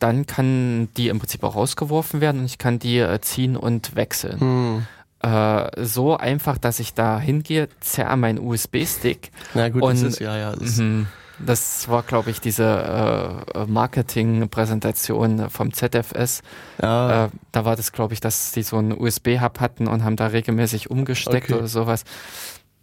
dann 0.00 0.26
kann 0.26 0.88
die 0.96 1.08
im 1.08 1.20
Prinzip 1.20 1.44
auch 1.44 1.54
rausgeworfen 1.54 2.20
werden 2.20 2.40
und 2.40 2.46
ich 2.46 2.58
kann 2.58 2.80
die 2.80 2.98
äh, 2.98 3.20
ziehen 3.20 3.56
und 3.56 3.94
wechseln. 3.96 4.38
Mhm 4.40 4.86
äh, 5.22 5.84
so 5.84 6.16
einfach, 6.16 6.58
dass 6.58 6.78
ich 6.78 6.94
da 6.94 7.18
hingehe, 7.18 7.68
zerre 7.80 8.16
meinen 8.16 8.38
USB-Stick. 8.38 9.30
Na 9.54 9.68
gut, 9.68 9.82
und, 9.82 9.94
das 9.94 10.02
ist 10.02 10.20
ja, 10.20 10.36
ja. 10.36 10.54
Das, 10.54 10.76
mh, 10.76 11.06
das 11.38 11.88
war, 11.88 12.02
glaube 12.02 12.30
ich, 12.30 12.40
diese 12.40 13.44
äh, 13.54 13.66
Marketing-Präsentation 13.66 15.50
vom 15.50 15.72
ZFS. 15.72 16.42
Ja. 16.82 17.26
Äh, 17.26 17.28
da 17.52 17.64
war 17.64 17.76
das, 17.76 17.92
glaube 17.92 18.14
ich, 18.14 18.20
dass 18.20 18.52
die 18.52 18.62
so 18.62 18.76
einen 18.76 18.92
USB-Hub 18.92 19.60
hatten 19.60 19.86
und 19.86 20.04
haben 20.04 20.16
da 20.16 20.28
regelmäßig 20.28 20.90
umgesteckt 20.90 21.50
okay. 21.50 21.58
oder 21.58 21.68
sowas. 21.68 22.04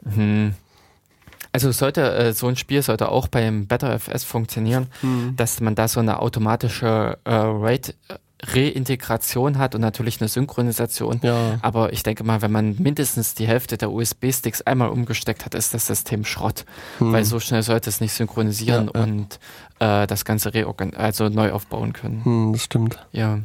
Hm. 0.03 0.53
Also 1.51 1.71
sollte 1.71 2.13
äh, 2.13 2.33
so 2.33 2.47
ein 2.47 2.57
Spiel 2.57 2.81
sollte 2.81 3.09
auch 3.09 3.29
beim 3.29 3.65
BetterFS 3.67 4.25
funktionieren, 4.25 4.87
hm. 4.99 5.35
dass 5.37 5.61
man 5.61 5.75
da 5.75 5.87
so 5.87 6.01
eine 6.01 6.19
automatische 6.19 7.17
äh, 7.23 7.33
Rate 7.33 7.93
Reintegration 8.47 9.57
hat 9.57 9.75
und 9.75 9.81
natürlich 9.81 10.21
eine 10.21 10.27
Synchronisation. 10.27 11.19
Ja. 11.23 11.57
Aber 11.61 11.93
ich 11.93 12.03
denke 12.03 12.23
mal, 12.23 12.41
wenn 12.41 12.51
man 12.51 12.75
mindestens 12.79 13.33
die 13.33 13.47
Hälfte 13.47 13.77
der 13.77 13.91
USB-Sticks 13.91 14.61
einmal 14.61 14.89
umgesteckt 14.89 15.45
hat, 15.45 15.55
ist 15.55 15.73
das 15.73 15.87
System 15.87 16.25
Schrott. 16.25 16.65
Hm. 16.99 17.13
Weil 17.13 17.25
so 17.25 17.39
schnell 17.39 17.63
sollte 17.63 17.89
es 17.89 18.01
nicht 18.01 18.13
synchronisieren 18.13 18.89
ja, 18.93 18.99
ja. 18.99 19.03
und 19.03 19.39
äh, 19.79 20.07
das 20.07 20.25
Ganze 20.25 20.51
also 20.95 21.29
neu 21.29 21.51
aufbauen 21.51 21.93
können. 21.93 22.23
Hm, 22.23 22.53
das 22.53 22.63
stimmt. 22.63 23.05
Ja. 23.11 23.39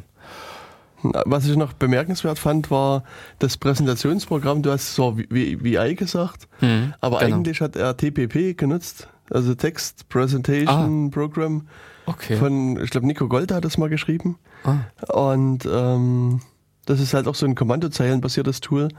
Was 1.03 1.47
ich 1.47 1.57
noch 1.57 1.73
bemerkenswert 1.73 2.37
fand, 2.37 2.69
war 2.69 3.03
das 3.39 3.57
Präsentationsprogramm. 3.57 4.61
Du 4.61 4.71
hast 4.71 4.93
so 4.93 5.17
VI 5.17 5.95
gesagt, 5.95 6.47
hm, 6.59 6.93
aber 7.01 7.19
genau. 7.19 7.37
eigentlich 7.37 7.59
hat 7.61 7.75
er 7.75 7.97
TPP 7.97 8.55
genutzt, 8.55 9.07
also 9.31 9.55
Text 9.55 10.07
Presentation 10.09 11.07
ah. 11.07 11.09
Program. 11.11 11.67
Okay. 12.11 12.35
Von, 12.35 12.81
ich 12.81 12.89
glaube, 12.89 13.07
Nico 13.07 13.27
Gold 13.27 13.51
hat 13.51 13.65
das 13.65 13.77
mal 13.77 13.89
geschrieben. 13.89 14.37
Ah. 14.63 14.79
Und 15.13 15.65
ähm, 15.65 16.41
das 16.85 16.99
ist 16.99 17.13
halt 17.13 17.27
auch 17.27 17.35
so 17.35 17.45
ein 17.45 17.55
Kommandozeilenbasiertes 17.55 18.61
Tool. 18.61 18.89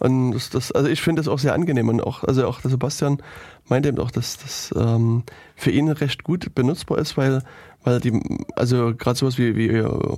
Und 0.00 0.32
das, 0.32 0.50
das, 0.50 0.72
also 0.72 0.88
ich 0.88 1.00
finde 1.00 1.20
das 1.20 1.28
auch 1.28 1.38
sehr 1.38 1.54
angenehm 1.54 1.88
und 1.88 2.02
auch, 2.02 2.24
also 2.24 2.46
auch 2.46 2.60
der 2.60 2.70
Sebastian 2.70 3.22
meinte 3.68 3.88
eben 3.88 3.98
auch, 3.98 4.10
dass 4.10 4.36
das 4.38 4.74
ähm, 4.76 5.22
für 5.54 5.70
ihn 5.70 5.88
recht 5.88 6.24
gut 6.24 6.54
benutzbar 6.54 6.98
ist, 6.98 7.16
weil, 7.16 7.42
weil 7.84 8.00
die, 8.00 8.20
also 8.56 8.94
gerade 8.96 9.18
sowas 9.18 9.38
wie, 9.38 9.54
wie 9.54 9.68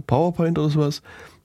PowerPoint 0.06 0.58
oder 0.58 0.70
sowas, 0.70 1.02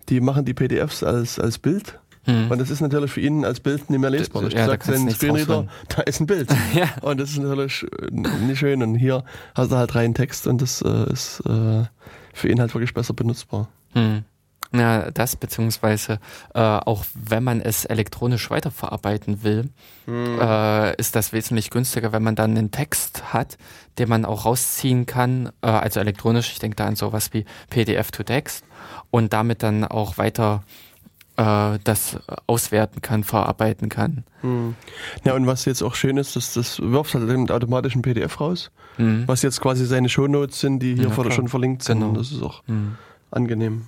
die 0.07 0.21
machen 0.21 0.45
die 0.45 0.53
PDFs 0.53 1.03
als, 1.03 1.39
als 1.39 1.57
Bild. 1.57 1.99
Hm. 2.26 2.51
Und 2.51 2.59
das 2.59 2.70
ist 2.70 2.82
natürlich 2.82 3.11
für 3.11 3.22
ihn 3.22 3.45
als 3.45 3.59
Bild 3.59 3.89
nicht 3.89 3.99
mehr 3.99 4.09
lesbar. 4.09 4.43
Ich 4.43 4.53
ja, 4.53 4.65
sage 4.65 4.86
seinen 4.86 5.09
Screenreader, 5.09 5.67
da 5.88 6.01
ist 6.03 6.20
ein 6.20 6.28
Bild. 6.28 6.49
ja. 6.74 6.89
Und 7.01 7.20
das 7.20 7.32
ist 7.32 7.39
natürlich 7.39 7.86
nicht 8.11 8.59
schön. 8.59 8.84
Und 8.84 8.95
hier 8.95 9.24
hast 9.55 9.72
du 9.72 9.76
halt 9.76 9.95
rein 9.95 10.13
Text 10.13 10.47
und 10.47 10.61
das 10.61 10.82
äh, 10.82 11.11
ist 11.11 11.41
äh, 11.45 11.84
für 12.34 12.49
ihn 12.49 12.59
halt 12.59 12.74
wirklich 12.74 12.93
besser 12.93 13.13
benutzbar. 13.13 13.70
Hm. 13.93 14.24
Ja, 14.72 15.09
das 15.09 15.36
beziehungsweise 15.36 16.20
äh, 16.53 16.59
auch 16.59 17.03
wenn 17.15 17.43
man 17.43 17.59
es 17.59 17.86
elektronisch 17.86 18.51
weiterverarbeiten 18.51 19.41
will, 19.41 19.70
hm. 20.05 20.39
äh, 20.39 20.95
ist 20.97 21.15
das 21.15 21.34
wesentlich 21.34 21.72
günstiger, 21.72 22.11
wenn 22.11 22.22
man 22.22 22.36
dann 22.36 22.55
einen 22.55 22.70
Text 22.70 23.34
hat, 23.34 23.57
den 23.97 24.09
man 24.09 24.26
auch 24.26 24.45
rausziehen 24.45 25.07
kann, 25.07 25.49
äh, 25.63 25.67
also 25.67 25.99
elektronisch, 25.99 26.51
ich 26.51 26.59
denke 26.59 26.76
da 26.76 26.86
an 26.86 26.95
sowas 26.95 27.34
wie 27.34 27.45
PDF 27.72 28.11
to 28.11 28.22
Text 28.22 28.63
und 29.09 29.34
damit 29.34 29.63
dann 29.63 29.86
auch 29.86 30.20
weiter 30.20 30.63
äh, 31.39 31.79
das 31.83 32.17
auswerten 32.47 33.01
kann, 33.01 33.23
verarbeiten 33.23 33.89
kann. 33.89 34.25
Hm. 34.41 34.75
Ja, 35.23 35.33
und 35.33 35.47
was 35.47 35.65
jetzt 35.65 35.81
auch 35.81 35.95
schön 35.95 36.17
ist, 36.17 36.35
dass 36.35 36.53
das 36.53 36.79
wirft 36.79 37.13
halt 37.13 37.29
den 37.29 37.49
automatischen 37.49 38.01
PDF 38.01 38.39
raus, 38.39 38.71
hm. 38.97 39.23
was 39.25 39.41
jetzt 39.41 39.61
quasi 39.61 39.85
seine 39.85 40.09
Shownotes 40.09 40.59
sind, 40.59 40.79
die 40.79 40.95
hier 40.95 41.09
ja, 41.09 41.31
schon 41.31 41.47
verlinkt 41.47 41.83
sind. 41.83 41.99
Genau. 41.99 42.13
Das 42.13 42.31
ist 42.31 42.43
auch 42.43 42.63
hm. 42.67 42.95
angenehm 43.31 43.87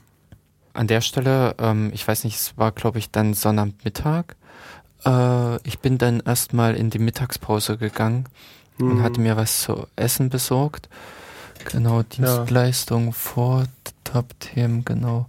an 0.73 0.87
der 0.87 1.01
Stelle, 1.01 1.55
ähm, 1.59 1.91
ich 1.93 2.07
weiß 2.07 2.23
nicht, 2.23 2.35
es 2.35 2.57
war 2.57 2.71
glaube 2.71 2.99
ich 2.99 3.11
dann 3.11 3.33
Sonnabendmittag. 3.33 4.35
Äh, 5.05 5.57
ich 5.67 5.79
bin 5.79 5.97
dann 5.97 6.21
erstmal 6.21 6.75
in 6.75 6.89
die 6.89 6.99
Mittagspause 6.99 7.77
gegangen 7.77 8.25
mhm. 8.77 8.91
und 8.91 9.03
hatte 9.03 9.19
mir 9.19 9.37
was 9.37 9.61
zu 9.61 9.87
essen 9.95 10.29
besorgt. 10.29 10.89
Genau, 11.71 12.03
Dienstleistung 12.03 13.07
ja. 13.07 13.11
vor 13.11 13.65
Top-Themen, 14.03 14.83
genau. 14.83 15.27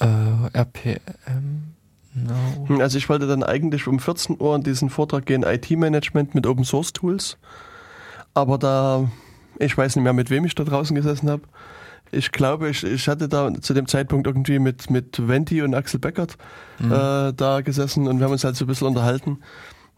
Äh, 0.00 0.58
RPM. 0.58 1.74
No. 2.14 2.68
Hm, 2.68 2.80
also 2.80 2.98
ich 2.98 3.08
wollte 3.08 3.26
dann 3.26 3.42
eigentlich 3.42 3.86
um 3.86 3.98
14 3.98 4.36
Uhr 4.40 4.56
in 4.56 4.62
diesen 4.62 4.90
Vortrag 4.90 5.26
gehen, 5.26 5.42
IT-Management 5.42 6.34
mit 6.34 6.46
Open 6.46 6.64
Source 6.64 6.92
Tools. 6.92 7.36
Aber 8.34 8.58
da, 8.58 9.10
ich 9.58 9.76
weiß 9.76 9.96
nicht 9.96 10.04
mehr, 10.04 10.12
mit 10.12 10.30
wem 10.30 10.44
ich 10.44 10.54
da 10.54 10.64
draußen 10.64 10.94
gesessen 10.94 11.30
habe 11.30 11.42
ich 12.12 12.32
glaube, 12.32 12.68
ich, 12.68 12.84
ich 12.84 13.08
hatte 13.08 13.28
da 13.28 13.52
zu 13.60 13.74
dem 13.74 13.86
Zeitpunkt 13.86 14.26
irgendwie 14.26 14.58
mit, 14.58 14.90
mit 14.90 15.26
Venti 15.26 15.62
und 15.62 15.74
Axel 15.74 16.00
Beckert 16.00 16.36
mhm. 16.78 16.92
äh, 16.92 17.32
da 17.32 17.60
gesessen 17.62 18.06
und 18.06 18.18
wir 18.18 18.24
haben 18.24 18.32
uns 18.32 18.44
halt 18.44 18.56
so 18.56 18.64
ein 18.64 18.68
bisschen 18.68 18.86
unterhalten. 18.86 19.38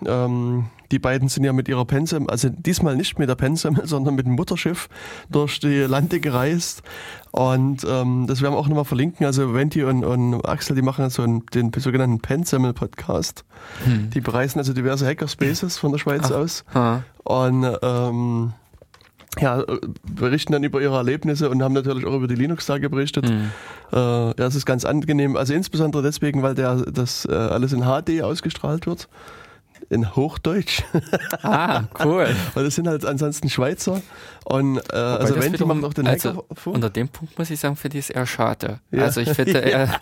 Ähm, 0.07 0.67
die 0.91 0.99
beiden 0.99 1.29
sind 1.29 1.45
ja 1.45 1.53
mit 1.53 1.69
ihrer 1.69 1.85
Pensem, 1.85 2.31
also 2.31 2.49
diesmal 2.49 2.97
nicht 2.97 3.19
mit 3.19 3.29
der 3.29 3.35
Pensem, 3.35 3.79
sondern 3.85 4.15
mit 4.15 4.27
dem 4.27 4.35
Mutterschiff 4.35 4.89
durch 5.29 5.61
die 5.61 5.81
Lande 5.81 6.21
gereist. 6.21 6.83
Und 7.31 7.85
ähm, 7.89 8.27
das 8.27 8.41
werden 8.41 8.55
wir 8.55 8.59
auch 8.59 8.69
nochmal 8.69 8.85
verlinken. 8.85 9.27
Also 9.27 9.55
Venti 9.55 9.85
und, 9.85 10.05
und 10.05 10.43
Axel, 10.47 10.77
die 10.77 10.83
machen 10.83 11.11
so 11.11 11.23
einen, 11.23 11.45
den 11.47 11.73
sogenannten 11.77 12.21
Pensemmel-Podcast. 12.21 13.45
Hm. 13.85 14.11
Die 14.11 14.21
bereisen 14.21 14.59
also 14.59 14.73
diverse 14.73 15.07
Hackerspaces 15.07 15.79
von 15.79 15.93
der 15.93 15.99
Schweiz 15.99 16.31
Ach. 16.31 16.37
aus. 16.37 16.65
Ha. 16.75 17.03
Und 17.25 17.67
ähm, 17.83 18.53
ja, 19.41 19.63
berichten 20.03 20.53
dann 20.53 20.65
über 20.65 20.81
ihre 20.81 20.97
Erlebnisse 20.97 21.51
und 21.51 21.63
haben 21.63 21.75
natürlich 21.75 22.07
auch 22.07 22.15
über 22.15 22.27
die 22.27 22.35
Linux-Tage 22.35 22.89
berichtet. 22.91 23.29
Mhm. 23.29 23.51
Äh, 23.93 23.97
ja, 23.97 24.47
es 24.47 24.55
ist 24.55 24.67
ganz 24.67 24.85
angenehm. 24.85 25.37
Also 25.37 25.55
insbesondere 25.55 26.03
deswegen, 26.03 26.43
weil 26.43 26.55
der, 26.55 26.77
das 26.77 27.27
äh, 27.27 27.33
alles 27.33 27.73
in 27.73 27.83
HD 27.83 28.23
ausgestrahlt 28.23 28.87
wird. 28.87 29.09
In 29.91 30.15
Hochdeutsch. 30.17 30.83
Ah, 31.43 31.85
cool. 32.05 32.29
weil 32.55 32.65
das 32.65 32.75
sind 32.75 32.89
halt 32.89 33.05
ansonsten 33.05 33.49
Schweizer. 33.49 34.03
Und 34.45 34.79
äh, 34.93 34.97
also 34.97 35.39
wenn 35.41 35.53
die 35.53 35.65
machen 35.65 35.85
auch 35.85 35.95
den 35.95 36.07
also, 36.07 36.45
vor. 36.53 36.75
Unter 36.75 36.91
dem 36.91 37.09
Punkt 37.09 37.39
muss 37.39 37.51
ich 37.51 37.61
sagen, 37.61 37.77
finde 37.77 37.99
ich 37.99 38.07
es 38.07 38.11
eher 38.11 38.27
schade. 38.27 38.81
Ja. 38.91 39.05
Also 39.05 39.21
ich 39.21 39.31
finde, 39.31 39.61
er, 39.63 40.01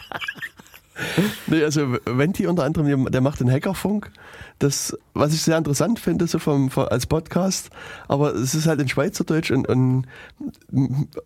nee, 1.46 1.62
also 1.62 1.96
Venti 2.04 2.46
unter 2.46 2.64
anderem, 2.64 3.10
der 3.10 3.20
macht 3.20 3.40
den 3.40 3.50
Hackerfunk. 3.50 4.10
Das, 4.58 4.96
was 5.12 5.34
ich 5.34 5.42
sehr 5.42 5.58
interessant 5.58 5.98
finde, 5.98 6.26
so 6.26 6.38
vom, 6.38 6.70
vom, 6.70 6.86
als 6.88 7.06
Podcast, 7.06 7.68
aber 8.08 8.34
es 8.34 8.54
ist 8.54 8.66
halt 8.66 8.80
in 8.80 8.88
Schweizerdeutsch 8.88 9.50
und, 9.50 9.68
und 9.68 10.06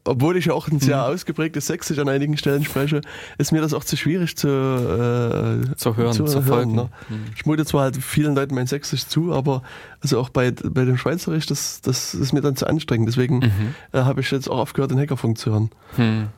obwohl 0.05 0.37
ich 0.37 0.47
ja 0.47 0.53
auch 0.53 0.67
ein 0.67 0.81
sehr 0.81 0.97
mhm. 0.97 1.15
ausgeprägtes 1.15 1.69
Sächsisch 1.69 1.99
an 1.99 2.09
einigen 2.09 2.37
Stellen 2.37 2.65
spreche, 2.65 3.03
ist 3.39 3.53
mir 3.53 3.61
das 3.61 3.73
auch 3.73 3.85
zu 3.85 3.97
schwierig 3.97 4.37
zu, 4.37 4.49
äh, 4.49 5.77
zu 5.77 5.97
hören, 5.97 6.13
zu, 6.13 6.25
zu 6.25 6.43
folgen. 6.43 6.75
Ne? 6.75 6.89
Mhm. 7.09 7.25
Ich 7.37 7.47
mute 7.47 7.65
zwar 7.65 7.83
halt 7.83 7.97
vielen 7.97 8.35
Leuten 8.35 8.55
mein 8.57 8.67
Sächsisch 8.67 9.07
zu, 9.07 9.33
aber 9.33 9.63
also 10.01 10.19
auch 10.19 10.31
bei, 10.31 10.51
bei 10.51 10.85
dem 10.85 10.97
Schweizerisch, 10.97 11.47
das, 11.47 11.81
das 11.83 12.15
ist 12.15 12.33
mir 12.33 12.41
dann 12.41 12.57
zu 12.57 12.67
anstrengend. 12.67 13.09
Deswegen 13.09 13.39
mhm. 13.39 13.75
äh, 13.93 13.99
habe 13.99 14.23
ich 14.23 14.31
jetzt 14.31 14.51
auch 14.51 14.59
aufgehört, 14.59 14.91
den 14.91 14.99
Hackerfunk 14.99 15.39
zu 15.39 15.53
hören. 15.53 15.71
Mhm. 15.97 16.29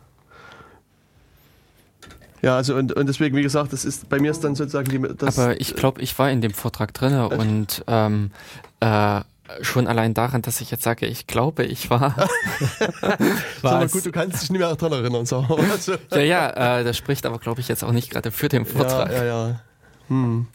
Ja, 2.43 2.57
also 2.57 2.75
und, 2.75 2.93
und 2.93 3.07
deswegen, 3.07 3.37
wie 3.37 3.43
gesagt, 3.43 3.73
das 3.73 3.85
ist 3.85 4.09
bei 4.09 4.19
mir 4.19 4.33
ist 4.33 4.43
dann 4.43 4.57
sozusagen 4.57 4.89
die. 4.89 5.17
Das, 5.17 5.39
Aber 5.39 5.61
ich 5.61 5.77
glaube, 5.77 6.03
ich 6.03 6.19
war 6.19 6.31
in 6.31 6.41
dem 6.41 6.53
Vortrag 6.53 6.93
drin 6.93 7.15
äh, 7.15 7.35
und 7.35 7.85
ähm, 7.87 8.33
äh, 8.81 9.21
schon 9.61 9.87
allein 9.87 10.13
daran, 10.13 10.43
dass 10.43 10.61
ich 10.61 10.71
jetzt 10.73 10.83
sage, 10.83 11.07
ich 11.07 11.29
glaube, 11.29 11.65
ich 11.65 11.89
war. 11.89 12.17
war 13.63 13.73
aber 13.73 13.87
gut, 13.87 14.05
du 14.05 14.11
kannst 14.11 14.43
dich 14.43 14.51
nicht 14.51 14.59
mehr 14.59 14.75
daran 14.75 14.93
erinnern. 14.93 15.25
So. 15.25 15.47
Also. 15.73 15.95
ja, 16.11 16.21
ja, 16.21 16.81
äh, 16.81 16.85
das 16.85 16.97
spricht 16.97 17.25
aber, 17.27 17.39
glaube 17.39 17.61
ich, 17.61 17.69
jetzt 17.69 17.85
auch 17.85 17.93
nicht 17.93 18.11
gerade 18.11 18.33
für 18.33 18.49
den 18.49 18.67
Vortrag. 18.67 19.13
Ja, 19.13 19.25
ja, 19.25 19.49
ja. 19.49 19.61
Hm. 20.09 20.47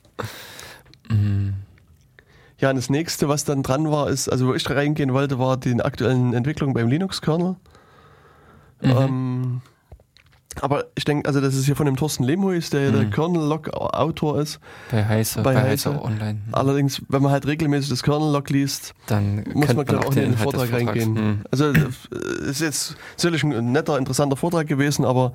Mhm. 1.09 1.53
Ja, 2.59 2.71
und 2.71 2.75
das 2.75 2.89
nächste, 2.89 3.29
was 3.29 3.45
dann 3.45 3.63
dran 3.63 3.91
war, 3.91 4.09
ist, 4.09 4.29
also 4.29 4.47
wo 4.47 4.53
ich 4.53 4.69
reingehen 4.69 5.13
wollte, 5.13 5.39
war 5.39 5.57
die 5.57 5.79
aktuellen 5.81 6.33
Entwicklungen 6.33 6.73
beim 6.73 6.87
Linux-Kernel. 6.87 7.55
Mhm. 8.81 8.89
Ähm, 8.89 9.61
aber 10.61 10.85
ich 10.95 11.05
denke, 11.05 11.27
also 11.27 11.41
das 11.41 11.55
ist 11.55 11.65
hier 11.65 11.75
von 11.75 11.85
dem 11.85 11.95
Thorsten 11.95 12.23
Lehmhuis, 12.23 12.69
der 12.69 12.91
mhm. 12.91 12.95
der 12.95 13.05
Kernel-Log-Autor 13.05 14.41
ist. 14.41 14.59
Bei 14.91 15.05
Heise, 15.05 15.41
bei, 15.41 15.53
bei 15.53 15.61
Heise, 15.61 15.91
Heise 15.91 16.01
Online. 16.01 16.39
Allerdings, 16.51 17.01
wenn 17.09 17.21
man 17.21 17.31
halt 17.31 17.47
regelmäßig 17.47 17.89
das 17.89 18.03
Kernel-Log 18.03 18.49
liest, 18.49 18.93
dann 19.07 19.43
muss 19.53 19.73
man, 19.73 19.85
glaube 19.85 20.07
auch 20.07 20.15
in 20.15 20.31
den 20.31 20.37
Vortrag 20.37 20.71
reingehen. 20.71 21.13
Mhm. 21.13 21.41
Also 21.51 21.71
ist 22.49 22.61
jetzt 22.61 22.95
sicherlich 23.15 23.43
ein 23.43 23.71
netter, 23.71 23.97
interessanter 23.97 24.35
Vortrag 24.35 24.67
gewesen, 24.67 25.05
aber 25.05 25.33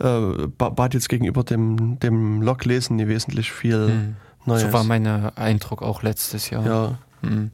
äh, 0.00 0.46
bat 0.58 0.94
jetzt 0.94 1.08
gegenüber 1.08 1.44
dem, 1.44 1.98
dem 2.00 2.42
Log-Lesen 2.42 2.96
nie 2.96 3.08
wesentlich 3.08 3.52
viel 3.52 3.88
mhm. 3.88 4.16
Neues. 4.46 4.62
So 4.62 4.72
war 4.72 4.84
mein 4.84 5.06
Eindruck 5.06 5.82
auch 5.82 6.02
letztes 6.02 6.50
Jahr. 6.50 6.66
Ja. 6.66 6.98
Mhm. 7.22 7.50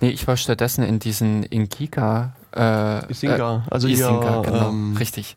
Nee, 0.00 0.10
ich 0.10 0.26
war 0.26 0.36
stattdessen 0.36 0.82
in 0.82 0.98
diesen 0.98 1.44
Inkika. 1.44 2.34
Äh, 2.54 3.10
Isinga, 3.10 3.64
also 3.70 3.88
Isinga, 3.88 4.42
hier, 4.42 4.52
genau, 4.52 4.68
ähm, 4.68 4.96
richtig. 4.98 5.36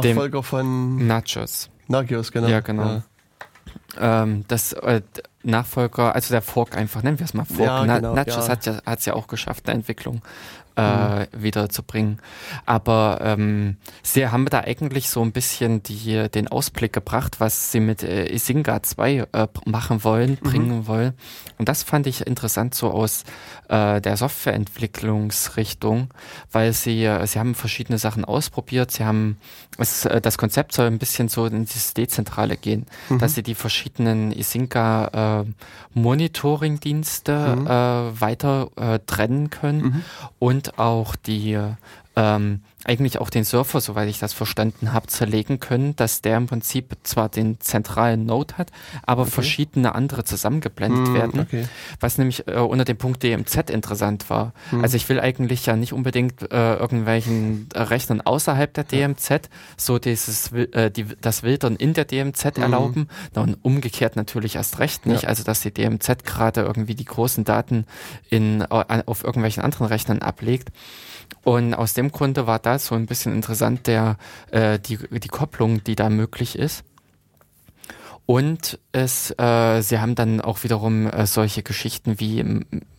Nachfolger 0.00 0.42
von 0.42 1.06
Nachos. 1.06 1.70
Nagios, 1.88 2.32
genau. 2.32 2.48
Ja, 2.48 2.60
genau. 2.60 2.84
Ja. 2.84 4.22
Ähm, 4.22 4.44
das 4.48 4.72
äh, 4.72 5.02
Nachfolger, 5.42 6.14
also 6.14 6.32
der 6.32 6.42
Fork 6.42 6.76
einfach, 6.76 7.02
nennen 7.02 7.18
wir 7.18 7.24
es 7.24 7.34
mal 7.34 7.44
Fork. 7.44 7.60
Ja, 7.60 7.84
genau, 7.84 8.14
Nachos 8.14 8.46
ja. 8.46 8.48
hat 8.48 8.66
ja 8.66 8.82
hat's 8.84 9.04
ja 9.04 9.14
auch 9.14 9.26
geschafft, 9.26 9.68
eine 9.68 9.78
Entwicklung 9.78 10.22
äh, 10.76 11.20
mhm. 11.20 11.26
wiederzubringen. 11.34 12.20
Aber 12.66 13.18
ähm, 13.22 13.76
sie 14.02 14.28
haben 14.28 14.46
da 14.46 14.60
eigentlich 14.60 15.08
so 15.08 15.22
ein 15.22 15.32
bisschen 15.32 15.82
die, 15.82 16.28
den 16.28 16.48
Ausblick 16.48 16.92
gebracht, 16.92 17.40
was 17.40 17.72
sie 17.72 17.80
mit 17.80 18.02
äh, 18.02 18.32
Isinga 18.32 18.82
2 18.82 19.26
äh, 19.32 19.48
machen 19.64 20.04
wollen, 20.04 20.38
mhm. 20.42 20.48
bringen 20.48 20.86
wollen. 20.86 21.14
Und 21.58 21.68
das 21.68 21.82
fand 21.82 22.06
ich 22.06 22.26
interessant 22.26 22.74
so 22.74 22.90
aus 22.90 23.24
äh, 23.68 24.00
der 24.00 24.16
Softwareentwicklungsrichtung, 24.16 26.08
weil 26.50 26.72
sie, 26.72 27.04
äh, 27.04 27.26
sie 27.26 27.38
haben 27.38 27.54
verschiedene 27.54 27.98
Sachen 27.98 28.24
ausprobiert. 28.24 28.90
Sie 28.90 29.04
haben, 29.04 29.38
es, 29.78 30.04
äh, 30.04 30.20
das 30.20 30.38
Konzept 30.38 30.72
soll 30.72 30.86
ein 30.86 30.98
bisschen 30.98 31.28
so 31.28 31.46
in 31.46 31.64
dieses 31.64 31.94
Dezentrale 31.94 32.56
gehen, 32.56 32.86
mhm. 33.08 33.18
dass 33.18 33.34
sie 33.34 33.42
die 33.42 33.54
verschiedenen 33.54 34.32
Isinga 34.32 35.42
äh, 35.42 35.98
Monitoring-Dienste 35.98 37.56
mhm. 37.56 37.66
äh, 37.66 38.20
weiter 38.20 38.70
äh, 38.76 38.98
trennen 39.06 39.50
können 39.50 39.82
mhm. 39.82 40.04
Auch 40.78 41.16
die 41.16 41.58
ähm, 42.16 42.60
eigentlich 42.84 43.18
auch 43.18 43.30
den 43.30 43.44
Surfer, 43.44 43.80
soweit 43.80 44.08
ich 44.08 44.18
das 44.18 44.32
verstanden 44.32 44.92
habe, 44.92 45.06
zerlegen 45.06 45.60
können, 45.60 45.94
dass 45.96 46.20
der 46.20 46.36
im 46.36 46.46
Prinzip 46.46 46.96
zwar 47.04 47.28
den 47.28 47.60
zentralen 47.60 48.26
Node 48.26 48.58
hat, 48.58 48.72
aber 49.04 49.22
okay. 49.22 49.30
verschiedene 49.30 49.94
andere 49.94 50.24
zusammengeblendet 50.24 51.08
mm, 51.08 51.14
werden. 51.14 51.40
Okay. 51.40 51.68
Was 52.00 52.18
nämlich 52.18 52.48
äh, 52.48 52.58
unter 52.58 52.84
dem 52.84 52.96
Punkt 52.96 53.22
DMZ 53.22 53.70
interessant 53.70 54.30
war. 54.30 54.52
Mm. 54.70 54.82
Also 54.82 54.96
ich 54.96 55.08
will 55.08 55.20
eigentlich 55.20 55.66
ja 55.66 55.76
nicht 55.76 55.92
unbedingt 55.92 56.50
äh, 56.52 56.74
irgendwelchen 56.74 57.68
äh, 57.74 57.82
Rechnern 57.82 58.20
außerhalb 58.20 58.74
der 58.74 58.84
DMZ 58.84 59.48
so 59.76 59.98
dieses 59.98 60.50
äh, 60.52 60.90
die, 60.90 61.06
das 61.20 61.42
Wildern 61.42 61.76
in 61.76 61.94
der 61.94 62.04
DMZ 62.04 62.58
mm. 62.58 62.62
erlauben. 62.62 63.08
Na, 63.34 63.42
und 63.42 63.58
umgekehrt 63.62 64.16
natürlich 64.16 64.56
erst 64.56 64.80
recht 64.80 65.06
nicht. 65.06 65.22
Ja. 65.22 65.28
Also 65.28 65.44
dass 65.44 65.60
die 65.60 65.72
DMZ 65.72 66.24
gerade 66.24 66.62
irgendwie 66.62 66.94
die 66.94 67.04
großen 67.04 67.44
Daten 67.44 67.86
in, 68.28 68.62
auf 68.62 69.24
irgendwelchen 69.24 69.62
anderen 69.62 69.86
Rechnern 69.86 70.20
ablegt. 70.20 70.70
Und 71.44 71.74
aus 71.74 71.94
dem 71.94 72.12
Grunde 72.12 72.46
war 72.46 72.58
das 72.58 72.86
so 72.86 72.94
ein 72.94 73.06
bisschen 73.06 73.34
interessant, 73.34 73.86
der, 73.86 74.16
äh, 74.50 74.78
die, 74.78 74.98
die 74.98 75.28
Kopplung, 75.28 75.82
die 75.84 75.96
da 75.96 76.08
möglich 76.08 76.58
ist. 76.58 76.84
Und 78.24 78.78
es, 78.92 79.32
äh, 79.38 79.82
sie 79.82 79.98
haben 79.98 80.14
dann 80.14 80.40
auch 80.40 80.62
wiederum 80.62 81.08
äh, 81.08 81.26
solche 81.26 81.62
Geschichten 81.62 82.20
wie 82.20 82.44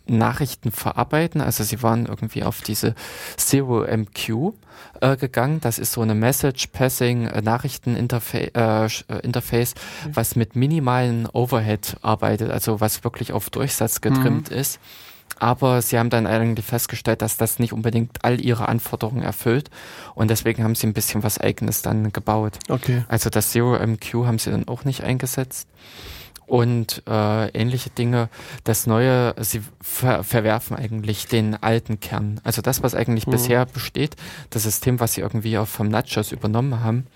Nachrichten 0.06 0.70
verarbeiten. 0.70 1.40
Also 1.40 1.64
sie 1.64 1.82
waren 1.82 2.06
irgendwie 2.06 2.44
auf 2.44 2.60
diese 2.60 2.94
Zero 3.36 3.84
MQ 3.84 4.52
äh, 5.00 5.16
gegangen. 5.16 5.60
Das 5.60 5.78
ist 5.78 5.92
so 5.92 6.02
eine 6.02 6.14
Message 6.14 6.66
Passing 6.68 7.26
äh, 7.26 7.40
Nachrichteninterface, 7.40 8.50
äh, 8.54 9.14
äh, 9.14 9.20
Interface, 9.22 9.74
mhm. 9.74 10.16
was 10.16 10.36
mit 10.36 10.56
minimalen 10.56 11.26
Overhead 11.32 11.96
arbeitet, 12.02 12.50
also 12.50 12.80
was 12.80 13.02
wirklich 13.02 13.32
auf 13.32 13.48
Durchsatz 13.48 14.02
getrimmt 14.02 14.50
mhm. 14.50 14.56
ist. 14.56 14.78
Aber 15.38 15.82
sie 15.82 15.98
haben 15.98 16.10
dann 16.10 16.26
eigentlich 16.26 16.64
festgestellt, 16.64 17.22
dass 17.22 17.36
das 17.36 17.58
nicht 17.58 17.72
unbedingt 17.72 18.24
all 18.24 18.40
ihre 18.40 18.68
Anforderungen 18.68 19.22
erfüllt. 19.22 19.70
Und 20.14 20.30
deswegen 20.30 20.62
haben 20.62 20.74
sie 20.74 20.86
ein 20.86 20.92
bisschen 20.92 21.22
was 21.22 21.38
Eigenes 21.38 21.82
dann 21.82 22.12
gebaut. 22.12 22.58
Okay. 22.68 23.04
Also 23.08 23.30
das 23.30 23.50
Zero 23.50 23.74
MQ 23.78 24.26
haben 24.26 24.38
sie 24.38 24.50
dann 24.50 24.68
auch 24.68 24.84
nicht 24.84 25.02
eingesetzt. 25.02 25.68
Und 26.46 27.02
äh, 27.08 27.48
ähnliche 27.48 27.90
Dinge. 27.90 28.28
Das 28.64 28.86
Neue, 28.86 29.34
sie 29.40 29.62
ver 29.80 30.22
verwerfen 30.22 30.76
eigentlich 30.76 31.26
den 31.26 31.60
alten 31.62 32.00
Kern. 32.00 32.40
Also 32.44 32.60
das, 32.60 32.82
was 32.82 32.94
eigentlich 32.94 33.26
mhm. 33.26 33.32
bisher 33.32 33.66
besteht, 33.66 34.16
das 34.50 34.64
System, 34.64 35.00
was 35.00 35.14
sie 35.14 35.22
irgendwie 35.22 35.56
auch 35.58 35.66
vom 35.66 35.88
Nachos 35.88 36.32
übernommen 36.32 36.80
haben, 36.80 37.06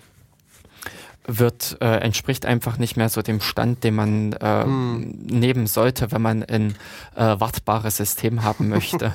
wird 1.37 1.77
äh, 1.81 1.97
entspricht 1.97 2.45
einfach 2.45 2.77
nicht 2.77 2.97
mehr 2.97 3.09
so 3.09 3.21
dem 3.21 3.39
Stand, 3.39 3.83
den 3.83 3.95
man 3.95 4.33
äh, 4.33 4.63
hm. 4.63 5.11
nehmen 5.25 5.67
sollte, 5.67 6.11
wenn 6.11 6.21
man 6.21 6.43
ein 6.43 6.75
äh, 7.15 7.39
wartbares 7.39 7.97
System 7.97 8.43
haben 8.43 8.69
möchte. 8.69 9.13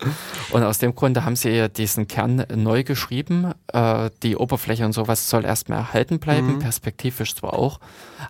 und 0.50 0.62
aus 0.62 0.78
dem 0.78 0.94
Grunde 0.94 1.24
haben 1.24 1.36
sie 1.36 1.68
diesen 1.68 2.08
Kern 2.08 2.44
neu 2.54 2.82
geschrieben. 2.82 3.52
Äh, 3.72 4.10
die 4.22 4.36
Oberfläche 4.36 4.84
und 4.84 4.92
sowas 4.92 5.30
soll 5.30 5.44
erstmal 5.44 5.78
erhalten 5.78 6.18
bleiben, 6.18 6.54
hm. 6.54 6.58
perspektivisch 6.58 7.36
zwar 7.36 7.54
auch 7.54 7.78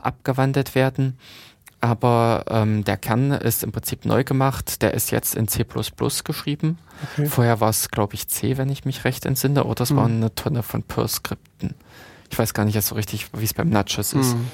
abgewandelt 0.02 0.74
werden. 0.74 1.18
Aber 1.80 2.44
ähm, 2.48 2.84
der 2.84 2.96
Kern 2.96 3.32
ist 3.32 3.64
im 3.64 3.72
Prinzip 3.72 4.04
neu 4.04 4.22
gemacht. 4.22 4.82
Der 4.82 4.94
ist 4.94 5.10
jetzt 5.10 5.34
in 5.34 5.48
C 5.48 5.66
geschrieben. 6.24 6.78
Okay. 7.14 7.26
Vorher 7.26 7.60
war 7.60 7.70
es, 7.70 7.90
glaube 7.90 8.14
ich, 8.14 8.28
C, 8.28 8.56
wenn 8.56 8.68
ich 8.68 8.84
mich 8.84 9.04
recht 9.04 9.26
entsinne, 9.26 9.64
oder 9.64 9.82
es 9.82 9.90
hm. 9.90 9.96
waren 9.96 10.16
eine 10.16 10.34
Tonne 10.34 10.62
von 10.62 10.84
Perl-Skripten. 10.84 11.74
Ich 12.32 12.38
weiß 12.38 12.54
gar 12.54 12.64
nicht 12.64 12.74
jetzt 12.74 12.88
so 12.88 12.94
richtig, 12.94 13.26
wie 13.34 13.44
es 13.44 13.54
beim 13.54 13.68
Nachos 13.68 14.14
ist. 14.14 14.34
Mhm. 14.34 14.48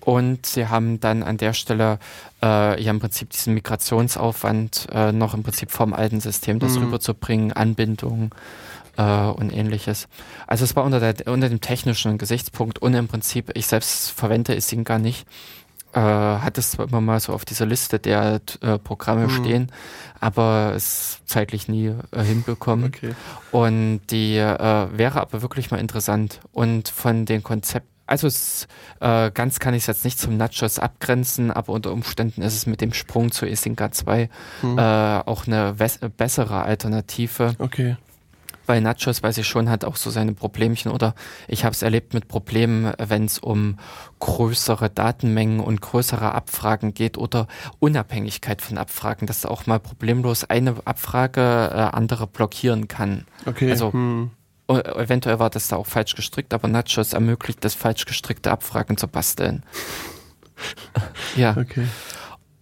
Und 0.00 0.44
sie 0.44 0.68
haben 0.68 1.00
dann 1.00 1.22
an 1.22 1.38
der 1.38 1.54
Stelle 1.54 1.98
äh, 2.42 2.80
ja 2.82 2.90
im 2.90 3.00
Prinzip 3.00 3.30
diesen 3.30 3.54
Migrationsaufwand 3.54 4.88
äh, 4.92 5.12
noch 5.12 5.32
im 5.32 5.42
Prinzip 5.42 5.70
vom 5.70 5.94
alten 5.94 6.20
System 6.20 6.58
das 6.58 6.76
mhm. 6.76 6.84
rüberzubringen, 6.84 7.52
Anbindung 7.54 8.34
äh, 8.98 9.02
und 9.02 9.50
ähnliches. 9.50 10.06
Also 10.46 10.64
es 10.64 10.76
war 10.76 10.84
unter, 10.84 11.00
der, 11.00 11.32
unter 11.32 11.48
dem 11.48 11.62
technischen 11.62 12.18
Gesichtspunkt 12.18 12.80
und 12.80 12.92
im 12.92 13.08
Prinzip, 13.08 13.50
ich 13.54 13.66
selbst 13.66 14.10
verwende 14.10 14.54
es 14.54 14.74
gar 14.84 14.98
nicht, 14.98 15.26
äh, 15.94 16.00
hat 16.00 16.58
es 16.58 16.72
zwar 16.72 16.88
immer 16.88 17.00
mal 17.00 17.20
so 17.20 17.32
auf 17.32 17.44
dieser 17.44 17.66
Liste 17.66 17.98
der 17.98 18.40
äh, 18.60 18.78
Programme 18.78 19.26
mhm. 19.26 19.30
stehen, 19.30 19.72
aber 20.20 20.72
es 20.74 21.20
zeitlich 21.26 21.68
nie 21.68 21.92
äh, 22.10 22.22
hinbekommen. 22.22 22.86
Okay. 22.86 23.14
Und 23.52 24.00
die 24.10 24.36
äh, 24.36 24.88
wäre 24.92 25.20
aber 25.20 25.42
wirklich 25.42 25.70
mal 25.70 25.78
interessant. 25.78 26.40
Und 26.52 26.88
von 26.88 27.24
den 27.26 27.42
Konzepten 27.42 27.88
also 28.06 28.26
es, 28.26 28.68
äh, 29.00 29.30
ganz 29.30 29.60
kann 29.60 29.72
ich 29.72 29.84
es 29.84 29.86
jetzt 29.86 30.04
nicht 30.04 30.18
zum 30.18 30.36
Nachos 30.36 30.78
abgrenzen, 30.78 31.50
aber 31.50 31.72
unter 31.72 31.90
Umständen 31.90 32.42
ist 32.42 32.54
es 32.54 32.66
mit 32.66 32.82
dem 32.82 32.92
Sprung 32.92 33.32
zu 33.32 33.46
Isinga 33.46 33.92
2 33.92 34.28
hm. 34.60 34.78
äh, 34.78 34.82
auch 34.82 35.46
eine 35.46 35.74
bessere 36.18 36.64
Alternative. 36.64 37.54
Okay 37.58 37.96
bei 38.66 38.80
Nachos 38.80 39.22
weiß 39.22 39.38
ich 39.38 39.46
schon, 39.46 39.68
hat 39.68 39.84
auch 39.84 39.96
so 39.96 40.10
seine 40.10 40.32
Problemchen 40.32 40.90
oder 40.90 41.14
ich 41.48 41.64
habe 41.64 41.72
es 41.72 41.82
erlebt 41.82 42.14
mit 42.14 42.28
Problemen, 42.28 42.92
wenn 42.98 43.24
es 43.24 43.38
um 43.38 43.78
größere 44.20 44.90
Datenmengen 44.90 45.60
und 45.60 45.80
größere 45.80 46.32
Abfragen 46.32 46.94
geht 46.94 47.18
oder 47.18 47.46
Unabhängigkeit 47.78 48.62
von 48.62 48.78
Abfragen, 48.78 49.26
dass 49.26 49.44
auch 49.44 49.66
mal 49.66 49.80
problemlos 49.80 50.44
eine 50.44 50.76
Abfrage 50.84 51.40
äh, 51.40 51.96
andere 51.96 52.26
blockieren 52.26 52.88
kann. 52.88 53.26
Okay. 53.46 53.70
Also 53.70 53.92
hm. 53.92 54.30
eventuell 54.68 55.38
war 55.38 55.50
das 55.50 55.68
da 55.68 55.76
auch 55.76 55.86
falsch 55.86 56.14
gestrickt, 56.14 56.54
aber 56.54 56.68
Nachos 56.68 57.12
ermöglicht 57.12 57.64
es, 57.64 57.74
falsch 57.74 58.06
gestrickte 58.06 58.50
Abfragen 58.50 58.96
zu 58.96 59.08
basteln. 59.08 59.62
ja. 61.36 61.56
Okay. 61.56 61.86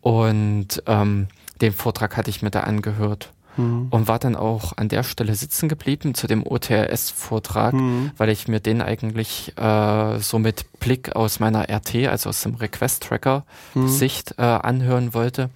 Und 0.01 0.83
ähm, 0.87 1.29
den 1.61 1.73
Vortrag 1.73 2.17
hatte 2.17 2.31
ich 2.31 2.43
mir 2.43 2.51
da 2.51 2.63
angehört 2.63 3.33
mhm. 3.57 3.89
und 3.91 4.09
war 4.09 4.19
dann 4.19 4.37
auch 4.37 4.77
an 4.77 4.89
der 4.89 5.03
Stelle 5.03 5.35
sitzen 5.35 5.69
geblieben 5.69 6.15
zu 6.15 6.27
dem 6.27 6.47
OTRS-Vortrag, 6.47 7.75
mhm. 7.75 8.13
weil 8.17 8.29
ich 8.29 8.49
mir 8.49 8.61
den 8.61 8.83
eigentlich 8.83 9.57
äh, 9.59 10.19
so 10.19 10.39
mit 10.39 10.81
Blick 10.81 11.15
aus 11.15 11.41
meiner 11.41 11.69
RT, 11.69 12.07
also 12.09 12.29
aus 12.29 12.43
dem 12.43 12.55
Request-Tracker-Sicht 12.55 14.39
mhm. 14.39 14.45
äh, 14.45 14.47
anhören 14.47 15.15
wollte. 15.15 15.51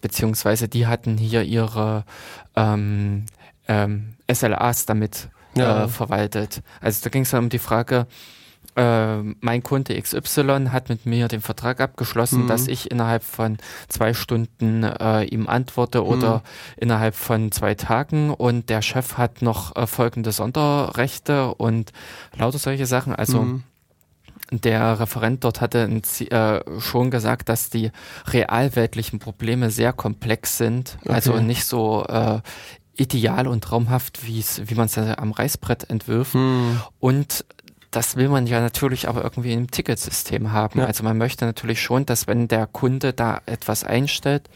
Beziehungsweise 0.00 0.68
die 0.68 0.86
hatten 0.86 1.16
hier 1.16 1.42
ihre 1.42 2.04
ähm, 2.56 3.26
ähm, 3.68 4.14
SLAs 4.30 4.86
damit 4.86 5.28
ja. 5.54 5.84
äh, 5.84 5.88
verwaltet. 5.88 6.62
Also 6.80 7.04
da 7.04 7.10
ging 7.10 7.22
es 7.22 7.30
dann 7.30 7.44
um 7.44 7.50
die 7.50 7.58
Frage, 7.58 8.06
äh, 8.76 9.18
mein 9.40 9.62
Kunde 9.62 10.00
XY 10.00 10.68
hat 10.70 10.88
mit 10.88 11.06
mir 11.06 11.28
den 11.28 11.40
Vertrag 11.40 11.80
abgeschlossen, 11.80 12.44
mhm. 12.44 12.48
dass 12.48 12.68
ich 12.68 12.90
innerhalb 12.90 13.22
von 13.22 13.58
zwei 13.88 14.14
Stunden 14.14 14.84
äh, 14.84 15.24
ihm 15.24 15.48
antworte 15.48 16.04
oder 16.04 16.36
mhm. 16.36 16.42
innerhalb 16.78 17.14
von 17.14 17.52
zwei 17.52 17.74
Tagen 17.74 18.30
und 18.30 18.70
der 18.70 18.82
Chef 18.82 19.18
hat 19.18 19.42
noch 19.42 19.76
äh, 19.76 19.86
folgende 19.86 20.32
Sonderrechte 20.32 21.54
und 21.54 21.92
lauter 22.36 22.58
solche 22.58 22.86
Sachen. 22.86 23.14
Also 23.14 23.42
mhm. 23.42 23.62
Der 24.50 25.00
Referent 25.00 25.44
dort 25.44 25.62
hatte 25.62 25.88
äh, 25.88 26.80
schon 26.80 27.10
gesagt, 27.10 27.48
dass 27.48 27.70
die 27.70 27.90
realweltlichen 28.26 29.18
Probleme 29.18 29.70
sehr 29.70 29.94
komplex 29.94 30.58
sind, 30.58 30.98
okay. 31.00 31.14
also 31.14 31.40
nicht 31.40 31.64
so 31.64 32.04
äh, 32.04 32.40
ideal 32.94 33.46
und 33.46 33.64
traumhaft, 33.64 34.26
wie 34.26 34.74
man 34.74 34.86
es 34.86 34.98
am 34.98 35.32
Reißbrett 35.32 35.88
entwirft. 35.88 36.34
Hm. 36.34 36.80
Und 37.00 37.46
das 37.92 38.16
will 38.16 38.28
man 38.28 38.46
ja 38.46 38.60
natürlich 38.60 39.08
aber 39.08 39.22
irgendwie 39.22 39.52
im 39.52 39.70
Ticketsystem 39.70 40.50
haben. 40.50 40.80
Ja. 40.80 40.86
Also 40.86 41.04
man 41.04 41.18
möchte 41.18 41.44
natürlich 41.44 41.80
schon, 41.80 42.06
dass 42.06 42.26
wenn 42.26 42.48
der 42.48 42.66
Kunde 42.66 43.12
da 43.12 43.40
etwas 43.46 43.84
einstellt, 43.84 44.48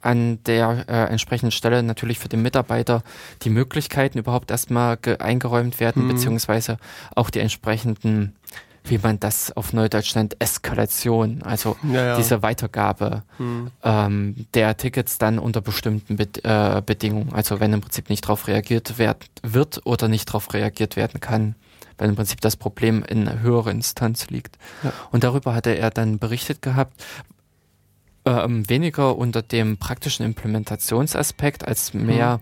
an 0.00 0.42
der 0.46 0.86
äh, 0.88 1.04
entsprechenden 1.10 1.52
Stelle 1.52 1.82
natürlich 1.82 2.18
für 2.18 2.28
den 2.28 2.42
Mitarbeiter 2.42 3.02
die 3.42 3.50
Möglichkeiten 3.50 4.18
überhaupt 4.18 4.50
erstmal 4.50 4.98
eingeräumt 5.20 5.78
werden, 5.78 6.04
mhm. 6.04 6.08
beziehungsweise 6.08 6.78
auch 7.14 7.30
die 7.30 7.38
entsprechenden, 7.38 8.34
wie 8.82 8.98
man 8.98 9.20
das 9.20 9.56
auf 9.56 9.72
Neudeutsch 9.72 10.16
nennt, 10.16 10.40
Eskalation, 10.40 11.42
also 11.42 11.76
ja, 11.84 12.04
ja. 12.04 12.16
diese 12.16 12.42
Weitergabe 12.42 13.22
mhm. 13.38 13.70
ähm, 13.84 14.46
der 14.54 14.76
Tickets 14.76 15.18
dann 15.18 15.38
unter 15.38 15.60
bestimmten 15.60 16.16
Be 16.16 16.26
äh, 16.42 16.82
Bedingungen. 16.84 17.32
Also 17.32 17.60
wenn 17.60 17.72
im 17.72 17.80
Prinzip 17.80 18.10
nicht 18.10 18.24
darauf 18.24 18.48
reagiert 18.48 18.98
werd, 18.98 19.26
wird 19.42 19.82
oder 19.84 20.08
nicht 20.08 20.28
darauf 20.28 20.52
reagiert 20.52 20.96
werden 20.96 21.20
kann 21.20 21.54
weil 21.98 22.08
im 22.08 22.16
Prinzip 22.16 22.40
das 22.40 22.56
Problem 22.56 23.02
in 23.04 23.40
höherer 23.40 23.70
Instanz 23.70 24.28
liegt. 24.30 24.58
Ja. 24.82 24.92
Und 25.10 25.24
darüber 25.24 25.54
hatte 25.54 25.76
er 25.76 25.90
dann 25.90 26.18
berichtet 26.18 26.62
gehabt, 26.62 27.02
ähm, 28.24 28.68
weniger 28.68 29.16
unter 29.16 29.42
dem 29.42 29.76
praktischen 29.76 30.24
Implementationsaspekt 30.24 31.66
als 31.66 31.92
mhm. 31.94 32.06
mehr 32.06 32.40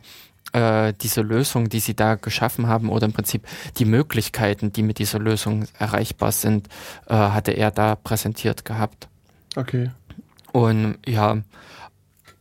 mhm. 0.52 0.60
äh, 0.60 0.92
diese 1.00 1.22
Lösung, 1.22 1.68
die 1.68 1.80
sie 1.80 1.94
da 1.94 2.16
geschaffen 2.16 2.66
haben 2.66 2.90
oder 2.90 3.06
im 3.06 3.12
Prinzip 3.12 3.46
die 3.78 3.84
Möglichkeiten, 3.84 4.72
die 4.72 4.82
mit 4.82 4.98
dieser 4.98 5.18
Lösung 5.18 5.66
erreichbar 5.78 6.32
sind, 6.32 6.68
äh, 7.06 7.14
hatte 7.14 7.52
er 7.52 7.70
da 7.70 7.96
präsentiert 7.96 8.64
gehabt. 8.64 9.08
Okay. 9.56 9.90
Und 10.52 10.98
ja, 11.06 11.38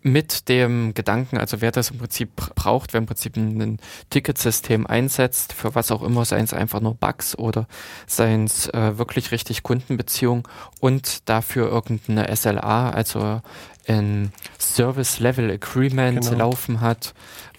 mit 0.01 0.47
dem 0.47 0.93
Gedanken, 0.93 1.37
also 1.37 1.59
wer 1.61 1.71
das 1.71 1.91
im 1.91 1.97
Prinzip 1.97 2.35
braucht, 2.55 2.93
wer 2.93 2.99
im 2.99 3.05
Prinzip 3.05 3.35
ein 3.35 3.79
Ticketsystem 4.09 4.87
einsetzt, 4.87 5.51
für 5.51 5.75
was 5.75 5.91
auch 5.91 6.01
immer, 6.01 6.23
seien 6.23 6.45
es 6.45 6.53
einfach 6.53 6.79
nur 6.79 6.95
Bugs 6.95 7.37
oder 7.37 7.67
seien 8.07 8.45
es 8.45 8.67
äh, 8.69 8.97
wirklich 8.97 9.31
richtig 9.31 9.63
Kundenbeziehung 9.63 10.47
und 10.79 11.27
dafür 11.27 11.69
irgendeine 11.69 12.33
SLA, 12.33 12.91
also 12.91 13.41
ein 13.87 14.31
Service 14.57 15.19
Level 15.19 15.51
Agreement 15.51 16.21
genau. 16.21 16.37
laufen 16.37 16.79
hat, 16.79 17.13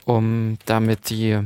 um 0.06 0.56
damit 0.64 1.10
die 1.10 1.38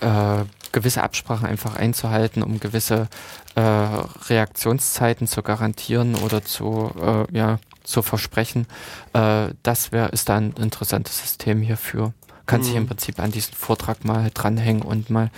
äh, 0.00 0.44
gewisse 0.72 1.02
Absprachen 1.02 1.46
einfach 1.46 1.76
einzuhalten, 1.76 2.42
um 2.42 2.58
gewisse 2.58 3.08
äh, 3.54 3.60
Reaktionszeiten 3.60 5.26
zu 5.26 5.42
garantieren 5.42 6.14
oder 6.14 6.42
zu 6.42 6.90
äh, 6.98 7.36
ja, 7.36 7.58
zu 7.84 8.02
versprechen. 8.02 8.66
Äh, 9.12 9.48
das 9.62 9.92
wäre 9.92 10.08
ist 10.08 10.28
da 10.28 10.36
ein 10.36 10.52
interessantes 10.52 11.18
System 11.18 11.62
hierfür. 11.62 12.12
Kann 12.46 12.60
mhm. 12.60 12.64
sich 12.64 12.74
im 12.74 12.86
Prinzip 12.86 13.20
an 13.20 13.30
diesen 13.30 13.54
Vortrag 13.54 14.04
mal 14.04 14.30
dranhängen 14.34 14.82
und 14.82 15.10
mal 15.10 15.30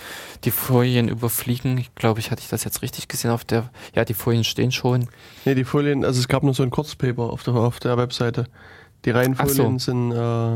die 0.43 0.51
Folien 0.51 1.07
überfliegen. 1.07 1.77
Ich 1.77 1.93
glaube, 1.93 2.19
ich 2.19 2.31
hatte 2.31 2.41
ich 2.41 2.49
das 2.49 2.63
jetzt 2.63 2.81
richtig 2.81 3.07
gesehen 3.07 3.31
auf 3.31 3.45
der. 3.45 3.69
Ja, 3.93 4.05
die 4.05 4.15
Folien 4.15 4.43
stehen 4.43 4.71
schon. 4.71 5.07
Nee, 5.45 5.55
die 5.55 5.65
Folien, 5.65 6.03
also 6.03 6.19
es 6.19 6.27
gab 6.27 6.43
nur 6.43 6.53
so 6.53 6.63
ein 6.63 6.71
Kurzpaper 6.71 7.23
auf 7.23 7.43
der, 7.43 7.53
auf 7.53 7.79
der 7.79 7.97
Webseite. 7.97 8.45
Die 9.05 9.11
Reihenfolien 9.11 9.77
so. 9.77 9.91
sind, 9.91 10.11
äh, 10.11 10.55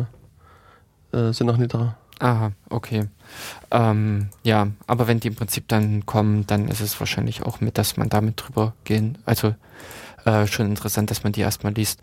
äh, 1.17 1.33
sind 1.33 1.47
noch 1.47 1.57
nicht 1.57 1.73
da. 1.73 1.97
Aha, 2.19 2.51
okay. 2.69 3.07
Ähm, 3.71 4.29
ja, 4.43 4.67
aber 4.87 5.07
wenn 5.07 5.21
die 5.21 5.29
im 5.29 5.35
Prinzip 5.35 5.67
dann 5.69 6.05
kommen, 6.05 6.45
dann 6.47 6.67
ist 6.67 6.81
es 6.81 6.99
wahrscheinlich 6.99 7.43
auch 7.43 7.61
mit, 7.61 7.77
dass 7.77 7.95
man 7.95 8.09
damit 8.09 8.41
drüber 8.41 8.73
gehen, 8.83 9.17
also 9.25 9.55
äh, 10.29 10.47
schon 10.47 10.67
interessant, 10.67 11.09
dass 11.09 11.23
man 11.23 11.33
die 11.33 11.41
erstmal 11.41 11.73
liest. 11.73 12.01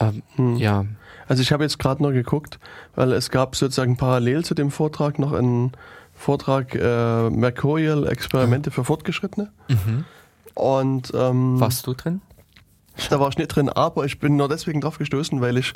Ähm, 0.00 0.22
hm. 0.36 0.56
Ja. 0.56 0.84
Also 1.26 1.42
ich 1.42 1.52
habe 1.52 1.62
jetzt 1.62 1.78
gerade 1.78 2.02
noch 2.02 2.12
geguckt, 2.12 2.58
weil 2.94 3.12
es 3.12 3.30
gab 3.30 3.54
sozusagen 3.54 3.96
parallel 3.96 4.44
zu 4.44 4.54
dem 4.54 4.70
Vortrag 4.70 5.18
noch 5.18 5.32
einen 5.32 5.72
Vortrag 6.14 6.74
äh, 6.74 7.30
Mercurial 7.30 8.06
Experimente 8.08 8.70
ah. 8.70 8.72
für 8.72 8.84
Fortgeschrittene. 8.84 9.52
Mhm. 9.68 10.04
Und 10.54 11.12
ähm, 11.14 11.60
warst 11.60 11.86
du 11.86 11.94
drin? 11.94 12.20
Da 13.10 13.20
war 13.20 13.28
ich 13.28 13.38
nicht 13.38 13.48
drin, 13.48 13.68
aber 13.68 14.04
ich 14.04 14.18
bin 14.18 14.36
nur 14.36 14.48
deswegen 14.48 14.80
drauf 14.80 14.98
gestoßen, 14.98 15.40
weil 15.40 15.56
ich 15.56 15.72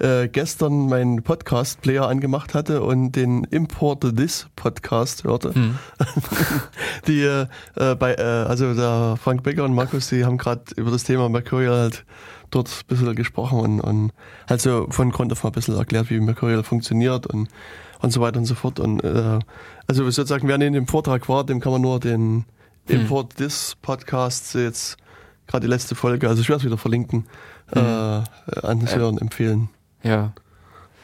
äh, 0.00 0.28
gestern 0.28 0.88
meinen 0.88 1.22
Podcast-Player 1.22 2.06
angemacht 2.06 2.52
hatte 2.52 2.82
und 2.82 3.12
den 3.12 3.44
Import 3.44 4.04
This 4.16 4.48
Podcast 4.56 5.24
hörte. 5.24 5.54
Hm. 5.54 5.78
die 7.06 7.22
äh, 7.22 7.46
bei, 7.94 8.14
äh, 8.14 8.22
also 8.22 8.74
der 8.74 9.16
Frank 9.22 9.44
Becker 9.44 9.64
und 9.64 9.74
Markus, 9.74 10.08
die 10.08 10.24
haben 10.24 10.36
gerade 10.36 10.62
über 10.76 10.90
das 10.90 11.04
Thema 11.04 11.28
Mercurial 11.28 11.76
halt 11.76 12.04
dort 12.50 12.68
ein 12.68 12.86
bisschen 12.88 13.14
gesprochen 13.14 13.60
und, 13.60 13.80
und 13.80 14.12
halt 14.48 14.60
so 14.60 14.86
von 14.90 15.10
Grund 15.10 15.32
auf 15.32 15.42
mal 15.44 15.50
ein 15.50 15.54
bisschen 15.54 15.76
erklärt, 15.76 16.10
wie 16.10 16.20
Mercurial 16.20 16.64
funktioniert 16.64 17.26
und, 17.26 17.48
und 18.00 18.10
so 18.10 18.20
weiter 18.20 18.38
und 18.38 18.46
so 18.46 18.54
fort. 18.54 18.80
Und 18.80 19.02
äh, 19.04 19.38
also 19.86 20.04
sozusagen, 20.10 20.48
wer 20.48 20.60
in 20.60 20.72
dem 20.72 20.86
Vortrag 20.86 21.28
war, 21.28 21.44
dem 21.44 21.60
kann 21.60 21.72
man 21.72 21.82
nur 21.82 22.00
den 22.00 22.44
hm. 22.86 23.00
Import 23.00 23.36
This 23.36 23.76
Podcast 23.80 24.54
jetzt 24.54 24.98
gerade 25.46 25.66
die 25.66 25.70
letzte 25.70 25.94
Folge, 25.94 26.28
also 26.28 26.40
ich 26.40 26.48
werde 26.48 26.60
es 26.60 26.64
wieder 26.64 26.78
verlinken, 26.78 27.26
hm. 27.72 27.82
äh, 27.82 28.22
anhören, 28.62 29.18
äh, 29.18 29.20
empfehlen. 29.20 29.68
Ja. 30.02 30.32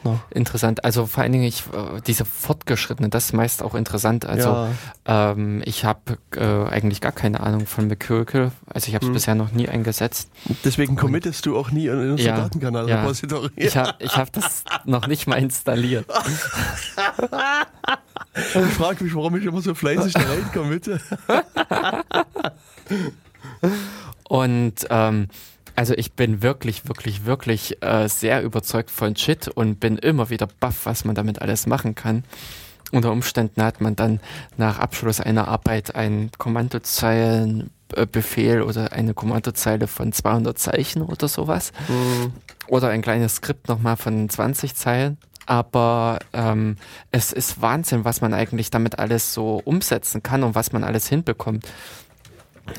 No. 0.03 0.19
Interessant. 0.31 0.83
Also 0.83 1.05
vor 1.05 1.21
allen 1.21 1.31
Dingen 1.31 1.43
ich, 1.43 1.63
äh, 1.73 2.01
diese 2.05 2.25
Fortgeschrittene, 2.25 3.09
das 3.09 3.25
ist 3.25 3.33
meist 3.33 3.61
auch 3.61 3.75
interessant. 3.75 4.25
Also 4.25 4.49
ja. 4.49 4.69
ähm, 5.05 5.61
ich 5.63 5.85
habe 5.85 6.17
äh, 6.35 6.41
eigentlich 6.41 7.01
gar 7.01 7.11
keine 7.11 7.41
Ahnung 7.41 7.67
von 7.67 7.85
Mercurial. 7.87 8.51
Also 8.65 8.87
ich 8.87 8.95
habe 8.95 9.05
es 9.05 9.09
hm. 9.09 9.13
bisher 9.13 9.35
noch 9.35 9.51
nie 9.51 9.69
eingesetzt. 9.69 10.31
Deswegen 10.63 10.95
committest 10.95 11.45
du 11.45 11.55
auch 11.55 11.69
nie 11.69 11.85
in 11.87 12.11
unser 12.11 12.23
ja, 12.23 12.37
Datenkanal 12.37 12.89
ja. 12.89 13.07
Ich 13.55 13.77
habe 13.77 13.93
ich 13.99 14.17
hab 14.17 14.33
das 14.33 14.63
noch 14.85 15.05
nicht 15.05 15.27
mal 15.27 15.35
installiert. 15.35 16.07
ich 18.33 18.73
frage 18.73 19.03
mich, 19.03 19.13
warum 19.13 19.35
ich 19.35 19.45
immer 19.45 19.61
so 19.61 19.75
fleißig 19.75 20.13
da 20.13 20.21
rein 20.21 20.51
committe. 20.51 20.99
Und 24.31 24.87
ähm, 24.89 25.27
also 25.75 25.93
ich 25.93 26.13
bin 26.13 26.41
wirklich, 26.41 26.87
wirklich, 26.87 27.25
wirklich 27.25 27.83
äh, 27.83 28.07
sehr 28.07 28.41
überzeugt 28.43 28.89
von 28.89 29.17
Shit 29.17 29.49
und 29.49 29.81
bin 29.81 29.97
immer 29.97 30.29
wieder 30.29 30.47
baff, 30.61 30.85
was 30.85 31.03
man 31.03 31.15
damit 31.15 31.41
alles 31.41 31.67
machen 31.67 31.95
kann. 31.95 32.23
Unter 32.93 33.11
Umständen 33.11 33.61
hat 33.61 33.81
man 33.81 33.97
dann 33.97 34.21
nach 34.55 34.79
Abschluss 34.79 35.19
einer 35.19 35.49
Arbeit 35.49 35.95
einen 35.95 36.31
Kommandozeilenbefehl 36.37 38.61
oder 38.61 38.93
eine 38.93 39.13
Kommandozeile 39.13 39.87
von 39.87 40.13
200 40.13 40.57
Zeichen 40.57 41.01
oder 41.01 41.27
sowas. 41.27 41.73
Mhm. 41.89 42.31
Oder 42.67 42.87
ein 42.87 43.01
kleines 43.01 43.35
Skript 43.35 43.67
nochmal 43.67 43.97
von 43.97 44.29
20 44.29 44.75
Zeilen. 44.75 45.17
Aber 45.45 46.19
ähm, 46.31 46.77
es 47.11 47.33
ist 47.33 47.61
Wahnsinn, 47.61 48.05
was 48.05 48.21
man 48.21 48.33
eigentlich 48.33 48.69
damit 48.69 48.97
alles 48.97 49.33
so 49.33 49.61
umsetzen 49.65 50.23
kann 50.23 50.43
und 50.43 50.55
was 50.55 50.71
man 50.71 50.85
alles 50.85 51.09
hinbekommt. 51.09 51.67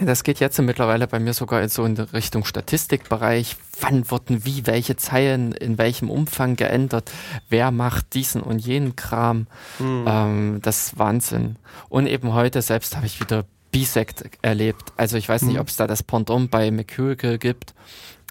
Das 0.01 0.25
geht 0.25 0.41
jetzt 0.41 0.61
mittlerweile 0.61 1.07
bei 1.07 1.19
mir 1.19 1.35
sogar 1.35 1.63
in 1.63 1.69
so 1.69 1.85
in 1.85 1.97
Richtung 1.97 2.45
Statistikbereich. 2.45 3.57
Wann 3.81 4.11
wurden 4.11 4.45
wie 4.45 4.67
welche 4.67 4.97
Zeilen 4.97 5.53
in 5.53 5.79
welchem 5.79 6.11
Umfang 6.11 6.57
geändert? 6.57 7.11
Wer 7.49 7.71
macht 7.71 8.15
diesen 8.15 8.43
und 8.43 8.59
jenen 8.59 8.97
Kram? 8.97 9.47
Mhm. 9.79 10.05
Ähm, 10.07 10.59
das 10.63 10.87
ist 10.87 10.99
Wahnsinn. 10.99 11.57
Und 11.89 12.07
eben 12.07 12.33
heute 12.33 12.63
selbst 12.63 12.97
habe 12.97 13.07
ich 13.07 13.21
wieder 13.21 13.45
Bisect 13.71 14.25
erlebt. 14.43 14.93
Also 14.97 15.17
ich 15.17 15.29
weiß 15.29 15.43
nicht, 15.43 15.55
mhm. 15.55 15.61
ob 15.61 15.69
es 15.69 15.77
da 15.77 15.87
das 15.87 16.03
Pendant 16.03 16.51
bei 16.51 16.71
Mercurial 16.71 17.39
gibt. 17.39 17.75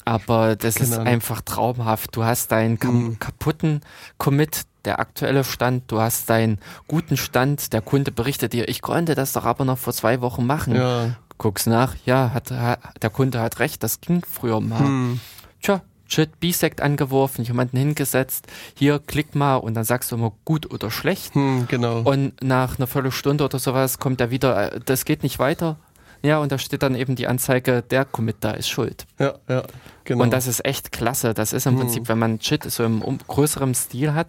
Aber 0.06 0.56
das 0.56 0.76
genau. 0.76 0.90
ist 0.90 0.98
einfach 1.00 1.42
traumhaft. 1.42 2.16
Du 2.16 2.24
hast 2.24 2.52
deinen 2.52 2.80
mhm. 2.82 3.20
kaputten 3.20 3.82
Commit, 4.18 4.62
der 4.86 5.00
aktuelle 5.00 5.44
Stand, 5.44 5.92
du 5.92 6.00
hast 6.00 6.30
deinen 6.30 6.60
guten 6.88 7.18
Stand, 7.18 7.74
der 7.74 7.82
Kunde 7.82 8.12
berichtet 8.12 8.54
dir, 8.54 8.68
ich 8.68 8.82
konnte 8.82 9.16
das 9.16 9.34
doch 9.34 9.46
aber 9.46 9.66
noch 9.66 9.78
vor 9.78 9.94
zwei 9.94 10.22
Wochen 10.22 10.46
machen. 10.46 10.76
Ja 10.76 11.16
guckst 11.42 11.66
nach, 11.66 11.96
ja, 12.06 12.30
hat, 12.36 12.52
hat, 12.52 12.80
der 13.02 13.10
Kunde 13.10 13.40
hat 13.42 13.58
recht, 13.58 13.82
das 13.82 14.00
ging 14.00 14.22
früher 14.32 14.62
mal. 14.62 14.80
Hm. 14.80 15.20
Tja, 15.60 15.82
Shit, 16.12 16.42
Bisect 16.42 16.82
angeworfen, 16.82 17.46
jemanden 17.46 17.78
hingesetzt, 17.78 18.46
hier 18.76 19.00
klick 19.00 19.34
mal 19.34 19.56
und 19.56 19.76
dann 19.76 19.86
sagst 19.86 20.12
du 20.12 20.18
immer 20.18 20.34
gut 20.44 20.70
oder 20.70 20.92
schlecht. 20.92 21.34
Hm, 21.34 21.68
genau. 21.70 22.02
Und 22.02 22.44
nach 22.44 22.78
einer 22.78 22.86
Viertelstunde 22.86 23.46
oder 23.46 23.60
sowas 23.60 23.98
kommt 23.98 24.20
er 24.20 24.30
wieder, 24.30 24.74
äh, 24.74 24.80
das 24.86 25.06
geht 25.06 25.24
nicht 25.24 25.40
weiter. 25.40 25.78
Ja, 26.24 26.40
und 26.40 26.52
da 26.52 26.58
steht 26.58 26.84
dann 26.84 26.96
eben 26.96 27.16
die 27.16 27.28
Anzeige, 27.28 27.82
der 27.82 28.06
Commit 28.06 28.38
da 28.42 28.52
ist 28.52 28.70
schuld. 28.70 29.06
Ja, 29.20 29.36
ja, 29.50 29.64
genau. 30.04 30.24
Und 30.24 30.32
das 30.32 30.48
ist 30.48 30.64
echt 30.66 30.92
klasse. 30.92 31.34
Das 31.34 31.54
ist 31.54 31.66
im 31.66 31.74
hm. 31.74 31.80
Prinzip, 31.80 32.10
wenn 32.10 32.20
man 32.20 32.40
Shit 32.40 32.64
so 32.64 32.84
im 32.84 33.02
um, 33.02 33.18
größeren 33.18 33.74
Stil 33.74 34.14
hat, 34.14 34.28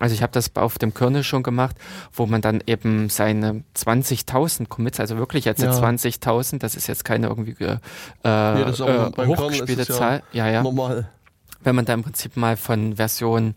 also 0.00 0.14
ich 0.14 0.22
habe 0.22 0.32
das 0.32 0.54
auf 0.56 0.78
dem 0.78 0.94
Kernel 0.94 1.22
schon 1.22 1.42
gemacht, 1.42 1.76
wo 2.12 2.26
man 2.26 2.40
dann 2.40 2.62
eben 2.66 3.08
seine 3.08 3.64
20.000 3.76 4.68
Commits, 4.68 5.00
also 5.00 5.16
wirklich 5.16 5.44
jetzt 5.44 5.62
ja. 5.62 5.72
20.000, 5.72 6.58
das 6.58 6.74
ist 6.74 6.86
jetzt 6.86 7.04
keine 7.04 7.28
irgendwie 7.28 7.56
äh, 7.62 7.78
ja, 8.24 8.68
äh, 8.68 9.26
hochgespielte 9.26 9.86
Zahl. 9.86 10.22
Ja, 10.32 10.48
ja. 10.48 10.62
Normal 10.62 11.08
wenn 11.64 11.74
man 11.74 11.84
da 11.84 11.94
im 11.94 12.02
Prinzip 12.02 12.36
mal 12.36 12.56
von 12.56 12.96
Version 12.96 13.54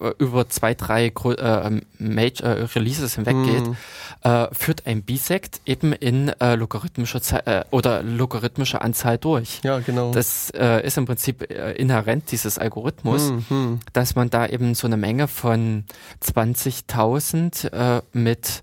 äh, 0.00 0.12
über 0.18 0.48
zwei, 0.48 0.74
drei 0.74 1.06
äh, 1.06 1.80
Major 1.98 2.48
äh, 2.48 2.62
Releases 2.74 3.16
hinweggeht, 3.16 3.66
mhm. 3.66 3.76
äh, 4.22 4.46
führt 4.52 4.86
ein 4.86 5.02
Bisect 5.02 5.60
eben 5.66 5.92
in 5.92 6.28
äh, 6.40 6.54
logarithmischer 6.54 7.20
Ze 7.20 7.46
äh, 7.46 7.64
oder 7.70 8.02
logarithmischer 8.02 8.82
Anzahl 8.82 9.18
durch. 9.18 9.60
Ja, 9.62 9.78
genau. 9.80 10.12
Das 10.12 10.50
ist 10.50 10.98
im 10.98 11.06
Prinzip 11.06 11.42
inhärent 11.42 12.30
dieses 12.30 12.58
Algorithmus, 12.58 13.32
mhm. 13.48 13.80
dass 13.92 14.14
man 14.14 14.30
da 14.30 14.46
eben 14.46 14.74
so 14.74 14.86
eine 14.86 14.96
Menge 14.96 15.28
von 15.28 15.84
20.000 16.22 17.72
äh, 17.72 18.02
mit 18.12 18.62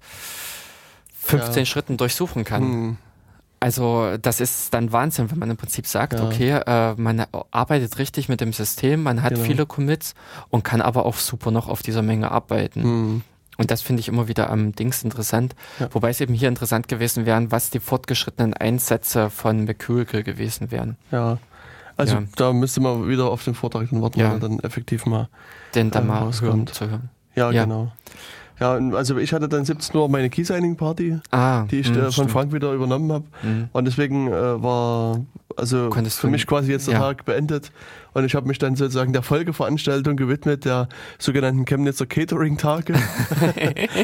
15 1.21 1.55
ja. 1.55 1.65
Schritten 1.65 1.97
durchsuchen 1.97 2.43
kann. 2.43 2.63
Mhm. 2.63 2.97
Also 3.65 4.15
das 4.21 4.41
ist 4.41 4.75
dann 4.75 4.91
Wahnsinn, 4.91 5.31
wenn 5.31 5.39
man 5.39 5.49
im 5.49 5.57
Prinzip 5.57 5.87
sagt, 5.87 6.13
ja. 6.13 6.23
okay, 6.23 6.51
äh, 6.51 6.93
man 7.01 7.25
arbeitet 7.49 7.97
richtig 7.97 8.29
mit 8.29 8.39
dem 8.39 8.53
System, 8.53 9.01
man 9.01 9.23
hat 9.23 9.33
genau. 9.33 9.43
viele 9.43 9.65
Commits 9.65 10.13
und 10.51 10.63
kann 10.63 10.81
aber 10.81 11.07
auch 11.07 11.15
super 11.15 11.49
noch 11.49 11.67
auf 11.67 11.81
dieser 11.81 12.03
Menge 12.03 12.29
arbeiten. 12.29 12.83
Mhm. 12.83 13.21
Und 13.57 13.71
das 13.71 13.81
finde 13.81 14.01
ich 14.01 14.07
immer 14.07 14.27
wieder 14.27 14.51
am 14.51 14.73
Dings 14.73 15.03
interessant. 15.03 15.55
Ja. 15.79 15.89
Wobei 15.93 16.11
es 16.11 16.21
eben 16.21 16.35
hier 16.35 16.47
interessant 16.47 16.87
gewesen 16.87 17.25
wären, 17.25 17.51
was 17.51 17.71
die 17.71 17.79
fortgeschrittenen 17.79 18.53
Einsätze 18.53 19.31
von 19.31 19.63
Mercurial 19.63 20.21
gewesen 20.21 20.69
wären. 20.69 20.97
Ja. 21.11 21.39
Also 21.97 22.17
ja. 22.17 22.23
da 22.35 22.53
müsste 22.53 22.81
man 22.81 23.09
wieder 23.09 23.31
auf 23.31 23.45
den 23.45 23.55
Vortrag 23.55 23.89
dann 23.89 23.99
warten, 24.03 24.19
ja. 24.19 24.27
wenn 24.27 24.33
er 24.33 24.47
dann 24.47 24.59
effektiv 24.59 25.07
mal 25.07 25.27
den 25.73 25.89
dann 25.89 26.03
äh, 26.03 26.07
mal 26.07 26.31
hören, 26.39 26.67
zu 26.67 26.87
hören. 26.87 27.09
Ja, 27.33 27.49
genau. 27.49 27.91
Ja, 28.59 28.73
also 28.73 29.17
ich 29.17 29.33
hatte 29.33 29.49
dann 29.49 29.65
17 29.65 29.95
Uhr 29.95 30.09
meine 30.09 30.29
Key-Signing-Party, 30.29 31.19
ah, 31.31 31.63
die 31.63 31.79
ich 31.79 31.89
mh, 31.89 31.95
hm, 31.95 31.99
äh, 31.99 32.03
von 32.03 32.11
stimmt. 32.11 32.31
Frank 32.31 32.53
wieder 32.53 32.71
übernommen 32.71 33.11
habe. 33.11 33.25
Mhm. 33.43 33.69
Und 33.73 33.85
deswegen 33.85 34.27
äh, 34.27 34.63
war 34.63 35.25
also 35.57 35.89
Konntest 35.89 36.19
für 36.19 36.27
mich 36.27 36.47
quasi 36.47 36.71
jetzt 36.71 36.87
der 36.87 36.95
ja. 36.95 36.99
Tag 36.99 37.25
beendet. 37.25 37.71
Und 38.13 38.25
ich 38.25 38.35
habe 38.35 38.47
mich 38.47 38.57
dann 38.57 38.75
sozusagen 38.75 39.13
der 39.13 39.23
Folgeveranstaltung 39.23 40.15
gewidmet, 40.15 40.65
der 40.65 40.87
sogenannten 41.19 41.65
Chemnitzer 41.65 42.05
Catering-Tage. 42.05 42.93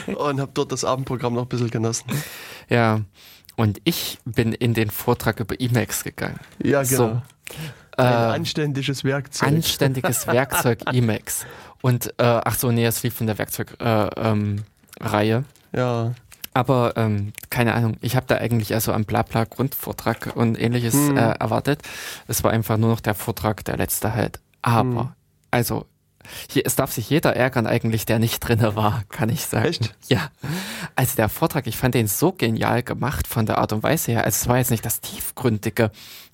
und 0.17 0.39
habe 0.39 0.51
dort 0.53 0.71
das 0.71 0.83
Abendprogramm 0.83 1.33
noch 1.33 1.43
ein 1.43 1.49
bisschen 1.49 1.69
genossen. 1.69 2.11
Ja, 2.69 3.01
und 3.55 3.79
ich 3.83 4.19
bin 4.25 4.53
in 4.53 4.73
den 4.73 4.89
Vortrag 4.89 5.39
über 5.39 5.59
Emacs 5.59 6.03
gegangen. 6.03 6.39
Ja, 6.63 6.83
genau. 6.83 6.97
So. 6.97 7.21
Ein 7.97 8.05
äh, 8.05 8.35
anständiges 8.35 9.03
Werkzeug. 9.03 9.49
Anständiges 9.49 10.27
Werkzeug 10.27 10.79
Emacs. 10.91 11.45
Und, 11.81 12.07
äh, 12.17 12.23
ach 12.23 12.55
so, 12.55 12.71
nee, 12.71 12.85
es 12.85 13.03
lief 13.03 13.15
von 13.15 13.27
der 13.27 13.37
Werkzeugreihe. 13.37 14.09
Äh, 14.15 14.29
ähm, 14.29 14.63
ja. 15.73 16.13
Aber 16.53 16.93
ähm, 16.97 17.31
keine 17.49 17.73
Ahnung, 17.73 17.95
ich 18.01 18.15
habe 18.15 18.25
da 18.27 18.35
eigentlich 18.35 18.73
also 18.73 18.91
einen 18.91 19.05
Blabla-Grundvortrag 19.05 20.35
und 20.35 20.59
ähnliches 20.59 20.93
hm. 20.93 21.17
äh, 21.17 21.31
erwartet. 21.31 21.81
Es 22.27 22.43
war 22.43 22.51
einfach 22.51 22.77
nur 22.77 22.89
noch 22.89 22.99
der 22.99 23.15
Vortrag, 23.15 23.63
der 23.63 23.77
letzte 23.77 24.13
halt. 24.13 24.39
Aber, 24.61 25.01
hm. 25.01 25.09
also, 25.49 25.85
hier, 26.49 26.63
es 26.65 26.75
darf 26.75 26.91
sich 26.91 27.09
jeder 27.09 27.35
ärgern 27.35 27.67
eigentlich, 27.67 28.05
der 28.05 28.19
nicht 28.19 28.39
drinne 28.41 28.75
war, 28.75 29.03
kann 29.09 29.29
ich 29.29 29.45
sagen. 29.45 29.65
Echt? 29.65 29.95
Ja. 30.07 30.29
Also 30.95 31.15
der 31.15 31.29
Vortrag, 31.29 31.67
ich 31.67 31.77
fand 31.77 31.95
den 31.95 32.07
so 32.07 32.31
genial 32.31 32.83
gemacht 32.83 33.27
von 33.27 33.45
der 33.45 33.57
Art 33.57 33.73
und 33.73 33.81
Weise 33.83 34.11
her. 34.11 34.25
Also 34.25 34.41
es 34.41 34.47
war 34.47 34.57
jetzt 34.57 34.71
nicht 34.71 34.85
das 34.85 35.01
tiefgründige, 35.01 35.91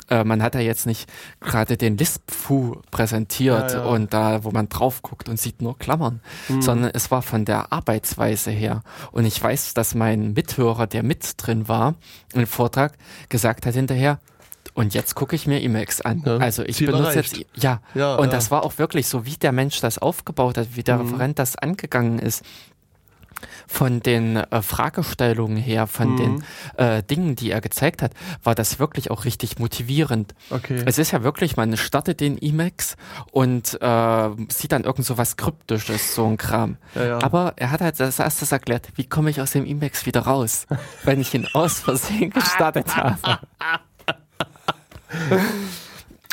äh, 0.09 0.23
man 0.23 0.41
hat 0.41 0.55
ja 0.55 0.61
jetzt 0.61 0.85
nicht 0.85 1.09
gerade 1.39 1.77
den 1.77 1.97
Lisp-Fu 1.97 2.81
präsentiert 2.91 3.71
ja, 3.71 3.79
ja. 3.79 3.85
und 3.85 4.13
da, 4.13 4.43
wo 4.43 4.51
man 4.51 4.69
drauf 4.69 5.01
guckt 5.01 5.29
und 5.29 5.39
sieht 5.39 5.61
nur 5.61 5.77
Klammern, 5.77 6.21
mhm. 6.47 6.61
sondern 6.61 6.91
es 6.93 7.11
war 7.11 7.21
von 7.21 7.45
der 7.45 7.71
Arbeitsweise 7.71 8.51
her. 8.51 8.83
Und 9.11 9.25
ich 9.25 9.41
weiß, 9.41 9.73
dass 9.73 9.95
mein 9.95 10.33
Mithörer, 10.33 10.87
der 10.87 11.03
mit 11.03 11.33
drin 11.37 11.67
war 11.67 11.95
im 12.33 12.47
Vortrag, 12.47 12.93
gesagt 13.29 13.65
hat 13.65 13.73
hinterher, 13.73 14.19
und 14.73 14.93
jetzt 14.93 15.15
gucke 15.15 15.35
ich 15.35 15.47
mir 15.47 15.61
Emacs 15.63 16.01
an. 16.01 16.21
Ja, 16.23 16.37
also 16.37 16.63
ich 16.63 16.77
benutze 16.77 17.09
erreicht. 17.09 17.37
jetzt, 17.37 17.63
ja. 17.63 17.81
ja 17.95 18.13
und 18.15 18.27
ja. 18.27 18.31
das 18.31 18.51
war 18.51 18.63
auch 18.63 18.77
wirklich 18.77 19.07
so, 19.07 19.25
wie 19.25 19.35
der 19.35 19.51
Mensch 19.51 19.81
das 19.81 19.97
aufgebaut 19.97 20.55
hat, 20.57 20.67
wie 20.75 20.83
der 20.83 20.97
mhm. 20.97 21.07
Referent 21.07 21.39
das 21.39 21.55
angegangen 21.55 22.19
ist. 22.19 22.43
Von 23.67 24.01
den 24.01 24.37
äh, 24.37 24.61
Fragestellungen 24.61 25.57
her, 25.57 25.87
von 25.87 26.13
mhm. 26.13 26.17
den 26.17 26.43
äh, 26.77 27.03
Dingen, 27.03 27.35
die 27.35 27.51
er 27.51 27.61
gezeigt 27.61 28.01
hat, 28.01 28.11
war 28.43 28.55
das 28.55 28.79
wirklich 28.79 29.11
auch 29.11 29.25
richtig 29.25 29.59
motivierend. 29.59 30.33
Okay. 30.49 30.81
Es 30.85 30.97
ist 30.97 31.11
ja 31.11 31.23
wirklich, 31.23 31.57
man 31.57 31.75
startet 31.77 32.19
den 32.19 32.41
Emacs 32.41 32.95
und 33.31 33.79
äh, 33.81 34.29
sieht 34.49 34.71
dann 34.71 34.83
irgend 34.83 35.05
so 35.05 35.17
was 35.17 35.37
Kryptisches, 35.37 36.15
so 36.15 36.25
ein 36.25 36.37
Kram. 36.37 36.77
Ja, 36.95 37.05
ja. 37.05 37.21
Aber 37.21 37.53
er 37.57 37.71
hat 37.71 37.81
halt 37.81 37.99
als 38.01 38.19
erstes 38.19 38.51
erklärt, 38.51 38.89
wie 38.95 39.07
komme 39.07 39.29
ich 39.29 39.41
aus 39.41 39.51
dem 39.51 39.65
Emacs 39.65 40.05
wieder 40.05 40.21
raus, 40.21 40.65
wenn 41.03 41.19
ich 41.21 41.33
ihn 41.33 41.47
aus 41.53 41.79
Versehen 41.79 42.29
gestartet 42.33 42.95
habe. 42.95 43.39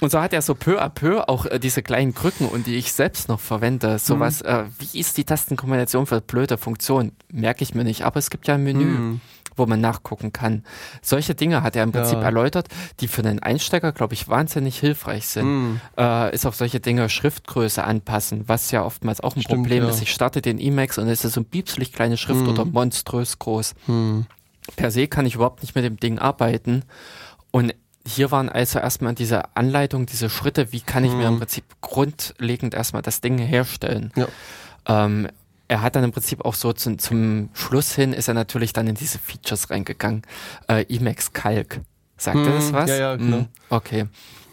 Und 0.04 0.10
so 0.10 0.20
hat 0.20 0.34
er 0.34 0.42
so 0.42 0.54
peu 0.54 0.82
à 0.82 0.90
peu 0.90 1.26
auch 1.30 1.46
äh, 1.46 1.58
diese 1.58 1.82
kleinen 1.82 2.14
Krücken 2.14 2.46
und 2.46 2.66
die 2.66 2.74
ich 2.74 2.92
selbst 2.92 3.30
noch 3.30 3.40
verwende. 3.40 3.98
Sowas, 3.98 4.42
mhm. 4.42 4.48
äh, 4.50 4.64
wie 4.78 5.00
ist 5.00 5.16
die 5.16 5.24
Tastenkombination 5.24 6.04
für 6.04 6.20
blöde 6.20 6.58
Funktion? 6.58 7.12
Merke 7.32 7.62
ich 7.62 7.74
mir 7.74 7.84
nicht, 7.84 8.02
aber 8.02 8.18
es 8.18 8.28
gibt 8.28 8.46
ja 8.46 8.56
ein 8.56 8.62
Menü. 8.62 8.84
Mhm. 8.84 9.20
wo 9.56 9.66
man 9.66 9.80
nachgucken 9.80 10.32
kann. 10.32 10.64
Solche 11.00 11.36
Dinge 11.36 11.62
hat 11.62 11.76
er 11.76 11.84
im 11.84 11.92
Prinzip 11.92 12.18
ja. 12.18 12.24
erläutert, 12.24 12.66
die 12.98 13.06
für 13.06 13.22
den 13.22 13.40
Einsteiger, 13.40 13.92
glaube 13.92 14.12
ich, 14.12 14.28
wahnsinnig 14.28 14.80
hilfreich 14.80 15.28
sind. 15.28 15.46
Mm. 15.46 15.80
Äh, 15.96 16.34
ist 16.34 16.44
auf 16.44 16.56
solche 16.56 16.80
Dinge 16.80 17.08
Schriftgröße 17.08 17.84
anpassen, 17.84 18.48
was 18.48 18.72
ja 18.72 18.84
oftmals 18.84 19.20
auch 19.20 19.36
ein 19.36 19.42
Stimmt, 19.42 19.62
Problem 19.62 19.84
ja. 19.84 19.90
ist. 19.90 20.02
Ich 20.02 20.10
starte 20.10 20.42
den 20.42 20.58
Emacs 20.58 20.98
und 20.98 21.06
es 21.06 21.24
ist 21.24 21.34
so 21.34 21.40
ein 21.40 21.44
piepslich 21.44 21.92
kleine 21.92 22.16
Schrift 22.16 22.44
mm. 22.44 22.48
oder 22.48 22.64
monströs 22.64 23.38
groß. 23.38 23.76
Mm. 23.86 24.22
Per 24.74 24.90
se 24.90 25.06
kann 25.06 25.24
ich 25.24 25.36
überhaupt 25.36 25.62
nicht 25.62 25.76
mit 25.76 25.84
dem 25.84 25.98
Ding 25.98 26.18
arbeiten. 26.18 26.82
Und 27.52 27.72
hier 28.06 28.30
waren 28.30 28.48
also 28.48 28.78
erstmal 28.78 29.14
diese 29.14 29.56
Anleitung, 29.56 30.06
diese 30.06 30.28
Schritte, 30.28 30.72
wie 30.72 30.80
kann 30.80 31.04
ich 31.04 31.12
mhm. 31.12 31.18
mir 31.18 31.28
im 31.28 31.34
mhm. 31.34 31.38
Prinzip 31.40 31.64
grundlegend 31.80 32.74
erstmal 32.74 33.02
das 33.02 33.20
Ding 33.20 33.38
herstellen. 33.38 34.12
Ja. 34.16 34.28
Ähm, 34.86 35.28
er 35.68 35.80
hat 35.80 35.96
dann 35.96 36.04
im 36.04 36.12
Prinzip 36.12 36.44
auch 36.44 36.54
so 36.54 36.72
zum, 36.72 36.98
zum 36.98 37.48
Schluss 37.54 37.94
hin 37.94 38.12
ist 38.12 38.28
er 38.28 38.34
natürlich 38.34 38.72
dann 38.72 38.86
in 38.86 38.94
diese 38.94 39.18
Features 39.18 39.70
reingegangen. 39.70 40.22
Äh, 40.68 40.84
Emacs 40.94 41.32
Calc. 41.32 41.80
Sagt 42.16 42.36
mhm. 42.36 42.46
er 42.46 42.52
das 42.52 42.72
was? 42.72 42.90
Ja, 42.90 42.96
ja, 42.96 43.16
klar. 43.16 43.40
Mhm. 43.40 43.46
Okay. 43.70 44.06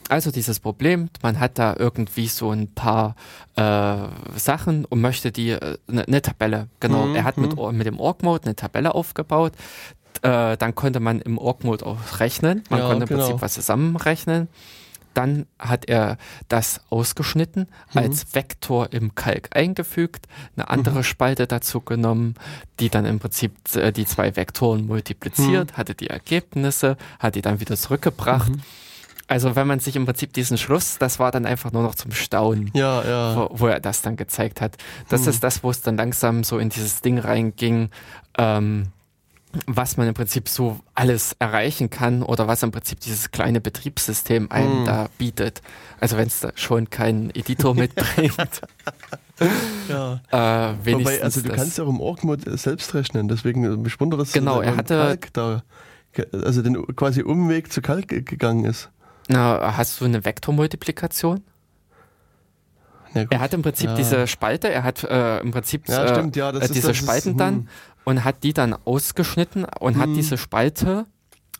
Also 0.07 0.29
dieses 0.31 0.59
Problem, 0.59 1.09
man 1.21 1.39
hat 1.39 1.57
da 1.57 1.75
irgendwie 1.77 2.27
so 2.27 2.51
ein 2.51 2.67
paar 2.73 3.15
äh, 3.55 3.95
Sachen 4.35 4.83
und 4.85 4.99
möchte 4.99 5.31
die, 5.31 5.53
eine 5.53 5.71
äh, 5.71 5.77
ne, 5.87 6.03
ne 6.07 6.21
Tabelle, 6.21 6.67
genau. 6.81 7.05
Mhm. 7.05 7.15
Er 7.15 7.23
hat 7.23 7.37
mit, 7.37 7.55
mhm. 7.55 7.77
mit 7.77 7.87
dem 7.87 7.97
Org-Mode 7.99 8.43
eine 8.45 8.55
Tabelle 8.55 8.93
aufgebaut, 8.93 9.53
äh, 10.21 10.57
dann 10.57 10.75
konnte 10.75 10.99
man 10.99 11.19
im 11.21 11.37
Org-Mode 11.37 11.85
auch 11.85 12.19
rechnen. 12.19 12.63
Man 12.69 12.79
ja, 12.79 12.87
konnte 12.87 13.03
im 13.03 13.09
genau. 13.09 13.25
Prinzip 13.25 13.41
was 13.41 13.53
zusammenrechnen. 13.53 14.47
Dann 15.13 15.45
hat 15.59 15.89
er 15.89 16.17
das 16.47 16.81
ausgeschnitten, 16.89 17.67
mhm. 17.93 17.97
als 17.97 18.33
Vektor 18.33 18.93
im 18.93 19.13
Kalk 19.13 19.49
eingefügt, 19.53 20.27
eine 20.55 20.69
andere 20.69 20.99
mhm. 20.99 21.03
Spalte 21.03 21.47
dazu 21.47 21.81
genommen, 21.81 22.35
die 22.79 22.89
dann 22.89 23.05
im 23.05 23.19
Prinzip 23.19 23.53
äh, 23.75 23.91
die 23.91 24.05
zwei 24.05 24.37
Vektoren 24.37 24.85
multipliziert, 24.85 25.73
mhm. 25.73 25.77
hatte 25.77 25.95
die 25.95 26.07
Ergebnisse, 26.07 26.95
hat 27.19 27.35
die 27.35 27.41
dann 27.41 27.59
wieder 27.59 27.75
zurückgebracht. 27.75 28.51
Mhm. 28.51 28.61
Also 29.27 29.55
wenn 29.55 29.67
man 29.67 29.79
sich 29.79 29.95
im 29.95 30.05
Prinzip 30.05 30.33
diesen 30.33 30.57
Schluss, 30.57 30.97
das 30.97 31.19
war 31.19 31.31
dann 31.31 31.45
einfach 31.45 31.71
nur 31.71 31.83
noch 31.83 31.95
zum 31.95 32.11
Staunen, 32.11 32.69
ja, 32.73 33.03
ja. 33.03 33.35
Wo, 33.35 33.49
wo 33.59 33.67
er 33.67 33.79
das 33.79 34.01
dann 34.01 34.17
gezeigt 34.17 34.59
hat. 34.59 34.77
Das 35.09 35.23
mhm. 35.23 35.29
ist 35.29 35.43
das, 35.43 35.63
wo 35.63 35.71
es 35.71 35.81
dann 35.81 35.97
langsam 35.97 36.43
so 36.43 36.57
in 36.57 36.69
dieses 36.69 37.01
Ding 37.01 37.17
reinging. 37.17 37.89
Ähm, 38.37 38.87
was 39.67 39.97
man 39.97 40.07
im 40.07 40.13
Prinzip 40.13 40.47
so 40.47 40.79
alles 40.95 41.35
erreichen 41.39 41.89
kann 41.89 42.23
oder 42.23 42.47
was 42.47 42.63
im 42.63 42.71
Prinzip 42.71 42.99
dieses 42.99 43.31
kleine 43.31 43.61
Betriebssystem 43.61 44.51
einem 44.51 44.83
mm. 44.83 44.85
da 44.85 45.09
bietet. 45.17 45.61
Also 45.99 46.17
wenn 46.17 46.27
es 46.27 46.39
da 46.39 46.51
schon 46.55 46.89
keinen 46.89 47.29
Editor 47.31 47.75
mitbringt. 47.75 48.61
ja. 49.89 50.21
Äh, 50.31 50.93
Wobei, 50.93 51.21
also 51.21 51.41
du 51.41 51.49
das. 51.49 51.57
kannst 51.57 51.77
ja 51.77 51.83
auch 51.83 51.89
im 51.89 51.99
Org-Mode 51.99 52.57
selbst 52.57 52.93
rechnen, 52.93 53.27
deswegen 53.27 53.81
mich 53.81 53.99
wundert, 53.99 54.21
dass 54.21 54.31
genau, 54.31 54.61
er 54.61 54.77
hatte 54.77 54.95
Kalk 54.95 55.33
da, 55.33 55.63
also 56.31 56.61
den 56.61 56.85
quasi 56.95 57.21
Umweg 57.21 57.71
zu 57.71 57.81
Kalk 57.81 58.07
gegangen 58.07 58.65
ist. 58.65 58.89
Na, 59.27 59.77
hast 59.77 60.01
du 60.01 60.05
eine 60.05 60.23
Vektormultiplikation? 60.25 61.43
er 63.13 63.39
hat 63.39 63.53
im 63.53 63.61
Prinzip 63.61 63.89
ja. 63.89 63.95
diese 63.95 64.25
Spalte, 64.25 64.69
er 64.69 64.83
hat 64.83 65.03
äh, 65.03 65.39
im 65.39 65.51
Prinzip 65.51 65.87
ja, 65.89 66.07
stimmt, 66.07 66.35
ja, 66.37 66.49
äh, 66.51 66.67
diese 66.69 66.91
ist, 66.91 66.97
Spalten 66.97 67.31
ist, 67.31 67.39
dann 67.39 67.55
hm 67.55 67.67
und 68.03 68.23
hat 68.23 68.43
die 68.43 68.53
dann 68.53 68.75
ausgeschnitten 68.85 69.65
und 69.79 69.95
hm. 69.95 70.01
hat 70.01 70.09
diese 70.15 70.37
Spalte 70.37 71.05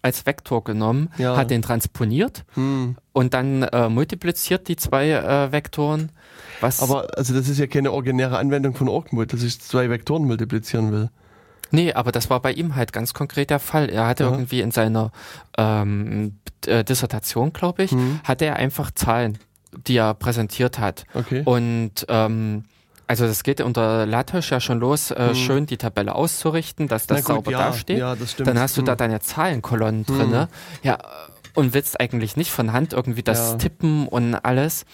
als 0.02 0.26
Vektor 0.26 0.64
genommen, 0.64 1.10
ja. 1.18 1.38
hat 1.38 1.52
den 1.52 1.62
transponiert 1.62 2.44
hm. 2.54 2.96
und 3.14 3.34
dann 3.34 3.64
äh, 3.64 3.88
multipliziert 3.90 4.68
die 4.68 4.76
zwei 4.76 5.12
äh, 5.12 5.52
Vektoren. 5.52 6.12
Was 6.60 6.82
aber 6.82 7.18
also 7.18 7.34
das 7.34 7.48
ist 7.48 7.60
ja 7.60 7.68
keine 7.68 7.92
originäre 7.92 8.38
Anwendung 8.38 8.74
von 8.74 8.88
Orgmod, 8.88 9.34
dass 9.34 9.44
ich 9.44 9.60
zwei 9.62 9.90
Vektoren 9.90 10.26
multiplizieren 10.26 10.92
will. 10.92 11.10
Nee, 11.72 11.94
aber 11.94 12.12
das 12.12 12.30
war 12.30 12.42
bei 12.42 12.52
ihm 12.52 12.76
halt 12.76 12.92
ganz 12.92 13.14
konkret 13.14 13.50
der 13.50 13.60
Fall. 13.60 13.90
Er 13.90 14.08
hatte 14.08 14.26
ja. 14.26 14.32
irgendwie 14.32 14.62
in 14.62 14.72
seiner 14.72 15.12
ähm, 15.58 16.40
äh, 16.66 16.84
Dissertation, 16.84 17.54
glaube 17.54 17.84
ich, 17.84 17.92
hm. 17.92 18.20
hatte 18.24 18.46
er 18.46 18.58
einfach 18.58 18.92
Zahlen, 18.92 19.38
die 19.88 19.98
er 19.98 20.14
präsentiert 20.14 20.80
hat. 20.80 21.06
Okay. 21.14 21.44
Und 21.46 22.06
ähm, 22.10 22.66
also 23.12 23.28
das 23.28 23.44
geht 23.44 23.60
unter 23.60 24.06
LaTeX 24.06 24.52
ja 24.52 24.62
schon 24.62 24.80
los, 24.80 25.12
äh, 25.12 25.28
hm. 25.28 25.36
schön 25.36 25.66
die 25.66 25.76
Tabelle 25.76 26.16
auszurichten, 26.16 26.88
dass 26.88 27.08
das 27.08 27.26
gut, 27.26 27.36
sauber 27.36 27.52
ja, 27.52 27.58
dasteht. 27.58 28.00
Ja, 28.00 28.16
das 28.16 28.32
stimmt. 28.32 28.48
Dann 28.48 28.58
hast 28.58 28.78
du 28.78 28.80
hm. 28.80 28.86
da 28.86 28.96
deine 28.96 29.20
Zahlenkolonnen 29.20 30.08
hm. 30.08 30.18
drinne. 30.18 30.48
Ja, 30.82 30.98
und 31.54 31.74
willst 31.74 32.00
eigentlich 32.00 32.38
nicht 32.38 32.52
von 32.52 32.72
Hand 32.72 32.94
irgendwie 32.94 33.22
das 33.22 33.52
ja. 33.52 33.58
tippen 33.58 34.08
und 34.08 34.36
alles. 34.36 34.86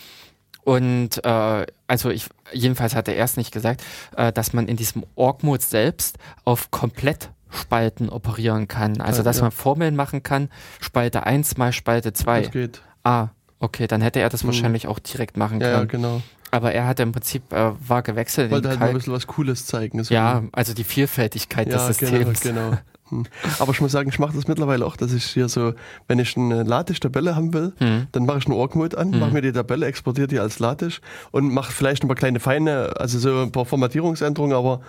Und 0.64 1.24
äh, 1.24 1.66
also 1.86 2.10
ich, 2.10 2.26
jedenfalls 2.52 2.96
hat 2.96 3.08
er 3.08 3.14
erst 3.14 3.38
nicht 3.38 3.52
gesagt, 3.52 3.84
äh, 4.16 4.34
dass 4.34 4.52
man 4.52 4.68
in 4.68 4.78
diesem 4.78 5.06
Org-Mode 5.14 5.62
selbst 5.62 6.18
auf 6.44 6.72
komplett 6.72 7.30
Spalten 7.52 8.10
operieren 8.10 8.68
kann. 8.68 9.00
Also 9.00 9.22
dass 9.22 9.38
ja. 9.38 9.44
man 9.44 9.52
Formeln 9.52 9.96
machen 9.96 10.24
kann, 10.24 10.50
Spalte 10.82 11.24
1 11.24 11.58
mal 11.58 11.72
Spalte 11.72 12.14
2. 12.14 12.42
Das 12.42 12.52
geht. 12.52 12.82
Ah, 13.04 13.28
okay, 13.60 13.86
dann 13.86 14.02
hätte 14.02 14.22
er 14.22 14.30
das 14.30 14.42
hm. 14.42 14.48
wahrscheinlich 14.48 14.88
auch 14.88 14.98
direkt 14.98 15.38
machen 15.38 15.60
können. 15.60 15.72
Ja, 15.72 15.84
genau. 15.84 16.24
Aber 16.52 16.72
er 16.72 16.88
hat 16.88 17.00
im 17.00 17.12
Prinzip, 17.12 17.52
äh, 17.52 17.72
war 17.88 18.02
gewechselt. 18.02 18.52
Wollte 18.52 18.70
halt 18.70 18.80
mal 18.80 18.88
ein 18.88 18.94
bisschen 18.94 19.14
was 19.14 19.28
Cooles 19.28 19.66
zeigen. 19.66 20.02
Ja, 20.10 20.44
also 20.54 20.74
die 20.74 20.84
Vielfältigkeit 20.84 21.68
ja, 21.68 21.88
des 21.88 21.98
genau, 21.98 22.12
Systems. 22.12 22.42
Genau, 22.42 22.70
genau. 22.70 22.78
Aber 23.60 23.72
ich 23.72 23.82
muss 23.82 23.92
sagen, 23.92 24.10
ich 24.10 24.20
mache 24.20 24.36
das 24.36 24.48
mittlerweile 24.48 24.86
auch, 24.86 24.98
dass 24.98 25.14
ich 25.14 25.26
hier 25.26 25.50
so, 25.50 25.74
wenn 26.08 26.20
ich 26.20 26.36
eine 26.36 26.64
Latisch-Tabelle 26.64 27.36
haben 27.36 27.54
will, 27.54 27.74
hm. 27.78 28.08
dann 28.12 28.26
mache 28.26 28.40
ich 28.40 28.46
einen 28.46 28.56
Org-Mode 28.56 28.98
an, 28.98 29.14
hm. 29.14 29.20
mache 29.20 29.32
mir 29.32 29.42
die 29.42 29.52
Tabelle, 29.52 29.86
exportiere 29.86 30.28
die 30.28 30.40
als 30.40 30.60
Latisch 30.60 31.02
und 31.32 31.54
mache 31.54 31.72
vielleicht 31.72 32.04
ein 32.04 32.08
paar 32.08 32.18
kleine 32.18 32.40
feine, 32.40 32.94
also 32.98 33.20
so 33.20 33.44
ein 33.44 33.52
paar 33.52 33.66
Formatierungsänderungen, 33.66 34.56
aber 34.56 34.82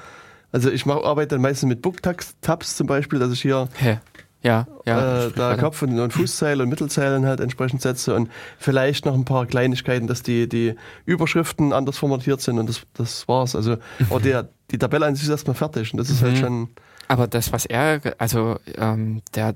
also 0.50 0.70
ich 0.70 0.86
mach, 0.86 1.02
arbeite 1.04 1.34
dann 1.34 1.42
meistens 1.42 1.68
mit 1.68 1.82
Book-Tabs 1.82 2.76
zum 2.76 2.86
Beispiel, 2.86 3.18
dass 3.18 3.32
ich 3.32 3.42
hier 3.42 3.68
Hä? 3.74 3.98
Ja, 4.42 4.66
ja. 4.86 5.26
Äh, 5.26 5.32
da 5.32 5.56
Kopf- 5.56 5.82
und, 5.82 5.98
und 5.98 6.12
Fußzeile 6.12 6.62
und 6.62 6.68
Mittelzeilen 6.68 7.26
halt 7.26 7.40
entsprechend 7.40 7.82
setze 7.82 8.14
und 8.14 8.30
vielleicht 8.58 9.04
noch 9.04 9.14
ein 9.14 9.24
paar 9.24 9.46
Kleinigkeiten, 9.46 10.06
dass 10.06 10.22
die, 10.22 10.48
die 10.48 10.76
Überschriften 11.06 11.72
anders 11.72 11.98
formatiert 11.98 12.40
sind 12.40 12.58
und 12.58 12.68
das, 12.68 12.82
das 12.94 13.26
war's. 13.26 13.56
Also, 13.56 13.78
aber 14.10 14.20
der, 14.20 14.48
die 14.70 14.78
Tabelle 14.78 15.06
an 15.06 15.16
sich 15.16 15.24
ist 15.24 15.30
erstmal 15.30 15.56
fertig 15.56 15.92
und 15.92 15.98
das 15.98 16.08
ist 16.08 16.22
halt 16.22 16.34
mhm. 16.34 16.36
halt 16.36 16.44
schon. 16.44 16.68
Aber 17.08 17.26
das, 17.26 17.52
was 17.52 17.66
er, 17.66 18.00
also 18.18 18.58
ähm, 18.76 19.22
der 19.34 19.54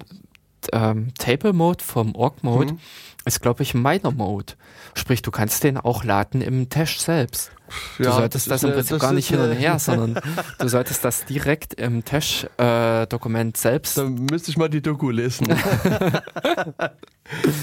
ähm, 0.72 1.12
Table 1.18 1.52
Mode 1.52 1.82
vom 1.84 2.14
Org 2.14 2.42
Mode 2.42 2.72
mhm. 2.72 2.78
ist, 3.24 3.40
glaube 3.40 3.62
ich, 3.62 3.74
Minor 3.74 4.12
Mode. 4.12 4.54
Sprich, 4.94 5.22
du 5.22 5.30
kannst 5.30 5.62
den 5.64 5.78
auch 5.78 6.02
laden 6.02 6.40
im 6.40 6.68
Tash 6.68 6.98
selbst. 6.98 7.52
Du 7.98 8.04
ja, 8.04 8.12
solltest 8.12 8.50
das, 8.50 8.60
das 8.60 8.70
im 8.70 8.74
Prinzip 8.74 8.98
gar 8.98 9.12
nicht 9.12 9.28
hin 9.28 9.40
und 9.40 9.52
her, 9.52 9.78
sondern 9.80 10.20
du 10.58 10.68
solltest 10.68 11.04
das 11.04 11.24
direkt 11.24 11.74
im 11.74 12.04
Tash-Dokument 12.04 13.56
äh, 13.56 13.60
selbst. 13.60 13.98
Da 13.98 14.04
müsste 14.04 14.50
ich 14.50 14.56
mal 14.56 14.68
die 14.68 14.82
Doku 14.82 15.10
lesen. 15.10 15.48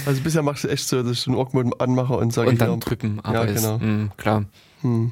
also 0.05 0.21
bisher 0.21 0.41
machst 0.41 0.63
du 0.63 0.67
echt 0.69 0.87
so, 0.87 1.03
dass 1.03 1.11
ich 1.11 1.23
den 1.23 1.35
Org-Mode 1.35 1.71
anmache 1.79 2.13
und 2.13 2.33
sage 2.33 2.49
Und 2.49 2.61
dann 2.61 2.79
drücken, 2.79 3.19
aber 3.23 3.45
ja, 3.47 3.53
genau. 3.53 3.75
ist, 3.75 3.81
mh, 3.81 4.09
klar. 4.17 4.45
Hm. 4.81 5.11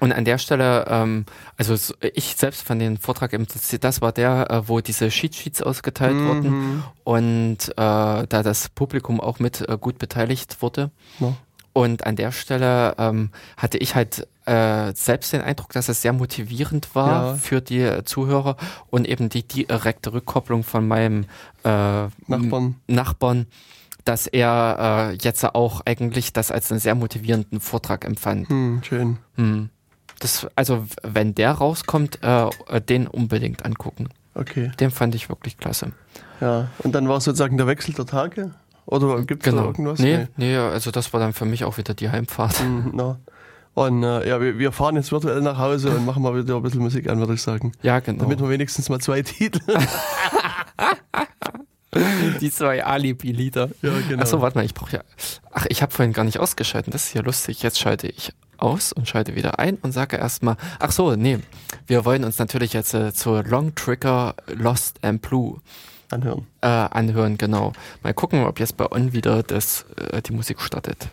Und 0.00 0.12
an 0.12 0.24
der 0.24 0.38
Stelle, 0.38 0.84
ähm, 0.88 1.24
also 1.56 1.74
ich 2.14 2.36
selbst 2.36 2.62
fand 2.62 2.82
den 2.82 2.98
Vortrag 2.98 3.32
im 3.32 3.46
das 3.80 4.00
war 4.00 4.12
der, 4.12 4.50
äh, 4.50 4.68
wo 4.68 4.80
diese 4.80 5.08
Cheat 5.08 5.34
Sheets 5.34 5.62
ausgeteilt 5.62 6.14
mhm. 6.14 6.28
wurden 6.28 6.84
und 7.04 7.68
äh, 7.70 7.74
da 7.76 8.42
das 8.42 8.68
Publikum 8.68 9.20
auch 9.20 9.38
mit 9.38 9.66
äh, 9.66 9.78
gut 9.80 9.98
beteiligt 9.98 10.60
wurde. 10.60 10.90
Ja. 11.20 11.34
Und 11.78 12.04
an 12.04 12.16
der 12.16 12.32
Stelle 12.32 12.96
ähm, 12.98 13.30
hatte 13.56 13.78
ich 13.78 13.94
halt 13.94 14.26
äh, 14.46 14.92
selbst 14.94 15.32
den 15.32 15.42
Eindruck, 15.42 15.72
dass 15.74 15.88
es 15.88 16.02
sehr 16.02 16.12
motivierend 16.12 16.92
war 16.96 17.26
ja. 17.26 17.34
für 17.34 17.60
die 17.60 18.02
Zuhörer 18.04 18.56
und 18.90 19.06
eben 19.06 19.28
die 19.28 19.46
direkte 19.46 20.12
Rückkopplung 20.12 20.64
von 20.64 20.88
meinem 20.88 21.26
äh, 21.62 22.08
Nachbarn. 22.26 22.74
Nachbarn, 22.88 23.46
dass 24.04 24.26
er 24.26 25.12
äh, 25.12 25.18
jetzt 25.22 25.44
auch 25.44 25.82
eigentlich 25.86 26.32
das 26.32 26.50
als 26.50 26.72
einen 26.72 26.80
sehr 26.80 26.96
motivierenden 26.96 27.60
Vortrag 27.60 28.04
empfand. 28.04 28.48
Hm, 28.48 28.80
schön. 28.82 29.18
Hm. 29.36 29.68
Das, 30.18 30.48
also 30.56 30.84
wenn 31.04 31.36
der 31.36 31.52
rauskommt, 31.52 32.18
äh, 32.24 32.80
den 32.80 33.06
unbedingt 33.06 33.64
angucken. 33.64 34.08
Okay. 34.34 34.72
Den 34.80 34.90
fand 34.90 35.14
ich 35.14 35.28
wirklich 35.28 35.58
klasse. 35.58 35.92
Ja, 36.40 36.70
und 36.80 36.96
dann 36.96 37.08
war 37.08 37.20
sozusagen 37.20 37.56
der 37.56 37.68
Wechsel 37.68 37.94
der 37.94 38.06
Tage? 38.06 38.50
Oder 38.90 39.22
gibt 39.22 39.46
es 39.46 39.50
genau. 39.50 39.64
da 39.64 39.68
irgendwas? 39.68 39.98
Nee, 39.98 40.28
nee, 40.36 40.52
nee, 40.52 40.56
also 40.56 40.90
das 40.90 41.12
war 41.12 41.20
dann 41.20 41.34
für 41.34 41.44
mich 41.44 41.64
auch 41.64 41.76
wieder 41.76 41.92
die 41.92 42.08
Heimfahrt. 42.08 42.62
Mhm, 42.62 42.92
no. 42.94 43.18
Und 43.74 44.02
äh, 44.02 44.26
ja, 44.26 44.40
wir, 44.40 44.58
wir, 44.58 44.72
fahren 44.72 44.96
jetzt 44.96 45.12
virtuell 45.12 45.42
nach 45.42 45.58
Hause 45.58 45.90
und 45.90 46.06
machen 46.06 46.22
mal 46.22 46.34
wieder 46.34 46.56
ein 46.56 46.62
bisschen 46.62 46.80
Musik 46.80 47.08
an, 47.08 47.18
würde 47.18 47.34
ich 47.34 47.42
sagen. 47.42 47.72
Ja, 47.82 48.00
genau. 48.00 48.24
Damit 48.24 48.40
wir 48.40 48.48
wenigstens 48.48 48.88
mal 48.88 48.98
zwei 48.98 49.20
Titel. 49.20 49.60
Die 52.40 52.50
zwei 52.50 52.82
Alibi-Lieder. 52.82 53.68
Ja, 53.82 53.92
genau. 54.08 54.22
Achso, 54.22 54.40
warte 54.40 54.56
mal, 54.56 54.64
ich 54.64 54.72
brauche 54.72 54.96
ja. 54.96 55.02
Ach, 55.52 55.66
ich 55.68 55.82
habe 55.82 55.92
vorhin 55.92 56.14
gar 56.14 56.24
nicht 56.24 56.38
ausgeschalten. 56.38 56.90
Das 56.90 57.04
ist 57.04 57.14
ja 57.14 57.20
lustig. 57.20 57.62
Jetzt 57.62 57.78
schalte 57.78 58.08
ich 58.08 58.32
aus 58.56 58.92
und 58.92 59.06
schalte 59.06 59.36
wieder 59.36 59.58
ein 59.58 59.76
und 59.76 59.92
sage 59.92 60.16
erstmal, 60.16 60.56
ach 60.80 60.92
so, 60.92 61.14
nee, 61.14 61.38
wir 61.86 62.06
wollen 62.06 62.24
uns 62.24 62.38
natürlich 62.38 62.72
jetzt 62.72 62.94
äh, 62.94 63.12
zur 63.12 63.44
Long 63.44 63.74
Trigger 63.74 64.34
Lost 64.46 65.04
and 65.04 65.20
Blue 65.20 65.60
anhören. 66.12 66.46
Äh, 66.60 66.66
anhören, 66.66 67.38
genau. 67.38 67.72
Mal 68.02 68.14
gucken, 68.14 68.44
ob 68.44 68.60
jetzt 68.60 68.76
bei 68.76 68.90
On 68.90 69.12
wieder 69.12 69.42
das, 69.42 69.86
äh, 69.96 70.22
die 70.22 70.32
Musik 70.32 70.60
startet. 70.60 71.08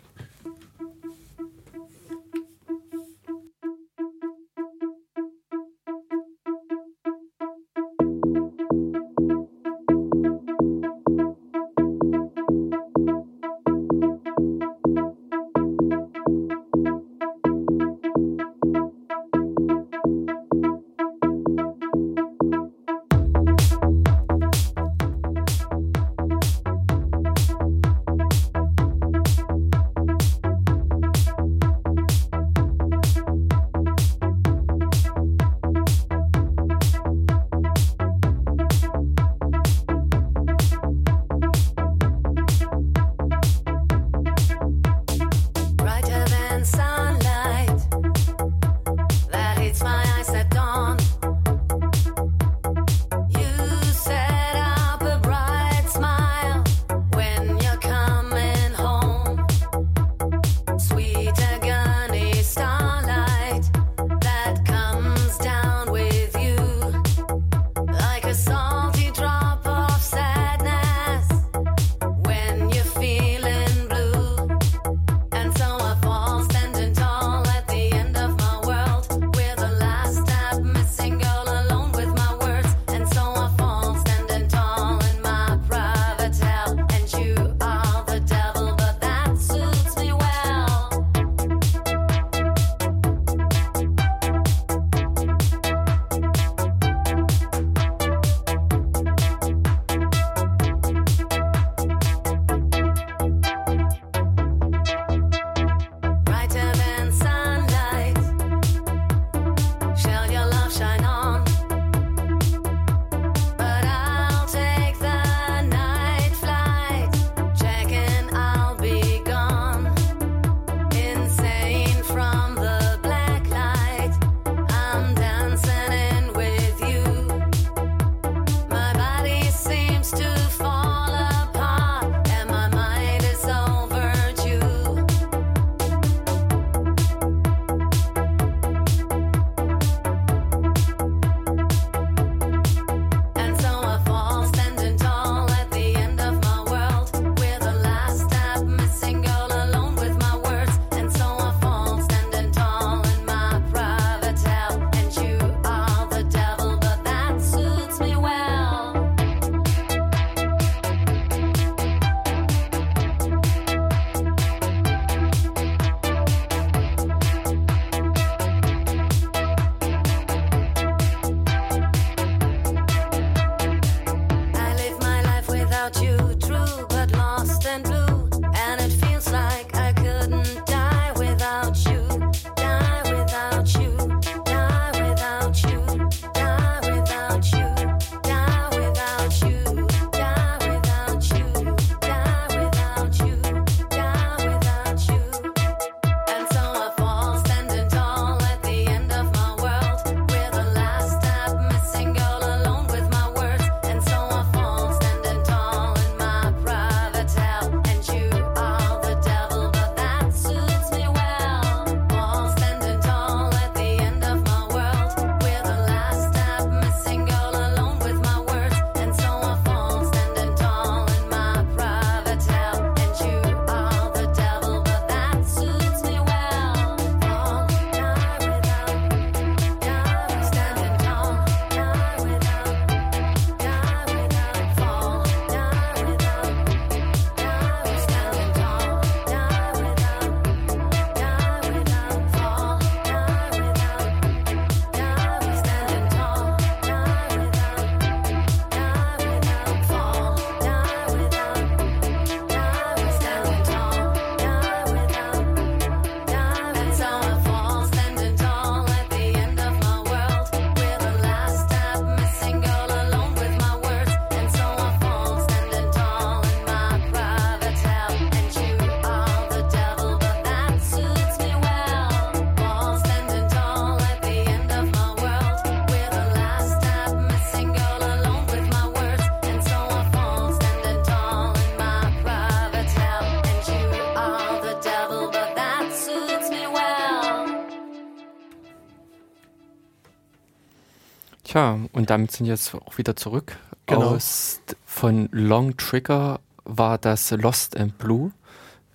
Und 291.96 292.10
damit 292.10 292.30
sind 292.30 292.44
wir 292.44 292.52
jetzt 292.52 292.74
auch 292.74 292.98
wieder 292.98 293.16
zurück. 293.16 293.56
Genau. 293.86 294.16
Aus, 294.16 294.60
von 294.84 295.30
Long 295.32 295.78
Trigger 295.78 296.40
war 296.64 296.98
das 296.98 297.30
Lost 297.30 297.74
and 297.74 297.96
Blue. 297.96 298.32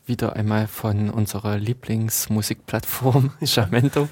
Wieder 0.05 0.35
einmal 0.35 0.67
von 0.67 1.09
unserer 1.09 1.57
Lieblingsmusikplattform 1.57 3.31
Jamento. 3.41 4.07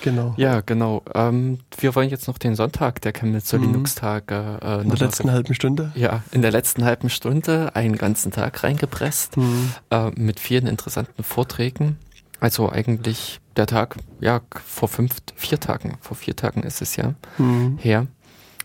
Genau. 0.00 0.32
Ja, 0.36 0.60
genau. 0.60 1.02
Ähm, 1.12 1.58
wir 1.76 1.96
wollen 1.96 2.08
jetzt 2.08 2.28
noch 2.28 2.38
den 2.38 2.54
Sonntag 2.54 3.00
der 3.00 3.12
Chemnitzer 3.12 3.58
mhm. 3.58 3.64
Linux-Tage. 3.64 4.60
Äh, 4.62 4.82
in 4.82 4.90
der 4.90 4.98
letzten 4.98 5.32
halben 5.32 5.54
Stunde? 5.54 5.90
Ja, 5.96 6.22
in 6.30 6.42
der 6.42 6.52
letzten 6.52 6.84
halben 6.84 7.10
Stunde 7.10 7.74
einen 7.74 7.98
ganzen 7.98 8.30
Tag 8.30 8.62
reingepresst 8.62 9.36
mhm. 9.36 9.72
äh, 9.90 10.10
mit 10.10 10.38
vielen 10.38 10.68
interessanten 10.68 11.24
Vorträgen. 11.24 11.98
Also 12.40 12.70
eigentlich 12.70 13.40
der 13.56 13.66
Tag, 13.66 13.96
ja, 14.20 14.40
vor 14.66 14.88
fünf, 14.88 15.16
vier 15.36 15.60
Tagen, 15.60 15.98
vor 16.00 16.16
vier 16.16 16.34
Tagen 16.34 16.62
ist 16.62 16.80
es 16.80 16.96
ja 16.96 17.14
mhm. 17.36 17.78
her, 17.78 18.06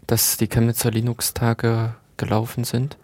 dass 0.08 0.38
die 0.38 0.48
Chemnitzer 0.48 0.92
Linux-Tage 0.92 1.94
gelaufen 2.18 2.64
sind. 2.64 2.98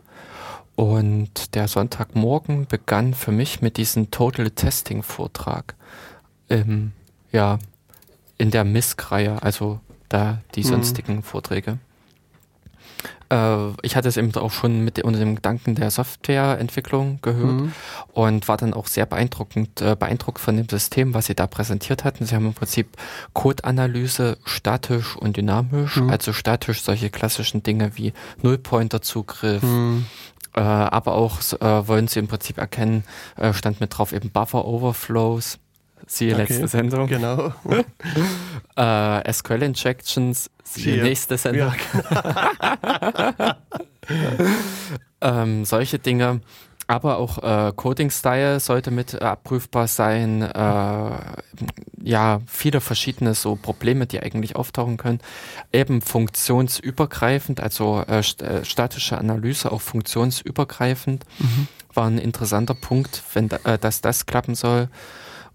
Und 0.76 1.54
der 1.54 1.68
Sonntagmorgen 1.68 2.66
begann 2.66 3.14
für 3.14 3.32
mich 3.32 3.62
mit 3.62 3.78
diesem 3.78 4.10
Total 4.10 4.50
Testing 4.50 5.04
Vortrag. 5.04 5.76
Ähm, 6.50 6.94
ja, 7.32 7.60
in 8.38 8.50
der 8.50 8.64
MISC-Reihe, 8.64 9.44
also 9.44 9.80
da 10.10 10.42
die 10.56 10.64
mhm. 10.64 10.68
sonstigen 10.68 11.16
mhm. 11.18 11.24
Vorträge. 11.24 11.78
Äh, 13.32 13.72
ich 13.82 13.96
hatte 13.96 14.10
es 14.10 14.18
eben 14.18 14.36
auch 14.36 14.52
schon 14.52 14.82
mit 14.82 15.02
unter 15.04 15.20
dem 15.20 15.36
Gedanken 15.36 15.76
der 15.76 15.90
Softwareentwicklung 15.90 17.20
gehört 17.22 17.62
mhm. 17.62 17.74
und 18.12 18.48
war 18.48 18.58
dann 18.58 18.74
auch 18.74 18.88
sehr 18.88 19.06
beeindruckend, 19.06 19.82
äh, 19.82 19.96
beeindruckt 19.98 20.40
von 20.40 20.58
dem 20.58 20.68
System, 20.68 21.14
was 21.14 21.28
sie 21.28 21.36
da 21.36 21.48
präsentiert 21.48 22.04
hatten. 22.04 22.26
Sie 22.26 22.36
haben 22.36 22.48
im 22.48 22.54
Prinzip 22.54 22.98
Code-Analyse 23.34 24.38
statisch 24.44 25.16
und 25.16 25.38
dynamisch, 25.38 25.96
mhm. 25.96 26.10
also 26.10 26.34
statisch 26.34 26.82
solche 26.82 27.10
klassischen 27.10 27.64
Dinge 27.64 27.92
wie 27.96 28.14
Nullpointer-Zugriff, 28.42 29.64
mhm. 29.64 30.06
Äh, 30.54 30.60
aber 30.60 31.14
auch 31.14 31.40
äh, 31.62 31.88
wollen 31.88 32.10
sie 32.10 32.20
im 32.20 32.28
Prinzip 32.28 32.58
erkennen, 32.58 33.06
äh, 33.38 33.54
stand 33.54 33.80
mit 33.80 33.98
drauf 33.98 34.12
eben 34.12 34.32
Buffer 34.32 34.66
Overflows, 34.66 35.60
siehe 36.08 36.34
okay, 36.34 36.42
letzte 36.42 36.68
Sendung. 36.68 37.08
Genau. 37.08 37.54
äh, 38.76 39.32
SQL 39.32 39.64
Injections, 39.64 40.50
Hier. 40.76 41.04
nächste 41.04 41.38
Sendung. 41.38 41.74
Ja. 42.08 43.58
ähm, 45.22 45.66
solche 45.66 46.00
Dinge. 46.00 46.42
Aber 46.92 47.20
auch 47.20 47.38
äh, 47.42 47.72
Coding-Style 47.74 48.60
sollte 48.60 48.92
mit 48.92 49.14
äh, 49.14 49.20
abprüfbar 49.20 49.88
sein. 49.88 50.42
Äh, 50.42 51.12
ja, 52.04 52.42
viele 52.48 52.82
verschiedene 52.82 53.34
so 53.34 53.56
Probleme, 53.56 54.08
die 54.08 54.20
eigentlich 54.20 54.58
auftauchen 54.58 54.98
können. 54.98 55.20
Eben 55.72 56.02
funktionsübergreifend, 56.02 57.62
also 57.62 58.04
äh, 58.08 58.22
st 58.22 58.42
äh, 58.42 58.66
statische 58.66 59.18
Analyse 59.18 59.72
auch 59.72 59.80
funktionsübergreifend, 59.80 61.24
mhm. 61.40 61.68
war 61.94 62.08
ein 62.08 62.18
interessanter 62.18 62.74
Punkt, 62.74 63.24
wenn 63.36 63.50
äh, 63.52 63.78
dass 63.80 64.02
das 64.02 64.26
klappen 64.26 64.56
soll 64.56 64.90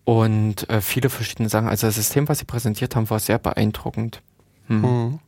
und 0.05 0.69
viele 0.81 1.11
verschiedene 1.11 1.49
Sachen. 1.49 1.69
Also 1.69 1.89
das 1.89 1.97
System, 1.97 2.29
was 2.29 2.39
sie 2.39 2.45
präsentiert 2.45 2.95
haben, 2.95 3.11
war 3.11 3.19
sehr 3.19 3.41
beeindruckend. 3.41 4.23
Hm. 4.69 4.81
Mhm. 4.81 5.19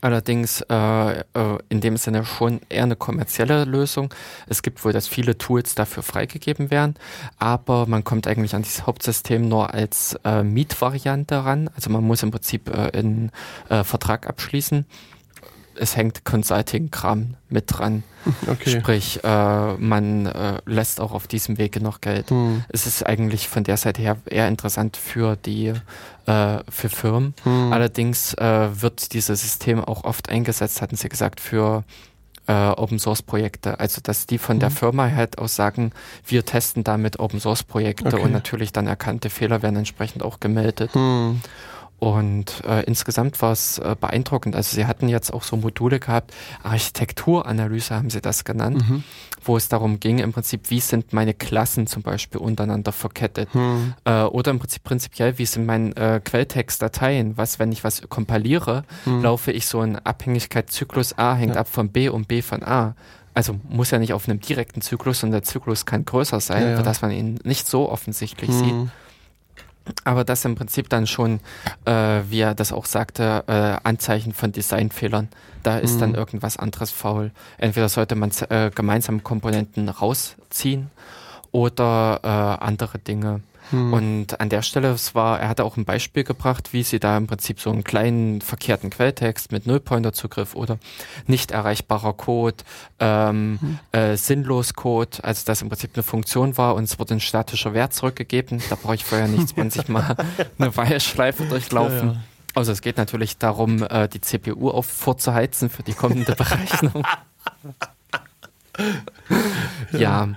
Allerdings 0.00 0.60
äh, 0.68 1.20
äh, 1.20 1.24
in 1.68 1.80
dem 1.80 1.96
Sinne 1.96 2.24
schon 2.24 2.60
eher 2.68 2.84
eine 2.84 2.94
kommerzielle 2.94 3.64
Lösung. 3.64 4.14
Es 4.48 4.62
gibt 4.62 4.84
wohl, 4.84 4.92
dass 4.92 5.08
viele 5.08 5.38
Tools 5.38 5.74
dafür 5.74 6.04
freigegeben 6.04 6.70
werden, 6.70 6.94
aber 7.38 7.86
man 7.86 8.04
kommt 8.04 8.28
eigentlich 8.28 8.54
an 8.54 8.62
dieses 8.62 8.86
Hauptsystem 8.86 9.48
nur 9.48 9.74
als 9.74 10.16
äh, 10.24 10.44
Mietvariante 10.44 11.44
ran. 11.44 11.68
Also 11.74 11.90
man 11.90 12.04
muss 12.04 12.22
im 12.22 12.30
Prinzip 12.30 12.68
äh, 12.68 12.96
einen 12.96 13.32
äh, 13.68 13.82
Vertrag 13.82 14.28
abschließen 14.28 14.86
es 15.76 15.96
hängt 15.96 16.24
Consulting-Kram 16.24 17.34
mit 17.48 17.64
dran. 17.68 18.02
Okay. 18.46 18.78
Sprich, 18.78 19.18
äh, 19.24 19.74
man 19.74 20.26
äh, 20.26 20.58
lässt 20.64 21.00
auch 21.00 21.10
auf 21.10 21.26
diesem 21.26 21.58
Wege 21.58 21.80
noch 21.80 22.00
Geld. 22.00 22.30
Hm. 22.30 22.62
Es 22.68 22.86
ist 22.86 23.04
eigentlich 23.04 23.48
von 23.48 23.64
der 23.64 23.76
Seite 23.76 24.00
her 24.00 24.16
eher 24.26 24.46
interessant 24.46 24.96
für 24.96 25.34
die 25.34 25.72
äh, 26.26 26.58
für 26.68 26.88
Firmen. 26.88 27.34
Hm. 27.42 27.72
Allerdings 27.72 28.34
äh, 28.34 28.68
wird 28.80 29.12
dieses 29.12 29.42
System 29.42 29.82
auch 29.82 30.04
oft 30.04 30.28
eingesetzt, 30.28 30.82
hatten 30.82 30.94
sie 30.94 31.08
gesagt, 31.08 31.40
für 31.40 31.82
äh, 32.46 32.52
Open 32.52 33.00
Source 33.00 33.22
Projekte. 33.22 33.80
Also 33.80 34.00
dass 34.00 34.26
die 34.26 34.38
von 34.38 34.54
hm. 34.54 34.60
der 34.60 34.70
Firma 34.70 35.10
halt 35.10 35.38
aus 35.38 35.56
sagen, 35.56 35.90
wir 36.24 36.44
testen 36.44 36.84
damit 36.84 37.18
Open 37.18 37.40
Source 37.40 37.64
Projekte 37.64 38.06
okay. 38.06 38.20
und 38.20 38.32
natürlich 38.32 38.70
dann 38.70 38.86
erkannte 38.86 39.30
Fehler 39.30 39.62
werden 39.62 39.76
entsprechend 39.76 40.22
auch 40.22 40.38
gemeldet. 40.38 40.94
Und 42.02 42.64
äh, 42.66 42.82
insgesamt 42.82 43.40
war 43.42 43.52
es 43.52 43.78
äh, 43.78 43.94
beeindruckend. 43.94 44.56
Also 44.56 44.74
sie 44.74 44.86
hatten 44.86 45.08
jetzt 45.08 45.32
auch 45.32 45.44
so 45.44 45.56
Module 45.56 46.00
gehabt, 46.00 46.34
Architekturanalyse 46.64 47.94
haben 47.94 48.10
sie 48.10 48.20
das 48.20 48.42
genannt, 48.42 48.82
mhm. 48.88 49.04
wo 49.44 49.56
es 49.56 49.68
darum 49.68 50.00
ging, 50.00 50.18
im 50.18 50.32
Prinzip, 50.32 50.68
wie 50.70 50.80
sind 50.80 51.12
meine 51.12 51.32
Klassen 51.32 51.86
zum 51.86 52.02
Beispiel 52.02 52.40
untereinander 52.40 52.90
verkettet. 52.90 53.54
Mhm. 53.54 53.94
Äh, 54.04 54.22
oder 54.22 54.50
im 54.50 54.58
Prinzip 54.58 54.82
prinzipiell, 54.82 55.38
wie 55.38 55.46
sind 55.46 55.64
meine 55.64 55.94
äh, 55.94 56.18
Quelltextdateien? 56.18 57.36
Was, 57.36 57.60
wenn 57.60 57.70
ich 57.70 57.84
was 57.84 58.02
kompiliere, 58.08 58.82
mhm. 59.04 59.22
laufe 59.22 59.52
ich 59.52 59.66
so 59.66 59.80
in 59.80 59.94
Abhängigkeitszyklus 59.94 61.16
A 61.18 61.36
hängt 61.36 61.54
ja. 61.54 61.60
ab 61.60 61.68
von 61.68 61.90
B 61.90 62.08
und 62.08 62.26
B 62.26 62.42
von 62.42 62.64
A 62.64 62.96
also 63.34 63.58
muss 63.66 63.90
ja 63.90 63.98
nicht 63.98 64.12
auf 64.12 64.28
einem 64.28 64.40
direkten 64.40 64.82
Zyklus 64.82 65.22
und 65.22 65.30
der 65.30 65.42
Zyklus 65.42 65.86
kann 65.86 66.04
größer 66.04 66.38
sein, 66.40 66.64
ja, 66.64 66.70
ja. 66.72 66.82
dass 66.82 67.00
man 67.00 67.12
ihn 67.12 67.38
nicht 67.44 67.66
so 67.66 67.88
offensichtlich 67.88 68.50
mhm. 68.50 68.58
sieht. 68.58 68.90
Aber 70.04 70.24
das 70.24 70.44
im 70.44 70.54
Prinzip 70.54 70.88
dann 70.88 71.06
schon, 71.06 71.40
äh, 71.84 72.20
wie 72.28 72.40
er 72.40 72.54
das 72.54 72.72
auch 72.72 72.86
sagte, 72.86 73.44
äh, 73.46 73.86
Anzeichen 73.86 74.32
von 74.32 74.52
Designfehlern. 74.52 75.28
Da 75.62 75.78
ist 75.78 75.96
mhm. 75.96 76.00
dann 76.00 76.14
irgendwas 76.14 76.56
anderes 76.56 76.90
faul. 76.90 77.30
Entweder 77.58 77.88
sollte 77.88 78.14
man 78.14 78.30
äh, 78.48 78.70
gemeinsam 78.74 79.22
Komponenten 79.22 79.88
rausziehen 79.88 80.90
oder 81.52 82.20
äh, 82.22 82.64
andere 82.64 82.98
Dinge. 82.98 83.40
Hm. 83.70 83.92
Und 83.92 84.40
an 84.40 84.48
der 84.48 84.62
Stelle, 84.62 84.90
es 84.90 85.14
war, 85.14 85.40
er 85.40 85.48
hatte 85.48 85.64
auch 85.64 85.76
ein 85.76 85.84
Beispiel 85.84 86.24
gebracht, 86.24 86.72
wie 86.72 86.82
sie 86.82 87.00
da 87.00 87.16
im 87.16 87.26
Prinzip 87.26 87.60
so 87.60 87.70
einen 87.70 87.84
kleinen 87.84 88.40
verkehrten 88.40 88.90
Quelltext 88.90 89.52
mit 89.52 89.66
Nullpointer-Zugriff 89.66 90.54
oder 90.54 90.78
nicht 91.26 91.50
erreichbarer 91.50 92.12
Code, 92.12 92.56
ähm, 92.98 93.58
hm. 93.60 93.78
äh, 93.92 94.16
sinnlos 94.16 94.74
Code, 94.74 95.18
also 95.22 95.42
das 95.46 95.62
im 95.62 95.68
Prinzip 95.68 95.92
eine 95.94 96.02
Funktion 96.02 96.56
war 96.56 96.74
und 96.74 96.84
es 96.84 96.98
wurde 96.98 97.14
ein 97.14 97.20
statischer 97.20 97.74
Wert 97.74 97.94
zurückgegeben. 97.94 98.62
Da 98.68 98.76
brauche 98.76 98.94
ich 98.94 99.04
vorher 99.04 99.28
nicht 99.28 99.48
20 99.48 99.88
Mal 99.88 100.16
eine 100.58 100.76
Weilschleife 100.76 101.44
durchlaufen. 101.44 102.08
Ja, 102.08 102.14
ja. 102.14 102.20
Also 102.54 102.72
es 102.72 102.82
geht 102.82 102.98
natürlich 102.98 103.38
darum, 103.38 103.82
äh, 103.82 104.08
die 104.08 104.20
CPU 104.20 104.70
auf 104.70 104.86
vorzuheizen 104.86 105.70
für 105.70 105.82
die 105.82 105.94
kommende 105.94 106.32
Berechnung. 106.36 107.06
ja. 109.92 110.28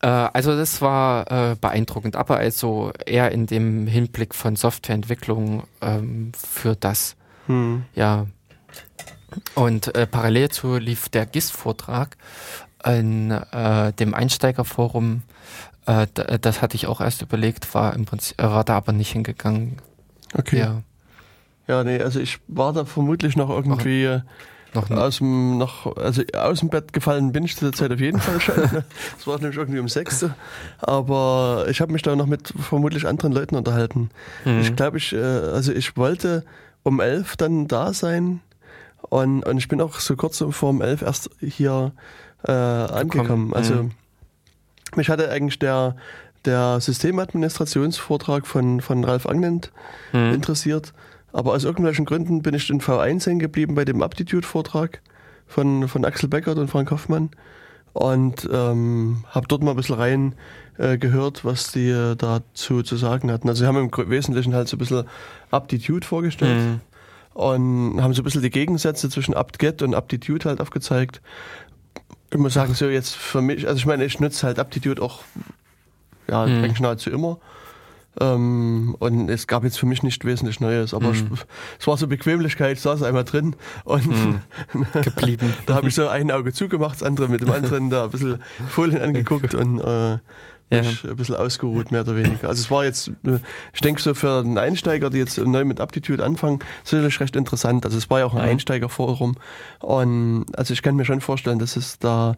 Äh, 0.00 0.06
also 0.06 0.56
das 0.56 0.80
war 0.80 1.30
äh, 1.30 1.56
beeindruckend, 1.56 2.16
aber 2.16 2.36
also 2.36 2.92
eher 3.06 3.32
in 3.32 3.46
dem 3.46 3.86
Hinblick 3.86 4.34
von 4.34 4.56
Softwareentwicklung 4.56 5.64
ähm, 5.80 6.32
für 6.34 6.76
das. 6.76 7.16
Hm. 7.46 7.84
Ja. 7.94 8.26
Und 9.54 9.94
äh, 9.94 10.06
parallel 10.06 10.48
zu 10.50 10.76
lief 10.76 11.08
der 11.08 11.26
GIS-Vortrag 11.26 12.16
in 12.84 13.30
äh, 13.30 13.92
dem 13.92 14.14
Einsteigerforum. 14.14 15.22
Äh, 15.86 16.06
das 16.40 16.62
hatte 16.62 16.76
ich 16.76 16.86
auch 16.86 17.00
erst 17.00 17.22
überlegt, 17.22 17.74
war 17.74 17.94
im 17.94 18.06
Prinzip, 18.06 18.38
war 18.38 18.64
da 18.64 18.76
aber 18.76 18.92
nicht 18.92 19.12
hingegangen. 19.12 19.76
Okay. 20.34 20.58
Ja. 20.58 20.82
Ja, 21.66 21.84
nee, 21.84 22.00
also 22.00 22.18
ich 22.18 22.38
war 22.48 22.72
da 22.72 22.86
vermutlich 22.86 23.36
noch 23.36 23.50
irgendwie. 23.50 24.08
Ach 24.08 24.22
noch 24.74 24.90
aus 24.90 25.18
dem, 25.18 25.58
noch, 25.58 25.96
also 25.96 26.22
aus 26.34 26.60
dem 26.60 26.68
Bett 26.68 26.92
gefallen 26.92 27.32
bin 27.32 27.44
ich 27.44 27.56
zu 27.56 27.64
der 27.64 27.72
Zeit 27.72 27.92
auf 27.92 28.00
jeden 28.00 28.20
Fall 28.20 28.40
schon. 28.40 28.54
Es 29.18 29.26
war 29.26 29.38
nämlich 29.38 29.56
irgendwie 29.56 29.78
um 29.78 29.88
sechs. 29.88 30.24
Aber 30.78 31.66
ich 31.68 31.80
habe 31.80 31.92
mich 31.92 32.02
da 32.02 32.14
noch 32.14 32.26
mit 32.26 32.52
vermutlich 32.58 33.06
anderen 33.06 33.32
Leuten 33.32 33.56
unterhalten. 33.56 34.10
Mhm. 34.44 34.60
Ich 34.60 34.76
glaube, 34.76 34.98
ich, 34.98 35.12
äh, 35.12 35.18
also 35.18 35.72
ich 35.72 35.96
wollte 35.96 36.44
um 36.82 37.00
elf 37.00 37.36
dann 37.36 37.66
da 37.66 37.92
sein. 37.92 38.40
Und, 39.00 39.44
und 39.44 39.58
ich 39.58 39.68
bin 39.68 39.80
auch 39.80 40.00
so 40.00 40.16
kurz 40.16 40.44
vor 40.50 40.70
um 40.70 40.82
elf 40.82 41.02
erst 41.02 41.30
hier 41.40 41.92
äh, 42.44 42.52
angekommen. 42.52 43.54
Also 43.54 43.74
mhm. 43.74 43.90
mich 44.96 45.08
hatte 45.08 45.30
eigentlich 45.30 45.58
der, 45.58 45.96
der 46.44 46.80
Systemadministrationsvortrag 46.80 48.46
von, 48.46 48.80
von 48.80 49.04
Ralf 49.04 49.26
Angnent 49.26 49.72
mhm. 50.12 50.34
interessiert. 50.34 50.92
Aber 51.32 51.52
aus 51.52 51.64
irgendwelchen 51.64 52.04
Gründen 52.04 52.42
bin 52.42 52.54
ich 52.54 52.70
in 52.70 52.80
V1 52.80 53.26
hängen 53.26 53.38
geblieben 53.38 53.74
bei 53.74 53.84
dem 53.84 54.02
Aptitude-Vortrag 54.02 55.02
von, 55.46 55.88
von 55.88 56.04
Axel 56.04 56.28
Beckert 56.28 56.58
und 56.58 56.68
Frank 56.68 56.90
Hoffmann 56.90 57.30
und 57.92 58.48
ähm, 58.52 59.24
habe 59.30 59.48
dort 59.48 59.62
mal 59.62 59.72
ein 59.72 59.76
bisschen 59.76 59.96
rein 59.96 60.34
äh, 60.78 60.98
gehört, 60.98 61.44
was 61.44 61.72
die 61.72 61.88
äh, 61.88 62.16
dazu 62.16 62.82
zu 62.82 62.96
sagen 62.96 63.30
hatten. 63.32 63.48
Also 63.48 63.62
sie 63.62 63.66
haben 63.66 63.76
im 63.76 64.10
Wesentlichen 64.10 64.54
halt 64.54 64.68
so 64.68 64.76
ein 64.76 64.78
bisschen 64.78 65.04
Aptitude 65.50 66.06
vorgestellt 66.06 66.60
mhm. 66.60 66.80
und 67.34 68.02
haben 68.02 68.14
so 68.14 68.22
ein 68.22 68.24
bisschen 68.24 68.42
die 68.42 68.50
Gegensätze 68.50 69.10
zwischen 69.10 69.34
apt-get 69.34 69.82
und 69.82 69.94
Aptitude 69.94 70.48
halt 70.48 70.60
aufgezeigt. 70.60 71.20
Ich 72.30 72.38
muss 72.38 72.54
sagen, 72.54 72.74
so 72.74 72.88
jetzt 72.88 73.16
für 73.16 73.40
mich, 73.42 73.66
also 73.66 73.78
ich 73.78 73.86
meine, 73.86 74.04
ich 74.04 74.20
nutze 74.20 74.46
halt 74.46 74.58
Aptitude 74.58 75.02
auch 75.02 75.22
ja, 76.28 76.46
mhm. 76.46 76.64
eigentlich 76.64 76.80
nahezu 76.80 77.10
immer. 77.10 77.38
Ähm, 78.20 78.96
und 78.98 79.28
es 79.28 79.46
gab 79.46 79.64
jetzt 79.64 79.78
für 79.78 79.86
mich 79.86 80.02
nicht 80.02 80.24
wesentlich 80.24 80.60
Neues, 80.60 80.94
aber 80.94 81.12
mhm. 81.12 81.38
es 81.78 81.86
war 81.86 81.96
so 81.96 82.06
Bequemlichkeit, 82.06 82.76
ich 82.76 82.82
saß 82.82 83.02
einmal 83.02 83.24
drin 83.24 83.54
und 83.84 84.06
mhm. 84.06 84.40
geblieben. 85.02 85.52
da 85.66 85.74
habe 85.74 85.88
ich 85.88 85.94
so 85.94 86.08
ein 86.08 86.30
Auge 86.30 86.52
zugemacht, 86.52 86.96
das 86.96 87.02
andere 87.02 87.28
mit 87.28 87.42
dem 87.42 87.50
anderen 87.50 87.90
da 87.90 88.04
ein 88.04 88.10
bisschen 88.10 88.42
Folien 88.68 89.00
angeguckt 89.00 89.54
und 89.54 89.80
äh, 89.80 90.18
ja. 90.70 90.82
ein 90.82 91.16
bisschen 91.16 91.36
ausgeruht, 91.36 91.90
mehr 91.90 92.02
oder 92.02 92.16
weniger. 92.16 92.48
Also 92.48 92.60
es 92.60 92.70
war 92.70 92.84
jetzt, 92.84 93.08
äh, 93.24 93.38
ich 93.72 93.80
denke 93.80 94.02
so 94.02 94.14
für 94.14 94.40
einen 94.40 94.58
Einsteiger, 94.58 95.10
die 95.10 95.18
jetzt 95.18 95.38
neu 95.38 95.64
mit 95.64 95.80
Aptitude 95.80 96.24
anfangen, 96.24 96.58
sicherlich 96.84 97.18
recht 97.20 97.36
interessant. 97.36 97.84
Also 97.84 97.96
es 97.96 98.10
war 98.10 98.20
ja 98.20 98.26
auch 98.26 98.34
ein 98.34 98.42
mhm. 98.42 98.50
Einsteigerforum 98.50 99.36
und 99.80 100.46
also 100.56 100.74
ich 100.74 100.82
kann 100.82 100.96
mir 100.96 101.04
schon 101.04 101.20
vorstellen, 101.20 101.58
dass 101.58 101.76
es 101.76 101.98
da 101.98 102.36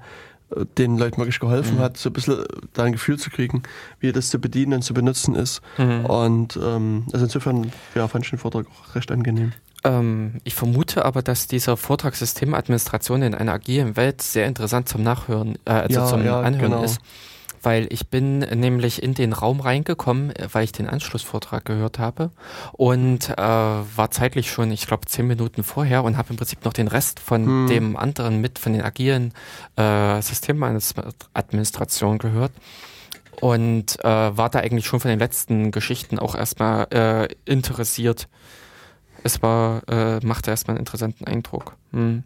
den 0.79 0.99
Leuten 0.99 1.19
wirklich 1.19 1.41
geholfen 1.41 1.77
mhm. 1.77 1.81
hat, 1.81 1.97
so 1.97 2.11
ein 2.11 2.13
bisschen 2.13 2.45
da 2.73 2.85
ein 2.85 2.93
Gefühl 2.93 3.19
zu 3.19 3.31
kriegen, 3.31 3.63
wie 4.01 4.13
das 4.13 4.31
zu 4.31 4.39
bedienen 4.39 4.75
und 4.75 4.83
zu 4.83 4.95
benutzen 4.95 5.35
ist. 5.35 5.61
Mhm. 5.79 6.07
Und 6.07 6.59
ähm, 6.63 7.05
also 7.13 7.25
insofern 7.25 7.73
ja, 7.95 8.09
fand 8.09 8.25
ich 8.25 8.31
den 8.31 8.39
Vortrag 8.39 8.67
auch 8.67 8.95
recht 8.95 9.11
angenehm. 9.13 9.53
Ähm, 9.85 10.41
ich 10.45 10.55
vermute 10.55 11.05
aber, 11.05 11.23
dass 11.23 11.47
dieser 11.47 11.77
Vortrag 11.77 12.15
Systemadministration 12.15 13.23
in 13.23 13.35
einer 13.35 13.53
agilen 13.53 13.97
Welt 13.97 14.23
sehr 14.23 14.47
interessant 14.47 14.89
zum 14.89 15.03
Nachhören, 15.03 15.57
äh, 15.65 15.71
also 15.71 16.01
ja, 16.01 16.07
zum 16.07 16.25
ja, 16.25 16.41
Anhören 16.41 16.73
genau. 16.73 16.83
ist 16.83 17.01
weil 17.63 17.87
ich 17.91 18.09
bin 18.09 18.39
nämlich 18.39 19.03
in 19.03 19.15
den 19.15 19.33
Raum 19.33 19.61
reingekommen, 19.61 20.33
weil 20.53 20.65
ich 20.65 20.73
den 20.73 20.89
Anschlussvortrag 20.89 21.65
gehört 21.65 21.99
habe 21.99 22.31
und 22.73 23.31
äh, 23.31 23.37
war 23.37 24.11
zeitlich 24.11 24.51
schon, 24.51 24.71
ich 24.71 24.87
glaube, 24.87 25.07
zehn 25.07 25.27
Minuten 25.27 25.63
vorher 25.63 26.05
und 26.05 26.17
habe 26.17 26.31
im 26.31 26.37
Prinzip 26.37 26.65
noch 26.65 26.73
den 26.73 26.89
Rest 26.89 27.21
von 27.21 27.45
hm. 27.45 27.67
dem 27.69 27.97
anderen 27.97 28.41
mit, 28.41 28.59
von 28.59 28.73
den 28.73 28.83
agilen 28.83 29.33
äh, 29.77 30.21
Systemadministration 30.23 32.19
gehört 32.19 32.53
und 33.41 33.99
äh, 34.05 34.37
war 34.37 34.51
da 34.51 34.61
eigentlich 34.61 34.87
schon 34.87 35.01
von 35.01 35.11
den 35.11 35.19
letzten 35.19 35.71
Geschichten 35.71 36.19
auch 36.19 36.35
erstmal 36.35 36.87
äh, 36.93 37.29
interessiert. 37.45 38.29
Es 39.23 39.43
war, 39.43 39.83
äh, 39.89 40.25
machte 40.25 40.51
erstmal 40.51 40.77
einen 40.77 40.81
interessanten 40.81 41.27
Eindruck. 41.27 41.75
Hm. 41.93 42.25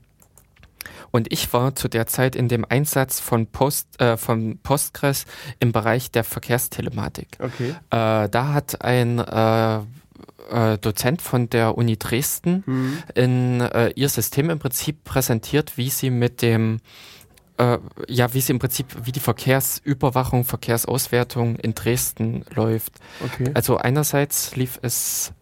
Und 1.14 1.32
ich 1.32 1.52
war 1.52 1.76
zu 1.76 1.86
der 1.86 2.08
Zeit 2.08 2.34
in 2.34 2.48
dem 2.48 2.66
Einsatz 2.68 3.20
von, 3.20 3.46
Post, 3.46 4.00
äh, 4.00 4.16
von 4.16 4.58
Postgres 4.58 5.26
im 5.60 5.70
Bereich 5.70 6.10
der 6.10 6.24
Verkehrstelematik. 6.24 7.28
Okay. 7.38 7.70
Äh, 7.90 8.28
da 8.28 8.52
hat 8.52 8.82
ein 8.82 9.20
äh, 9.20 9.76
äh 10.50 10.76
Dozent 10.78 11.22
von 11.22 11.48
der 11.48 11.78
Uni 11.78 11.96
Dresden 11.98 12.64
mhm. 12.66 12.98
in 13.14 13.60
äh, 13.60 13.92
ihr 13.94 14.08
System 14.08 14.50
im 14.50 14.58
Prinzip 14.58 15.04
präsentiert, 15.04 15.76
wie 15.76 15.88
sie 15.88 16.10
mit 16.10 16.42
dem 16.42 16.80
äh, 17.58 17.78
ja, 18.08 18.34
wie 18.34 18.40
sie 18.40 18.50
im 18.50 18.58
Prinzip, 18.58 18.86
wie 19.04 19.12
die 19.12 19.20
Verkehrsüberwachung, 19.20 20.44
Verkehrsauswertung 20.44 21.54
in 21.60 21.74
Dresden 21.74 22.44
läuft. 22.56 22.94
Okay. 23.24 23.52
Also 23.54 23.76
einerseits 23.76 24.56
lief 24.56 24.80
es 24.82 25.32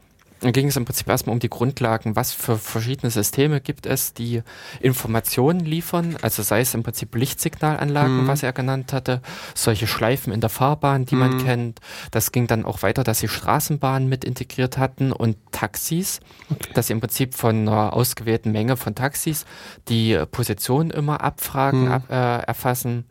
dann 0.43 0.53
ging 0.53 0.67
es 0.67 0.77
im 0.77 0.85
Prinzip 0.85 1.09
erstmal 1.09 1.35
um 1.35 1.41
die 1.41 1.49
Grundlagen, 1.49 2.17
was 2.17 2.33
für 2.33 2.59
verschiedene 2.59 3.11
Systeme 3.11 3.61
gibt 3.61 3.87
es, 3.87 4.13
die 4.13 4.43
Informationen 4.81 5.61
liefern, 5.61 6.17
also 6.21 6.43
sei 6.43 6.61
es 6.61 6.75
im 6.75 6.83
Prinzip 6.83 7.15
Lichtsignalanlagen, 7.15 8.25
mhm. 8.25 8.29
was 8.29 8.43
er 8.43 8.53
genannt 8.53 8.93
hatte, 8.93 9.23
solche 9.55 9.87
Schleifen 9.87 10.33
in 10.33 10.41
der 10.41 10.51
Fahrbahn, 10.51 11.07
die 11.07 11.15
mhm. 11.15 11.21
man 11.21 11.45
kennt. 11.45 11.81
Das 12.11 12.33
ging 12.33 12.49
dann 12.49 12.65
auch 12.65 12.83
weiter, 12.83 13.05
dass 13.05 13.21
sie 13.21 13.29
Straßenbahnen 13.29 14.09
mit 14.09 14.25
integriert 14.25 14.79
hatten 14.79 15.13
und 15.13 15.37
Taxis, 15.53 16.19
okay. 16.51 16.71
dass 16.75 16.89
sie 16.89 16.93
im 16.93 17.01
Prinzip 17.01 17.35
von 17.35 17.69
einer 17.69 17.93
ausgewählten 17.93 18.51
Menge 18.51 18.77
von 18.77 18.97
Taxis 18.97 19.47
die 19.89 20.21
Position 20.33 20.91
immer 20.91 21.21
abfragen, 21.21 21.85
mhm. 21.85 21.93
ab, 21.93 22.11
äh, 22.11 22.43
erfassen 22.47 23.05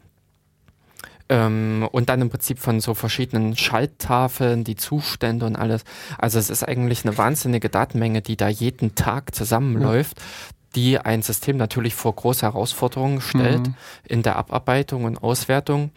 ähm, 1.32 1.88
und 1.92 2.10
dann 2.10 2.22
im 2.22 2.30
Prinzip 2.30 2.60
von 2.60 2.82
so 2.82 2.94
verschiedenen 2.94 3.56
Schalttafeln, 3.56 4.66
die 4.66 4.76
Zustände 4.76 5.46
und 5.46 5.56
alles. 5.56 5.84
Also 6.18 6.38
es 6.38 6.50
ist 6.50 6.68
eigentlich 6.68 7.06
eine 7.06 7.18
wahnsinnige 7.18 7.70
Datenmenge, 7.70 8.22
die 8.22 8.36
da 8.36 8.50
jeden 8.50 8.96
Tag 8.96 9.34
zusammenläuft. 9.34 10.20
Ja 10.20 10.26
die 10.76 10.98
ein 10.98 11.22
System 11.22 11.58
natürlich 11.58 11.96
vor 11.96 12.16
große 12.16 12.44
Herausforderungen 12.44 13.20
stellt 13.20 13.68
mhm. 13.68 13.76
in 14.08 14.24
der 14.24 14.38
Abarbeitung 14.38 15.04
und 15.04 15.22
Auswertung. 15.22 15.92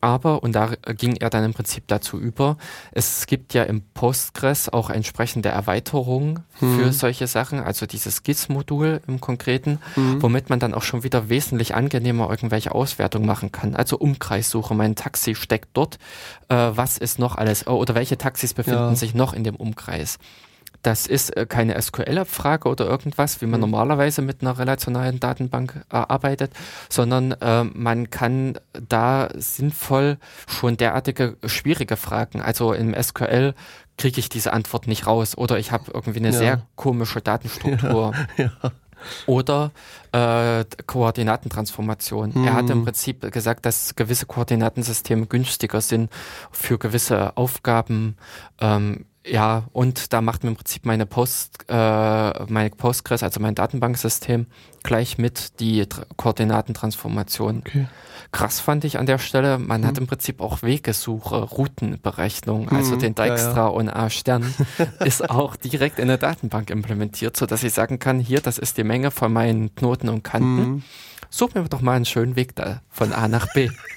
Aber, 0.00 0.42
und 0.42 0.52
da 0.52 0.72
ging 0.96 1.16
er 1.16 1.30
dann 1.30 1.44
im 1.44 1.54
Prinzip 1.54 1.84
dazu 1.86 2.18
über, 2.18 2.56
es 2.92 3.26
gibt 3.26 3.54
ja 3.54 3.62
im 3.64 3.82
Postgres 3.94 4.68
auch 4.68 4.90
entsprechende 4.90 5.48
Erweiterungen 5.48 6.44
mhm. 6.60 6.78
für 6.78 6.92
solche 6.92 7.26
Sachen, 7.26 7.60
also 7.60 7.86
dieses 7.86 8.22
GIS-Modul 8.22 9.00
im 9.06 9.20
Konkreten, 9.20 9.78
mhm. 9.96 10.22
womit 10.22 10.50
man 10.50 10.60
dann 10.60 10.74
auch 10.74 10.82
schon 10.82 11.02
wieder 11.02 11.28
wesentlich 11.28 11.74
angenehmer 11.74 12.30
irgendwelche 12.30 12.72
Auswertungen 12.72 13.26
machen 13.26 13.52
kann. 13.52 13.74
Also 13.74 13.98
Umkreissuche, 13.98 14.74
mein 14.74 14.94
Taxi 14.96 15.34
steckt 15.34 15.70
dort, 15.72 15.98
äh, 16.48 16.54
was 16.54 16.98
ist 16.98 17.18
noch 17.18 17.36
alles, 17.36 17.66
oder 17.66 17.94
welche 17.94 18.18
Taxis 18.18 18.54
befinden 18.54 18.80
ja. 18.80 18.94
sich 18.94 19.14
noch 19.14 19.32
in 19.32 19.44
dem 19.44 19.56
Umkreis. 19.56 20.18
Das 20.86 21.08
ist 21.08 21.36
äh, 21.36 21.46
keine 21.46 21.82
SQL-Abfrage 21.82 22.68
oder 22.68 22.86
irgendwas, 22.86 23.40
wie 23.40 23.46
man 23.46 23.58
mhm. 23.58 23.70
normalerweise 23.70 24.22
mit 24.22 24.40
einer 24.40 24.56
relationalen 24.56 25.18
Datenbank 25.18 25.84
äh, 25.90 25.96
arbeitet, 25.96 26.52
sondern 26.88 27.32
äh, 27.32 27.64
man 27.64 28.08
kann 28.10 28.56
da 28.88 29.28
sinnvoll 29.34 30.18
schon 30.46 30.76
derartige 30.76 31.38
schwierige 31.44 31.96
Fragen, 31.96 32.40
also 32.40 32.72
im 32.72 32.94
SQL 32.94 33.54
kriege 33.98 34.20
ich 34.20 34.28
diese 34.28 34.52
Antwort 34.52 34.86
nicht 34.86 35.08
raus 35.08 35.36
oder 35.36 35.58
ich 35.58 35.72
habe 35.72 35.90
irgendwie 35.92 36.20
eine 36.20 36.30
ja. 36.30 36.38
sehr 36.38 36.62
komische 36.76 37.20
Datenstruktur. 37.20 38.12
Ja, 38.36 38.52
ja. 38.62 38.72
Oder 39.26 39.72
äh, 40.12 40.64
Koordinatentransformation. 40.86 42.32
Mhm. 42.34 42.44
Er 42.46 42.54
hat 42.54 42.70
im 42.70 42.84
Prinzip 42.84 43.30
gesagt, 43.32 43.66
dass 43.66 43.94
gewisse 43.94 44.26
Koordinatensysteme 44.26 45.26
günstiger 45.26 45.80
sind 45.80 46.10
für 46.50 46.78
gewisse 46.78 47.36
Aufgaben. 47.36 48.16
Ähm, 48.60 49.04
ja, 49.26 49.64
und 49.72 50.12
da 50.12 50.20
macht 50.20 50.44
mir 50.44 50.50
im 50.50 50.56
Prinzip 50.56 50.86
meine 50.86 51.06
Post, 51.06 51.64
äh, 51.68 52.44
meine 52.46 52.70
Postgres, 52.70 53.22
also 53.22 53.40
mein 53.40 53.54
Datenbanksystem, 53.54 54.46
gleich 54.82 55.18
mit 55.18 55.58
die 55.60 55.86
Tr 55.86 56.06
Koordinatentransformation. 56.16 57.58
Okay. 57.66 57.88
Krass 58.32 58.60
fand 58.60 58.84
ich 58.84 58.98
an 58.98 59.06
der 59.06 59.18
Stelle, 59.18 59.58
man 59.58 59.82
hm. 59.82 59.88
hat 59.88 59.98
im 59.98 60.06
Prinzip 60.06 60.40
auch 60.40 60.62
Wegesuche, 60.62 61.36
Routenberechnung, 61.36 62.70
hm. 62.70 62.76
also 62.76 62.96
den 62.96 63.14
Dijkstra 63.14 63.56
ja, 63.56 63.64
ja. 63.64 63.66
und 63.66 63.88
A-Stern 63.88 64.54
ist 65.04 65.28
auch 65.28 65.56
direkt 65.56 65.98
in 65.98 66.08
der 66.08 66.18
Datenbank 66.18 66.70
implementiert, 66.70 67.36
so 67.36 67.46
dass 67.46 67.62
ich 67.64 67.72
sagen 67.72 67.98
kann, 67.98 68.20
hier, 68.20 68.40
das 68.40 68.58
ist 68.58 68.78
die 68.78 68.84
Menge 68.84 69.10
von 69.10 69.32
meinen 69.32 69.74
Knoten 69.74 70.08
und 70.08 70.22
Kanten. 70.22 70.58
Hm. 70.58 70.82
Such 71.30 71.54
mir 71.54 71.64
doch 71.64 71.80
mal 71.80 71.94
einen 71.94 72.04
schönen 72.04 72.36
Weg 72.36 72.54
da 72.54 72.82
von 72.88 73.12
A 73.12 73.28
nach 73.28 73.52
B. 73.52 73.70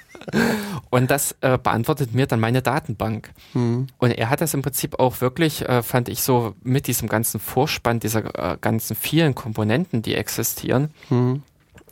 Und 0.90 1.12
das 1.12 1.36
äh, 1.42 1.58
beantwortet 1.58 2.14
mir 2.14 2.26
dann 2.26 2.40
meine 2.40 2.62
Datenbank. 2.62 3.32
Mhm. 3.54 3.88
Und 3.98 4.12
er 4.12 4.30
hat 4.30 4.42
das 4.42 4.54
im 4.54 4.62
Prinzip 4.62 5.00
auch 5.00 5.22
wirklich, 5.22 5.68
äh, 5.68 5.84
fand 5.84 6.10
ich 6.10 6.24
so, 6.24 6.56
mit 6.64 6.88
diesem 6.88 7.08
ganzen 7.08 7.40
Vorspann 7.40 8.00
dieser 8.00 8.54
äh, 8.54 8.58
ganzen 8.60 8.96
vielen 8.96 9.36
Komponenten, 9.36 10.02
die 10.02 10.16
existieren, 10.16 10.92
mhm. 11.10 11.44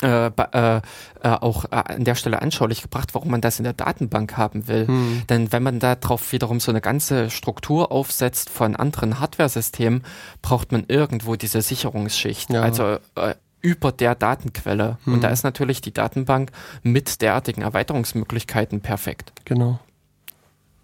Äh, 0.01 0.27
äh, 0.27 0.81
auch 1.23 1.65
äh, 1.65 1.69
an 1.71 2.03
der 2.03 2.13
Stelle 2.13 2.39
anschaulich 2.43 2.83
gebracht, 2.83 3.15
warum 3.15 3.31
man 3.31 3.41
das 3.41 3.57
in 3.57 3.63
der 3.63 3.73
Datenbank 3.73 4.37
haben 4.37 4.67
will. 4.67 4.85
Hm. 4.85 5.23
Denn 5.27 5.51
wenn 5.51 5.63
man 5.63 5.79
darauf 5.79 6.31
wiederum 6.31 6.59
so 6.59 6.71
eine 6.71 6.81
ganze 6.81 7.31
Struktur 7.31 7.91
aufsetzt 7.91 8.51
von 8.51 8.75
anderen 8.75 9.19
Hardware-Systemen, 9.19 10.03
braucht 10.43 10.71
man 10.71 10.85
irgendwo 10.87 11.35
diese 11.35 11.63
Sicherungsschicht. 11.63 12.51
Ja. 12.51 12.61
Also 12.61 12.97
äh, 13.15 13.33
über 13.67 13.91
der 13.91 14.15
Datenquelle. 14.15 14.97
Hm. 15.03 15.13
Und 15.15 15.23
da 15.23 15.29
ist 15.29 15.43
natürlich 15.43 15.81
die 15.81 15.93
Datenbank 15.93 16.51
mit 16.83 17.21
derartigen 17.21 17.63
Erweiterungsmöglichkeiten 17.63 18.79
perfekt. 18.79 19.33
Genau. 19.43 19.79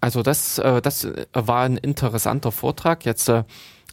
Also 0.02 0.22
das, 0.22 0.58
äh, 0.58 0.82
das 0.82 1.08
war 1.32 1.62
ein 1.62 1.78
interessanter 1.78 2.52
Vortrag. 2.52 3.06
Jetzt, 3.06 3.30
äh, 3.30 3.44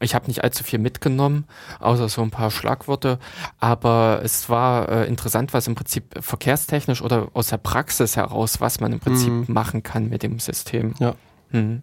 ich 0.01 0.13
habe 0.13 0.27
nicht 0.27 0.43
allzu 0.43 0.65
viel 0.65 0.79
mitgenommen, 0.79 1.45
außer 1.79 2.09
so 2.09 2.21
ein 2.21 2.31
paar 2.31 2.51
Schlagworte, 2.51 3.17
aber 3.59 4.19
es 4.23 4.49
war 4.49 4.89
äh, 4.89 5.07
interessant, 5.07 5.53
was 5.53 5.67
im 5.67 5.75
Prinzip 5.75 6.15
verkehrstechnisch 6.19 7.01
oder 7.01 7.29
aus 7.33 7.47
der 7.47 7.57
Praxis 7.57 8.17
heraus, 8.17 8.59
was 8.59 8.81
man 8.81 8.91
im 8.91 8.99
Prinzip 8.99 9.29
hm. 9.29 9.45
machen 9.47 9.83
kann 9.83 10.09
mit 10.09 10.23
dem 10.23 10.39
System. 10.39 10.95
Ja. 10.99 11.15
Hm. 11.51 11.81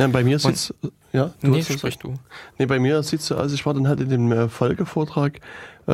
Ja, 0.00 0.08
bei 0.08 0.24
mir 0.24 0.42
Und, 0.44 0.74
ja, 1.12 1.30
du 1.42 1.48
nee, 1.48 1.62
sprich 1.62 1.98
du. 1.98 2.14
Nee, 2.58 2.66
bei 2.66 2.78
mir 2.78 3.02
sieht's 3.02 3.26
so 3.26 3.36
aus, 3.36 3.52
ich 3.52 3.66
war 3.66 3.74
dann 3.74 3.88
halt 3.88 4.00
in 4.00 4.08
dem 4.08 4.32
äh, 4.32 4.48
Folgevortrag, 4.48 5.40
äh, 5.86 5.92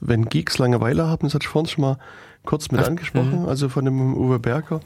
wenn 0.00 0.24
Geeks 0.26 0.58
Langeweile 0.58 1.06
haben, 1.06 1.26
das 1.26 1.34
hatte 1.34 1.44
ich 1.44 1.48
vorhin 1.48 1.68
schon 1.68 1.82
mal 1.82 1.98
kurz 2.44 2.70
mit 2.70 2.80
Ach, 2.80 2.86
angesprochen, 2.86 3.42
mh. 3.42 3.48
also 3.48 3.68
von 3.68 3.84
dem 3.84 4.16
Uwe 4.16 4.38
Berger, 4.38 4.80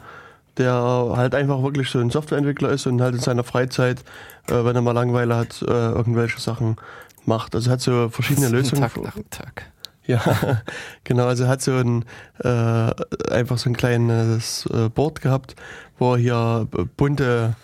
der 0.59 0.73
halt 1.17 1.35
einfach 1.35 1.63
wirklich 1.63 1.89
so 1.91 1.99
ein 1.99 2.11
Softwareentwickler 2.11 2.71
ist 2.71 2.87
und 2.87 3.01
halt 3.01 3.15
in 3.15 3.21
seiner 3.21 3.45
Freizeit, 3.45 4.01
äh, 4.49 4.65
wenn 4.65 4.77
er 4.77 4.83
mal 4.83 4.93
Langeweile 4.93 5.37
hat, 5.37 5.63
äh, 5.63 5.67
irgendwelche 5.67 6.41
Sachen 6.41 6.77
macht. 7.25 7.55
Also 7.55 7.71
hat 7.71 7.81
so 7.81 8.09
verschiedene 8.09 8.49
Lösungen. 8.49 8.83
Tag 8.83 9.03
nach 9.03 9.17
Tag. 9.31 9.71
Ja, 10.07 10.21
genau. 11.05 11.27
Also 11.27 11.49
hat 11.49 11.63
so 11.63 11.73
ein 11.73 12.05
äh, 12.39 12.93
einfach 13.31 13.59
so 13.59 13.69
ein 13.69 13.77
kleines 13.77 14.67
äh, 14.67 14.89
Board 14.89 15.21
gehabt, 15.21 15.57
wo 15.99 16.15
er 16.15 16.19
hier 16.19 16.69
bunte 16.97 17.57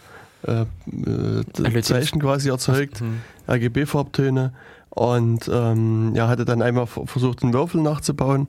äh, 0.47 0.64
äh, 1.62 1.82
Zeichen 1.82 2.20
quasi 2.20 2.51
erzeugt, 2.51 3.01
mhm. 3.01 3.20
RGB-Farbtöne. 3.48 4.52
Und 4.90 5.48
ähm, 5.51 6.12
ja, 6.14 6.28
hatte 6.28 6.44
dann 6.44 6.60
einmal 6.60 6.86
versucht, 6.86 7.43
einen 7.43 7.55
Würfel 7.55 7.81
nachzubauen, 7.81 8.48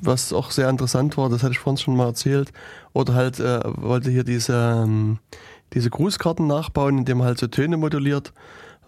was 0.00 0.32
auch 0.32 0.50
sehr 0.50 0.68
interessant 0.68 1.16
war, 1.16 1.28
das 1.28 1.42
hatte 1.42 1.52
ich 1.52 1.58
vorhin 1.58 1.78
schon 1.78 1.96
mal 1.96 2.06
erzählt. 2.06 2.52
Oder 2.92 3.14
halt 3.14 3.40
äh, 3.40 3.60
wollte 3.64 4.10
hier 4.10 4.24
diese, 4.24 4.82
ähm, 4.84 5.18
diese 5.72 5.90
Grußkarten 5.90 6.46
nachbauen, 6.46 6.98
indem 6.98 7.18
man 7.18 7.28
halt 7.28 7.38
so 7.38 7.46
Töne 7.46 7.76
moduliert 7.76 8.32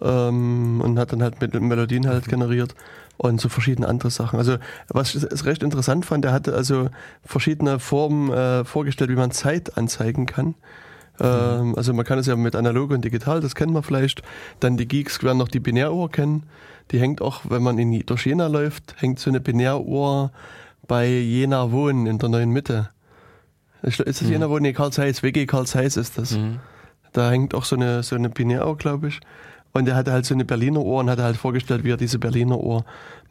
ähm, 0.01 0.81
und 0.81 0.99
hat 0.99 1.11
dann 1.11 1.23
halt 1.23 1.41
mit 1.41 1.59
Melodien 1.59 2.07
halt 2.07 2.27
mhm. 2.27 2.31
generiert 2.31 2.75
und 3.17 3.39
so 3.39 3.49
verschiedene 3.49 3.87
andere 3.87 4.11
Sachen. 4.11 4.37
Also 4.37 4.57
was 4.89 5.15
ich 5.15 5.45
recht 5.45 5.63
interessant 5.63 6.05
fand, 6.05 6.25
der 6.25 6.33
hatte 6.33 6.53
also 6.53 6.89
verschiedene 7.23 7.79
Formen 7.79 8.31
äh, 8.31 8.65
vorgestellt, 8.65 9.09
wie 9.09 9.15
man 9.15 9.31
Zeit 9.31 9.77
anzeigen 9.77 10.25
kann. 10.25 10.55
Ähm, 11.19 11.75
also 11.75 11.93
man 11.93 12.05
kann 12.05 12.19
es 12.19 12.27
ja 12.27 12.35
mit 12.35 12.55
analog 12.55 12.91
und 12.91 13.03
digital, 13.03 13.41
das 13.41 13.55
kennt 13.55 13.71
man 13.71 13.83
vielleicht. 13.83 14.21
Dann 14.59 14.77
die 14.77 14.87
Geeks 14.87 15.23
werden 15.23 15.37
noch 15.37 15.47
die 15.47 15.59
Binäruhr 15.59 16.09
kennen. 16.09 16.43
Die 16.91 16.99
hängt 16.99 17.21
auch, 17.21 17.41
wenn 17.49 17.63
man 17.63 17.77
in, 17.77 18.05
durch 18.05 18.25
Jena 18.25 18.47
läuft, 18.47 18.95
hängt 18.97 19.19
so 19.19 19.29
eine 19.29 19.39
Binäruhr 19.39 20.31
bei 20.87 21.07
Jena 21.07 21.71
Wohnen 21.71 22.05
in 22.05 22.19
der 22.19 22.29
neuen 22.29 22.51
Mitte. 22.51 22.89
Ist 23.81 23.99
das 23.99 24.21
mhm. 24.21 24.31
Jena 24.31 24.49
Wohnen? 24.49 24.63
Nee, 24.63 24.73
Karl 24.73 24.91
Zeiss, 24.91 25.23
WG 25.23 25.45
Karl 25.45 25.65
Zeiss 25.65 25.97
ist 25.97 26.17
das. 26.17 26.31
Mhm. 26.31 26.59
Da 27.13 27.31
hängt 27.31 27.55
auch 27.55 27.65
so 27.65 27.75
eine, 27.75 28.03
so 28.03 28.15
eine 28.15 28.29
Binäruhr, 28.29 28.77
glaube 28.77 29.07
ich. 29.07 29.19
Und 29.75 29.89
er 29.89 29.95
hatte 29.95 30.13
halt 30.13 30.25
so 30.25 30.33
eine 30.33 30.45
Berliner 30.45 30.81
Uhr 30.81 31.01
und 31.01 31.09
hatte 31.09 31.23
halt 31.23 31.35
vorgestellt, 31.35 31.83
wie 31.83 31.91
er 31.91 31.97
diese 31.97 32.17
Berliner 32.17 32.57
Uhr 32.57 32.85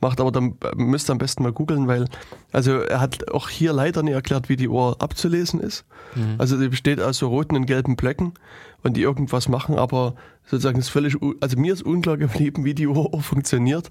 macht. 0.05 0.20
Aber 0.20 0.31
dann 0.31 0.55
müsst 0.76 1.10
ihr 1.10 1.12
am 1.12 1.18
besten 1.18 1.43
mal 1.43 1.52
googeln, 1.52 1.89
weil, 1.89 2.06
also 2.52 2.78
er 2.81 3.01
hat 3.01 3.32
auch 3.32 3.48
hier 3.48 3.72
leider 3.72 4.02
nicht 4.02 4.14
erklärt, 4.14 4.48
wie 4.48 4.56
die 4.56 4.68
Uhr 4.68 4.97
abzulesen 5.01 5.60
ist. 5.60 5.85
Mhm. 6.14 6.36
Also 6.39 6.59
die 6.60 6.68
besteht 6.68 7.01
aus 7.01 7.18
so 7.18 7.28
roten 7.28 7.56
und 7.56 7.66
gelben 7.66 7.97
Blöcken 7.97 8.35
und 8.82 8.97
die 8.97 9.02
irgendwas 9.02 9.48
machen, 9.48 9.78
aber 9.78 10.14
sozusagen 10.44 10.78
ist 10.78 10.90
völlig, 10.90 11.16
also 11.40 11.59
mir 11.59 11.72
ist 11.72 11.82
unklar 11.82 12.16
geblieben, 12.24 12.64
wie 12.64 12.74
die 12.74 12.86
Uhr 12.86 13.22
funktioniert. 13.22 13.89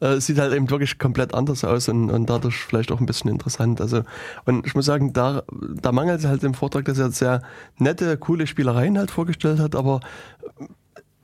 Äh, 0.00 0.20
sieht 0.20 0.38
halt 0.38 0.54
eben 0.54 0.70
wirklich 0.70 0.98
komplett 0.98 1.34
anders 1.34 1.64
aus 1.64 1.88
und, 1.88 2.10
und 2.10 2.30
dadurch 2.30 2.56
vielleicht 2.56 2.92
auch 2.92 3.00
ein 3.00 3.06
bisschen 3.06 3.30
interessant. 3.30 3.80
Also, 3.80 4.02
und 4.44 4.66
ich 4.66 4.74
muss 4.74 4.86
sagen, 4.86 5.12
da, 5.12 5.42
da 5.50 5.92
mangelt 5.92 6.20
es 6.20 6.26
halt 6.26 6.44
im 6.44 6.54
Vortrag, 6.54 6.84
dass 6.84 6.98
er 6.98 7.10
sehr 7.10 7.42
nette, 7.78 8.16
coole 8.16 8.46
Spielereien 8.46 8.96
halt 8.98 9.10
vorgestellt 9.10 9.58
hat, 9.58 9.74
aber 9.74 10.00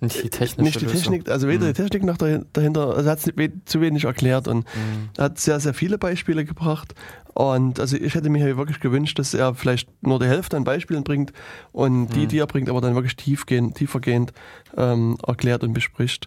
nicht 0.02 0.22
die 0.22 0.30
Technik. 0.30 0.64
Nicht 0.64 0.80
die 0.80 0.86
Technik, 0.86 1.30
also 1.30 1.48
weder 1.48 1.64
mhm. 1.64 1.72
die 1.72 1.82
Technik 1.82 2.04
noch 2.04 2.16
dahinter, 2.16 2.96
also 2.96 3.08
hat 3.08 3.18
es 3.18 3.50
zu 3.64 3.80
wenig 3.80 4.04
erklärt 4.04 4.48
und 4.48 4.64
mhm. 4.64 5.10
hat 5.16 5.38
sehr, 5.38 5.60
sehr 5.60 5.74
viele 5.74 5.96
Beispiele 5.96 6.44
gebracht. 6.44 6.94
Und 7.34 7.80
also 7.80 7.96
ich 7.96 8.14
hätte 8.14 8.28
mir 8.28 8.56
wirklich 8.56 8.80
gewünscht, 8.80 9.18
dass 9.18 9.32
er 9.32 9.54
vielleicht 9.54 9.88
nur 10.02 10.18
die 10.18 10.26
Hälfte 10.26 10.56
an 10.56 10.64
Beispielen 10.64 11.04
bringt 11.04 11.32
und 11.70 12.08
die, 12.08 12.24
mhm. 12.24 12.28
die 12.28 12.38
er 12.38 12.46
bringt, 12.46 12.68
aber 12.68 12.80
dann 12.80 12.94
wirklich 12.94 13.16
tiefgehend, 13.16 13.76
tiefergehend 13.76 14.32
ähm, 14.76 15.16
erklärt 15.26 15.62
und 15.62 15.72
bespricht 15.72 16.26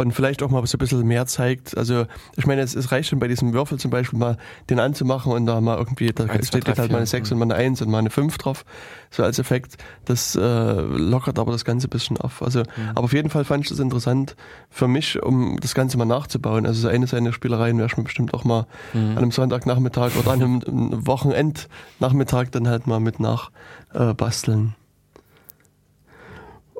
und 0.00 0.12
vielleicht 0.12 0.42
auch 0.42 0.50
mal 0.50 0.66
so 0.66 0.76
ein 0.76 0.78
bisschen 0.78 1.06
mehr 1.06 1.26
zeigt. 1.26 1.76
Also 1.76 2.06
ich 2.36 2.46
meine, 2.46 2.62
es, 2.62 2.74
es 2.74 2.90
reicht 2.90 3.10
schon 3.10 3.18
bei 3.18 3.28
diesem 3.28 3.52
Würfel 3.52 3.78
zum 3.78 3.90
Beispiel 3.90 4.18
mal 4.18 4.36
den 4.68 4.80
anzumachen 4.80 5.32
und 5.32 5.46
da 5.46 5.60
mal 5.60 5.76
irgendwie, 5.76 6.12
da 6.12 6.24
Eins, 6.24 6.48
steht 6.48 6.66
halt 6.66 6.90
mal 6.90 6.98
eine 6.98 7.06
6 7.06 7.32
und 7.32 7.38
mal 7.38 7.44
eine 7.44 7.54
1 7.54 7.82
und 7.82 7.90
mal 7.90 7.98
eine 7.98 8.10
5 8.10 8.38
drauf, 8.38 8.64
so 9.10 9.22
als 9.22 9.38
Effekt. 9.38 9.76
Das 10.06 10.34
äh, 10.36 10.40
lockert 10.40 11.38
aber 11.38 11.52
das 11.52 11.64
Ganze 11.64 11.86
ein 11.86 11.90
bisschen 11.90 12.16
auf. 12.16 12.42
Also, 12.42 12.60
mhm. 12.60 12.90
aber 12.94 13.04
auf 13.04 13.12
jeden 13.12 13.30
Fall 13.30 13.44
fand 13.44 13.64
ich 13.64 13.70
das 13.70 13.78
interessant 13.78 14.36
für 14.70 14.88
mich, 14.88 15.22
um 15.22 15.58
das 15.60 15.74
Ganze 15.74 15.98
mal 15.98 16.04
nachzubauen. 16.04 16.66
Also 16.66 16.80
so 16.80 16.88
eine 16.88 17.06
seiner 17.06 17.32
Spielereien 17.32 17.78
werde 17.78 17.92
ich 17.92 17.96
mir 17.98 18.04
bestimmt 18.04 18.34
auch 18.34 18.44
mal 18.44 18.66
mhm. 18.92 19.10
an 19.10 19.18
einem 19.18 19.32
Sonntagnachmittag 19.32 20.16
oder 20.16 20.32
an 20.32 20.42
einem 20.42 21.06
Wochenendnachmittag 21.06 22.50
dann 22.50 22.68
halt 22.68 22.86
mal 22.86 23.00
mit 23.00 23.20
nachbasteln. 23.20 24.74
Äh, 24.76 24.80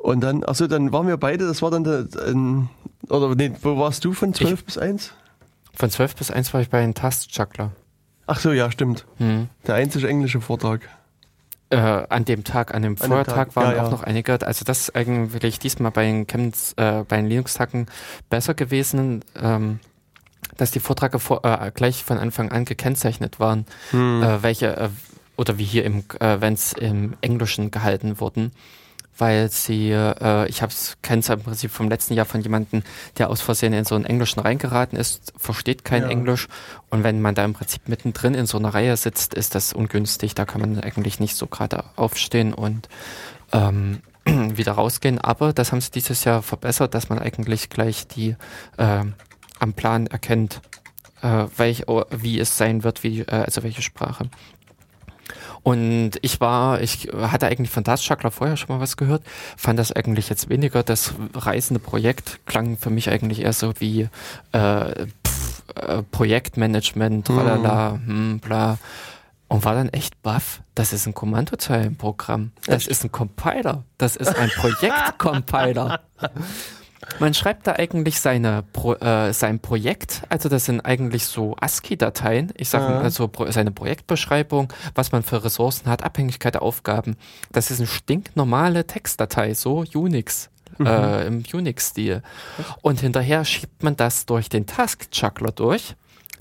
und 0.03 0.21
dann, 0.21 0.45
achso, 0.45 0.67
dann 0.67 0.93
waren 0.93 1.07
wir 1.07 1.17
beide, 1.17 1.47
das 1.47 1.63
war 1.63 1.71
dann 1.71 1.85
der, 1.85 2.07
ein, 2.27 2.71
oder 3.09 3.35
nee, 3.35 3.53
wo 3.63 3.79
warst 3.79 4.05
du 4.05 4.13
von 4.13 4.33
12 4.33 4.53
ich, 4.53 4.65
bis 4.65 4.79
1? 4.79 5.13
Von 5.75 5.91
12 5.91 6.17
bis 6.17 6.31
1 6.31 6.55
war 6.55 6.61
ich 6.61 6.71
bei 6.71 6.81
den 6.81 6.95
Tastchuckler. 6.95 7.73
Ach 8.27 8.39
so, 8.39 8.53
ja, 8.53 8.71
stimmt. 8.71 9.07
Hm. 9.19 9.49
Der 9.67 9.75
einzige 9.75 10.09
englische 10.09 10.41
Vortrag. 10.41 10.89
Äh, 11.69 11.77
an 11.77 12.25
dem 12.25 12.43
Tag, 12.43 12.75
an 12.75 12.83
dem 12.83 12.97
an 13.01 13.09
Vortag 13.09 13.55
waren 13.55 13.77
ja, 13.77 13.83
auch 13.83 13.87
ja. 13.87 13.91
noch 13.91 14.03
einige, 14.03 14.45
also 14.45 14.65
das 14.65 14.81
ist 14.81 14.97
eigentlich 14.97 15.61
diesmal 15.61 15.93
bei 15.93 16.05
den 16.05 16.27
Chemnitz, 16.27 16.75
äh, 16.77 17.05
bei 17.07 17.17
den 17.19 17.27
Linux-Tagen 17.27 17.87
besser 18.29 18.55
gewesen, 18.55 19.25
ähm, 19.41 19.79
dass 20.57 20.73
die 20.73 20.81
Vorträge 20.81 21.21
vor, 21.21 21.45
äh, 21.45 21.71
gleich 21.73 22.03
von 22.03 22.19
Anfang 22.19 22.51
an 22.51 22.65
gekennzeichnet 22.65 23.39
waren, 23.39 23.67
hm. 23.91 24.23
äh, 24.23 24.43
welche, 24.43 24.77
äh, 24.77 24.89
oder 25.37 25.59
wie 25.59 25.65
hier 25.65 25.85
im, 25.85 26.05
äh, 26.19 26.41
wenn 26.41 26.55
es 26.55 26.73
im 26.73 27.15
Englischen 27.21 27.71
gehalten 27.71 28.19
wurden 28.19 28.51
weil 29.21 29.51
sie, 29.51 29.91
äh, 29.91 30.49
ich 30.49 30.63
habe 30.63 30.73
es 30.73 30.97
kenne 31.03 31.21
es 31.21 31.29
im 31.29 31.43
Prinzip 31.43 31.71
vom 31.71 31.89
letzten 31.89 32.15
Jahr 32.15 32.27
von 32.27 32.41
jemandem, 32.41 32.83
der 33.19 33.31
aus 33.31 33.41
Versehen 33.41 33.73
in 33.73 33.85
so 33.85 33.95
einen 33.95 34.05
Englischen 34.05 34.41
reingeraten 34.41 34.99
ist, 34.99 35.33
versteht 35.37 35.85
kein 35.85 36.03
ja. 36.03 36.09
Englisch 36.09 36.49
und 36.89 37.05
wenn 37.05 37.21
man 37.21 37.35
da 37.35 37.45
im 37.45 37.53
Prinzip 37.53 37.89
mittendrin 37.89 38.35
in 38.35 38.47
so 38.47 38.59
einer 38.59 38.75
Reihe 38.75 38.97
sitzt, 38.97 39.35
ist 39.35 39.55
das 39.55 39.73
ungünstig. 39.73 40.35
Da 40.35 40.45
kann 40.45 40.61
man 40.61 40.81
eigentlich 40.81 41.21
nicht 41.21 41.37
so 41.37 41.47
gerade 41.47 41.85
aufstehen 41.97 42.55
und 42.55 42.89
ähm, 43.53 44.01
wieder 44.25 44.73
rausgehen. 44.73 45.19
Aber 45.19 45.53
das 45.53 45.73
haben 45.73 45.81
sie 45.81 45.91
dieses 45.91 46.25
Jahr 46.25 46.43
verbessert, 46.43 46.95
dass 46.95 47.09
man 47.09 47.19
eigentlich 47.19 47.71
gleich 47.71 48.07
die 48.07 48.37
äh, 48.77 49.05
am 49.59 49.73
Plan 49.75 50.07
erkennt, 50.07 50.61
äh, 51.23 51.47
welch, 51.57 51.85
wie 52.11 52.41
es 52.41 52.57
sein 52.57 52.83
wird, 52.83 53.03
wie, 53.03 53.21
äh, 53.21 53.45
also 53.45 53.63
welche 53.63 53.83
Sprache. 53.83 54.31
Und 55.63 56.13
ich 56.23 56.41
war, 56.41 56.81
ich 56.81 57.09
hatte 57.13 57.47
eigentlich 57.47 57.71
von 57.71 57.85
Das 57.85 58.03
Chakra 58.03 58.31
vorher 58.31 58.57
schon 58.57 58.75
mal 58.75 58.81
was 58.81 58.97
gehört, 58.97 59.23
fand 59.57 59.79
das 59.79 59.93
eigentlich 59.93 60.29
jetzt 60.29 60.49
weniger. 60.49 60.83
Das 60.83 61.15
reisende 61.35 61.81
Projekt 61.81 62.41
klang 62.47 62.77
für 62.77 62.91
mich 62.91 63.11
eigentlich 63.11 63.43
eher 63.43 63.53
so 63.53 63.73
wie 63.79 64.09
äh, 64.53 65.07
pff, 65.27 65.63
äh, 65.75 66.03
Projektmanagement, 66.11 67.29
mhm. 67.29 67.35
tralala, 67.35 67.91
mhm. 67.93 68.07
hm, 68.07 68.41
bla. 68.41 68.79
Und 69.49 69.65
war 69.65 69.75
dann 69.75 69.89
echt 69.89 70.23
baff. 70.23 70.63
Das 70.77 70.93
ist 70.93 71.07
ein 71.07 71.15
Kommandozeilenprogramm. 71.15 72.53
Das 72.67 72.87
ist 72.87 73.05
ein 73.05 73.11
Compiler. 73.11 73.83
Das 73.99 74.15
ist 74.15 74.37
ein 74.37 74.49
Projektcompiler. 74.51 76.01
Man 77.19 77.35
schreibt 77.35 77.67
da 77.67 77.73
eigentlich 77.73 78.21
seine 78.21 78.63
Pro, 78.73 78.95
äh, 78.95 79.33
sein 79.33 79.61
Projekt, 79.61 80.23
also 80.29 80.49
das 80.49 80.67
sind 80.67 80.81
eigentlich 80.81 81.25
so 81.27 81.57
ASCII-Dateien, 81.59 82.53
ich 82.57 82.69
sage 82.69 82.85
mal 82.85 83.03
also 83.03 83.31
seine 83.49 83.71
Projektbeschreibung, 83.71 84.73
was 84.95 85.13
man 85.13 85.23
für 85.23 85.43
Ressourcen 85.43 85.89
hat, 85.89 86.03
Abhängigkeit 86.03 86.55
der 86.55 86.63
Aufgaben. 86.63 87.17
Das 87.53 87.71
ist 87.71 87.79
eine 87.81 87.87
stinknormale 87.87 88.87
Textdatei, 88.87 89.55
so 89.55 89.85
Unix. 89.95 90.51
Mhm. 90.79 90.87
Äh, 90.87 91.27
im 91.27 91.43
Unix-Stil. 91.53 92.23
Und 92.81 93.01
hinterher 93.01 93.45
schiebt 93.45 93.83
man 93.83 93.97
das 93.97 94.25
durch 94.25 94.49
den 94.49 94.67
Task-Juggler 94.67 95.53
durch. 95.53 95.95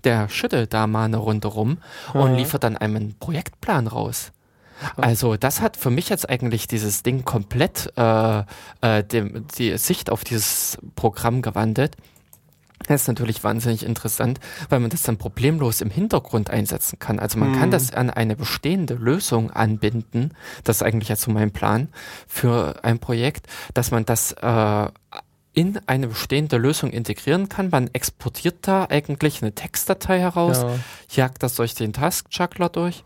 Der 0.03 0.29
schüttelt 0.29 0.73
da 0.73 0.87
mal 0.87 1.05
eine 1.05 1.17
Runde 1.17 1.49
rum 1.49 1.79
und 2.13 2.35
liefert 2.35 2.63
dann 2.63 2.77
einen 2.77 3.15
Projektplan 3.19 3.87
raus. 3.87 4.31
Also 4.95 5.37
das 5.37 5.61
hat 5.61 5.77
für 5.77 5.89
mich 5.89 6.09
jetzt 6.09 6.29
eigentlich 6.29 6.67
dieses 6.67 7.03
Ding 7.03 7.25
komplett 7.25 7.91
äh, 7.97 8.43
äh, 8.81 9.03
dem, 9.03 9.45
die 9.57 9.77
Sicht 9.77 10.09
auf 10.09 10.23
dieses 10.23 10.77
Programm 10.95 11.41
gewandelt. 11.41 11.95
Das 12.87 13.01
ist 13.01 13.07
natürlich 13.07 13.43
wahnsinnig 13.43 13.85
interessant, 13.85 14.39
weil 14.69 14.79
man 14.79 14.89
das 14.89 15.03
dann 15.03 15.17
problemlos 15.17 15.81
im 15.81 15.89
Hintergrund 15.89 16.49
einsetzen 16.49 16.97
kann. 16.97 17.19
Also 17.19 17.37
man 17.37 17.51
mhm. 17.51 17.59
kann 17.59 17.71
das 17.71 17.93
an 17.93 18.09
eine 18.09 18.35
bestehende 18.35 18.93
Lösung 18.95 19.51
anbinden. 19.51 20.33
Das 20.63 20.77
ist 20.77 20.83
eigentlich 20.83 21.09
jetzt 21.09 21.23
so 21.23 21.31
mein 21.31 21.51
Plan 21.51 21.89
für 22.27 22.83
ein 22.83 22.99
Projekt, 22.99 23.47
dass 23.73 23.91
man 23.91 24.05
das 24.05 24.31
äh, 24.31 24.87
in 25.53 25.79
eine 25.87 26.07
bestehende 26.07 26.57
Lösung 26.57 26.91
integrieren 26.91 27.49
kann. 27.49 27.69
Man 27.69 27.89
exportiert 27.93 28.59
da 28.61 28.87
eigentlich 28.89 29.41
eine 29.41 29.53
Textdatei 29.53 30.19
heraus, 30.19 30.61
ja. 30.61 30.79
jagt 31.09 31.43
das 31.43 31.55
durch 31.55 31.75
den 31.75 31.91
Task-Juggler 31.91 32.69
durch 32.69 33.03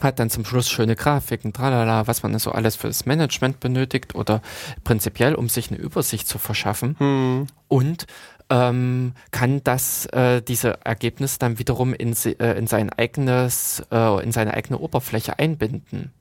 hat 0.00 0.18
dann 0.18 0.30
zum 0.30 0.44
Schluss 0.44 0.68
schöne 0.68 0.96
Grafiken, 0.96 1.52
tralala, 1.52 2.06
was 2.06 2.22
man 2.22 2.38
so 2.38 2.52
alles 2.52 2.76
für 2.76 2.88
das 2.88 3.06
Management 3.06 3.60
benötigt 3.60 4.14
oder 4.14 4.42
prinzipiell, 4.84 5.34
um 5.34 5.48
sich 5.48 5.70
eine 5.70 5.78
Übersicht 5.78 6.28
zu 6.28 6.38
verschaffen. 6.38 6.96
Hm. 6.98 7.46
Und 7.68 8.06
ähm, 8.48 9.12
kann 9.32 9.62
das 9.64 10.06
äh, 10.06 10.40
diese 10.40 10.84
Ergebnisse 10.84 11.38
dann 11.38 11.58
wiederum 11.58 11.94
in, 11.94 12.14
äh, 12.24 12.58
in 12.58 12.66
sein 12.66 12.90
eigenes 12.90 13.82
äh, 13.90 14.22
in 14.22 14.32
seine 14.32 14.54
eigene 14.54 14.78
Oberfläche 14.78 15.38
einbinden. 15.38 16.12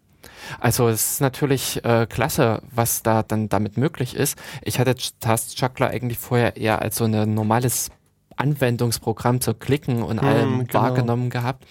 Also 0.59 0.87
es 0.87 1.11
ist 1.11 1.21
natürlich 1.21 1.83
äh, 1.85 2.07
klasse, 2.07 2.61
was 2.71 3.03
da 3.03 3.23
dann 3.23 3.49
damit 3.49 3.77
möglich 3.77 4.15
ist. 4.15 4.37
Ich 4.63 4.79
hatte 4.79 4.95
Task 5.19 5.59
Juggler 5.59 5.89
eigentlich 5.89 6.17
vorher 6.17 6.57
eher 6.57 6.81
als 6.81 6.97
so 6.97 7.05
ein 7.05 7.33
normales 7.33 7.89
Anwendungsprogramm 8.35 9.41
zu 9.41 9.53
klicken 9.53 10.03
und 10.03 10.21
hm, 10.21 10.27
allem 10.27 10.67
genau. 10.67 10.81
wahrgenommen 10.81 11.29
gehabt. 11.29 11.65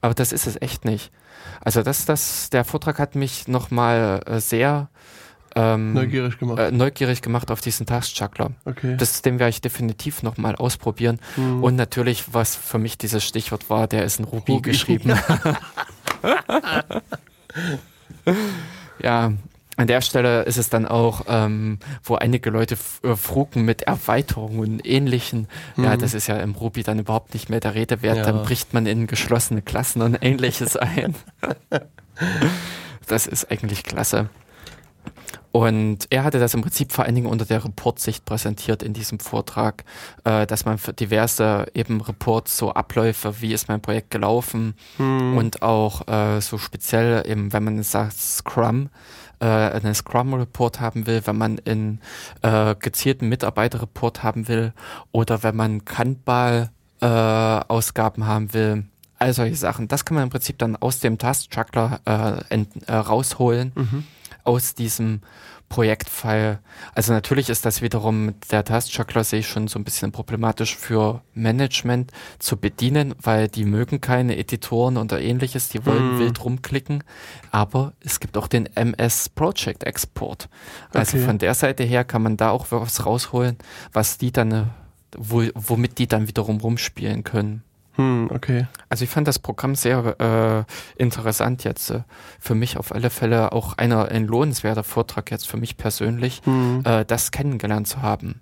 Aber 0.00 0.14
das 0.14 0.32
ist 0.32 0.46
es 0.46 0.60
echt 0.60 0.84
nicht. 0.84 1.10
Also 1.60 1.82
das, 1.82 2.04
das, 2.06 2.50
der 2.50 2.64
Vortrag 2.64 2.98
hat 2.98 3.14
mich 3.14 3.48
nochmal 3.48 4.20
äh, 4.26 4.40
sehr 4.40 4.88
ähm, 5.56 5.94
neugierig 5.94 6.38
gemacht. 6.38 6.58
Äh, 6.58 6.70
neugierig 6.70 7.22
gemacht 7.22 7.50
auf 7.50 7.60
diesen 7.60 7.86
Taskjuggler. 7.86 8.52
Okay. 8.64 8.96
Das, 8.96 9.22
den 9.22 9.38
werde 9.38 9.50
ich 9.50 9.60
definitiv 9.60 10.22
nochmal 10.22 10.54
ausprobieren. 10.56 11.18
Mhm. 11.36 11.62
Und 11.62 11.76
natürlich, 11.76 12.32
was 12.32 12.56
für 12.56 12.78
mich 12.78 12.98
dieses 12.98 13.24
Stichwort 13.24 13.68
war, 13.68 13.86
der 13.88 14.04
ist 14.04 14.18
in 14.20 14.24
Ruby, 14.26 14.52
Ruby. 14.52 14.70
geschrieben. 14.70 15.12
ja, 19.02 19.32
an 19.80 19.86
der 19.86 20.02
Stelle 20.02 20.42
ist 20.42 20.58
es 20.58 20.68
dann 20.68 20.86
auch, 20.86 21.22
ähm, 21.26 21.78
wo 22.02 22.14
einige 22.14 22.50
Leute 22.50 22.76
äh, 23.02 23.16
frugen 23.16 23.64
mit 23.64 23.80
Erweiterungen 23.80 24.58
und 24.58 24.86
ähnlichen. 24.86 25.48
Mhm. 25.76 25.84
Ja, 25.84 25.96
das 25.96 26.12
ist 26.12 26.26
ja 26.26 26.36
im 26.36 26.52
Ruby 26.52 26.82
dann 26.82 26.98
überhaupt 26.98 27.32
nicht 27.32 27.48
mehr 27.48 27.60
der 27.60 27.74
Rede 27.74 28.02
wert. 28.02 28.18
Ja. 28.18 28.24
Dann 28.24 28.42
bricht 28.42 28.74
man 28.74 28.84
in 28.84 29.06
geschlossene 29.06 29.62
Klassen 29.62 30.02
und 30.02 30.18
ähnliches 30.20 30.76
ein. 30.76 31.14
das 33.06 33.26
ist 33.26 33.50
eigentlich 33.50 33.82
klasse. 33.82 34.28
Und 35.50 36.06
er 36.10 36.24
hatte 36.24 36.38
das 36.38 36.52
im 36.52 36.60
Prinzip 36.60 36.92
vor 36.92 37.06
allen 37.06 37.14
Dingen 37.14 37.26
unter 37.26 37.46
der 37.46 37.64
Reportsicht 37.64 38.26
präsentiert 38.26 38.82
in 38.82 38.92
diesem 38.92 39.18
Vortrag, 39.18 39.84
äh, 40.24 40.46
dass 40.46 40.66
man 40.66 40.76
für 40.76 40.92
diverse 40.92 41.66
eben 41.72 42.02
Reports, 42.02 42.58
so 42.58 42.74
Abläufe, 42.74 43.40
wie 43.40 43.54
ist 43.54 43.68
mein 43.68 43.80
Projekt 43.80 44.10
gelaufen 44.10 44.74
hm. 44.98 45.38
und 45.38 45.62
auch 45.62 46.06
äh, 46.06 46.40
so 46.42 46.58
speziell 46.58 47.24
eben, 47.26 47.54
wenn 47.54 47.64
man 47.64 47.82
sagt 47.82 48.18
Scrum, 48.20 48.90
äh, 49.40 49.46
einen 49.46 49.94
Scrum-Report 49.94 50.80
haben 50.80 51.06
will, 51.06 51.22
wenn 51.24 51.36
man 51.36 51.60
einen 51.66 52.00
äh, 52.42 52.74
gezielten 52.76 53.28
Mitarbeiter-Report 53.28 54.22
haben 54.22 54.48
will 54.48 54.72
oder 55.12 55.42
wenn 55.42 55.56
man 55.56 55.84
Kanbal-Ausgaben 55.84 58.22
äh, 58.22 58.26
haben 58.26 58.54
will. 58.54 58.84
All 59.18 59.34
solche 59.34 59.56
Sachen. 59.56 59.88
Das 59.88 60.06
kann 60.06 60.14
man 60.14 60.24
im 60.24 60.30
Prinzip 60.30 60.58
dann 60.58 60.76
aus 60.76 61.00
dem 61.00 61.18
Task-Juggler 61.18 62.00
äh, 62.06 62.38
äh, 62.86 62.92
rausholen. 62.92 63.72
Mhm 63.74 64.04
aus 64.44 64.74
diesem 64.74 65.20
Projektfile. 65.70 66.58
Also 66.96 67.12
natürlich 67.12 67.48
ist 67.48 67.64
das 67.64 67.80
wiederum 67.80 68.34
der 68.50 68.64
Taskjuggler 68.64 69.22
sehe 69.22 69.38
ich 69.38 69.48
schon 69.48 69.68
so 69.68 69.78
ein 69.78 69.84
bisschen 69.84 70.10
problematisch 70.10 70.76
für 70.76 71.22
Management 71.32 72.10
zu 72.40 72.56
bedienen, 72.56 73.14
weil 73.22 73.46
die 73.46 73.64
mögen 73.64 74.00
keine 74.00 74.36
Editoren 74.36 74.96
oder 74.96 75.20
ähnliches, 75.20 75.68
die 75.68 75.86
wollen 75.86 76.16
mm. 76.16 76.18
wild 76.18 76.44
rumklicken. 76.44 77.04
Aber 77.52 77.92
es 78.00 78.18
gibt 78.18 78.36
auch 78.36 78.48
den 78.48 78.66
MS 78.74 79.28
Project 79.28 79.84
Export. 79.84 80.48
Also 80.92 81.16
okay. 81.16 81.26
von 81.26 81.38
der 81.38 81.54
Seite 81.54 81.84
her 81.84 82.02
kann 82.02 82.22
man 82.22 82.36
da 82.36 82.50
auch 82.50 82.66
was 82.70 83.06
rausholen, 83.06 83.56
was 83.92 84.18
die 84.18 84.32
dann, 84.32 84.70
wo, 85.16 85.44
womit 85.54 85.98
die 85.98 86.08
dann 86.08 86.26
wiederum 86.26 86.58
rumspielen 86.58 87.22
können. 87.22 87.62
Hm, 87.96 88.30
okay. 88.32 88.66
Also 88.88 89.04
ich 89.04 89.10
fand 89.10 89.28
das 89.28 89.38
Programm 89.38 89.74
sehr 89.74 90.16
äh, 90.20 91.02
interessant 91.02 91.64
jetzt. 91.64 91.90
Äh, 91.90 92.02
für 92.38 92.54
mich 92.54 92.76
auf 92.76 92.92
alle 92.92 93.10
Fälle 93.10 93.52
auch 93.52 93.78
einer, 93.78 94.08
ein 94.08 94.26
lohnenswerter 94.26 94.84
Vortrag 94.84 95.30
jetzt 95.30 95.48
für 95.48 95.56
mich 95.56 95.76
persönlich, 95.76 96.42
hm. 96.44 96.82
äh, 96.84 97.04
das 97.04 97.30
kennengelernt 97.30 97.88
zu 97.88 98.02
haben. 98.02 98.40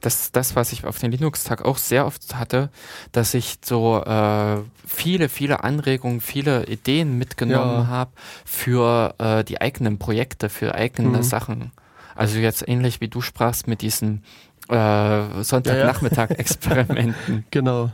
Das 0.00 0.32
das, 0.32 0.56
was 0.56 0.72
ich 0.72 0.86
auf 0.86 0.98
den 0.98 1.12
Linux-Tag 1.12 1.64
auch 1.64 1.76
sehr 1.76 2.06
oft 2.06 2.34
hatte, 2.34 2.70
dass 3.12 3.34
ich 3.34 3.58
so 3.62 4.02
äh, 4.02 4.56
viele, 4.86 5.28
viele 5.28 5.62
Anregungen, 5.62 6.22
viele 6.22 6.66
Ideen 6.66 7.18
mitgenommen 7.18 7.82
ja. 7.82 7.88
habe 7.88 8.12
für 8.44 9.14
äh, 9.18 9.44
die 9.44 9.60
eigenen 9.60 9.98
Projekte, 9.98 10.48
für 10.48 10.74
eigene 10.74 11.18
hm. 11.18 11.22
Sachen. 11.22 11.72
Also 12.14 12.38
jetzt 12.38 12.66
ähnlich 12.66 13.00
wie 13.00 13.08
du 13.08 13.20
sprachst 13.20 13.66
mit 13.66 13.82
diesen 13.82 14.24
äh, 14.68 15.42
Sonntagnachmittag-Experimenten. 15.42 17.44
Genau. 17.50 17.90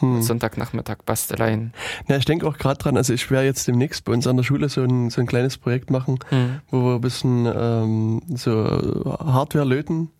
Hm. 0.00 0.22
Sonntagnachmittag 0.22 0.98
Basteleien. 1.04 1.72
Ja, 2.08 2.16
ich 2.16 2.24
denke 2.24 2.46
auch 2.46 2.58
gerade 2.58 2.78
dran, 2.78 2.96
also 2.96 3.12
ich 3.12 3.30
werde 3.30 3.46
jetzt 3.46 3.66
demnächst 3.68 4.04
bei 4.04 4.12
uns 4.12 4.26
an 4.26 4.36
der 4.36 4.44
Schule 4.44 4.68
so 4.68 4.82
ein, 4.82 5.10
so 5.10 5.20
ein 5.20 5.26
kleines 5.26 5.58
Projekt 5.58 5.90
machen, 5.90 6.18
hm. 6.30 6.60
wo 6.70 6.82
wir 6.84 6.94
ein 6.96 7.00
bisschen 7.00 7.46
ähm, 7.46 8.22
so 8.34 9.16
Hardware 9.24 9.64
löten. 9.64 10.10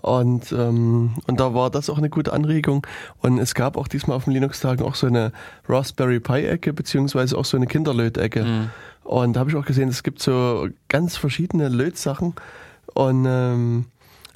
Und, 0.00 0.52
ähm, 0.52 1.14
und 1.26 1.38
da 1.38 1.54
war 1.54 1.70
das 1.70 1.88
auch 1.88 1.98
eine 1.98 2.10
gute 2.10 2.32
Anregung. 2.32 2.84
Und 3.20 3.38
es 3.38 3.54
gab 3.54 3.76
auch 3.76 3.86
diesmal 3.86 4.16
auf 4.16 4.24
den 4.24 4.32
Linux-Tagen 4.32 4.82
auch 4.82 4.96
so 4.96 5.06
eine 5.06 5.32
Raspberry 5.68 6.18
Pi-Ecke, 6.18 6.72
beziehungsweise 6.72 7.38
auch 7.38 7.44
so 7.44 7.56
eine 7.56 7.66
Kinderlöt-Ecke. 7.66 8.44
Hm. 8.44 8.70
Und 9.04 9.34
da 9.34 9.40
habe 9.40 9.50
ich 9.50 9.56
auch 9.56 9.66
gesehen, 9.66 9.88
es 9.88 10.02
gibt 10.02 10.20
so 10.20 10.68
ganz 10.88 11.16
verschiedene 11.16 11.68
Lötsachen. 11.68 12.34
Und 12.92 13.24
ähm, 13.28 13.86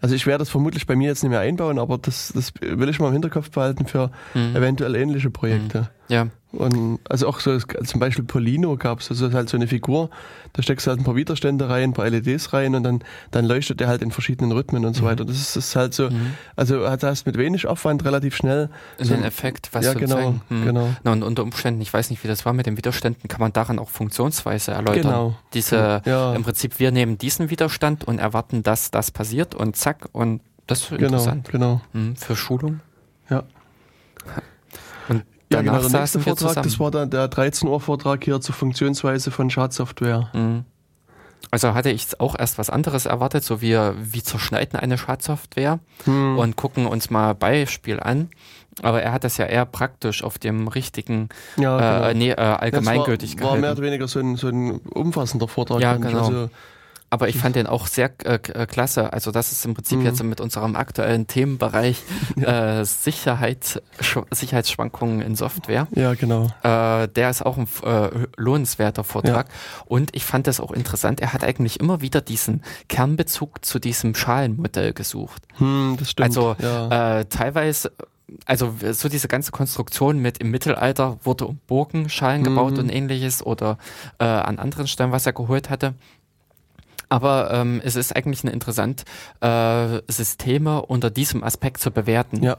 also 0.01 0.15
ich 0.15 0.27
werde 0.27 0.43
das 0.43 0.51
vermutlich 0.51 0.87
bei 0.87 0.97
mir 0.97 1.09
jetzt 1.09 1.23
nicht 1.23 1.31
mehr 1.31 1.41
einbauen, 1.41 1.79
aber 1.79 1.99
das, 1.99 2.33
das 2.35 2.53
will 2.61 2.89
ich 2.89 3.01
mal 3.01 3.09
im 3.09 3.15
Hinterkopf 3.15 3.51
behalten 3.51 3.87
für 3.87 4.11
mhm. 4.35 4.55
eventuell 4.55 4.95
ähnliche 4.95 5.31
Projekte. 5.31 5.91
Ja. 6.09 6.29
Und 6.51 6.99
also 7.09 7.29
auch 7.29 7.41
so 7.41 7.59
zum 7.59 8.01
Beispiel 8.01 8.25
Polino 8.25 8.77
gab 8.79 9.01
es, 9.01 9.09
das 9.09 9.21
ist 9.21 9.35
halt 9.35 9.51
so 9.51 9.59
eine 9.59 9.67
Figur, 9.67 10.09
da 10.55 10.63
steckst 10.63 10.87
du 10.87 10.91
halt 10.91 11.01
ein 11.01 11.05
paar 11.05 11.15
Widerstände 11.15 11.69
rein, 11.69 11.91
ein 11.91 11.93
paar 11.93 12.09
LEDs 12.09 12.55
rein 12.55 12.75
und 12.75 12.85
dann, 12.85 13.05
dann 13.31 13.45
leuchtet 13.45 13.81
der 13.81 13.89
halt 13.89 14.01
in 14.01 14.11
verschiedenen 14.11 14.53
Rhythmen 14.53 14.87
und 14.87 14.95
so 14.95 15.03
mhm. 15.03 15.07
weiter. 15.09 15.25
Das 15.27 15.37
ist, 15.37 15.57
das 15.57 15.67
ist 15.67 15.77
halt 15.77 15.93
so, 15.93 16.09
mhm. 16.09 16.33
also 16.57 16.89
hat 16.89 17.03
das 17.03 17.27
mit 17.27 17.37
wenig 17.37 17.67
Aufwand 17.67 18.03
relativ 18.07 18.35
schnell. 18.35 18.71
So 18.99 19.15
den 19.15 19.25
Effekt, 19.25 19.69
was 19.73 19.85
ja, 19.85 19.93
genau, 19.93 20.15
zeigen. 20.15 20.41
Mhm. 20.49 20.65
genau. 20.65 20.89
Na, 21.05 21.13
und 21.13 21.23
unter 21.23 21.43
Umständen, 21.43 21.83
ich 21.83 21.93
weiß 21.93 22.09
nicht, 22.09 22.25
wie 22.25 22.29
das 22.29 22.47
war 22.47 22.55
mit 22.55 22.65
den 22.65 22.79
Widerständen, 22.79 23.29
kann 23.29 23.41
man 23.41 23.53
daran 23.53 23.79
auch 23.79 23.91
Funktionsweise 23.91 24.73
erläutern. 24.73 25.03
Genau. 25.03 25.37
Diese, 25.53 26.01
ja. 26.07 26.35
im 26.35 26.45
Prinzip, 26.45 26.79
wir 26.79 26.93
nehmen 26.93 27.19
diesen 27.19 27.51
Widerstand 27.51 28.05
und 28.05 28.21
erwarten, 28.21 28.63
dass 28.63 28.91
das 28.91 29.11
passiert 29.11 29.55
und 29.55 29.77
zack 29.77 30.09
und 30.13 30.41
das 30.67 30.81
ist 30.81 30.89
genau, 30.91 31.05
interessant. 31.05 31.49
Genau. 31.51 31.83
Mhm, 31.93 32.17
für 32.17 32.37
Schulung. 32.37 32.81
Ja. 33.29 33.45
Ja, 35.51 35.63
genau, 35.63 35.79
der 35.81 36.01
nächste 36.01 36.21
Vortrag, 36.21 36.63
das 36.63 36.79
war 36.79 36.91
dann 36.91 37.11
der 37.11 37.29
13 37.29 37.69
Uhr 37.69 37.81
Vortrag 37.81 38.23
hier 38.25 38.41
zur 38.41 38.55
Funktionsweise 38.55 39.31
von 39.31 39.49
Schadsoftware. 39.49 40.31
Mhm. 40.35 40.65
Also 41.51 41.73
hatte 41.73 41.91
ich 41.91 42.21
auch 42.21 42.39
erst 42.39 42.59
was 42.59 42.69
anderes 42.69 43.07
erwartet, 43.07 43.43
so 43.43 43.63
wie, 43.63 43.75
wie 43.75 44.23
zerschneiden 44.23 44.79
eine 44.79 44.99
Schadsoftware 44.99 45.79
mhm. 46.05 46.39
und 46.39 46.57
gucken 46.57 46.87
uns 46.87 47.09
mal 47.11 47.35
Beispiel 47.35 48.01
an. 48.01 48.29
Aber 48.83 49.03
er 49.03 49.13
hat 49.13 49.25
das 49.25 49.39
ja 49.39 49.47
eher 49.47 49.65
praktisch 49.65 50.23
auf 50.23 50.39
dem 50.39 50.69
richtigen 50.69 51.31
ja, 51.57 52.11
äh, 52.11 52.13
genau. 52.13 52.19
nee, 52.19 52.31
äh, 52.31 52.35
allgemeingültig 52.37 53.35
ja, 53.35 53.41
war, 53.41 53.51
war 53.53 53.59
mehr 53.59 53.73
oder 53.73 53.83
weniger 53.83 54.07
so 54.07 54.21
ein, 54.21 54.37
so 54.37 54.49
ein 54.49 54.79
umfassender 54.79 55.49
Vortrag. 55.49 55.81
Ja, 55.81 55.97
genau. 55.97 56.27
Also, 56.27 56.51
aber 57.11 57.29
ich 57.29 57.37
fand 57.37 57.57
den 57.57 57.67
auch 57.67 57.87
sehr 57.87 58.11
äh, 58.25 58.35
äh, 58.35 58.67
klasse. 58.67 59.13
Also 59.13 59.31
das 59.31 59.53
ist 59.53 59.65
im 59.65 59.75
Prinzip 59.75 59.99
mhm. 59.99 60.05
jetzt 60.05 60.23
mit 60.23 60.41
unserem 60.41 60.77
aktuellen 60.77 61.27
Themenbereich 61.27 62.03
ja. 62.37 62.81
äh, 62.81 62.85
Sicherheit, 62.85 63.83
Sicherheitsschwankungen 64.31 65.23
in 65.23 65.35
Software. 65.35 65.89
Ja, 65.95 66.15
genau. 66.15 66.47
Äh, 66.63 67.09
der 67.09 67.31
ist 67.31 67.45
auch 67.45 67.57
ein 67.57 67.69
äh, 67.85 68.11
lohnenswerter 68.37 69.05
Vortrag. 69.05 69.49
Ja. 69.49 69.85
Und 69.87 70.15
ich 70.15 70.25
fand 70.25 70.47
das 70.47 70.61
auch 70.61 70.73
interessant. 70.73 71.21
Er 71.21 71.33
hat 71.33 71.45
eigentlich 71.45 71.81
immer 71.81 72.01
wieder 72.03 72.21
diesen 72.21 72.63
Kernbezug 72.89 73.65
zu 73.65 73.79
diesem 73.79 74.15
Schalenmodell 74.15 74.93
gesucht. 74.93 75.43
Hm, 75.57 75.97
das 75.99 76.11
stimmt. 76.11 76.27
Also 76.27 76.57
ja. 76.61 77.21
äh, 77.21 77.25
teilweise 77.25 77.93
also 78.45 78.75
so 78.93 79.09
diese 79.09 79.29
ganze 79.29 79.53
Konstruktion 79.53 80.19
mit 80.19 80.39
im 80.39 80.51
Mittelalter 80.51 81.19
wurde 81.23 81.47
um 81.47 81.59
Burgenschalen 81.67 82.43
mhm. 82.43 82.45
gebaut 82.45 82.79
und 82.79 82.91
ähnliches 82.91 83.45
oder 83.45 83.79
äh, 84.19 84.25
an 84.25 84.59
anderen 84.59 84.87
Stellen, 84.87 85.13
was 85.13 85.27
er 85.27 85.33
geholt 85.33 85.71
hatte. 85.71 85.95
Aber 87.09 87.51
ähm, 87.53 87.81
es 87.85 87.97
ist 87.97 88.15
eigentlich 88.15 88.45
ein 88.45 88.49
interessant, 88.49 89.05
äh, 89.41 90.01
Systeme 90.09 90.83
unter 90.83 91.11
diesem 91.11 91.43
Aspekt 91.43 91.81
zu 91.81 91.91
bewerten. 91.91 92.43
Ja. 92.43 92.57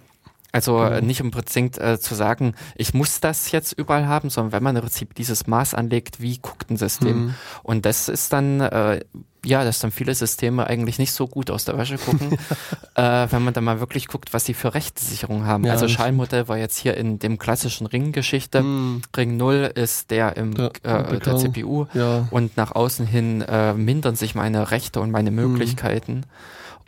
Also 0.51 0.79
mhm. 0.79 1.05
nicht 1.05 1.21
unbedingt 1.21 1.77
äh, 1.77 1.99
zu 1.99 2.15
sagen, 2.15 2.55
ich 2.75 2.93
muss 2.93 3.19
das 3.19 3.51
jetzt 3.51 3.73
überall 3.73 4.07
haben, 4.07 4.31
sondern 4.31 4.51
wenn 4.51 4.63
man 4.63 4.75
im 4.75 4.81
Prinzip 4.81 5.13
dieses 5.13 5.45
Maß 5.45 5.75
anlegt, 5.75 6.21
wie 6.21 6.39
guckt 6.39 6.71
ein 6.71 6.77
System? 6.77 7.25
Mhm. 7.25 7.35
Und 7.61 7.85
das 7.85 8.09
ist 8.09 8.33
dann 8.33 8.59
äh, 8.61 9.01
ja, 9.45 9.63
dass 9.63 9.79
dann 9.79 9.91
viele 9.91 10.13
Systeme 10.13 10.67
eigentlich 10.67 10.99
nicht 10.99 11.13
so 11.13 11.27
gut 11.27 11.49
aus 11.51 11.65
der 11.65 11.77
Wäsche 11.77 11.97
gucken, 11.97 12.33
äh, 12.95 13.27
wenn 13.29 13.43
man 13.43 13.53
dann 13.53 13.63
mal 13.63 13.79
wirklich 13.79 14.07
guckt, 14.07 14.33
was 14.33 14.45
sie 14.45 14.53
für 14.53 14.73
Rechtssicherung 14.73 15.45
haben. 15.45 15.65
Ja, 15.65 15.73
also 15.73 15.87
Schallmodell 15.87 16.47
war 16.47 16.57
jetzt 16.57 16.77
hier 16.77 16.97
in 16.97 17.19
dem 17.19 17.37
klassischen 17.37 17.87
Ring-Geschichte. 17.87 18.61
Mm. 18.61 19.01
Ring 19.15 19.37
0 19.37 19.71
ist 19.75 20.11
der 20.11 20.35
im 20.37 20.55
der, 20.55 20.71
äh, 20.83 21.19
der 21.19 21.37
CPU 21.37 21.85
ja. 21.93 22.27
und 22.31 22.57
nach 22.57 22.73
außen 22.73 23.05
hin 23.05 23.41
äh, 23.41 23.73
mindern 23.73 24.15
sich 24.15 24.35
meine 24.35 24.71
Rechte 24.71 24.99
und 24.99 25.11
meine 25.11 25.29
hm. 25.29 25.35
Möglichkeiten. 25.35 26.19
Mm. 26.19 26.23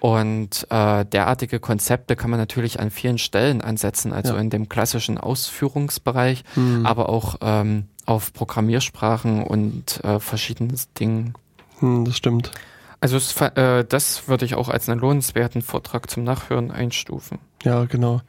Und 0.02 0.66
äh, 0.72 1.06
derartige 1.06 1.60
Konzepte 1.60 2.16
kann 2.16 2.32
man 2.32 2.40
natürlich 2.40 2.80
an 2.80 2.90
vielen 2.90 3.20
Stellen 3.20 3.62
ansetzen, 3.62 4.14
also 4.14 4.34
ja. 4.34 4.40
in 4.40 4.50
dem 4.50 4.68
klassischen 4.68 5.20
Ausführungsbereich, 5.20 6.44
mm. 6.56 6.88
aber 6.88 7.08
auch 7.08 7.36
ähm, 7.42 7.86
auf 8.08 8.34
Programmiersprachen 8.34 9.44
und 9.44 10.04
äh, 10.04 10.20
verschiedenen 10.20 10.76
Dingen. 11.00 11.36
Hm, 11.82 12.06
das 12.06 12.18
stimmt. 12.18 12.52
Also 13.02 13.18
es, 13.18 13.36
äh, 13.42 13.84
das 13.84 14.28
würde 14.28 14.46
ich 14.46 14.54
auch 14.54 14.70
als 14.70 14.88
einen 14.88 15.00
lohnenswerten 15.00 15.64
Vortrag 15.64 16.10
zum 16.10 16.24
Nachhören 16.24 16.70
einstufen. 16.70 17.40
Ja, 17.64 17.86
genau. 17.86 18.22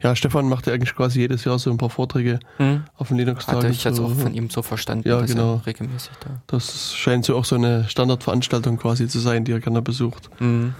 Ja, 0.00 0.14
Stefan 0.14 0.48
macht 0.48 0.68
ja 0.68 0.72
eigentlich 0.72 0.94
quasi 0.94 1.18
jedes 1.18 1.44
Jahr 1.44 1.58
so 1.58 1.70
ein 1.70 1.78
paar 1.78 1.90
Vorträge 1.90 2.38
hm. 2.58 2.84
auf 2.96 3.08
den 3.08 3.16
Linux-Tagen. 3.16 3.58
Hatte 3.58 3.68
ich 3.68 3.82
jetzt 3.82 3.96
so, 3.96 4.04
auch 4.04 4.14
von 4.14 4.32
ihm 4.32 4.48
so 4.48 4.62
verstanden, 4.62 5.08
ja, 5.08 5.20
genau. 5.22 5.56
regelmäßig 5.66 6.12
da. 6.20 6.42
Das 6.46 6.94
scheint 6.94 7.24
so 7.24 7.36
auch 7.36 7.44
so 7.44 7.56
eine 7.56 7.88
Standardveranstaltung 7.88 8.76
quasi 8.76 9.08
zu 9.08 9.18
sein, 9.18 9.44
die 9.44 9.50
er 9.50 9.60
gerne 9.60 9.82
besucht. 9.82 10.30
Hm. 10.38 10.74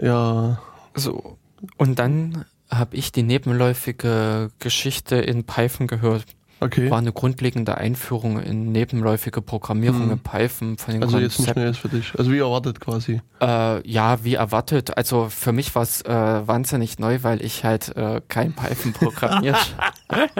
Ja. 0.00 0.60
So. 0.96 1.38
Und 1.76 2.00
dann 2.00 2.44
habe 2.68 2.96
ich 2.96 3.12
die 3.12 3.22
nebenläufige 3.22 4.50
Geschichte 4.58 5.16
in 5.16 5.44
Python 5.44 5.86
gehört. 5.86 6.24
Okay. 6.62 6.90
War 6.90 6.98
eine 6.98 7.12
grundlegende 7.12 7.78
Einführung 7.78 8.38
in 8.38 8.70
nebenläufige 8.70 9.40
Programmierung 9.40 10.02
hm. 10.02 10.10
in 10.12 10.18
Python 10.18 10.76
von 10.76 10.92
den 10.92 11.02
Also 11.02 11.16
Konzept. 11.16 11.38
jetzt 11.38 11.46
nicht 11.46 11.56
Neues 11.56 11.78
für 11.78 11.88
dich. 11.88 12.12
Also 12.18 12.30
wie 12.30 12.38
erwartet 12.38 12.80
quasi. 12.80 13.22
Äh, 13.40 13.88
ja, 13.90 14.22
wie 14.24 14.34
erwartet. 14.34 14.96
Also 14.96 15.28
für 15.30 15.52
mich 15.52 15.74
war 15.74 15.82
es 15.82 16.02
äh, 16.02 16.10
wahnsinnig 16.10 16.98
neu, 16.98 17.20
weil 17.22 17.42
ich 17.42 17.64
halt 17.64 17.96
äh, 17.96 18.20
kein 18.28 18.52
Python 18.52 18.92
programmiert. 18.92 19.74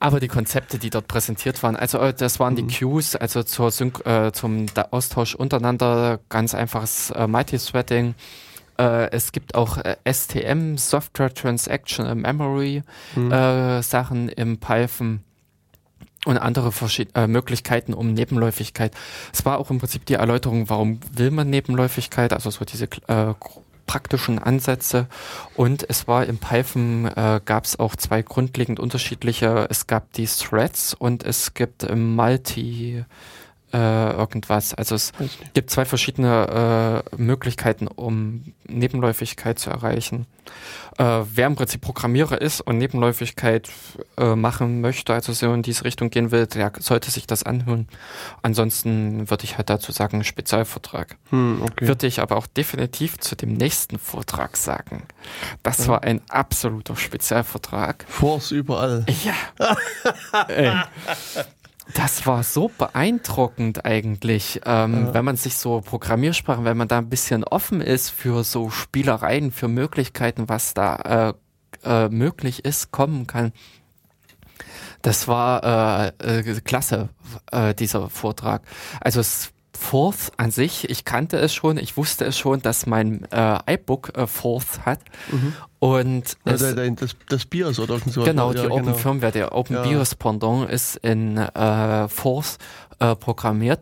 Aber 0.00 0.18
die 0.18 0.28
Konzepte, 0.28 0.78
die 0.78 0.90
dort 0.90 1.06
präsentiert 1.06 1.62
waren, 1.62 1.76
also 1.76 1.98
äh, 1.98 2.12
das 2.12 2.40
waren 2.40 2.56
die 2.56 2.62
mhm. 2.62 2.68
Queues, 2.68 3.14
also 3.14 3.44
zur 3.44 3.70
Syn 3.70 3.92
äh, 4.04 4.32
zum 4.32 4.66
Austausch 4.90 5.36
untereinander, 5.36 6.18
ganz 6.28 6.54
einfaches 6.54 7.10
äh, 7.10 7.28
Multithreading. 7.28 8.14
Äh, 8.78 9.10
es 9.10 9.32
gibt 9.32 9.54
auch 9.54 9.78
äh, 9.78 9.96
STM, 10.10 10.76
Software 10.76 11.32
Transaction 11.32 12.20
Memory 12.20 12.82
mhm. 13.14 13.32
äh, 13.32 13.82
Sachen 13.82 14.28
im 14.28 14.58
Python. 14.58 15.20
und 16.24 16.36
andere 16.36 16.72
äh, 17.14 17.26
Möglichkeiten 17.26 17.94
um 17.94 18.12
Nebenläufigkeit. 18.12 18.92
Es 19.32 19.44
war 19.44 19.58
auch 19.58 19.70
im 19.70 19.78
Prinzip 19.78 20.04
die 20.06 20.14
Erläuterung, 20.14 20.68
warum 20.68 21.00
will 21.12 21.30
man 21.30 21.48
Nebenläufigkeit, 21.48 22.32
also 22.32 22.50
so 22.50 22.64
diese 22.64 22.88
äh, 23.06 23.34
praktischen 23.86 24.38
Ansätze 24.38 25.06
und 25.56 25.88
es 25.88 26.06
war 26.06 26.26
im 26.26 26.38
Python 26.38 27.06
äh, 27.06 27.40
gab 27.44 27.64
es 27.64 27.80
auch 27.80 27.96
zwei 27.96 28.22
grundlegend 28.22 28.78
unterschiedliche, 28.78 29.66
es 29.70 29.88
gab 29.88 30.12
die 30.12 30.26
Threads 30.26 30.94
und 30.94 31.24
es 31.24 31.54
gibt 31.54 31.92
Multi 31.92 33.04
äh, 33.72 34.12
irgendwas. 34.12 34.74
Also 34.74 34.94
es 34.94 35.12
gibt 35.54 35.70
zwei 35.70 35.84
verschiedene 35.84 37.02
äh, 37.12 37.16
Möglichkeiten, 37.16 37.86
um 37.86 38.52
Nebenläufigkeit 38.66 39.58
zu 39.58 39.70
erreichen. 39.70 40.26
Äh, 40.98 41.22
wer 41.32 41.46
im 41.46 41.54
Prinzip 41.54 41.80
Programmierer 41.80 42.40
ist 42.40 42.60
und 42.60 42.78
Nebenläufigkeit 42.78 43.68
äh, 44.16 44.34
machen 44.34 44.80
möchte, 44.80 45.14
also 45.14 45.32
so 45.32 45.52
in 45.52 45.62
diese 45.62 45.84
Richtung 45.84 46.10
gehen 46.10 46.30
will, 46.30 46.46
der 46.46 46.72
sollte 46.80 47.10
sich 47.10 47.26
das 47.26 47.44
anhören. 47.44 47.88
Ansonsten 48.42 49.30
würde 49.30 49.44
ich 49.44 49.58
halt 49.58 49.70
dazu 49.70 49.92
sagen, 49.92 50.24
Spezialvortrag. 50.24 51.16
Hm, 51.30 51.62
okay. 51.62 51.86
Würde 51.86 52.06
ich 52.06 52.20
aber 52.20 52.36
auch 52.36 52.46
definitiv 52.46 53.18
zu 53.18 53.36
dem 53.36 53.52
nächsten 53.52 53.98
Vortrag 53.98 54.56
sagen. 54.56 55.04
Das 55.62 55.86
ja. 55.86 55.88
war 55.88 56.02
ein 56.02 56.20
absoluter 56.28 56.96
Spezialvortrag. 56.96 58.04
Force 58.08 58.50
überall. 58.50 59.04
Ja. 59.24 60.88
Das 61.94 62.26
war 62.26 62.42
so 62.42 62.70
beeindruckend 62.76 63.84
eigentlich, 63.84 64.60
ähm, 64.66 65.06
ja. 65.06 65.14
wenn 65.14 65.24
man 65.24 65.36
sich 65.36 65.56
so 65.56 65.80
Programmiersprachen, 65.80 66.64
wenn 66.64 66.76
man 66.76 66.88
da 66.88 66.98
ein 66.98 67.08
bisschen 67.08 67.44
offen 67.44 67.80
ist 67.80 68.10
für 68.10 68.44
so 68.44 68.70
Spielereien, 68.70 69.50
für 69.52 69.68
Möglichkeiten, 69.68 70.48
was 70.48 70.74
da 70.74 71.34
äh, 71.84 72.04
äh, 72.04 72.08
möglich 72.08 72.64
ist, 72.64 72.90
kommen 72.90 73.26
kann. 73.26 73.52
Das 75.02 75.28
war 75.28 76.12
äh, 76.20 76.40
äh, 76.40 76.60
klasse, 76.60 77.08
äh, 77.52 77.74
dieser 77.74 78.10
Vortrag. 78.10 78.62
Also 79.00 79.20
es 79.20 79.52
Fourth 79.78 80.32
an 80.36 80.50
sich, 80.50 80.90
ich 80.90 81.04
kannte 81.04 81.38
es 81.38 81.54
schon, 81.54 81.78
ich 81.78 81.96
wusste 81.96 82.24
es 82.24 82.36
schon, 82.36 82.60
dass 82.60 82.86
mein 82.86 83.24
äh, 83.30 83.74
iBook 83.74 84.16
äh, 84.18 84.26
Fourth 84.26 84.84
hat. 84.84 85.00
Mhm. 85.30 85.54
Und 85.78 86.36
ja, 86.44 86.52
es, 86.52 86.74
das, 86.96 87.16
das 87.28 87.46
BIOS 87.46 87.78
oder 87.78 87.98
so. 88.04 88.24
Genau, 88.24 88.52
die 88.52 88.58
ja, 88.58 88.70
Open 88.70 88.86
genau. 88.86 88.96
Firmware, 88.96 89.32
der 89.32 89.54
Open 89.54 89.76
ja. 89.76 89.82
BIOS 89.82 90.16
Pendant 90.16 90.68
ist 90.68 90.96
in 90.96 91.38
äh, 91.38 92.08
Force 92.08 92.58
äh, 92.98 93.14
programmiert. 93.14 93.80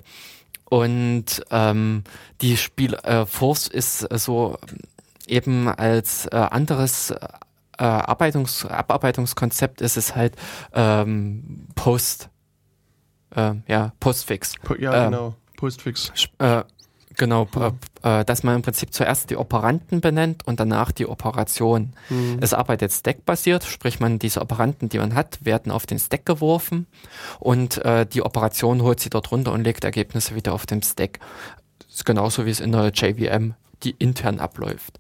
Und 0.68 1.42
ähm, 1.50 2.04
die 2.40 2.56
Spiel 2.56 2.94
äh, 2.94 3.24
Force 3.24 3.66
ist 3.66 4.00
so 4.00 4.58
eben 5.26 5.68
als 5.68 6.26
äh, 6.26 6.36
anderes 6.36 7.10
äh, 7.10 7.16
Arbeitungs 7.78 8.66
Abarbeitungskonzept 8.66 9.80
ist 9.80 9.96
es 9.96 10.14
halt 10.14 10.36
ähm, 10.74 11.66
Post, 11.74 12.28
äh, 13.34 13.54
ja, 13.66 13.92
Postfix. 13.98 14.54
Ja, 14.78 15.06
ähm, 15.06 15.10
genau. 15.10 15.34
Postfix. 15.56 16.12
Äh, 16.38 16.62
genau, 17.16 17.48
äh, 18.02 18.24
dass 18.24 18.42
man 18.42 18.56
im 18.56 18.62
Prinzip 18.62 18.92
zuerst 18.92 19.30
die 19.30 19.36
Operanten 19.36 20.00
benennt 20.00 20.46
und 20.46 20.60
danach 20.60 20.92
die 20.92 21.06
Operation. 21.06 21.92
Mhm. 22.08 22.38
Es 22.40 22.54
arbeitet 22.54 22.92
stackbasiert, 22.92 23.64
sprich 23.64 24.00
man 24.00 24.18
diese 24.18 24.40
Operanten, 24.40 24.88
die 24.88 24.98
man 24.98 25.14
hat, 25.14 25.44
werden 25.44 25.72
auf 25.72 25.86
den 25.86 25.98
Stack 25.98 26.26
geworfen 26.26 26.86
und 27.40 27.84
äh, 27.84 28.06
die 28.06 28.22
Operation 28.22 28.82
holt 28.82 29.00
sie 29.00 29.10
dort 29.10 29.32
runter 29.32 29.52
und 29.52 29.64
legt 29.64 29.84
Ergebnisse 29.84 30.34
wieder 30.34 30.52
auf 30.52 30.66
den 30.66 30.82
Stack. 30.82 31.20
Das 31.78 31.96
ist 31.96 32.04
genauso 32.04 32.46
wie 32.46 32.50
es 32.50 32.60
in 32.60 32.72
der 32.72 32.90
JVM 32.90 33.54
die 33.82 33.94
intern 33.98 34.40
abläuft. 34.40 34.98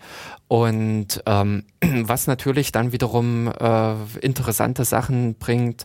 Und 0.48 1.22
ähm, 1.26 1.64
was 1.80 2.26
natürlich 2.26 2.72
dann 2.72 2.92
wiederum 2.92 3.48
äh, 3.48 3.94
interessante 4.20 4.84
Sachen 4.84 5.34
bringt, 5.34 5.84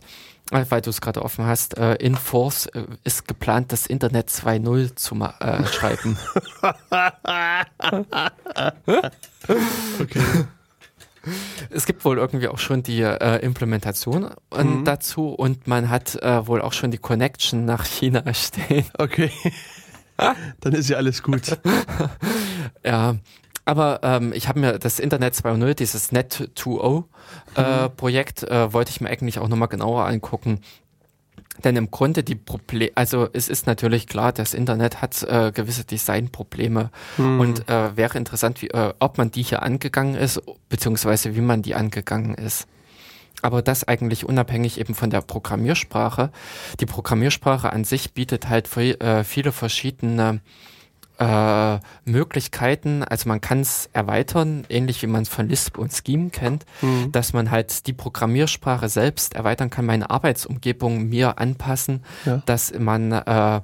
weil 0.52 0.80
du 0.80 0.90
es 0.90 1.00
gerade 1.00 1.22
offen 1.22 1.46
hast, 1.46 1.78
äh, 1.78 1.94
in 1.94 2.14
Force 2.14 2.66
äh, 2.66 2.84
ist 3.04 3.26
geplant, 3.26 3.72
das 3.72 3.86
Internet 3.86 4.28
2.0 4.28 4.96
zu 4.96 5.14
äh, 5.16 5.64
schreiben. 5.66 6.18
okay. 10.00 10.44
Es 11.70 11.86
gibt 11.86 12.04
wohl 12.04 12.18
irgendwie 12.18 12.48
auch 12.48 12.58
schon 12.58 12.82
die 12.82 13.00
äh, 13.00 13.38
Implementation 13.38 14.30
mhm. 14.54 14.84
dazu 14.84 15.28
und 15.28 15.66
man 15.66 15.88
hat 15.88 16.16
äh, 16.16 16.46
wohl 16.46 16.60
auch 16.60 16.72
schon 16.72 16.90
die 16.90 16.98
Connection 16.98 17.64
nach 17.64 17.86
China 17.86 18.22
stehen. 18.34 18.86
Okay. 18.98 19.30
Dann 20.60 20.74
ist 20.74 20.88
ja 20.88 20.98
alles 20.98 21.22
gut. 21.22 21.58
ja, 22.84 23.16
aber 23.64 24.00
ähm, 24.02 24.32
ich 24.34 24.48
habe 24.48 24.60
mir 24.60 24.78
das 24.78 24.98
Internet 24.98 25.34
2.0, 25.34 25.74
dieses 25.74 26.12
Net 26.12 26.50
2.0 26.56 27.04
äh, 27.56 27.84
mhm. 27.88 27.96
Projekt, 27.96 28.42
äh, 28.42 28.72
wollte 28.72 28.90
ich 28.90 29.00
mir 29.00 29.08
eigentlich 29.08 29.38
auch 29.38 29.48
nochmal 29.48 29.68
genauer 29.68 30.06
angucken. 30.06 30.60
Denn 31.64 31.76
im 31.76 31.90
Grunde 31.90 32.24
die 32.24 32.34
Probleme, 32.34 32.92
also 32.94 33.28
es 33.32 33.48
ist 33.48 33.66
natürlich 33.66 34.06
klar, 34.06 34.32
das 34.32 34.54
Internet 34.54 35.02
hat 35.02 35.22
äh, 35.22 35.52
gewisse 35.52 35.84
Designprobleme 35.84 36.90
mhm. 37.18 37.40
und 37.40 37.68
äh, 37.68 37.96
wäre 37.96 38.18
interessant, 38.18 38.62
wie, 38.62 38.68
äh, 38.68 38.94
ob 38.98 39.18
man 39.18 39.30
die 39.30 39.42
hier 39.42 39.62
angegangen 39.62 40.14
ist, 40.14 40.40
beziehungsweise 40.68 41.36
wie 41.36 41.40
man 41.40 41.62
die 41.62 41.74
angegangen 41.74 42.34
ist. 42.34 42.66
Aber 43.42 43.60
das 43.60 43.86
eigentlich 43.86 44.24
unabhängig 44.24 44.80
eben 44.80 44.94
von 44.94 45.10
der 45.10 45.20
Programmiersprache. 45.20 46.30
Die 46.80 46.86
Programmiersprache 46.86 47.72
an 47.72 47.84
sich 47.84 48.14
bietet 48.14 48.48
halt 48.48 48.66
für, 48.66 49.00
äh, 49.00 49.24
viele 49.24 49.52
verschiedene 49.52 50.40
äh, 51.18 51.78
Möglichkeiten, 52.04 53.04
also 53.04 53.28
man 53.28 53.40
kann 53.40 53.60
es 53.60 53.88
erweitern, 53.92 54.64
ähnlich 54.68 55.02
wie 55.02 55.06
man 55.06 55.22
es 55.22 55.28
von 55.28 55.48
Lisp 55.48 55.78
und 55.78 55.92
Scheme 55.92 56.30
kennt, 56.30 56.64
mhm. 56.80 57.12
dass 57.12 57.32
man 57.32 57.50
halt 57.50 57.86
die 57.86 57.92
Programmiersprache 57.92 58.88
selbst 58.88 59.34
erweitern 59.34 59.70
kann, 59.70 59.86
meine 59.86 60.10
Arbeitsumgebung 60.10 61.08
mir 61.08 61.38
anpassen, 61.38 62.02
ja. 62.24 62.42
dass 62.46 62.72
man 62.78 63.12
äh, 63.12 63.60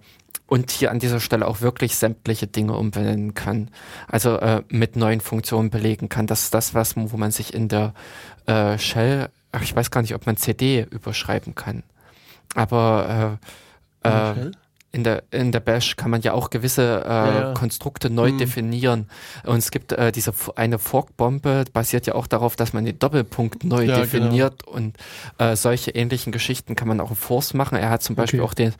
und 0.46 0.70
hier 0.70 0.90
an 0.90 0.98
dieser 0.98 1.20
Stelle 1.20 1.46
auch 1.46 1.60
wirklich 1.60 1.96
sämtliche 1.96 2.46
Dinge 2.46 2.74
umbenennen 2.74 3.34
kann. 3.34 3.70
Also 4.08 4.36
äh, 4.38 4.62
mit 4.68 4.96
neuen 4.96 5.20
Funktionen 5.20 5.68
belegen 5.68 6.08
kann. 6.08 6.26
Das 6.26 6.44
ist 6.44 6.54
das, 6.54 6.74
was 6.74 6.96
wo 6.96 7.16
man 7.18 7.30
sich 7.30 7.52
in 7.52 7.68
der 7.68 7.92
äh, 8.46 8.78
Shell, 8.78 9.28
ach, 9.52 9.62
ich 9.62 9.76
weiß 9.76 9.90
gar 9.90 10.00
nicht, 10.00 10.14
ob 10.14 10.24
man 10.24 10.38
CD 10.38 10.86
überschreiben 10.90 11.54
kann. 11.54 11.82
Aber 12.54 13.38
äh, 14.02 14.08
äh, 14.08 14.50
in 14.90 15.04
der, 15.04 15.22
in 15.30 15.52
der 15.52 15.60
Bash 15.60 15.96
kann 15.96 16.10
man 16.10 16.22
ja 16.22 16.32
auch 16.32 16.50
gewisse 16.50 17.04
äh, 17.04 17.08
ja, 17.08 17.40
ja. 17.40 17.54
Konstrukte 17.54 18.08
neu 18.08 18.32
mhm. 18.32 18.38
definieren. 18.38 19.06
Und 19.44 19.58
es 19.58 19.70
gibt 19.70 19.92
äh, 19.92 20.12
diese 20.12 20.32
eine 20.56 20.78
Forkbombe, 20.78 21.64
basiert 21.72 22.06
ja 22.06 22.14
auch 22.14 22.26
darauf, 22.26 22.56
dass 22.56 22.72
man 22.72 22.84
den 22.84 22.98
Doppelpunkt 22.98 23.64
neu 23.64 23.84
ja, 23.84 23.98
definiert 23.98 24.64
genau. 24.64 24.76
und 24.76 24.96
äh, 25.38 25.56
solche 25.56 25.90
ähnlichen 25.90 26.32
Geschichten 26.32 26.74
kann 26.74 26.88
man 26.88 27.00
auch 27.00 27.10
in 27.10 27.16
Force 27.16 27.52
machen. 27.52 27.76
Er 27.76 27.90
hat 27.90 28.02
zum 28.02 28.16
Beispiel 28.16 28.40
okay. 28.40 28.48
auch 28.48 28.54
den 28.54 28.74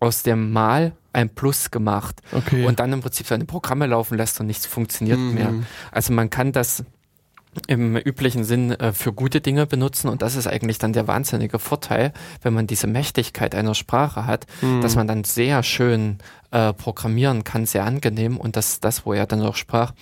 aus 0.00 0.22
dem 0.22 0.52
Mal 0.52 0.92
ein 1.12 1.28
Plus 1.28 1.72
gemacht 1.72 2.20
okay. 2.32 2.64
und 2.64 2.78
dann 2.78 2.92
im 2.92 3.00
Prinzip 3.00 3.26
seine 3.26 3.44
Programme 3.44 3.86
laufen 3.86 4.16
lässt 4.16 4.38
und 4.38 4.46
nichts 4.46 4.66
funktioniert 4.66 5.18
mhm. 5.18 5.34
mehr. 5.34 5.52
Also 5.90 6.12
man 6.12 6.30
kann 6.30 6.52
das 6.52 6.84
im 7.66 7.96
üblichen 7.96 8.44
Sinn 8.44 8.72
äh, 8.72 8.92
für 8.92 9.12
gute 9.12 9.40
Dinge 9.40 9.66
benutzen 9.66 10.08
und 10.08 10.22
das 10.22 10.36
ist 10.36 10.46
eigentlich 10.46 10.78
dann 10.78 10.92
der 10.92 11.06
wahnsinnige 11.06 11.58
Vorteil, 11.58 12.12
wenn 12.42 12.54
man 12.54 12.66
diese 12.66 12.86
Mächtigkeit 12.86 13.54
einer 13.54 13.74
Sprache 13.74 14.26
hat, 14.26 14.46
mhm. 14.62 14.80
dass 14.80 14.96
man 14.96 15.06
dann 15.06 15.24
sehr 15.24 15.62
schön 15.62 16.18
äh, 16.50 16.72
programmieren 16.72 17.44
kann, 17.44 17.66
sehr 17.66 17.84
angenehm 17.84 18.36
und 18.36 18.56
das, 18.56 18.80
das, 18.80 19.04
wo 19.04 19.12
er 19.12 19.26
dann 19.26 19.42
auch 19.42 19.56
sprach, 19.56 19.92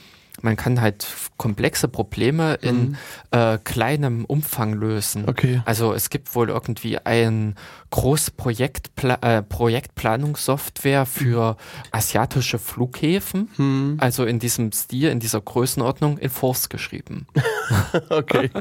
man 0.43 0.57
kann 0.57 0.81
halt 0.81 1.07
komplexe 1.37 1.89
Probleme 1.89 2.55
in 2.55 2.91
mhm. 2.91 2.97
äh, 3.31 3.59
kleinem 3.59 4.25
Umfang 4.25 4.75
lösen. 4.75 5.29
Okay. 5.29 5.63
Also 5.65 5.93
es 5.93 6.11
gibt 6.11 6.35
wohl 6.35 6.49
irgendwie 6.49 6.99
ein 6.99 7.55
Großprojektpla 7.91 9.19
äh, 9.23 9.43
Projektplanungssoftware 9.43 11.07
für 11.07 11.57
asiatische 11.91 12.59
Flughäfen, 12.59 13.49
mhm. 13.57 13.97
also 13.99 14.25
in 14.25 14.39
diesem 14.39 14.73
Stil, 14.73 15.11
in 15.11 15.21
dieser 15.21 15.41
Größenordnung 15.41 16.19
in 16.19 16.31
Force 16.31 16.69
geschrieben. 16.69 17.27
okay. 18.11 18.51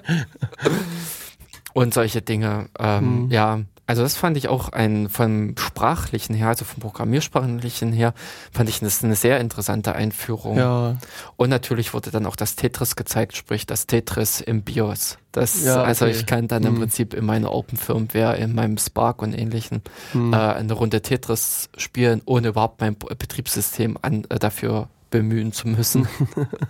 Und 1.73 1.93
solche 1.93 2.21
Dinge, 2.21 2.69
ähm, 2.79 3.25
mhm. 3.25 3.31
ja. 3.31 3.59
Also 3.87 4.01
das 4.01 4.15
fand 4.15 4.35
ich 4.37 4.47
auch 4.47 4.69
ein 4.69 5.09
vom 5.09 5.55
sprachlichen 5.57 6.33
her, 6.33 6.47
also 6.47 6.65
vom 6.65 6.81
programmiersprachlichen 6.81 7.93
her, 7.93 8.13
fand 8.51 8.69
ich 8.69 8.79
das 8.79 9.03
eine 9.03 9.15
sehr 9.15 9.39
interessante 9.39 9.93
Einführung. 9.93 10.57
Ja. 10.57 10.97
Und 11.35 11.49
natürlich 11.49 11.93
wurde 11.93 12.09
dann 12.09 12.25
auch 12.25 12.35
das 12.35 12.55
Tetris 12.55 12.95
gezeigt, 12.95 13.37
sprich 13.37 13.65
das 13.65 13.85
Tetris 13.85 14.41
im 14.41 14.63
BIOS. 14.63 15.17
Das, 15.31 15.63
ja, 15.63 15.83
also 15.83 16.05
okay. 16.05 16.11
also 16.11 16.19
ich 16.19 16.25
kann 16.25 16.47
dann 16.47 16.63
im 16.63 16.75
Prinzip 16.75 17.13
in 17.13 17.25
meiner 17.25 17.51
Open 17.51 17.77
Firmware, 17.77 18.37
in 18.37 18.55
meinem 18.55 18.77
Spark 18.77 19.21
und 19.21 19.33
ähnlichen 19.33 19.81
hm. 20.13 20.33
äh, 20.33 20.37
eine 20.37 20.73
Runde 20.73 21.01
Tetris 21.01 21.69
spielen, 21.77 22.21
ohne 22.25 22.49
überhaupt 22.49 22.81
mein 22.81 22.95
Betriebssystem 22.95 23.97
an, 24.01 24.25
äh, 24.29 24.39
dafür 24.39 24.87
bemühen 25.11 25.51
zu 25.51 25.67
müssen. 25.67 26.07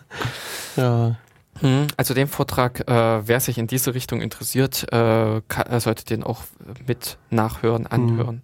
ja. 0.76 1.16
Hm, 1.60 1.88
also 1.98 2.14
den 2.14 2.28
Vortrag, 2.28 2.88
äh, 2.90 3.28
wer 3.28 3.40
sich 3.40 3.58
in 3.58 3.68
diese 3.68 3.94
Richtung 3.94 4.22
interessiert, 4.22 4.86
äh, 4.92 5.42
kann, 5.48 5.80
sollte 5.80 6.06
den 6.06 6.24
auch 6.24 6.44
mit 6.88 7.18
nachhören, 7.30 7.86
hm. 7.86 7.92
anhören. 7.92 8.42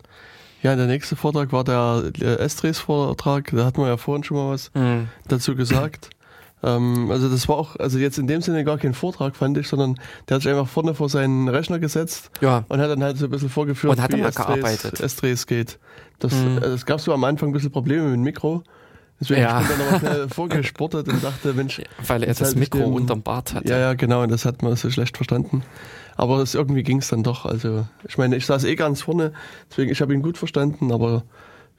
Ja, 0.63 0.75
der 0.75 0.85
nächste 0.85 1.15
Vortrag 1.15 1.51
war 1.51 1.63
der 1.63 2.11
äh, 2.21 2.35
Estres 2.35 2.79
Vortrag, 2.79 3.49
da 3.51 3.65
hatten 3.65 3.81
wir 3.81 3.87
ja 3.87 3.97
vorhin 3.97 4.23
schon 4.23 4.37
mal 4.37 4.53
was 4.53 4.71
mhm. 4.75 5.09
dazu 5.27 5.55
gesagt. 5.55 6.09
Ähm, 6.63 7.09
also 7.09 7.27
das 7.27 7.49
war 7.49 7.57
auch, 7.57 7.75
also 7.77 7.97
jetzt 7.97 8.19
in 8.19 8.27
dem 8.27 8.41
Sinne 8.41 8.63
gar 8.63 8.77
kein 8.77 8.93
Vortrag, 8.93 9.35
fand 9.35 9.57
ich, 9.57 9.67
sondern 9.67 9.95
der 10.27 10.35
hat 10.35 10.43
sich 10.43 10.51
einfach 10.51 10.67
vorne 10.67 10.93
vor 10.93 11.09
seinen 11.09 11.47
Rechner 11.47 11.79
gesetzt 11.79 12.29
ja. 12.41 12.65
und 12.69 12.79
hat 12.79 12.89
dann 12.89 13.03
halt 13.03 13.17
so 13.17 13.25
ein 13.25 13.31
bisschen 13.31 13.49
vorgeführt, 13.49 13.93
und 13.93 13.99
hat 13.99 14.13
wie 14.13 14.21
S-Trace 14.21 15.47
geht. 15.47 15.79
Das, 16.19 16.33
mhm. 16.33 16.59
also 16.61 16.75
es 16.75 16.85
gab 16.85 17.01
so 17.01 17.13
am 17.13 17.23
Anfang 17.23 17.49
ein 17.49 17.53
bisschen 17.53 17.71
Probleme 17.71 18.03
mit 18.03 18.13
dem 18.13 18.21
Mikro. 18.21 18.63
Deswegen 19.21 19.41
ja. 19.41 19.61
ich 19.61 19.67
bin 19.67 19.77
dann 19.77 19.91
nochmal 19.91 19.99
schnell 19.99 20.29
vorgesportet 20.29 21.07
und 21.07 21.23
dachte, 21.23 21.53
Mensch. 21.53 21.79
Weil 22.07 22.23
er 22.23 22.29
das 22.29 22.41
halt 22.41 22.55
Mikro 22.57 22.79
dem, 22.79 22.93
unterm 22.93 23.21
Bart 23.21 23.53
hatte. 23.53 23.69
Ja, 23.69 23.77
ja, 23.77 23.93
genau, 23.93 24.23
und 24.23 24.31
das 24.31 24.45
hat 24.45 24.63
man 24.63 24.75
so 24.75 24.89
schlecht 24.89 25.15
verstanden. 25.15 25.63
Aber 26.17 26.39
das, 26.39 26.55
irgendwie 26.55 26.81
ging 26.81 26.97
es 26.97 27.09
dann 27.09 27.21
doch. 27.21 27.45
Also, 27.45 27.85
ich 28.07 28.17
meine, 28.17 28.35
ich 28.35 28.47
saß 28.47 28.63
eh 28.63 28.75
ganz 28.75 29.03
vorne, 29.03 29.31
deswegen, 29.69 29.91
ich 29.91 30.01
habe 30.01 30.13
ihn 30.13 30.23
gut 30.23 30.39
verstanden, 30.39 30.91
aber 30.91 31.23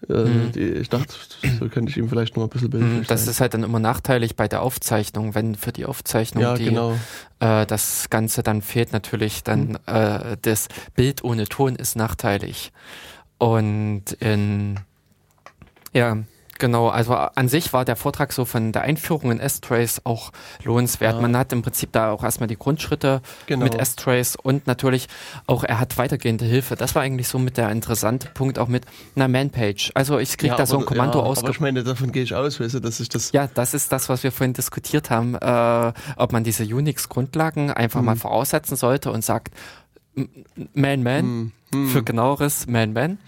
äh, 0.08 0.24
mhm. 0.24 0.52
ich 0.54 0.88
dachte, 0.88 1.14
so 1.58 1.68
könnte 1.68 1.90
ich 1.90 1.96
ihm 1.96 2.08
vielleicht 2.08 2.36
noch 2.36 2.44
ein 2.44 2.48
bisschen 2.48 2.70
bilden. 2.70 2.98
Mhm, 2.98 3.06
das 3.08 3.26
ist 3.26 3.40
halt 3.40 3.54
dann 3.54 3.64
immer 3.64 3.80
nachteilig 3.80 4.36
bei 4.36 4.46
der 4.46 4.62
Aufzeichnung, 4.62 5.34
wenn 5.34 5.56
für 5.56 5.72
die 5.72 5.84
Aufzeichnung 5.84 6.44
ja, 6.44 6.54
die, 6.54 6.66
genau. 6.66 6.96
äh, 7.40 7.66
das 7.66 8.08
Ganze 8.08 8.44
dann 8.44 8.62
fehlt 8.62 8.92
natürlich, 8.92 9.42
dann 9.42 9.70
mhm. 9.70 9.76
äh, 9.86 10.36
das 10.42 10.68
Bild 10.94 11.24
ohne 11.24 11.46
Ton 11.46 11.74
ist 11.74 11.96
nachteilig. 11.96 12.72
Und 13.38 14.12
in 14.20 14.78
ja, 15.92 16.18
Genau, 16.62 16.90
also 16.90 17.14
an 17.14 17.48
sich 17.48 17.72
war 17.72 17.84
der 17.84 17.96
Vortrag 17.96 18.32
so 18.32 18.44
von 18.44 18.70
der 18.70 18.82
Einführung 18.82 19.32
in 19.32 19.40
S-Trace 19.40 20.02
auch 20.04 20.30
lohnenswert. 20.62 21.16
Ja. 21.16 21.20
Man 21.20 21.36
hat 21.36 21.52
im 21.52 21.60
Prinzip 21.62 21.90
da 21.90 22.12
auch 22.12 22.22
erstmal 22.22 22.46
die 22.46 22.56
Grundschritte 22.56 23.20
genau. 23.46 23.64
mit 23.64 23.74
S-Trace 23.74 24.36
und 24.36 24.68
natürlich 24.68 25.08
auch, 25.48 25.64
er 25.64 25.80
hat 25.80 25.98
weitergehende 25.98 26.44
Hilfe. 26.44 26.76
Das 26.76 26.94
war 26.94 27.02
eigentlich 27.02 27.26
so 27.26 27.40
mit 27.40 27.56
der 27.56 27.68
interessante 27.70 28.28
Punkt 28.28 28.60
auch 28.60 28.68
mit 28.68 28.86
einer 29.16 29.26
Man-Page. 29.26 29.90
Also 29.94 30.20
ich 30.20 30.38
kriege 30.38 30.52
ja, 30.52 30.56
da 30.56 30.64
so 30.64 30.78
ein 30.78 30.86
Kommando 30.86 31.18
ja, 31.18 31.24
aus. 31.24 31.38
Aber 31.38 31.50
ich 31.50 31.58
meine, 31.58 31.82
davon 31.82 32.12
gehe 32.12 32.22
ich 32.22 32.32
aus, 32.32 32.60
weißt 32.60 32.74
du, 32.74 32.78
dass 32.78 33.00
ich 33.00 33.08
das... 33.08 33.32
Ja, 33.32 33.48
das 33.52 33.74
ist 33.74 33.90
das, 33.90 34.08
was 34.08 34.22
wir 34.22 34.30
vorhin 34.30 34.52
diskutiert 34.52 35.10
haben, 35.10 35.34
äh, 35.34 35.92
ob 36.14 36.30
man 36.30 36.44
diese 36.44 36.62
Unix-Grundlagen 36.62 37.72
einfach 37.72 37.98
hm. 37.98 38.06
mal 38.06 38.14
voraussetzen 38.14 38.76
sollte 38.76 39.10
und 39.10 39.24
sagt, 39.24 39.52
Man-Man, 40.74 41.22
hm. 41.24 41.52
hm. 41.74 41.88
für 41.88 42.04
genaueres 42.04 42.68
Man-Man. 42.68 43.18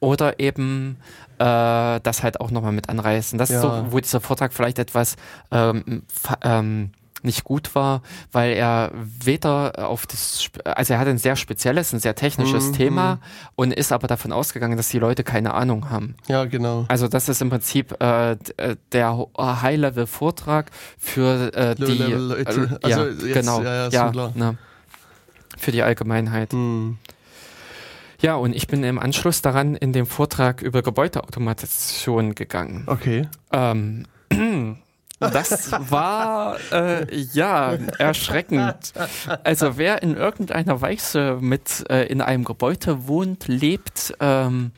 Oder 0.00 0.38
eben 0.38 0.96
äh, 1.38 2.00
das 2.00 2.22
halt 2.22 2.40
auch 2.40 2.50
nochmal 2.50 2.72
mit 2.72 2.88
anreißen. 2.88 3.38
Das 3.38 3.50
ja. 3.50 3.56
ist 3.56 3.62
so, 3.62 3.86
wo 3.90 4.00
dieser 4.00 4.20
Vortrag 4.20 4.52
vielleicht 4.52 4.78
etwas 4.78 5.16
ähm, 5.50 6.02
ähm, 6.42 6.90
nicht 7.22 7.44
gut 7.44 7.74
war, 7.74 8.02
weil 8.32 8.52
er 8.52 8.92
weder 8.94 9.88
auf 9.88 10.06
das, 10.06 10.50
also 10.64 10.94
er 10.94 11.00
hat 11.00 11.08
ein 11.08 11.18
sehr 11.18 11.36
spezielles, 11.36 11.92
ein 11.92 12.00
sehr 12.00 12.14
technisches 12.14 12.68
mhm. 12.68 12.72
Thema 12.74 13.18
und 13.56 13.72
ist 13.72 13.92
aber 13.92 14.06
davon 14.06 14.32
ausgegangen, 14.32 14.76
dass 14.76 14.88
die 14.88 14.98
Leute 14.98 15.24
keine 15.24 15.54
Ahnung 15.54 15.90
haben. 15.90 16.14
Ja, 16.28 16.44
genau. 16.44 16.84
Also 16.88 17.08
das 17.08 17.28
ist 17.28 17.42
im 17.42 17.50
Prinzip 17.50 18.00
äh, 18.00 18.32
äh 18.32 18.76
der 18.92 19.26
High-Level-Vortrag 19.36 20.70
für 20.98 21.52
äh, 21.54 21.74
die, 21.74 22.00
äh, 22.00 22.44
also 22.44 22.64
ja, 22.86 23.04
jetzt, 23.06 23.32
genau, 23.32 23.62
ja, 23.62 23.88
ja, 23.88 24.12
ja 24.12 24.30
ne, 24.34 24.56
für 25.56 25.72
die 25.72 25.82
Allgemeinheit. 25.82 26.52
Mhm. 26.52 26.98
Ja, 28.20 28.34
und 28.34 28.54
ich 28.54 28.66
bin 28.66 28.82
im 28.82 28.98
Anschluss 28.98 29.42
daran 29.42 29.76
in 29.76 29.92
dem 29.92 30.06
Vortrag 30.06 30.60
über 30.60 30.82
Gebäudeautomation 30.82 32.34
gegangen. 32.34 32.82
Okay. 32.86 33.28
Ähm, 33.52 34.06
das 35.20 35.70
war 35.72 36.56
äh, 36.72 37.06
ja 37.32 37.74
erschreckend. 37.98 38.92
Also 39.44 39.78
wer 39.78 40.02
in 40.02 40.16
irgendeiner 40.16 40.80
Weise 40.80 41.38
mit 41.40 41.84
äh, 41.90 42.06
in 42.06 42.20
einem 42.20 42.44
Gebäude 42.44 43.06
wohnt, 43.06 43.46
lebt, 43.46 44.14
ähm, 44.18 44.72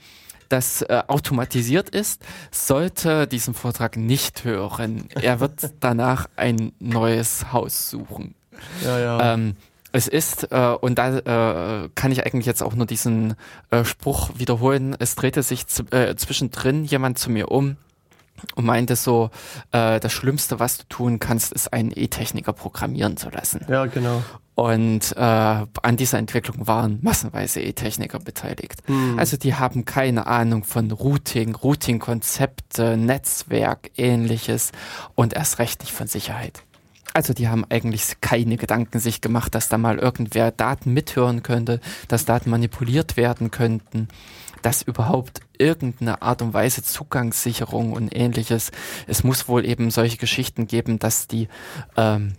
das 0.50 0.82
äh, 0.82 1.02
automatisiert 1.06 1.88
ist, 1.90 2.22
sollte 2.50 3.26
diesen 3.26 3.54
Vortrag 3.54 3.96
nicht 3.96 4.44
hören. 4.44 5.08
Er 5.14 5.40
wird 5.40 5.70
danach 5.80 6.28
ein 6.36 6.72
neues 6.78 7.52
Haus 7.52 7.88
suchen. 7.88 8.34
Ja, 8.84 8.98
ja. 8.98 9.34
Ähm, 9.34 9.56
es 9.92 10.08
ist, 10.08 10.52
äh, 10.52 10.76
und 10.80 10.98
da 10.98 11.84
äh, 11.84 11.88
kann 11.94 12.12
ich 12.12 12.24
eigentlich 12.24 12.46
jetzt 12.46 12.62
auch 12.62 12.74
nur 12.74 12.86
diesen 12.86 13.34
äh, 13.70 13.84
Spruch 13.84 14.30
wiederholen, 14.36 14.96
es 14.98 15.14
drehte 15.14 15.42
sich 15.42 15.64
äh, 15.90 16.14
zwischendrin 16.16 16.84
jemand 16.84 17.18
zu 17.18 17.30
mir 17.30 17.50
um 17.50 17.76
und 18.54 18.64
meinte 18.64 18.96
so, 18.96 19.30
äh, 19.72 20.00
das 20.00 20.12
Schlimmste, 20.12 20.60
was 20.60 20.78
du 20.78 20.84
tun 20.88 21.18
kannst, 21.18 21.52
ist 21.52 21.72
einen 21.72 21.92
E-Techniker 21.94 22.52
programmieren 22.52 23.16
zu 23.16 23.30
lassen. 23.30 23.64
Ja, 23.68 23.86
genau. 23.86 24.22
Und 24.54 25.16
äh, 25.16 25.20
an 25.20 25.96
dieser 25.96 26.18
Entwicklung 26.18 26.66
waren 26.66 26.98
massenweise 27.02 27.62
E-Techniker 27.62 28.18
beteiligt. 28.18 28.82
Hm. 28.86 29.18
Also 29.18 29.36
die 29.36 29.54
haben 29.54 29.86
keine 29.86 30.26
Ahnung 30.26 30.64
von 30.64 30.90
Routing, 30.90 31.54
Routing-Konzepte, 31.54 32.96
Netzwerk, 32.96 33.90
ähnliches 33.96 34.72
und 35.14 35.32
erst 35.32 35.58
recht 35.58 35.80
nicht 35.80 35.92
von 35.92 36.08
Sicherheit. 36.08 36.64
Also 37.12 37.34
die 37.34 37.48
haben 37.48 37.64
eigentlich 37.68 38.20
keine 38.20 38.56
Gedanken 38.56 38.98
sich 38.98 39.20
gemacht, 39.20 39.54
dass 39.54 39.68
da 39.68 39.78
mal 39.78 39.98
irgendwer 39.98 40.50
Daten 40.50 40.92
mithören 40.92 41.42
könnte, 41.42 41.80
dass 42.08 42.24
Daten 42.24 42.50
manipuliert 42.50 43.16
werden 43.16 43.50
könnten, 43.50 44.08
dass 44.62 44.82
überhaupt 44.82 45.40
irgendeine 45.58 46.22
Art 46.22 46.42
und 46.42 46.54
Weise 46.54 46.82
Zugangssicherung 46.82 47.92
und 47.92 48.14
ähnliches. 48.14 48.70
Es 49.06 49.24
muss 49.24 49.48
wohl 49.48 49.64
eben 49.64 49.90
solche 49.90 50.16
Geschichten 50.16 50.66
geben, 50.66 50.98
dass 50.98 51.26
die 51.26 51.48
ähm, 51.96 52.34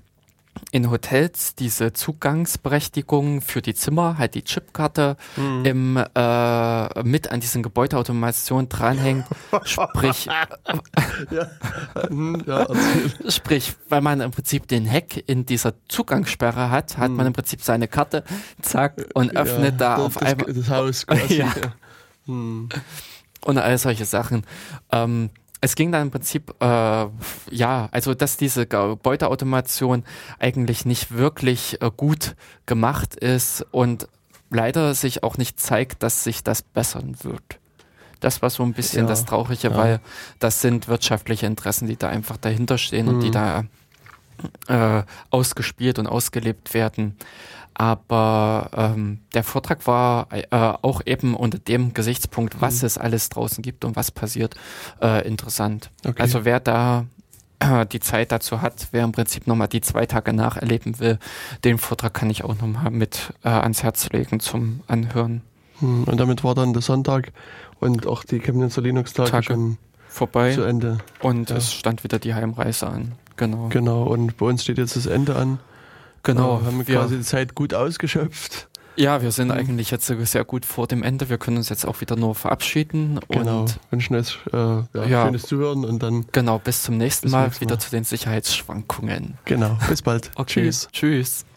in 0.71 0.89
Hotels 0.89 1.55
diese 1.55 1.93
Zugangsberechtigung 1.93 3.41
für 3.41 3.61
die 3.61 3.73
Zimmer, 3.73 4.17
halt 4.17 4.35
die 4.35 4.43
Chipkarte 4.43 5.17
mhm. 5.35 5.65
im, 5.65 5.97
äh, 5.97 7.03
mit 7.03 7.31
an 7.31 7.39
diesen 7.39 7.63
Gebäudeautomation 7.63 8.69
dranhängt. 8.69 9.25
sprich, 9.63 10.25
ja. 11.31 11.49
Mhm, 12.09 12.43
ja, 12.45 12.67
sprich, 13.29 13.73
weil 13.89 14.01
man 14.01 14.21
im 14.21 14.31
Prinzip 14.31 14.67
den 14.67 14.89
Hack 14.89 15.23
in 15.27 15.45
dieser 15.45 15.73
Zugangssperre 15.87 16.69
hat, 16.69 16.97
hat 16.97 17.11
mhm. 17.11 17.17
man 17.17 17.27
im 17.27 17.33
Prinzip 17.33 17.61
seine 17.61 17.87
Karte, 17.87 18.23
zack, 18.61 19.05
und 19.13 19.35
öffnet 19.35 19.73
ja, 19.73 19.77
da 19.77 19.95
das, 19.97 20.05
auf 20.05 20.21
einmal 20.21 20.53
das 20.53 20.69
Haus 20.69 21.07
quasi. 21.07 21.43
Mhm. 22.25 22.69
Und 23.43 23.57
all 23.57 23.77
solche 23.77 24.05
Sachen. 24.05 24.45
Ähm, 24.91 25.31
es 25.61 25.75
ging 25.75 25.91
dann 25.91 26.03
im 26.03 26.11
Prinzip, 26.11 26.55
äh, 26.59 26.65
ja, 26.65 27.89
also 27.91 28.15
dass 28.15 28.35
diese 28.35 28.65
Gebäudeautomation 28.65 30.03
eigentlich 30.39 30.85
nicht 30.85 31.11
wirklich 31.11 31.81
äh, 31.81 31.91
gut 31.95 32.35
gemacht 32.65 33.15
ist 33.15 33.65
und 33.71 34.07
leider 34.49 34.95
sich 34.95 35.23
auch 35.23 35.37
nicht 35.37 35.59
zeigt, 35.59 36.01
dass 36.01 36.23
sich 36.23 36.43
das 36.43 36.63
bessern 36.63 37.15
wird. 37.21 37.59
Das 38.19 38.41
war 38.41 38.49
so 38.49 38.63
ein 38.63 38.73
bisschen 38.73 39.03
ja, 39.03 39.09
das 39.09 39.25
Traurige, 39.25 39.69
ja. 39.69 39.77
weil 39.77 39.99
das 40.39 40.61
sind 40.61 40.87
wirtschaftliche 40.87 41.45
Interessen, 41.45 41.87
die 41.87 41.97
da 41.97 42.09
einfach 42.09 42.37
dahinter 42.37 42.77
stehen 42.77 43.05
mhm. 43.05 43.13
und 43.13 43.19
die 43.21 43.29
mhm. 43.29 43.31
da 43.31 43.65
äh, 44.67 45.03
ausgespielt 45.29 45.99
und 45.99 46.07
ausgelebt 46.07 46.73
werden. 46.73 47.17
Aber 47.73 48.69
ähm, 48.75 49.19
der 49.33 49.43
Vortrag 49.43 49.87
war 49.87 50.27
äh, 50.31 50.43
auch 50.51 51.01
eben 51.05 51.35
unter 51.35 51.57
dem 51.57 51.93
Gesichtspunkt, 51.93 52.61
was 52.61 52.81
mhm. 52.81 52.87
es 52.87 52.97
alles 52.97 53.29
draußen 53.29 53.61
gibt 53.61 53.85
und 53.85 53.95
was 53.95 54.11
passiert, 54.11 54.55
äh, 55.01 55.27
interessant. 55.27 55.89
Okay. 56.05 56.21
Also 56.21 56.45
wer 56.45 56.59
da 56.59 57.05
äh, 57.59 57.85
die 57.85 57.99
Zeit 57.99 58.31
dazu 58.31 58.61
hat, 58.61 58.89
wer 58.91 59.03
im 59.03 59.11
Prinzip 59.11 59.47
nochmal 59.47 59.67
die 59.67 59.81
zwei 59.81 60.05
Tage 60.05 60.33
nacherleben 60.33 60.99
will, 60.99 61.19
den 61.63 61.77
Vortrag 61.77 62.13
kann 62.13 62.29
ich 62.29 62.43
auch 62.43 62.55
nochmal 62.55 62.91
mit 62.91 63.33
äh, 63.43 63.49
ans 63.49 63.83
Herz 63.83 64.09
legen 64.09 64.39
zum 64.39 64.81
Anhören. 64.87 65.41
Hm, 65.79 66.03
und 66.05 66.19
damit 66.19 66.43
war 66.43 66.55
dann 66.55 66.73
der 66.73 66.81
Sonntag 66.81 67.31
und 67.79 68.05
auch 68.07 68.23
die 68.23 68.39
Chemnitzer 68.39 68.81
Linux-Tage 68.81 69.43
schon 69.43 69.77
vorbei. 70.07 70.53
Zu 70.53 70.63
Ende. 70.63 70.99
Und 71.21 71.49
ja. 71.49 71.57
es 71.57 71.73
stand 71.73 72.03
wieder 72.03 72.19
die 72.19 72.33
Heimreise 72.33 72.87
an. 72.87 73.13
Genau. 73.37 73.69
Genau, 73.69 74.03
und 74.03 74.37
bei 74.37 74.45
uns 74.45 74.63
steht 74.63 74.77
jetzt 74.77 74.95
das 74.95 75.05
Ende 75.05 75.35
an. 75.35 75.59
Genau. 76.23 76.61
Wir 76.61 76.67
haben 76.67 76.85
quasi 76.85 77.17
die 77.17 77.23
Zeit 77.23 77.55
gut 77.55 77.73
ausgeschöpft. 77.73 78.67
Ja, 78.95 79.21
wir 79.21 79.31
sind 79.31 79.47
mhm. 79.47 79.53
eigentlich 79.53 79.89
jetzt 79.89 80.05
sehr 80.05 80.43
gut 80.43 80.65
vor 80.65 80.85
dem 80.85 81.01
Ende. 81.01 81.29
Wir 81.29 81.37
können 81.37 81.57
uns 81.57 81.69
jetzt 81.69 81.85
auch 81.85 82.01
wieder 82.01 82.15
nur 82.15 82.35
verabschieden. 82.35 83.19
Genau. 83.29 83.61
Und 83.61 83.79
wünschen 83.89 84.15
euch 84.15 84.37
äh, 84.51 84.57
ja, 84.57 84.85
ja, 84.93 85.25
schönes 85.25 85.43
Zuhören 85.43 85.85
und 85.85 86.03
dann. 86.03 86.25
Genau, 86.31 86.59
bis 86.59 86.83
zum 86.83 86.97
nächsten 86.97 87.27
bis 87.27 87.31
Mal. 87.31 87.45
Nächsten 87.45 87.65
Mal. 87.65 87.69
Wieder 87.69 87.79
zu 87.79 87.89
den 87.91 88.03
Sicherheitsschwankungen. 88.03 89.37
Genau. 89.45 89.77
Bis 89.89 90.01
bald. 90.01 90.31
Okay. 90.41 90.63
Tschüss. 90.63 90.87
Tschüss. 90.91 91.45